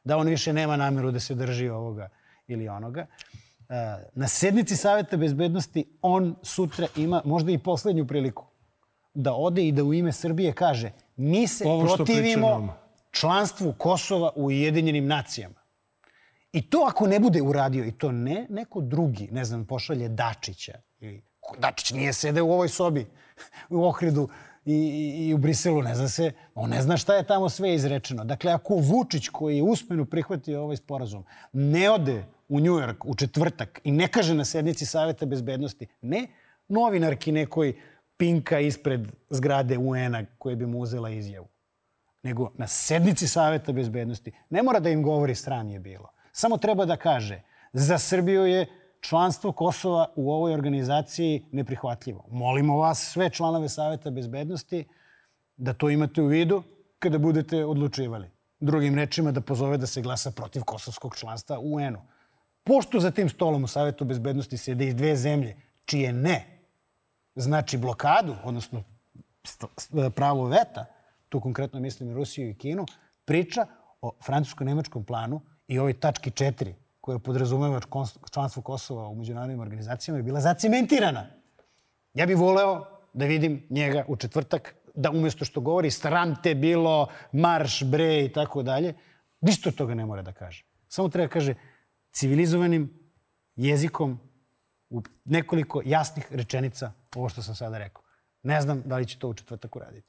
da 0.04 0.16
on 0.16 0.26
više 0.28 0.52
nema 0.52 0.76
nameru 0.76 1.10
da 1.10 1.20
se 1.20 1.34
drži 1.34 1.68
ovoga 1.68 2.08
ili 2.46 2.68
onoga. 2.68 3.06
Uh, 3.10 3.76
Na 4.14 4.28
sednici 4.28 4.76
Saveta 4.76 5.16
bezbednosti 5.16 5.98
on 6.02 6.36
sutra 6.42 6.86
ima 6.96 7.22
možda 7.24 7.52
i 7.52 7.58
poslednju 7.58 8.06
priliku 8.06 8.51
da 9.14 9.34
ode 9.34 9.68
i 9.68 9.72
da 9.72 9.84
u 9.84 9.94
ime 9.94 10.12
Srbije 10.12 10.52
kaže 10.52 10.92
mi 11.16 11.48
se 11.48 11.64
Ovo 11.68 11.94
protivimo 11.96 12.74
članstvu 13.10 13.74
Kosova 13.78 14.32
u 14.36 14.44
Ujedinjenim 14.44 15.06
nacijama. 15.06 15.62
I 16.52 16.70
to 16.70 16.86
ako 16.88 17.06
ne 17.06 17.20
bude 17.20 17.42
uradio, 17.42 17.84
i 17.84 17.92
to 17.92 18.12
ne 18.12 18.46
neko 18.50 18.80
drugi, 18.80 19.28
ne 19.32 19.44
znam, 19.44 19.66
pošalje 19.66 20.08
Dačića. 20.08 20.72
Ili, 21.00 21.22
Dačić 21.58 21.92
nije 21.92 22.12
sede 22.12 22.42
u 22.42 22.52
ovoj 22.52 22.68
sobi 22.68 23.06
u 23.70 23.84
Ohridu 23.84 24.28
i, 24.64 24.74
i, 24.74 25.28
i 25.28 25.34
u 25.34 25.38
Briselu, 25.38 25.82
ne 25.82 25.94
zna 25.94 26.08
se, 26.08 26.32
on 26.54 26.70
ne 26.70 26.82
zna 26.82 26.96
šta 26.96 27.14
je 27.14 27.26
tamo 27.26 27.48
sve 27.48 27.74
izrečeno. 27.74 28.24
Dakle, 28.24 28.52
ako 28.52 28.74
Vučić, 28.74 29.28
koji 29.28 29.56
je 29.56 29.62
uspenu 29.62 30.04
prihvatio 30.04 30.62
ovaj 30.62 30.76
sporazum, 30.76 31.24
ne 31.52 31.90
ode 31.90 32.24
u 32.48 32.60
Njujork 32.60 33.04
u 33.04 33.14
četvrtak 33.14 33.80
i 33.84 33.90
ne 33.90 34.08
kaže 34.08 34.34
na 34.34 34.44
sednici 34.44 34.86
Saveta 34.86 35.26
bezbednosti, 35.26 35.86
ne 36.02 36.26
novinarki 36.68 37.32
nekoj 37.32 37.74
pinka 38.16 38.60
ispred 38.60 39.08
zgrade 39.30 39.78
UN-a 39.78 40.24
koje 40.38 40.56
bi 40.56 40.66
mu 40.66 40.78
uzela 40.78 41.10
izjavu 41.10 41.48
nego 42.22 42.50
na 42.54 42.66
sednici 42.66 43.28
Saveta 43.28 43.72
bezbednosti. 43.72 44.32
Ne 44.50 44.62
mora 44.62 44.80
da 44.80 44.90
im 44.90 45.02
govori 45.02 45.34
sram 45.34 45.70
je 45.70 45.78
bilo. 45.78 46.08
Samo 46.32 46.56
treba 46.56 46.84
da 46.84 46.96
kaže 46.96 47.42
za 47.72 47.98
Srbiju 47.98 48.46
je 48.46 48.66
članstvo 49.00 49.52
Kosova 49.52 50.06
u 50.16 50.32
ovoj 50.32 50.54
organizaciji 50.54 51.44
neprihvatljivo. 51.52 52.24
Molimo 52.30 52.76
vas, 52.76 53.10
sve 53.12 53.30
članove 53.30 53.68
Saveta 53.68 54.10
bezbednosti, 54.10 54.84
da 55.56 55.72
to 55.72 55.90
imate 55.90 56.22
u 56.22 56.26
vidu 56.26 56.62
kada 56.98 57.18
budete 57.18 57.64
odlučivali. 57.64 58.30
Drugim 58.60 58.94
rečima 58.94 59.32
da 59.32 59.40
pozove 59.40 59.76
da 59.76 59.86
se 59.86 60.02
glasa 60.02 60.30
protiv 60.30 60.62
kosovskog 60.62 61.16
članstva 61.16 61.58
u 61.58 61.74
UN-u. 61.74 61.98
Pošto 62.64 63.00
za 63.00 63.10
tim 63.10 63.28
stolom 63.28 63.64
u 63.64 63.66
Savetu 63.66 64.04
bezbednosti 64.04 64.56
sede 64.56 64.88
i 64.88 64.94
dve 64.94 65.16
zemlje, 65.16 65.56
čije 65.84 66.12
ne 66.12 66.51
znači 67.34 67.78
blokadu, 67.78 68.36
odnosno 68.44 68.82
pravo 70.14 70.46
veta, 70.46 70.84
tu 71.28 71.40
konkretno 71.40 71.80
mislim 71.80 72.14
Rusiju 72.14 72.50
i 72.50 72.54
Kinu, 72.54 72.86
priča 73.24 73.66
o 74.00 74.12
francusko-nemačkom 74.26 75.04
planu 75.04 75.40
i 75.68 75.78
ovoj 75.78 76.00
tački 76.00 76.30
4 76.30 76.72
koja 77.00 77.18
podrazumeva 77.18 77.80
članstvo 78.30 78.62
Kosova 78.62 79.08
u 79.08 79.14
međunarodnim 79.14 79.60
organizacijama 79.60 80.18
je 80.18 80.22
bila 80.22 80.40
zacementirana. 80.40 81.26
Ja 82.14 82.26
bih 82.26 82.38
voleo 82.38 82.86
da 83.12 83.24
vidim 83.24 83.66
njega 83.70 84.04
u 84.08 84.16
četvrtak, 84.16 84.74
da 84.94 85.10
umjesto 85.10 85.44
što 85.44 85.60
govori 85.60 85.90
sram 85.90 86.42
te 86.42 86.54
bilo, 86.54 87.06
marš, 87.32 87.82
bre 87.84 88.24
i 88.24 88.32
tako 88.32 88.62
dalje, 88.62 88.94
ništa 89.40 89.70
toga 89.70 89.94
ne 89.94 90.06
mora 90.06 90.22
da 90.22 90.32
kaže. 90.32 90.64
Samo 90.88 91.08
treba 91.08 91.26
da 91.26 91.32
kaže 91.32 91.54
civilizovanim 92.12 93.10
jezikom 93.56 94.20
u 94.92 95.02
nekoliko 95.24 95.82
jasnih 95.84 96.26
rečenica 96.30 96.92
ovo 97.16 97.28
što 97.28 97.42
sam 97.42 97.54
sada 97.54 97.78
rekao. 97.78 98.02
Ne 98.42 98.60
znam 98.60 98.82
da 98.84 98.96
li 98.96 99.06
će 99.06 99.18
to 99.18 99.28
u 99.28 99.34
četvrtak 99.34 99.76
uraditi. 99.76 100.08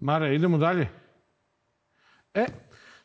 Mare, 0.00 0.34
idemo 0.34 0.58
dalje. 0.58 0.88
E, 2.34 2.46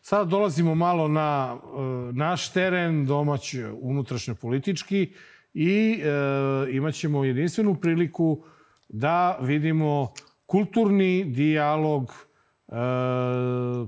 sada 0.01 0.23
dolazimo 0.23 0.75
malo 0.75 1.07
na 1.07 1.57
e, 1.57 1.67
naš 2.13 2.51
teren, 2.51 3.05
domać 3.05 3.55
unutrašnjo 3.81 4.35
politički 4.35 5.13
i 5.53 6.01
e, 6.03 6.71
imat 6.71 6.93
ćemo 6.93 7.23
jedinstvenu 7.23 7.75
priliku 7.75 8.43
da 8.89 9.38
vidimo 9.41 10.13
kulturni 10.45 11.23
dijalog 11.25 12.11
e, 12.11 12.73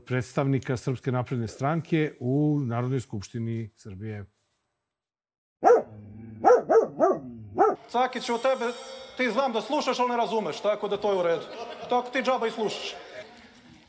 predstavnika 0.05 0.77
Srpske 0.77 1.11
napredne 1.11 1.47
stranke 1.47 2.13
u 2.19 2.59
Narodnoj 2.65 2.99
skupštini 2.99 3.69
Srbije. 3.75 4.25
Cakić, 7.93 8.29
u 8.29 8.37
tebe, 8.37 8.65
ti 9.17 9.31
znam 9.31 9.53
da 9.53 9.61
slušaš, 9.61 9.99
ali 9.99 10.09
ne 10.09 10.17
razumeš, 10.17 10.59
tako 10.59 10.87
da 10.87 10.97
to 10.97 11.11
je 11.11 11.17
u 11.17 11.23
redu. 11.23 11.45
Tako 11.89 12.09
ti 12.09 12.21
džaba 12.21 12.47
i 12.47 12.51
slušaš. 12.51 12.95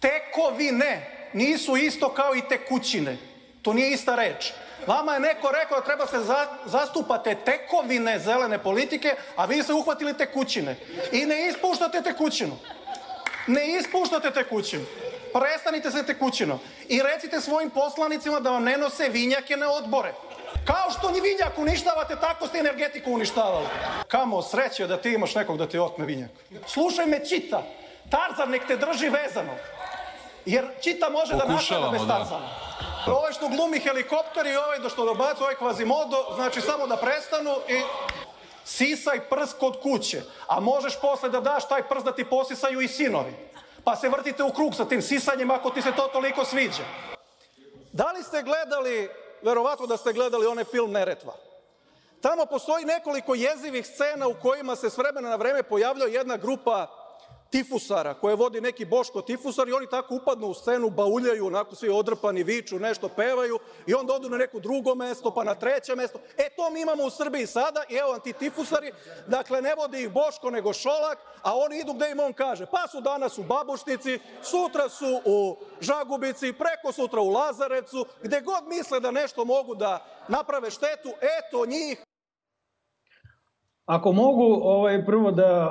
Tekovine 0.01 1.11
nisu 1.33 1.77
isto 1.77 2.09
kao 2.09 2.35
i 2.35 2.49
tekućine. 2.49 3.17
To 3.63 3.73
nije 3.73 3.91
ista 3.91 4.15
reč. 4.15 4.53
Vama 4.87 5.15
je 5.15 5.21
neko 5.21 5.51
rekao 5.51 5.79
da 5.81 5.85
treba 5.85 6.07
se 6.07 6.21
za, 6.21 6.47
zastupate 6.65 7.35
tekovine 7.35 8.19
zelene 8.19 8.59
politike, 8.59 9.15
a 9.37 9.45
vi 9.45 9.63
se 9.63 9.73
uhvatili 9.73 10.17
tekućine. 10.17 10.77
I 11.13 11.27
ne 11.27 11.49
ispuštate 11.49 12.03
tekućinu. 12.03 12.57
Ne 13.47 13.77
ispuštate 13.77 14.31
tekućinu. 14.31 14.85
Prestanite 15.33 15.91
se 15.91 16.07
tekućinom. 16.07 16.59
I 16.89 17.03
recite 17.03 17.41
svojim 17.41 17.71
poslanicima 17.71 18.41
da 18.41 18.51
vam 18.51 18.65
ne 18.65 18.77
nose 18.77 19.09
vinjake 19.09 19.57
na 19.57 19.71
odbore. 19.71 20.15
Kao 20.65 20.91
što 20.99 21.11
ni 21.11 21.21
vinjak 21.21 21.59
uništavate, 21.59 22.17
tako 22.21 22.47
ste 22.47 22.59
energetiku 22.59 23.13
uništavali. 23.13 23.67
Kamo 24.09 24.43
sreće 24.43 24.87
da 24.87 24.97
ti 24.97 25.13
imaš 25.13 25.35
nekog 25.35 25.59
da 25.59 25.69
ti 25.69 25.79
otme 25.79 26.05
vinjak. 26.05 26.31
Slušaj 26.67 27.07
me, 27.07 27.27
Čita. 27.29 27.63
Tarzan 28.11 28.51
nek 28.51 28.67
te 28.67 28.77
drži 28.77 29.09
vezano. 29.09 29.53
Jer 30.45 30.67
Čita 30.81 31.09
može 31.09 31.33
da 31.33 31.45
napada 31.45 31.91
bez 31.91 32.07
da. 32.07 32.19
Tarzana. 32.19 32.49
Ovaj 33.07 33.33
što 33.33 33.49
glumi 33.49 33.79
helikopter 33.79 34.47
i 34.47 34.57
ovaj 34.57 34.79
da 34.79 34.89
što 34.89 35.05
dobacu, 35.05 35.43
ovaj 35.43 35.55
kvazimodo, 35.55 36.27
znači 36.35 36.61
samo 36.61 36.87
da 36.87 36.97
prestanu 36.97 37.57
i 37.69 37.81
sisaj 38.65 39.21
prst 39.21 39.59
kod 39.59 39.81
kuće. 39.83 40.23
A 40.47 40.61
možeš 40.61 41.01
posle 41.01 41.29
da 41.29 41.41
daš 41.41 41.69
taj 41.69 41.83
prst 41.83 42.05
da 42.05 42.15
ti 42.15 42.25
posisaju 42.25 42.81
i 42.81 42.89
sinovi. 42.89 43.35
Pa 43.85 43.97
se 43.97 44.09
vrtite 44.09 44.43
u 44.43 44.53
krug 44.53 44.75
sa 44.75 44.85
tim 44.85 45.03
sisanjem 45.03 45.51
ako 45.51 45.71
ti 45.71 45.83
se 45.83 45.93
to 45.93 46.03
toliko 46.13 46.45
sviđa. 46.45 46.85
Da 47.93 48.13
li 48.13 48.23
ste 48.23 48.43
gledali, 48.43 49.09
verovatno 49.45 49.87
da 49.87 49.97
ste 49.97 50.13
gledali 50.13 50.47
onaj 50.47 50.65
film 50.65 50.93
Neretva? 50.93 51.35
Tamo 52.21 52.47
postoji 52.47 52.85
nekoliko 52.85 53.35
jezivih 53.35 53.87
scena 53.87 54.29
u 54.29 54.35
kojima 54.43 54.77
se 54.77 54.91
s 54.91 54.99
vremena 54.99 55.29
na 55.29 55.37
vreme 55.37 55.63
pojavljuje 55.63 56.13
jedna 56.13 56.37
grupa 56.37 57.04
tifusara 57.55 58.15
koje 58.15 58.37
vodi 58.37 58.61
neki 58.61 58.85
Boško 58.85 59.23
tifusar 59.23 59.69
i 59.69 59.73
oni 59.73 59.87
tako 59.87 60.15
upadnu 60.15 60.47
u 60.47 60.55
scenu, 60.55 60.91
bauljaju, 60.91 61.47
onako 61.47 61.75
svi 61.75 61.89
odrpani, 61.89 62.43
viču, 62.43 62.79
nešto 62.79 63.09
pevaju 63.09 63.59
i 63.87 63.95
onda 63.95 64.15
odu 64.15 64.29
na 64.29 64.37
neko 64.37 64.61
drugo 64.61 64.95
mesto, 64.95 65.35
pa 65.35 65.45
na 65.45 65.55
treće 65.55 65.95
mesto. 65.95 66.19
E, 66.39 66.49
to 66.57 66.71
mi 66.71 66.81
imamo 66.81 67.05
u 67.05 67.11
Srbiji 67.11 67.47
sada 67.47 67.83
i 67.89 67.95
evo 67.95 68.19
ti 68.19 68.33
tifusari. 68.33 68.93
Dakle, 69.27 69.63
ne 69.63 69.75
vodi 69.75 70.03
ih 70.03 70.13
Boško, 70.13 70.51
nego 70.51 70.73
Šolak, 70.73 71.19
a 71.43 71.57
oni 71.57 71.79
idu 71.79 71.93
gde 71.93 72.11
im 72.11 72.21
on 72.21 72.33
kaže. 72.33 72.67
Pa 72.67 72.89
su 72.89 73.01
danas 73.01 73.39
u 73.39 73.43
Babušnici, 73.43 74.19
sutra 74.43 74.89
su 74.89 75.21
u 75.25 75.57
Žagubici, 75.81 76.53
preko 76.53 76.93
sutra 76.93 77.21
u 77.21 77.31
Lazarevcu, 77.31 78.07
gde 78.23 78.41
god 78.41 78.69
misle 78.69 79.01
da 79.01 79.11
nešto 79.11 79.45
mogu 79.45 79.75
da 79.75 80.05
naprave 80.29 80.71
štetu, 80.71 81.09
eto 81.39 81.67
njih 81.67 82.05
Ako 83.87 84.13
mogu 84.13 84.61
ovaj 84.63 85.05
prvo 85.05 85.31
da 85.31 85.71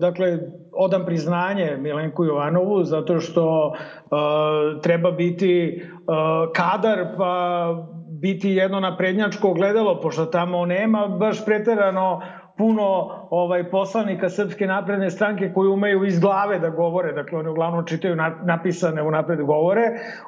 dakle 0.00 0.38
odam 0.72 1.04
priznanje 1.06 1.76
Milenku 1.78 2.24
Jovanovu 2.24 2.84
zato 2.84 3.20
što 3.20 3.66
uh, 3.66 4.82
treba 4.82 5.10
biti 5.10 5.82
uh, 5.82 6.52
kadar 6.54 7.06
pa 7.18 7.74
biti 8.20 8.50
jedno 8.50 8.80
naprednjačko 8.80 9.52
gledalo 9.54 10.00
pošto 10.00 10.26
tamo 10.26 10.66
nema 10.66 11.06
baš 11.06 11.44
preterano 11.44 12.20
puno 12.58 13.10
ovaj 13.30 13.70
poslanika 13.70 14.28
Srpske 14.28 14.66
napredne 14.66 15.10
stranke 15.10 15.52
koji 15.54 15.68
umeju 15.68 16.04
iz 16.04 16.20
glave 16.20 16.58
da 16.58 16.70
govore, 16.70 17.12
dakle 17.12 17.38
oni 17.38 17.48
uglavnom 17.48 17.86
čitaju 17.86 18.16
napisane 18.44 19.02
u 19.02 19.10
napred 19.10 19.42
govore. 19.42 19.82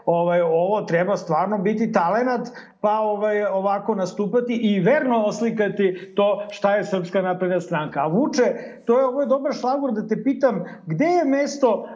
Ovaj 0.06 0.40
ovo 0.40 0.82
treba 0.82 1.16
stvarno 1.16 1.58
biti 1.58 1.92
talenat 1.92 2.48
pa 2.80 2.98
ovaj 2.98 3.44
ovako 3.44 3.94
nastupati 3.94 4.54
i 4.54 4.80
verno 4.80 5.24
oslikati 5.24 6.12
to 6.16 6.42
šta 6.50 6.76
je 6.76 6.84
Srpska 6.84 7.22
napredna 7.22 7.60
stranka. 7.60 8.00
A 8.00 8.06
Vuče, 8.06 8.44
to 8.86 8.98
je 8.98 9.06
ovo 9.06 9.20
je 9.20 9.26
dobar 9.26 9.52
šlagor 9.52 9.92
da 9.92 10.06
te 10.08 10.22
pitam 10.22 10.64
gde 10.86 11.04
je 11.04 11.24
mesto 11.24 11.70
uh, 11.70 11.86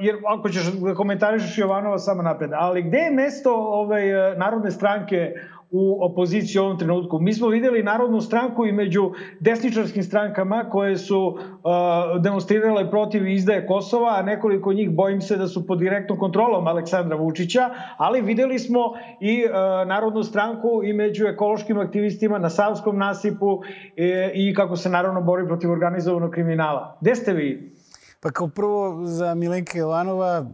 jer 0.00 0.16
ako 0.26 0.48
ćeš 0.48 0.72
da 0.72 0.94
komentarišeš 0.94 1.58
Jovanova 1.58 1.98
samo 1.98 2.22
napred, 2.22 2.50
ali 2.54 2.82
gde 2.82 2.98
je 2.98 3.10
mesto 3.10 3.54
ovaj 3.54 4.36
narodne 4.36 4.70
stranke 4.70 5.34
u 5.70 6.04
opoziciji 6.04 6.60
u 6.60 6.64
ovom 6.64 6.78
trenutku. 6.78 7.18
Mi 7.18 7.34
smo 7.34 7.48
videli 7.48 7.82
Narodnu 7.82 8.20
stranku 8.20 8.66
i 8.66 8.72
među 8.72 9.10
desničarskim 9.40 10.02
strankama 10.02 10.64
koje 10.70 10.96
su 10.96 11.18
uh, 11.18 12.22
demonstrirale 12.22 12.90
protiv 12.90 13.28
izdaje 13.28 13.66
Kosova, 13.66 14.16
a 14.18 14.22
nekoliko 14.22 14.72
njih 14.72 14.90
bojim 14.90 15.20
se 15.20 15.36
da 15.36 15.48
su 15.48 15.66
pod 15.66 15.78
direktnom 15.78 16.18
kontrolom 16.18 16.66
Aleksandra 16.66 17.16
Vučića, 17.16 17.70
ali 17.96 18.20
videli 18.20 18.58
smo 18.58 18.80
i 19.20 19.44
uh, 19.44 19.88
Narodnu 19.88 20.22
stranku 20.22 20.80
i 20.84 20.92
među 20.92 21.26
ekološkim 21.26 21.78
aktivistima 21.78 22.38
na 22.38 22.50
Savskom 22.50 22.98
nasipu 22.98 23.60
e, 23.96 24.30
i 24.34 24.54
kako 24.54 24.76
se 24.76 24.88
naravno 24.88 25.22
bori 25.22 25.46
protiv 25.46 25.70
organizovanog 25.70 26.30
kriminala. 26.30 26.98
Gde 27.00 27.14
ste 27.14 27.32
vi? 27.32 27.72
Pa 28.20 28.30
kao 28.30 28.48
prvo 28.48 29.04
za 29.04 29.34
Milenka 29.34 29.78
Jovanova 29.78 30.46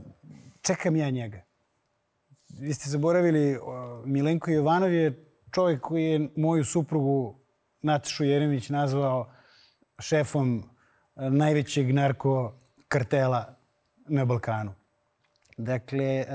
čekam 0.63 0.97
ja 0.97 1.11
njega 1.11 1.46
vi 2.59 2.75
ste 2.75 2.91
zaboravili, 2.91 3.59
Milenko 4.05 4.51
Jovanov 4.51 4.93
je 4.93 5.25
čovjek 5.51 5.81
koji 5.81 6.05
je 6.05 6.29
moju 6.37 6.65
suprugu 6.65 7.39
Natašu 7.83 8.25
Jeremić 8.25 8.69
nazvao 8.69 9.31
šefom 9.99 10.63
e, 11.17 11.31
najvećeg 11.31 11.95
narko 11.95 12.55
kartela 12.89 13.57
na 14.09 14.25
Balkanu. 14.25 14.75
Dakle, 15.57 16.05
e, 16.05 16.27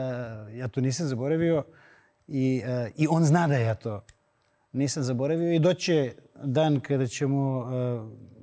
ja 0.54 0.68
to 0.68 0.82
nisam 0.82 1.08
zaboravio 1.08 1.64
i, 2.28 2.62
e, 2.66 2.92
i 2.98 3.08
on 3.10 3.24
zna 3.24 3.48
da 3.48 3.58
ja 3.58 3.76
to 3.76 4.06
nisam 4.72 5.04
zaboravio 5.04 5.54
i 5.54 5.60
doće 5.60 6.14
dan 6.44 6.80
kada 6.80 7.08
ćemo 7.08 7.68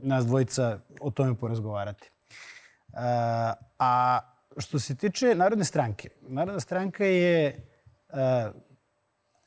nas 0.02 0.26
dvojica 0.26 0.78
o 1.00 1.10
tome 1.10 1.34
porazgovarati. 1.34 2.10
A 3.78 4.20
što 4.58 4.78
se 4.78 4.96
tiče 4.96 5.34
Narodne 5.34 5.64
stranke, 5.64 6.08
Narodna 6.20 6.60
stranka 6.60 7.04
je 7.04 7.67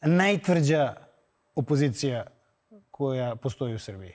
najtvrđa 0.01 0.95
opozicija 1.55 2.25
koja 2.91 3.35
postoji 3.35 3.75
u 3.75 3.79
Srbiji. 3.79 4.13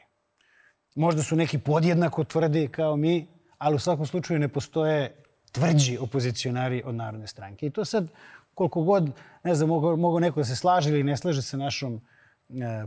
Možda 0.94 1.22
su 1.22 1.36
neki 1.36 1.58
podjednako 1.58 2.24
tvrdi 2.24 2.68
kao 2.68 2.96
mi, 2.96 3.26
ali 3.58 3.76
u 3.76 3.78
svakom 3.78 4.06
slučaju 4.06 4.40
ne 4.40 4.48
postoje 4.48 5.22
tvrđi 5.52 5.98
opozicionari 5.98 6.82
od 6.84 6.94
Narodne 6.94 7.26
stranke. 7.26 7.66
I 7.66 7.70
to 7.70 7.84
sad, 7.84 8.08
koliko 8.54 8.82
god, 8.82 9.10
ne 9.44 9.54
znam, 9.54 9.68
mogu, 9.68 10.20
neko 10.20 10.40
da 10.40 10.44
se 10.44 10.56
slaže 10.56 10.90
ili 10.90 11.02
ne 11.02 11.16
slaže 11.16 11.42
sa 11.42 11.56
našom 11.56 12.00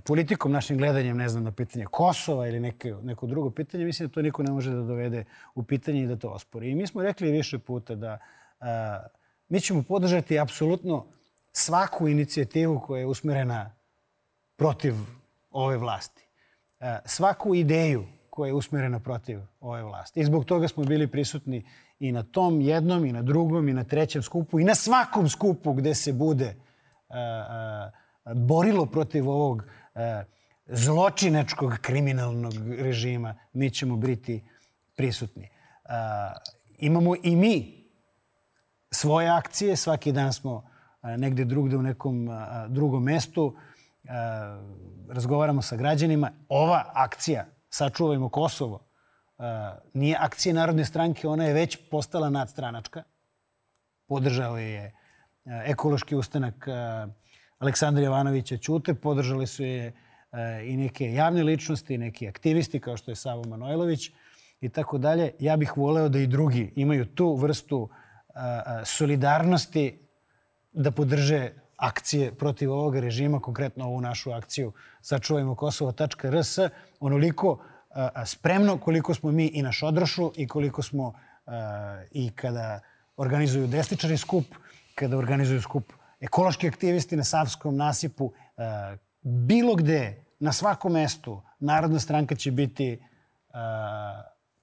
politikom, 0.05 0.51
našim 0.51 0.77
gledanjem, 0.77 1.17
ne 1.17 1.29
znam, 1.29 1.43
na 1.43 1.51
pitanje 1.51 1.85
Kosova 1.85 2.47
ili 2.47 2.59
neke, 2.59 2.93
neko 3.03 3.27
drugo 3.27 3.51
pitanje, 3.51 3.85
mislim 3.85 4.07
da 4.07 4.13
to 4.13 4.21
niko 4.21 4.43
ne 4.43 4.51
može 4.51 4.71
da 4.71 4.81
dovede 4.81 5.25
u 5.55 5.63
pitanje 5.63 6.03
i 6.03 6.07
da 6.07 6.15
to 6.15 6.29
ospori. 6.29 6.69
I 6.69 6.75
mi 6.75 6.87
smo 6.87 7.03
rekli 7.03 7.31
više 7.31 7.59
puta 7.59 7.95
da 7.95 8.17
a, 8.59 8.99
mi 9.49 9.59
ćemo 9.61 9.83
podržati 9.83 10.39
apsolutno 10.39 11.05
svaku 11.59 12.07
inicijativu 12.07 12.79
koja 12.79 12.99
je 12.99 13.05
usmerena 13.05 13.71
protiv 14.55 14.93
ove 15.51 15.77
vlasti. 15.77 16.23
E, 16.79 16.99
svaku 17.05 17.55
ideju 17.55 18.05
koja 18.29 18.47
je 18.47 18.53
usmerena 18.53 18.99
protiv 18.99 19.39
ove 19.59 19.83
vlasti. 19.83 20.19
I 20.19 20.25
zbog 20.25 20.45
toga 20.45 20.67
smo 20.67 20.83
bili 20.83 21.07
prisutni 21.07 21.65
i 21.99 22.11
na 22.11 22.23
tom 22.23 22.61
jednom, 22.61 23.05
i 23.05 23.11
na 23.11 23.21
drugom, 23.21 23.69
i 23.69 23.73
na 23.73 23.83
trećem 23.83 24.23
skupu, 24.23 24.59
i 24.59 24.63
na 24.63 24.75
svakom 24.75 25.29
skupu 25.29 25.73
gde 25.73 25.95
se 25.95 26.13
bude 26.13 26.45
e, 26.45 26.55
e, 27.13 28.33
borilo 28.33 28.85
protiv 28.85 29.29
ovog 29.29 29.63
zločinačkog 30.67 31.73
kriminalnog 31.81 32.53
režima, 32.79 33.35
mi 33.53 33.69
ćemo 33.69 33.95
biti 33.95 34.43
prisutni. 34.95 35.49
Imamo 36.77 37.15
i 37.23 37.35
mi 37.35 37.85
svoje 38.91 39.29
akcije, 39.29 39.75
svaki 39.75 40.11
dan 40.11 40.33
smo 40.33 40.68
negde 41.01 41.45
drugde 41.45 41.77
u 41.77 41.81
nekom 41.81 42.29
drugom 42.67 43.03
mestu. 43.03 43.55
Razgovaramo 45.09 45.61
sa 45.61 45.75
građanima. 45.75 46.31
Ova 46.49 46.91
akcija 46.93 47.45
Sačuvajmo 47.69 48.29
Kosovo 48.29 48.85
nije 49.93 50.17
akcija 50.19 50.53
Narodne 50.53 50.85
stranke, 50.85 51.27
ona 51.27 51.45
je 51.45 51.53
već 51.53 51.77
postala 51.91 52.29
nadstranačka. 52.29 53.03
Podržao 54.07 54.57
je 54.57 54.95
ekološki 55.45 56.15
ustanak 56.15 56.67
Aleksandra 57.59 58.03
Jovanovića 58.03 58.57
Ćute, 58.57 58.93
podržali 58.93 59.47
su 59.47 59.63
je 59.63 59.93
i 60.65 60.77
neke 60.77 61.13
javne 61.13 61.43
ličnosti, 61.43 61.97
neki 61.97 62.27
aktivisti 62.27 62.79
kao 62.79 62.97
što 62.97 63.11
je 63.11 63.15
Savo 63.15 63.43
Manojlović 63.43 64.11
i 64.61 64.69
tako 64.69 64.97
dalje. 64.97 65.31
Ja 65.39 65.57
bih 65.57 65.77
voleo 65.77 66.09
da 66.09 66.19
i 66.19 66.27
drugi 66.27 66.73
imaju 66.75 67.05
tu 67.05 67.35
vrstu 67.35 67.89
solidarnosti 68.85 70.08
da 70.79 70.91
podrže 70.91 71.51
akcije 71.77 72.31
protiv 72.35 72.71
ovog 72.71 72.95
režima, 72.95 73.39
konkretno 73.39 73.85
ovu 73.85 74.01
našu 74.01 74.31
akciju 74.31 74.71
sačuvajmo 75.01 75.55
Kosovo.rs, 75.55 76.57
onoliko 76.99 77.59
spremno 78.25 78.77
koliko 78.77 79.13
smo 79.13 79.31
mi 79.31 79.47
i 79.47 79.61
na 79.61 79.71
Šodrošu 79.71 80.31
i 80.35 80.47
koliko 80.47 80.81
smo 80.81 81.13
i 82.11 82.29
kada 82.35 82.79
organizuju 83.17 83.67
desničari 83.67 84.17
skup, 84.17 84.45
kada 84.95 85.17
organizuju 85.17 85.61
skup 85.61 85.93
ekološki 86.19 86.67
aktivisti 86.67 87.15
na 87.15 87.23
Savskom 87.23 87.75
nasipu, 87.75 88.31
bilo 89.21 89.75
gde, 89.75 90.25
na 90.39 90.53
svakom 90.53 90.93
mestu, 90.93 91.41
Narodna 91.59 91.99
stranka 91.99 92.35
će 92.35 92.51
biti 92.51 93.03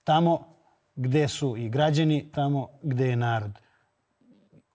tamo 0.04 0.56
gde 0.94 1.28
su 1.28 1.56
i 1.56 1.68
građani, 1.68 2.30
tamo 2.34 2.68
gde 2.82 3.08
je 3.08 3.16
narod. 3.16 3.58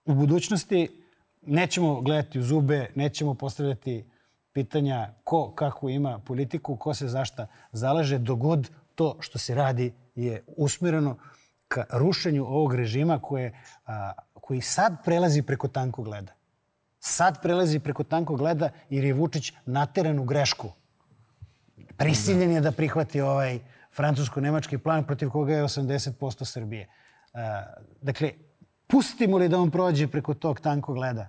U 0.04 0.14
budućnosti 0.14 1.01
nećemo 1.42 2.00
gledati 2.00 2.38
u 2.38 2.42
zube, 2.42 2.90
nećemo 2.94 3.34
postavljati 3.34 4.04
pitanja 4.52 5.14
ko 5.24 5.52
kako 5.54 5.88
ima 5.88 6.18
politiku, 6.18 6.76
ko 6.76 6.94
se 6.94 7.08
zašta 7.08 7.46
zalaže, 7.72 8.18
dogod 8.18 8.70
to 8.94 9.16
što 9.20 9.38
se 9.38 9.54
radi 9.54 9.92
je 10.14 10.44
usmjereno 10.56 11.16
ka 11.68 11.84
rušenju 11.90 12.44
ovog 12.44 12.74
režima 12.74 13.18
koje, 13.18 13.52
a, 13.86 14.12
koji 14.34 14.60
sad 14.60 15.04
prelazi 15.04 15.42
preko 15.42 15.68
tankog 15.68 16.08
leda. 16.08 16.32
Sad 16.98 17.42
prelazi 17.42 17.78
preko 17.78 18.04
tankog 18.04 18.40
leda 18.40 18.70
jer 18.90 19.04
je 19.04 19.14
Vučić 19.14 19.52
nateran 19.66 20.18
u 20.18 20.24
grešku. 20.24 20.72
Prisiljen 21.96 22.52
je 22.52 22.60
da 22.60 22.72
prihvati 22.72 23.20
ovaj 23.20 23.58
francusko-nemački 23.96 24.78
plan 24.78 25.04
protiv 25.06 25.30
koga 25.30 25.54
je 25.54 25.64
80% 25.64 26.44
Srbije. 26.44 26.88
A, 27.34 27.62
dakle, 28.02 28.32
pustimo 28.92 29.38
li 29.38 29.48
da 29.48 29.58
on 29.58 29.70
prođe 29.70 30.06
preko 30.06 30.34
tog 30.34 30.60
tankog 30.60 30.96
leda 30.96 31.28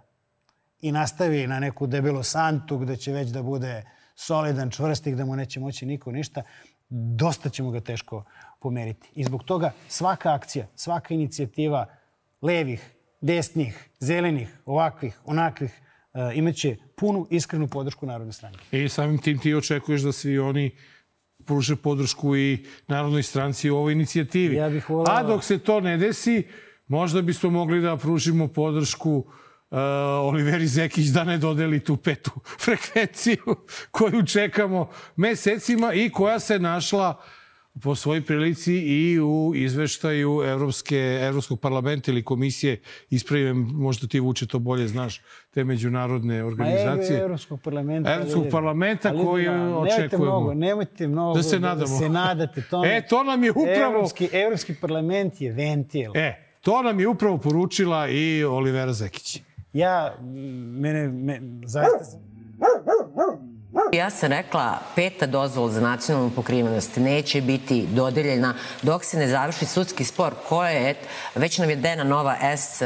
i 0.82 0.92
nastavi 0.92 1.48
na 1.48 1.60
neku 1.60 1.88
debelu 1.88 2.24
santu 2.24 2.78
gde 2.78 2.98
će 2.98 3.12
već 3.12 3.30
da 3.30 3.44
bude 3.44 3.84
solidan, 4.16 4.72
čvrstik, 4.72 5.16
da 5.16 5.26
mu 5.26 5.36
neće 5.36 5.60
moći 5.60 5.86
niko 5.86 6.12
ništa, 6.12 6.44
dosta 6.90 7.50
ćemo 7.50 7.72
ga 7.72 7.80
teško 7.80 8.24
pomeriti. 8.62 9.10
I 9.16 9.24
zbog 9.24 9.44
toga 9.44 9.72
svaka 9.88 10.34
akcija, 10.34 10.68
svaka 10.76 11.14
inicijativa 11.14 11.86
levih, 12.42 12.92
desnih, 13.22 13.90
zelenih, 14.00 14.50
ovakvih, 14.66 15.20
onakvih, 15.26 15.72
uh, 16.14 16.38
imaće 16.38 16.76
punu, 16.98 17.28
iskrenu 17.30 17.68
podršku 17.68 18.06
Narodne 18.06 18.34
stranke. 18.34 18.84
I 18.84 18.90
samim 18.90 19.18
tim 19.18 19.40
ti 19.40 19.56
očekuješ 19.56 20.02
da 20.02 20.12
svi 20.12 20.40
oni 20.40 20.72
pruže 21.46 21.76
podršku 21.76 22.36
i 22.36 22.66
Narodnoj 22.88 23.24
stranci 23.24 23.70
u 23.70 23.78
ovoj 23.78 23.94
inicijativi. 23.94 24.56
Ja 24.56 24.70
bih 24.70 24.90
volao... 24.90 25.16
A 25.16 25.24
dok 25.24 25.44
se 25.44 25.60
to 25.60 25.80
ne 25.80 25.98
desi, 25.98 26.44
možda 26.88 27.22
bismo 27.22 27.50
mogli 27.50 27.82
da 27.82 27.98
pružimo 27.98 28.48
podršku 28.48 29.18
uh, 29.18 29.78
Oliveri 30.22 30.68
Zekić 30.68 31.08
da 31.08 31.24
ne 31.24 31.38
dodeli 31.38 31.80
tu 31.80 31.98
petu 31.98 32.32
frekvenciju 32.64 33.56
koju 33.92 34.26
čekamo 34.26 34.90
mesecima 35.16 35.94
i 35.94 36.10
koja 36.10 36.40
se 36.40 36.60
našla 36.60 37.22
po 37.82 37.96
svojoj 37.96 38.22
prilici 38.22 38.74
i 38.74 39.20
u 39.20 39.52
izveštaju 39.56 40.42
Evropske, 40.46 41.20
Evropskog 41.22 41.60
parlamenta 41.60 42.12
ili 42.12 42.24
komisije, 42.24 42.82
ispravim, 43.10 43.70
možda 43.74 44.08
ti 44.08 44.20
Vuče 44.20 44.48
to 44.48 44.60
bolje 44.60 44.88
znaš, 44.88 45.22
te 45.54 45.64
međunarodne 45.64 46.44
organizacije. 46.44 47.18
Ma 47.18 47.24
Evropskog 47.24 47.62
parlamenta. 47.62 48.14
Evropskog 48.14 48.46
parlamenta 48.52 49.10
ali, 49.10 49.24
koji 49.24 49.46
da, 49.46 49.78
očekujemo. 49.78 50.26
Mnogo, 50.26 50.54
nemojte 50.54 51.08
mnogo 51.08 51.38
da 51.38 51.44
se 51.44 51.60
nadamo. 51.60 51.80
Da 51.80 51.88
se 51.88 52.10
nadate 52.10 52.62
tome. 52.62 52.98
E, 52.98 53.08
to 53.08 53.24
nam 53.24 53.44
je 53.44 53.52
upravo... 53.52 53.94
Evropski, 53.94 54.30
Evropski 54.32 54.76
parlament 54.82 55.42
je 55.42 55.52
ventil. 55.52 56.12
E, 56.16 56.53
to 56.64 56.82
nam 56.82 57.00
je 57.00 57.08
upravo 57.08 57.38
poručila 57.38 58.08
i 58.08 58.44
Olivera 58.44 58.94
Zekić. 58.94 59.42
Ja, 59.74 60.16
mene, 60.80 61.08
me, 61.08 61.42
zaista 61.66 62.18
Ja 63.94 64.10
sam 64.10 64.30
rekla, 64.30 64.80
peta 64.96 65.26
dozvola 65.26 65.72
za 65.72 65.82
nacionalnu 65.82 66.32
pokrivenost 66.36 66.98
neće 66.98 67.42
biti 67.42 67.88
dodeljena 67.94 68.54
dok 68.82 69.04
se 69.04 69.18
ne 69.18 69.28
završi 69.28 69.66
sudski 69.66 70.04
spor 70.04 70.34
koje 70.50 70.74
je, 70.74 70.96
već 71.36 71.58
nam 71.58 71.70
je 71.70 71.76
Dena 71.76 72.04
Nova 72.04 72.38
S 72.58 72.82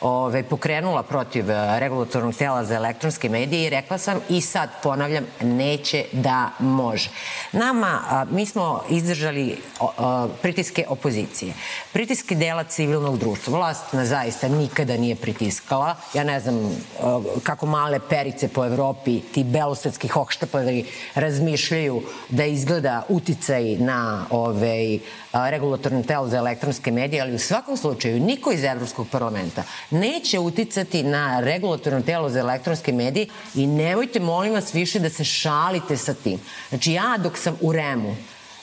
ove, 0.00 0.42
pokrenula 0.42 1.02
protiv 1.02 1.50
e, 1.50 1.80
regulatornog 1.80 2.34
tela 2.34 2.64
za 2.64 2.74
elektronske 2.74 3.28
medije 3.28 3.66
i 3.66 3.70
rekla 3.70 3.98
sam 3.98 4.20
i 4.28 4.40
sad 4.40 4.70
ponavljam, 4.82 5.24
neće 5.40 6.04
da 6.12 6.50
može. 6.58 7.10
Nama, 7.52 8.00
a, 8.08 8.24
mi 8.30 8.46
smo 8.46 8.82
izdržali 8.90 9.56
a, 9.80 10.28
pritiske 10.42 10.84
opozicije, 10.88 11.54
pritiske 11.92 12.34
dela 12.34 12.64
civilnog 12.64 13.18
društva. 13.18 13.58
Vlast 13.58 13.92
na 13.92 14.06
zaista 14.06 14.48
nikada 14.48 14.96
nije 14.96 15.16
pritiskala. 15.16 15.96
Ja 16.14 16.24
ne 16.24 16.40
znam 16.40 16.56
a, 17.02 17.20
kako 17.42 17.66
male 17.66 18.00
perice 18.08 18.48
po 18.48 18.64
Evropi, 18.64 19.20
ti 19.20 19.44
belosvetski 19.44 20.08
hohštapavi 20.08 20.84
razmišljaju 21.14 22.02
da 22.28 22.44
izgleda 22.44 23.02
uticaj 23.08 23.76
na 23.76 24.26
ovaj, 24.30 24.98
regulatorno 25.32 26.02
telo 26.02 26.28
za 26.28 26.36
elektronske 26.36 26.90
medije, 26.90 27.22
ali 27.22 27.34
u 27.34 27.38
svakom 27.38 27.76
slučaju 27.76 28.20
niko 28.20 28.52
iz 28.52 28.64
Evropskog 28.64 29.06
parlamenta 29.12 29.62
neće 29.90 30.38
uticati 30.38 31.02
na 31.02 31.40
regulatorno 31.40 32.02
telo 32.02 32.30
za 32.30 32.40
elektronske 32.40 32.92
medije 32.92 33.26
i 33.54 33.66
nemojte, 33.66 34.20
molim 34.20 34.52
vas, 34.52 34.74
više 34.74 34.98
da 34.98 35.10
se 35.10 35.24
šalite 35.24 35.96
sa 35.96 36.14
tim. 36.14 36.40
Znači, 36.68 36.92
ja 36.92 37.16
dok 37.22 37.38
sam 37.38 37.56
u 37.60 37.72
REM-u, 37.72 38.14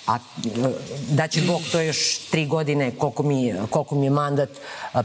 a 0.08 0.18
da 1.10 1.28
će 1.28 1.42
Bog 1.42 1.62
to 1.72 1.82
još 1.82 2.18
tri 2.18 2.46
godine 2.46 2.92
koliko 2.92 3.24
mi, 3.24 3.54
koliko 3.70 3.96
mi 3.96 4.06
je 4.06 4.10
mandat 4.10 4.50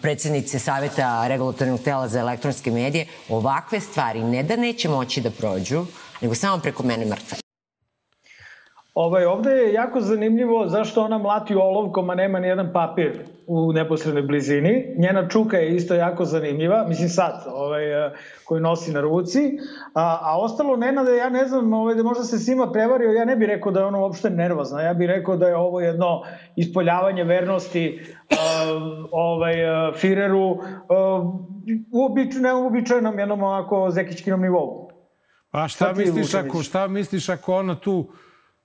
predsednice 0.02 0.59
Saveta 0.59 1.28
regulatornog 1.28 1.80
tela 1.80 2.09
za 2.09 2.20
elektronske 2.20 2.70
medije, 2.70 3.06
ovakve 3.28 3.80
stvari 3.80 4.22
ne 4.22 4.42
da 4.42 4.56
neće 4.56 4.88
moći 4.88 5.20
da 5.20 5.30
prođu, 5.30 5.86
nego 6.20 6.34
samo 6.34 6.59
preko 6.59 6.82
mene 6.82 7.06
mrtve. 7.06 7.49
Ovaj, 9.01 9.24
ovde 9.24 9.51
je 9.51 9.72
jako 9.72 10.01
zanimljivo 10.01 10.68
zašto 10.68 11.02
ona 11.02 11.18
mlati 11.18 11.55
olovkom, 11.55 12.10
a 12.10 12.14
nema 12.14 12.40
ni 12.40 12.48
jedan 12.48 12.72
papir 12.72 13.18
u 13.47 13.72
neposrednoj 13.72 14.22
blizini. 14.22 14.94
Njena 14.98 15.28
čuka 15.28 15.56
je 15.56 15.77
isto 15.77 15.94
jako 15.94 16.24
zanimljiva, 16.24 16.85
mislim 16.89 17.09
sad, 17.09 17.44
ovaj, 17.52 17.82
koju 18.44 18.60
nosi 18.60 18.93
na 18.93 19.01
ruci. 19.01 19.59
A, 19.94 20.18
a 20.22 20.40
ostalo, 20.40 20.77
Nenade, 20.77 21.16
ja 21.16 21.28
ne 21.28 21.44
znam, 21.44 21.72
ovaj, 21.72 21.94
da 21.94 22.02
možda 22.02 22.24
se 22.24 22.39
svima 22.39 22.72
prevario, 22.72 23.12
ja 23.12 23.24
ne 23.24 23.36
bih 23.36 23.48
rekao 23.48 23.72
da 23.72 23.81
je 23.81 23.86
ona 23.86 23.98
uopšte 23.98 24.31
nervozna. 24.31 24.82
Ja 24.82 24.94
bih 24.94 25.09
rekao 25.09 25.36
da 25.36 25.48
je 25.48 25.56
ovo 25.56 25.81
jedno 25.81 26.22
ispoljavanje 26.56 27.24
vernosti 27.24 28.01
uh, 28.01 28.36
ovaj, 29.10 29.55
Fireru 29.97 30.51
uh, 30.51 30.59
uobič, 31.93 32.35
neuobičajenom 32.40 33.18
jednom 33.18 33.43
ovako 33.43 33.90
zekićkinom 33.90 34.40
nivou. 34.40 34.90
A 35.51 35.68
šta 35.68 35.93
misliš, 35.97 36.35
ako, 36.35 36.62
šta 36.62 36.89
misliš 36.89 37.28
ako 37.28 37.55
ona 37.55 37.74
tu 37.74 38.06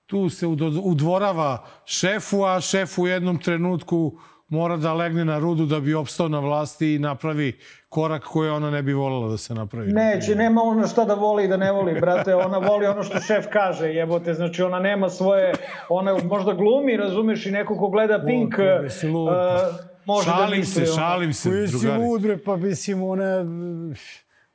tu 0.06 0.28
se 0.28 0.46
udvorava 0.82 1.64
šefu, 1.84 2.44
a 2.44 2.60
šef 2.60 2.98
u 2.98 3.06
jednom 3.06 3.38
trenutku 3.38 4.18
mora 4.48 4.76
da 4.76 4.94
legne 4.94 5.24
na 5.24 5.38
rudu 5.38 5.66
da 5.66 5.80
bi 5.80 5.94
opstao 5.94 6.28
na 6.28 6.38
vlasti 6.38 6.94
i 6.94 6.98
napravi 6.98 7.58
korak 7.88 8.22
koji 8.22 8.50
ona 8.50 8.70
ne 8.70 8.82
bi 8.82 8.92
voljela 8.92 9.28
da 9.28 9.36
se 9.36 9.54
napravi. 9.54 9.92
Neće, 9.92 10.34
nema 10.34 10.62
ona 10.62 10.86
šta 10.86 11.04
da 11.04 11.14
voli 11.14 11.44
i 11.44 11.48
da 11.48 11.56
ne 11.56 11.72
voli, 11.72 12.00
brate. 12.00 12.34
Ona 12.34 12.58
voli 12.58 12.86
ono 12.86 13.02
što 13.02 13.20
šef 13.20 13.46
kaže, 13.52 13.86
jebote. 13.86 14.34
Znači, 14.34 14.62
ona 14.62 14.78
nema 14.78 15.08
svoje... 15.10 15.52
Ona 15.88 16.18
možda 16.24 16.52
glumi, 16.52 16.96
razumeš, 16.96 17.46
i 17.46 17.50
neko 17.50 17.76
ko 17.76 17.88
gleda 17.88 18.24
Pink... 18.26 18.54
Uh, 18.58 19.16
može 20.04 20.30
šalim 20.30 20.50
da 20.50 20.56
misli. 20.56 20.86
se, 20.86 20.92
šalim 20.92 21.32
se, 21.32 21.48
drugari. 21.48 21.70
drugari. 21.70 21.94
si 21.94 22.08
lud, 22.08 22.22
bre, 22.22 22.38
pa 22.38 22.56
mislim, 22.56 23.02
ona... 23.02 23.44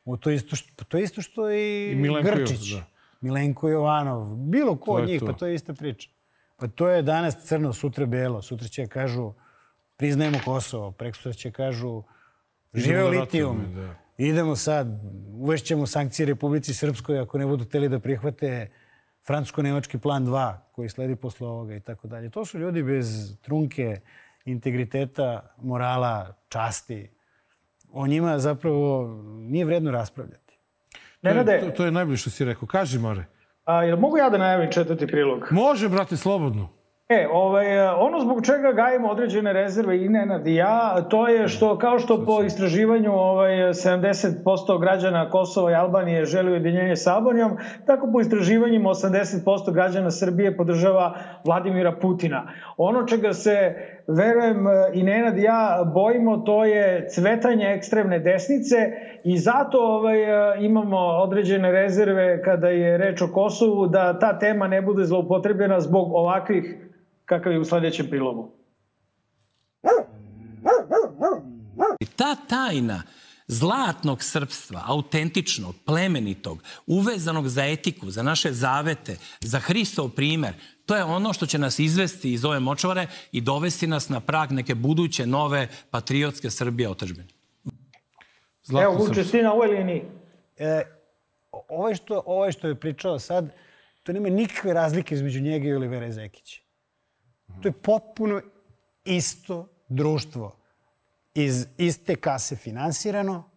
O, 0.05 0.17
to, 0.17 0.29
isto 0.29 0.55
što, 0.55 0.85
to 0.85 0.97
isto 0.97 1.21
što 1.21 1.51
i, 1.51 1.91
I 1.91 1.95
Milenko 1.95 2.31
Grčić. 2.31 2.69
Da. 2.69 2.83
Milenko 3.21 3.69
Jovanov, 3.69 4.35
bilo 4.35 4.75
ko 4.75 4.91
od 4.91 5.07
njih, 5.07 5.19
to. 5.19 5.25
pa 5.25 5.33
to 5.33 5.47
je 5.47 5.55
ista 5.55 5.73
priča. 5.73 6.09
Pa 6.57 6.67
to 6.67 6.89
je 6.89 7.01
danas 7.01 7.35
crno, 7.45 7.73
sutra 7.73 8.05
belo, 8.05 8.41
sutra 8.41 8.67
će 8.67 8.87
kažu 8.87 9.33
priznajemo 9.97 10.37
Kosovo, 10.45 10.91
preko 10.91 11.33
će 11.33 11.51
kažu 11.51 12.03
živeo 12.73 13.09
litijum, 13.09 13.61
da. 13.75 13.95
idemo 14.17 14.55
sad, 14.55 14.87
uvešćemo 15.33 15.87
sankcije 15.87 16.25
Republici 16.25 16.73
Srpskoj 16.73 17.19
ako 17.19 17.37
ne 17.37 17.45
budu 17.45 17.65
teli 17.65 17.89
da 17.89 17.99
prihvate 17.99 18.69
francusko-nemački 19.27 19.97
plan 19.97 20.25
2 20.25 20.57
koji 20.71 20.89
sledi 20.89 21.15
posle 21.15 21.47
ovoga 21.47 21.75
i 21.75 21.79
tako 21.79 22.07
dalje. 22.07 22.29
To 22.29 22.45
su 22.45 22.59
ljudi 22.59 22.83
bez 22.83 23.37
trunke, 23.41 24.01
integriteta, 24.45 25.55
morala, 25.57 26.33
časti. 26.49 27.09
O 27.91 28.07
njima 28.07 28.39
zapravo 28.39 29.07
nije 29.25 29.65
vredno 29.65 29.91
raspravljati. 29.91 30.50
Nenade, 31.21 31.59
to, 31.59 31.71
to 31.71 31.85
je 31.85 31.91
najbolje 31.91 32.17
što 32.17 32.29
si 32.29 32.45
rekao. 32.45 32.67
Kaži, 32.67 32.99
Mare. 32.99 33.23
A, 33.65 33.83
jel 33.83 33.97
mogu 33.97 34.17
ja 34.17 34.29
da 34.29 34.37
najavim 34.37 34.71
četvrti 34.71 35.07
prilog? 35.07 35.47
Može, 35.51 35.89
brate, 35.89 36.17
slobodno. 36.17 36.69
E, 37.09 37.27
ovaj, 37.31 37.79
ono 37.87 38.19
zbog 38.19 38.45
čega 38.45 38.71
gajimo 38.71 39.09
određene 39.09 39.53
rezerve 39.53 40.05
i 40.05 40.09
Nenad 40.09 40.47
i 40.47 40.55
ja, 40.55 41.05
to 41.09 41.27
je 41.27 41.47
što, 41.47 41.77
kao 41.77 41.99
što 41.99 42.25
po 42.25 42.43
istraživanju 42.43 43.11
ovaj, 43.13 43.51
70% 43.51 44.79
građana 44.81 45.29
Kosova 45.29 45.71
i 45.71 45.75
Albanije 45.75 46.25
želi 46.25 46.51
ujedinjenje 46.51 46.95
sa 46.95 47.15
Albanijom, 47.15 47.57
tako 47.85 48.09
po 48.13 48.21
istraživanjima 48.21 48.89
80% 48.89 49.73
građana 49.73 50.11
Srbije 50.11 50.57
podržava 50.57 51.15
Vladimira 51.45 51.91
Putina. 52.01 52.47
Ono 52.77 53.05
čega 53.07 53.33
se, 53.33 53.75
verujem, 54.07 54.65
i 54.93 55.03
Nenad 55.03 55.37
i 55.37 55.41
ja 55.41 55.91
bojimo, 55.93 56.37
to 56.37 56.65
je 56.65 57.07
cvetanje 57.09 57.65
ekstremne 57.65 58.19
desnice 58.19 58.75
i 59.23 59.37
zato 59.37 59.77
ovaj, 59.77 60.17
imamo 60.59 60.97
određene 60.97 61.71
rezerve 61.71 62.43
kada 62.43 62.67
je 62.67 62.97
reč 62.97 63.21
o 63.21 63.27
Kosovu, 63.27 63.87
da 63.87 64.19
ta 64.19 64.39
tema 64.39 64.67
ne 64.67 64.81
bude 64.81 65.05
zloupotrebljena 65.05 65.79
zbog 65.79 66.11
ovakvih 66.13 66.75
kakav 67.25 67.51
je 67.51 67.59
u 67.59 67.65
sledećem 67.65 68.07
prilogu. 68.09 68.51
Ta 72.15 72.35
tajna 72.35 73.03
zlatnog 73.47 74.23
srpstva, 74.23 74.81
autentičnog, 74.87 75.75
plemenitog, 75.85 76.63
uvezanog 76.87 77.47
za 77.47 77.65
etiku, 77.65 78.11
za 78.11 78.23
naše 78.23 78.51
zavete, 78.51 79.17
za 79.41 79.59
Hristov 79.59 80.09
primer, 80.09 80.53
to 80.91 80.95
je 80.95 81.03
ono 81.03 81.33
što 81.33 81.45
će 81.45 81.57
nas 81.57 81.79
izvesti 81.79 82.33
iz 82.33 82.45
ove 82.45 82.59
močvare 82.59 83.07
i 83.31 83.41
dovesti 83.41 83.87
nas 83.87 84.09
na 84.09 84.19
prag 84.19 84.51
neke 84.51 84.75
buduće 84.75 85.25
nove 85.25 85.67
patriotske 85.91 86.49
Srbije 86.49 86.89
otažbine. 86.89 87.27
Evo, 88.81 88.95
Vuče, 88.95 89.23
si 89.23 89.41
na 89.41 89.53
ovoj 89.53 89.67
liniji. 89.67 90.03
E, 90.57 90.81
ovaj, 91.69 91.95
što, 91.95 92.23
ovaj 92.25 92.51
što 92.51 92.67
je 92.67 92.75
pričao 92.75 93.19
sad, 93.19 93.53
to 94.03 94.13
nema 94.13 94.29
nikakve 94.29 94.73
razlike 94.73 95.15
između 95.15 95.41
njega 95.41 95.67
i 95.67 95.73
Olivera 95.73 96.11
Zekića. 96.11 96.61
To 97.61 97.67
je 97.67 97.71
potpuno 97.71 98.41
isto 99.05 99.67
društvo 99.89 100.57
iz 101.33 101.67
iste 101.77 102.15
kase 102.15 102.55
finansirano, 102.55 103.49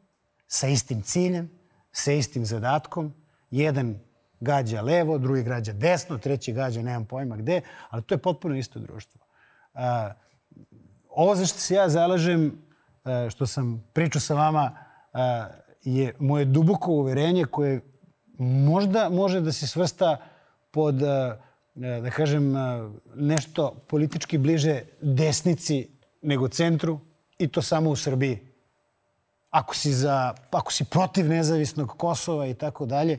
sa 0.46 0.68
istim 0.68 1.02
ciljem, 1.02 1.50
sa 1.92 2.12
istim 2.12 2.44
zadatkom. 2.44 3.14
Jedan 3.50 3.98
gađa 4.44 4.82
levo, 4.82 5.18
drugi 5.18 5.42
gađa 5.42 5.72
desno, 5.72 6.18
treći 6.18 6.52
gađa 6.52 6.82
nemam 6.82 7.04
pojma 7.04 7.36
gde, 7.36 7.60
ali 7.90 8.02
to 8.02 8.14
je 8.14 8.18
potpuno 8.18 8.56
isto 8.56 8.78
društvo. 8.78 9.20
Ovo 11.10 11.34
za 11.36 11.46
što 11.46 11.58
se 11.58 11.74
ja 11.74 11.88
zalažem, 11.88 12.52
a, 13.04 13.30
što 13.30 13.46
sam 13.46 13.84
pričao 13.92 14.20
sa 14.20 14.34
vama, 14.34 14.76
a, 15.12 15.48
je 15.84 16.14
moje 16.18 16.44
duboko 16.44 16.92
uverenje 16.92 17.44
koje 17.44 17.80
možda 18.38 19.08
može 19.08 19.40
da 19.40 19.52
se 19.52 19.66
svrsta 19.66 20.16
pod 20.70 20.94
da 21.74 22.10
kažem, 22.10 22.54
nešto 23.14 23.74
politički 23.88 24.38
bliže 24.38 24.82
desnici 25.00 25.88
nego 26.22 26.48
centru 26.48 27.00
i 27.38 27.48
to 27.48 27.62
samo 27.62 27.90
u 27.90 27.96
Srbiji. 27.96 28.38
Ako 29.50 29.74
si, 29.74 29.92
za, 29.92 30.34
ako 30.50 30.72
si 30.72 30.84
protiv 30.84 31.28
nezavisnog 31.28 31.88
Kosova 31.96 32.46
i 32.46 32.54
tako 32.54 32.86
dalje, 32.86 33.18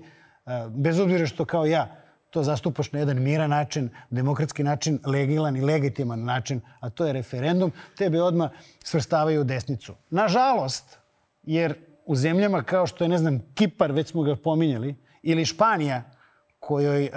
bez 0.70 1.00
obzira 1.00 1.28
što 1.28 1.46
kao 1.46 1.66
ja 1.66 1.96
to 2.30 2.44
zastupaš 2.44 2.92
na 2.92 3.00
jedan 3.00 3.22
miran 3.22 3.50
način, 3.50 3.90
demokratski 4.10 4.64
način, 4.64 5.00
legilan 5.06 5.58
i 5.58 5.62
legitiman 5.62 6.24
način, 6.24 6.62
a 6.80 6.90
to 6.90 7.06
je 7.06 7.14
referendum, 7.14 7.72
tebe 7.98 8.22
odmah 8.22 8.50
svrstavaju 8.84 9.42
u 9.42 9.44
desnicu. 9.44 9.94
Nažalost, 10.10 10.98
jer 11.44 11.76
u 12.06 12.16
zemljama 12.16 12.64
kao 12.64 12.88
što 12.88 13.04
je, 13.04 13.08
ne 13.08 13.18
znam, 13.18 13.40
Kipar, 13.54 13.92
već 13.92 14.12
smo 14.12 14.24
ga 14.24 14.36
pominjali, 14.36 14.96
ili 15.24 15.46
Španija, 15.46 16.04
kojoj 16.60 17.04
uh, 17.04 17.10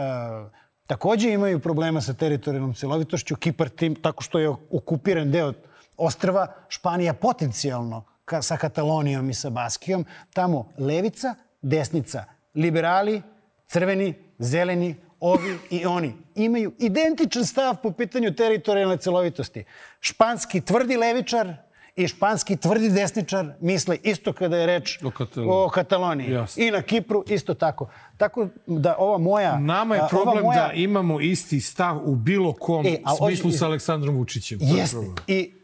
takođe 0.87 1.33
imaju 1.33 1.61
problema 1.61 2.01
sa 2.01 2.15
teritorijalnom 2.15 2.75
celovitošću, 2.75 3.37
Kipar 3.37 3.69
tim, 3.69 3.95
tako 3.95 4.23
što 4.23 4.39
je 4.39 4.49
okupiran 4.71 5.31
deo 5.31 5.53
ostrva, 5.97 6.47
Španija 6.69 7.15
potencijalno 7.15 8.05
ka, 8.25 8.43
sa 8.43 8.57
Katalonijom 8.57 9.31
i 9.31 9.35
sa 9.35 9.51
Baskijom, 9.51 10.05
tamo 10.33 10.69
levica, 10.79 11.35
desnica, 11.63 12.25
liberali, 12.59 13.23
crveni, 13.67 14.15
zeleni, 14.39 14.97
ovi 15.21 15.59
i 15.71 15.87
oni 15.87 16.15
imaju 16.35 16.73
identičan 16.79 17.45
stav 17.45 17.77
po 17.83 17.91
pitanju 17.93 18.35
teritorijalne 18.35 18.97
celovitosti. 18.97 19.65
Španski 20.01 20.61
tvrdi 20.61 20.97
levičar 20.97 21.55
i 21.97 22.09
španski 22.09 22.57
tvrdi 22.57 22.89
desničar 22.89 23.47
misle 23.61 23.99
isto 24.03 24.33
kada 24.33 24.57
je 24.57 24.67
reč 24.67 24.99
o 25.05 25.11
Kataloniji. 25.11 25.53
O 25.53 25.69
Kataloniji. 25.69 26.31
Jasne. 26.31 26.67
I 26.67 26.71
na 26.71 26.83
Kipru 26.83 27.25
isto 27.29 27.55
tako. 27.55 27.89
Tako 28.17 28.49
da 28.67 28.97
ova 28.99 29.19
moja... 29.19 29.59
Nama 29.59 29.95
je 29.95 30.03
problem 30.11 30.45
moja... 30.45 30.67
da 30.67 30.73
imamo 30.73 31.21
isti 31.21 31.61
stav 31.61 32.01
u 32.05 32.15
bilo 32.15 32.53
kom 32.53 32.87
e, 32.87 33.01
smislu 33.19 33.51
sa 33.51 33.67
Aleksandrom 33.67 34.17
Vučićem. 34.17 34.59
Jeste. 34.63 35.07
I 35.27 35.55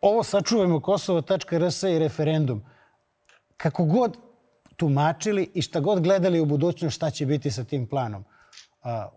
ovo 0.00 0.22
sačuvajmo 0.22 0.80
Kosovo.rs 0.80 1.82
i 1.82 1.98
referendum. 1.98 2.64
Kako 3.56 3.84
god 3.84 4.23
tumačili 4.76 5.50
i 5.54 5.62
šta 5.62 5.80
god 5.80 6.02
gledali 6.02 6.40
u 6.40 6.44
budućnost 6.44 6.96
šta 6.96 7.10
će 7.10 7.26
biti 7.26 7.50
sa 7.50 7.64
tim 7.64 7.86
planom. 7.86 8.24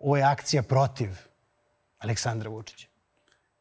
Ovo 0.01 0.17
je 0.17 0.23
akcija 0.23 0.63
protiv 0.63 1.09
Aleksandra 1.99 2.49
Vučića. 2.49 2.87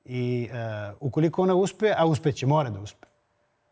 I 0.05 0.49
uh, 0.51 0.97
ukoliko 1.01 1.43
ona 1.43 1.55
uspe, 1.55 1.93
a 1.97 2.07
uspeće, 2.07 2.47
mora 2.47 2.71
da 2.71 2.81
uspe, 2.81 3.07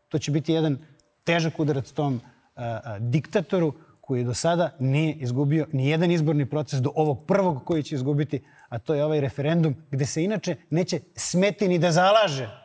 to 0.09 0.19
će 0.19 0.31
biti 0.31 0.53
jedan 0.53 0.77
težak 1.23 1.59
udarac 1.59 1.91
tom 1.91 2.15
uh, 2.15 2.21
uh, 2.55 2.61
diktatoru 2.99 3.73
koji 4.01 4.23
do 4.23 4.33
sada 4.33 4.75
nije 4.79 5.13
izgubio 5.13 5.67
ni 5.71 5.89
jedan 5.89 6.11
izborni 6.11 6.45
proces 6.45 6.81
do 6.81 6.91
ovog 6.95 7.25
prvog 7.27 7.63
koji 7.65 7.83
će 7.83 7.95
izgubiti, 7.95 8.43
a 8.69 8.79
to 8.79 8.93
je 8.95 9.05
ovaj 9.05 9.21
referendum 9.21 9.75
gde 9.91 10.05
se 10.05 10.23
inače 10.23 10.55
neće 10.69 10.99
smeti 11.15 11.67
ni 11.67 11.79
da 11.79 11.91
zalaže 11.91 12.64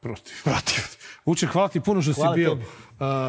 Protiv. 0.00 0.34
Protiv. 0.44 0.84
Uče, 1.24 1.46
hvala 1.46 1.68
ti 1.68 1.80
puno 1.80 2.02
što 2.02 2.12
hvala 2.12 2.34
si 2.34 2.40
bio 2.40 2.52
uh, 2.52 2.60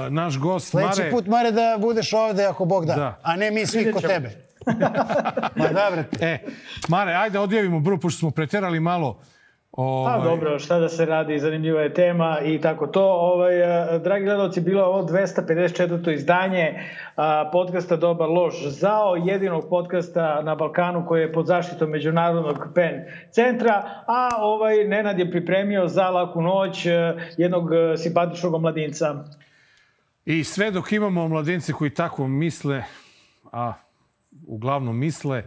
naš 0.10 0.38
gost. 0.38 0.70
Sledeći 0.70 1.00
Mare... 1.00 1.12
put, 1.12 1.28
Mare, 1.28 1.52
da 1.52 1.78
budeš 1.80 2.14
ovde 2.14 2.46
ako 2.46 2.66
Bog 2.66 2.86
da. 2.86 2.96
da. 2.96 3.20
A 3.24 3.36
ne 3.36 3.52
mi 3.52 3.66
svi 3.66 3.92
kod 3.92 4.02
tebe. 4.02 4.48
Ma 5.58 5.68
da, 5.68 5.90
brate. 5.92 6.26
E, 6.26 6.40
Mare, 6.88 7.14
ajde 7.14 7.40
odjavimo 7.40 7.80
bro, 7.80 7.98
pošto 7.98 8.20
smo 8.20 8.32
preterali 8.32 8.80
malo 8.80 9.22
Ovaj... 9.72 10.18
Pa 10.18 10.24
dobro, 10.24 10.60
šta 10.60 10.80
da 10.80 10.90
se 10.90 11.06
radi, 11.06 11.40
zanimljiva 11.40 11.82
je 11.82 11.94
tema 11.94 12.40
i 12.46 12.62
tako 12.62 12.88
to. 12.88 13.04
Ovaj, 13.04 13.54
dragi 14.04 14.26
gledalci, 14.26 14.62
bilo 14.62 14.84
ovo 14.84 15.04
254. 15.08 16.14
izdanje 16.14 16.80
podcasta 17.52 17.96
Dobar 17.96 18.30
loš 18.30 18.66
zao, 18.68 19.16
jedinog 19.26 19.70
podcasta 19.70 20.42
na 20.42 20.56
Balkanu 20.56 21.06
koji 21.08 21.22
je 21.22 21.34
pod 21.34 21.46
zaštitom 21.46 21.90
Međunarodnog 21.90 22.68
PEN 22.76 23.04
centra, 23.32 24.04
a 24.08 24.30
ovaj 24.40 24.84
Nenad 24.88 25.20
je 25.20 25.32
pripremio 25.32 25.88
za 25.88 26.10
laku 26.10 26.42
noć 26.42 26.86
jednog 27.38 27.70
simpatičnog 27.98 28.54
omladinca. 28.54 29.24
I 30.26 30.44
sve 30.44 30.72
dok 30.72 30.92
imamo 30.92 31.24
omladince 31.24 31.74
koji 31.74 31.90
tako 31.90 32.28
misle, 32.28 32.84
a 33.52 33.74
uglavnom 34.48 35.00
misle, 35.00 35.44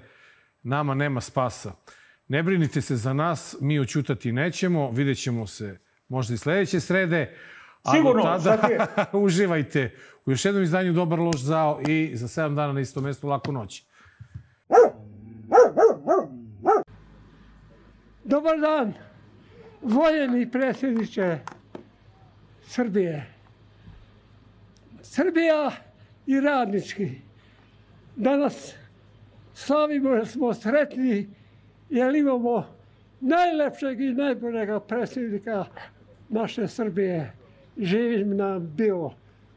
nama 0.62 0.94
nema 0.94 1.20
spasa. 1.20 1.72
Ne 2.28 2.42
brinite 2.42 2.80
se 2.80 2.96
za 2.96 3.12
nas, 3.12 3.56
mi 3.60 3.80
očutati 3.80 4.32
nećemo, 4.32 4.90
vidjet 4.90 5.22
ćemo 5.22 5.46
se 5.46 5.78
možda 6.09 6.34
i 6.34 6.38
sledeće 6.38 6.80
srede. 6.80 7.34
Sigurno, 7.94 8.22
tada 8.22 8.86
uživajte 9.12 9.96
u 10.26 10.30
još 10.30 10.44
jednom 10.44 10.64
izdanju 10.64 10.92
Dobar 10.92 11.18
loš 11.18 11.40
zao 11.40 11.80
i 11.88 12.16
za 12.16 12.42
7 12.42 12.55
dana 12.55 12.72
na 12.72 12.80
isto 12.80 13.01
mesto 13.01 13.28
Laku 13.28 13.52
noć. 13.52 13.84
Dobar 18.24 18.60
dan, 18.60 18.92
voljeni 19.82 20.51
predsjedniče 20.51 21.38
Srbije. 22.66 23.34
Srbija 25.02 25.70
i 26.26 26.40
radnički. 26.40 27.10
Danas 28.16 28.72
slavimo 29.55 30.24
smo 30.24 30.55
sretni 30.55 31.34
jer 31.90 32.15
imamo 32.15 32.66
najlepšeg 33.20 34.01
i 34.01 34.12
najboljega 34.12 34.81
predsjednika 34.81 35.65
naše 36.28 36.69
Srbije. 36.69 37.32
Živim 37.78 38.36
nam 38.36 38.73
bio 38.77 39.11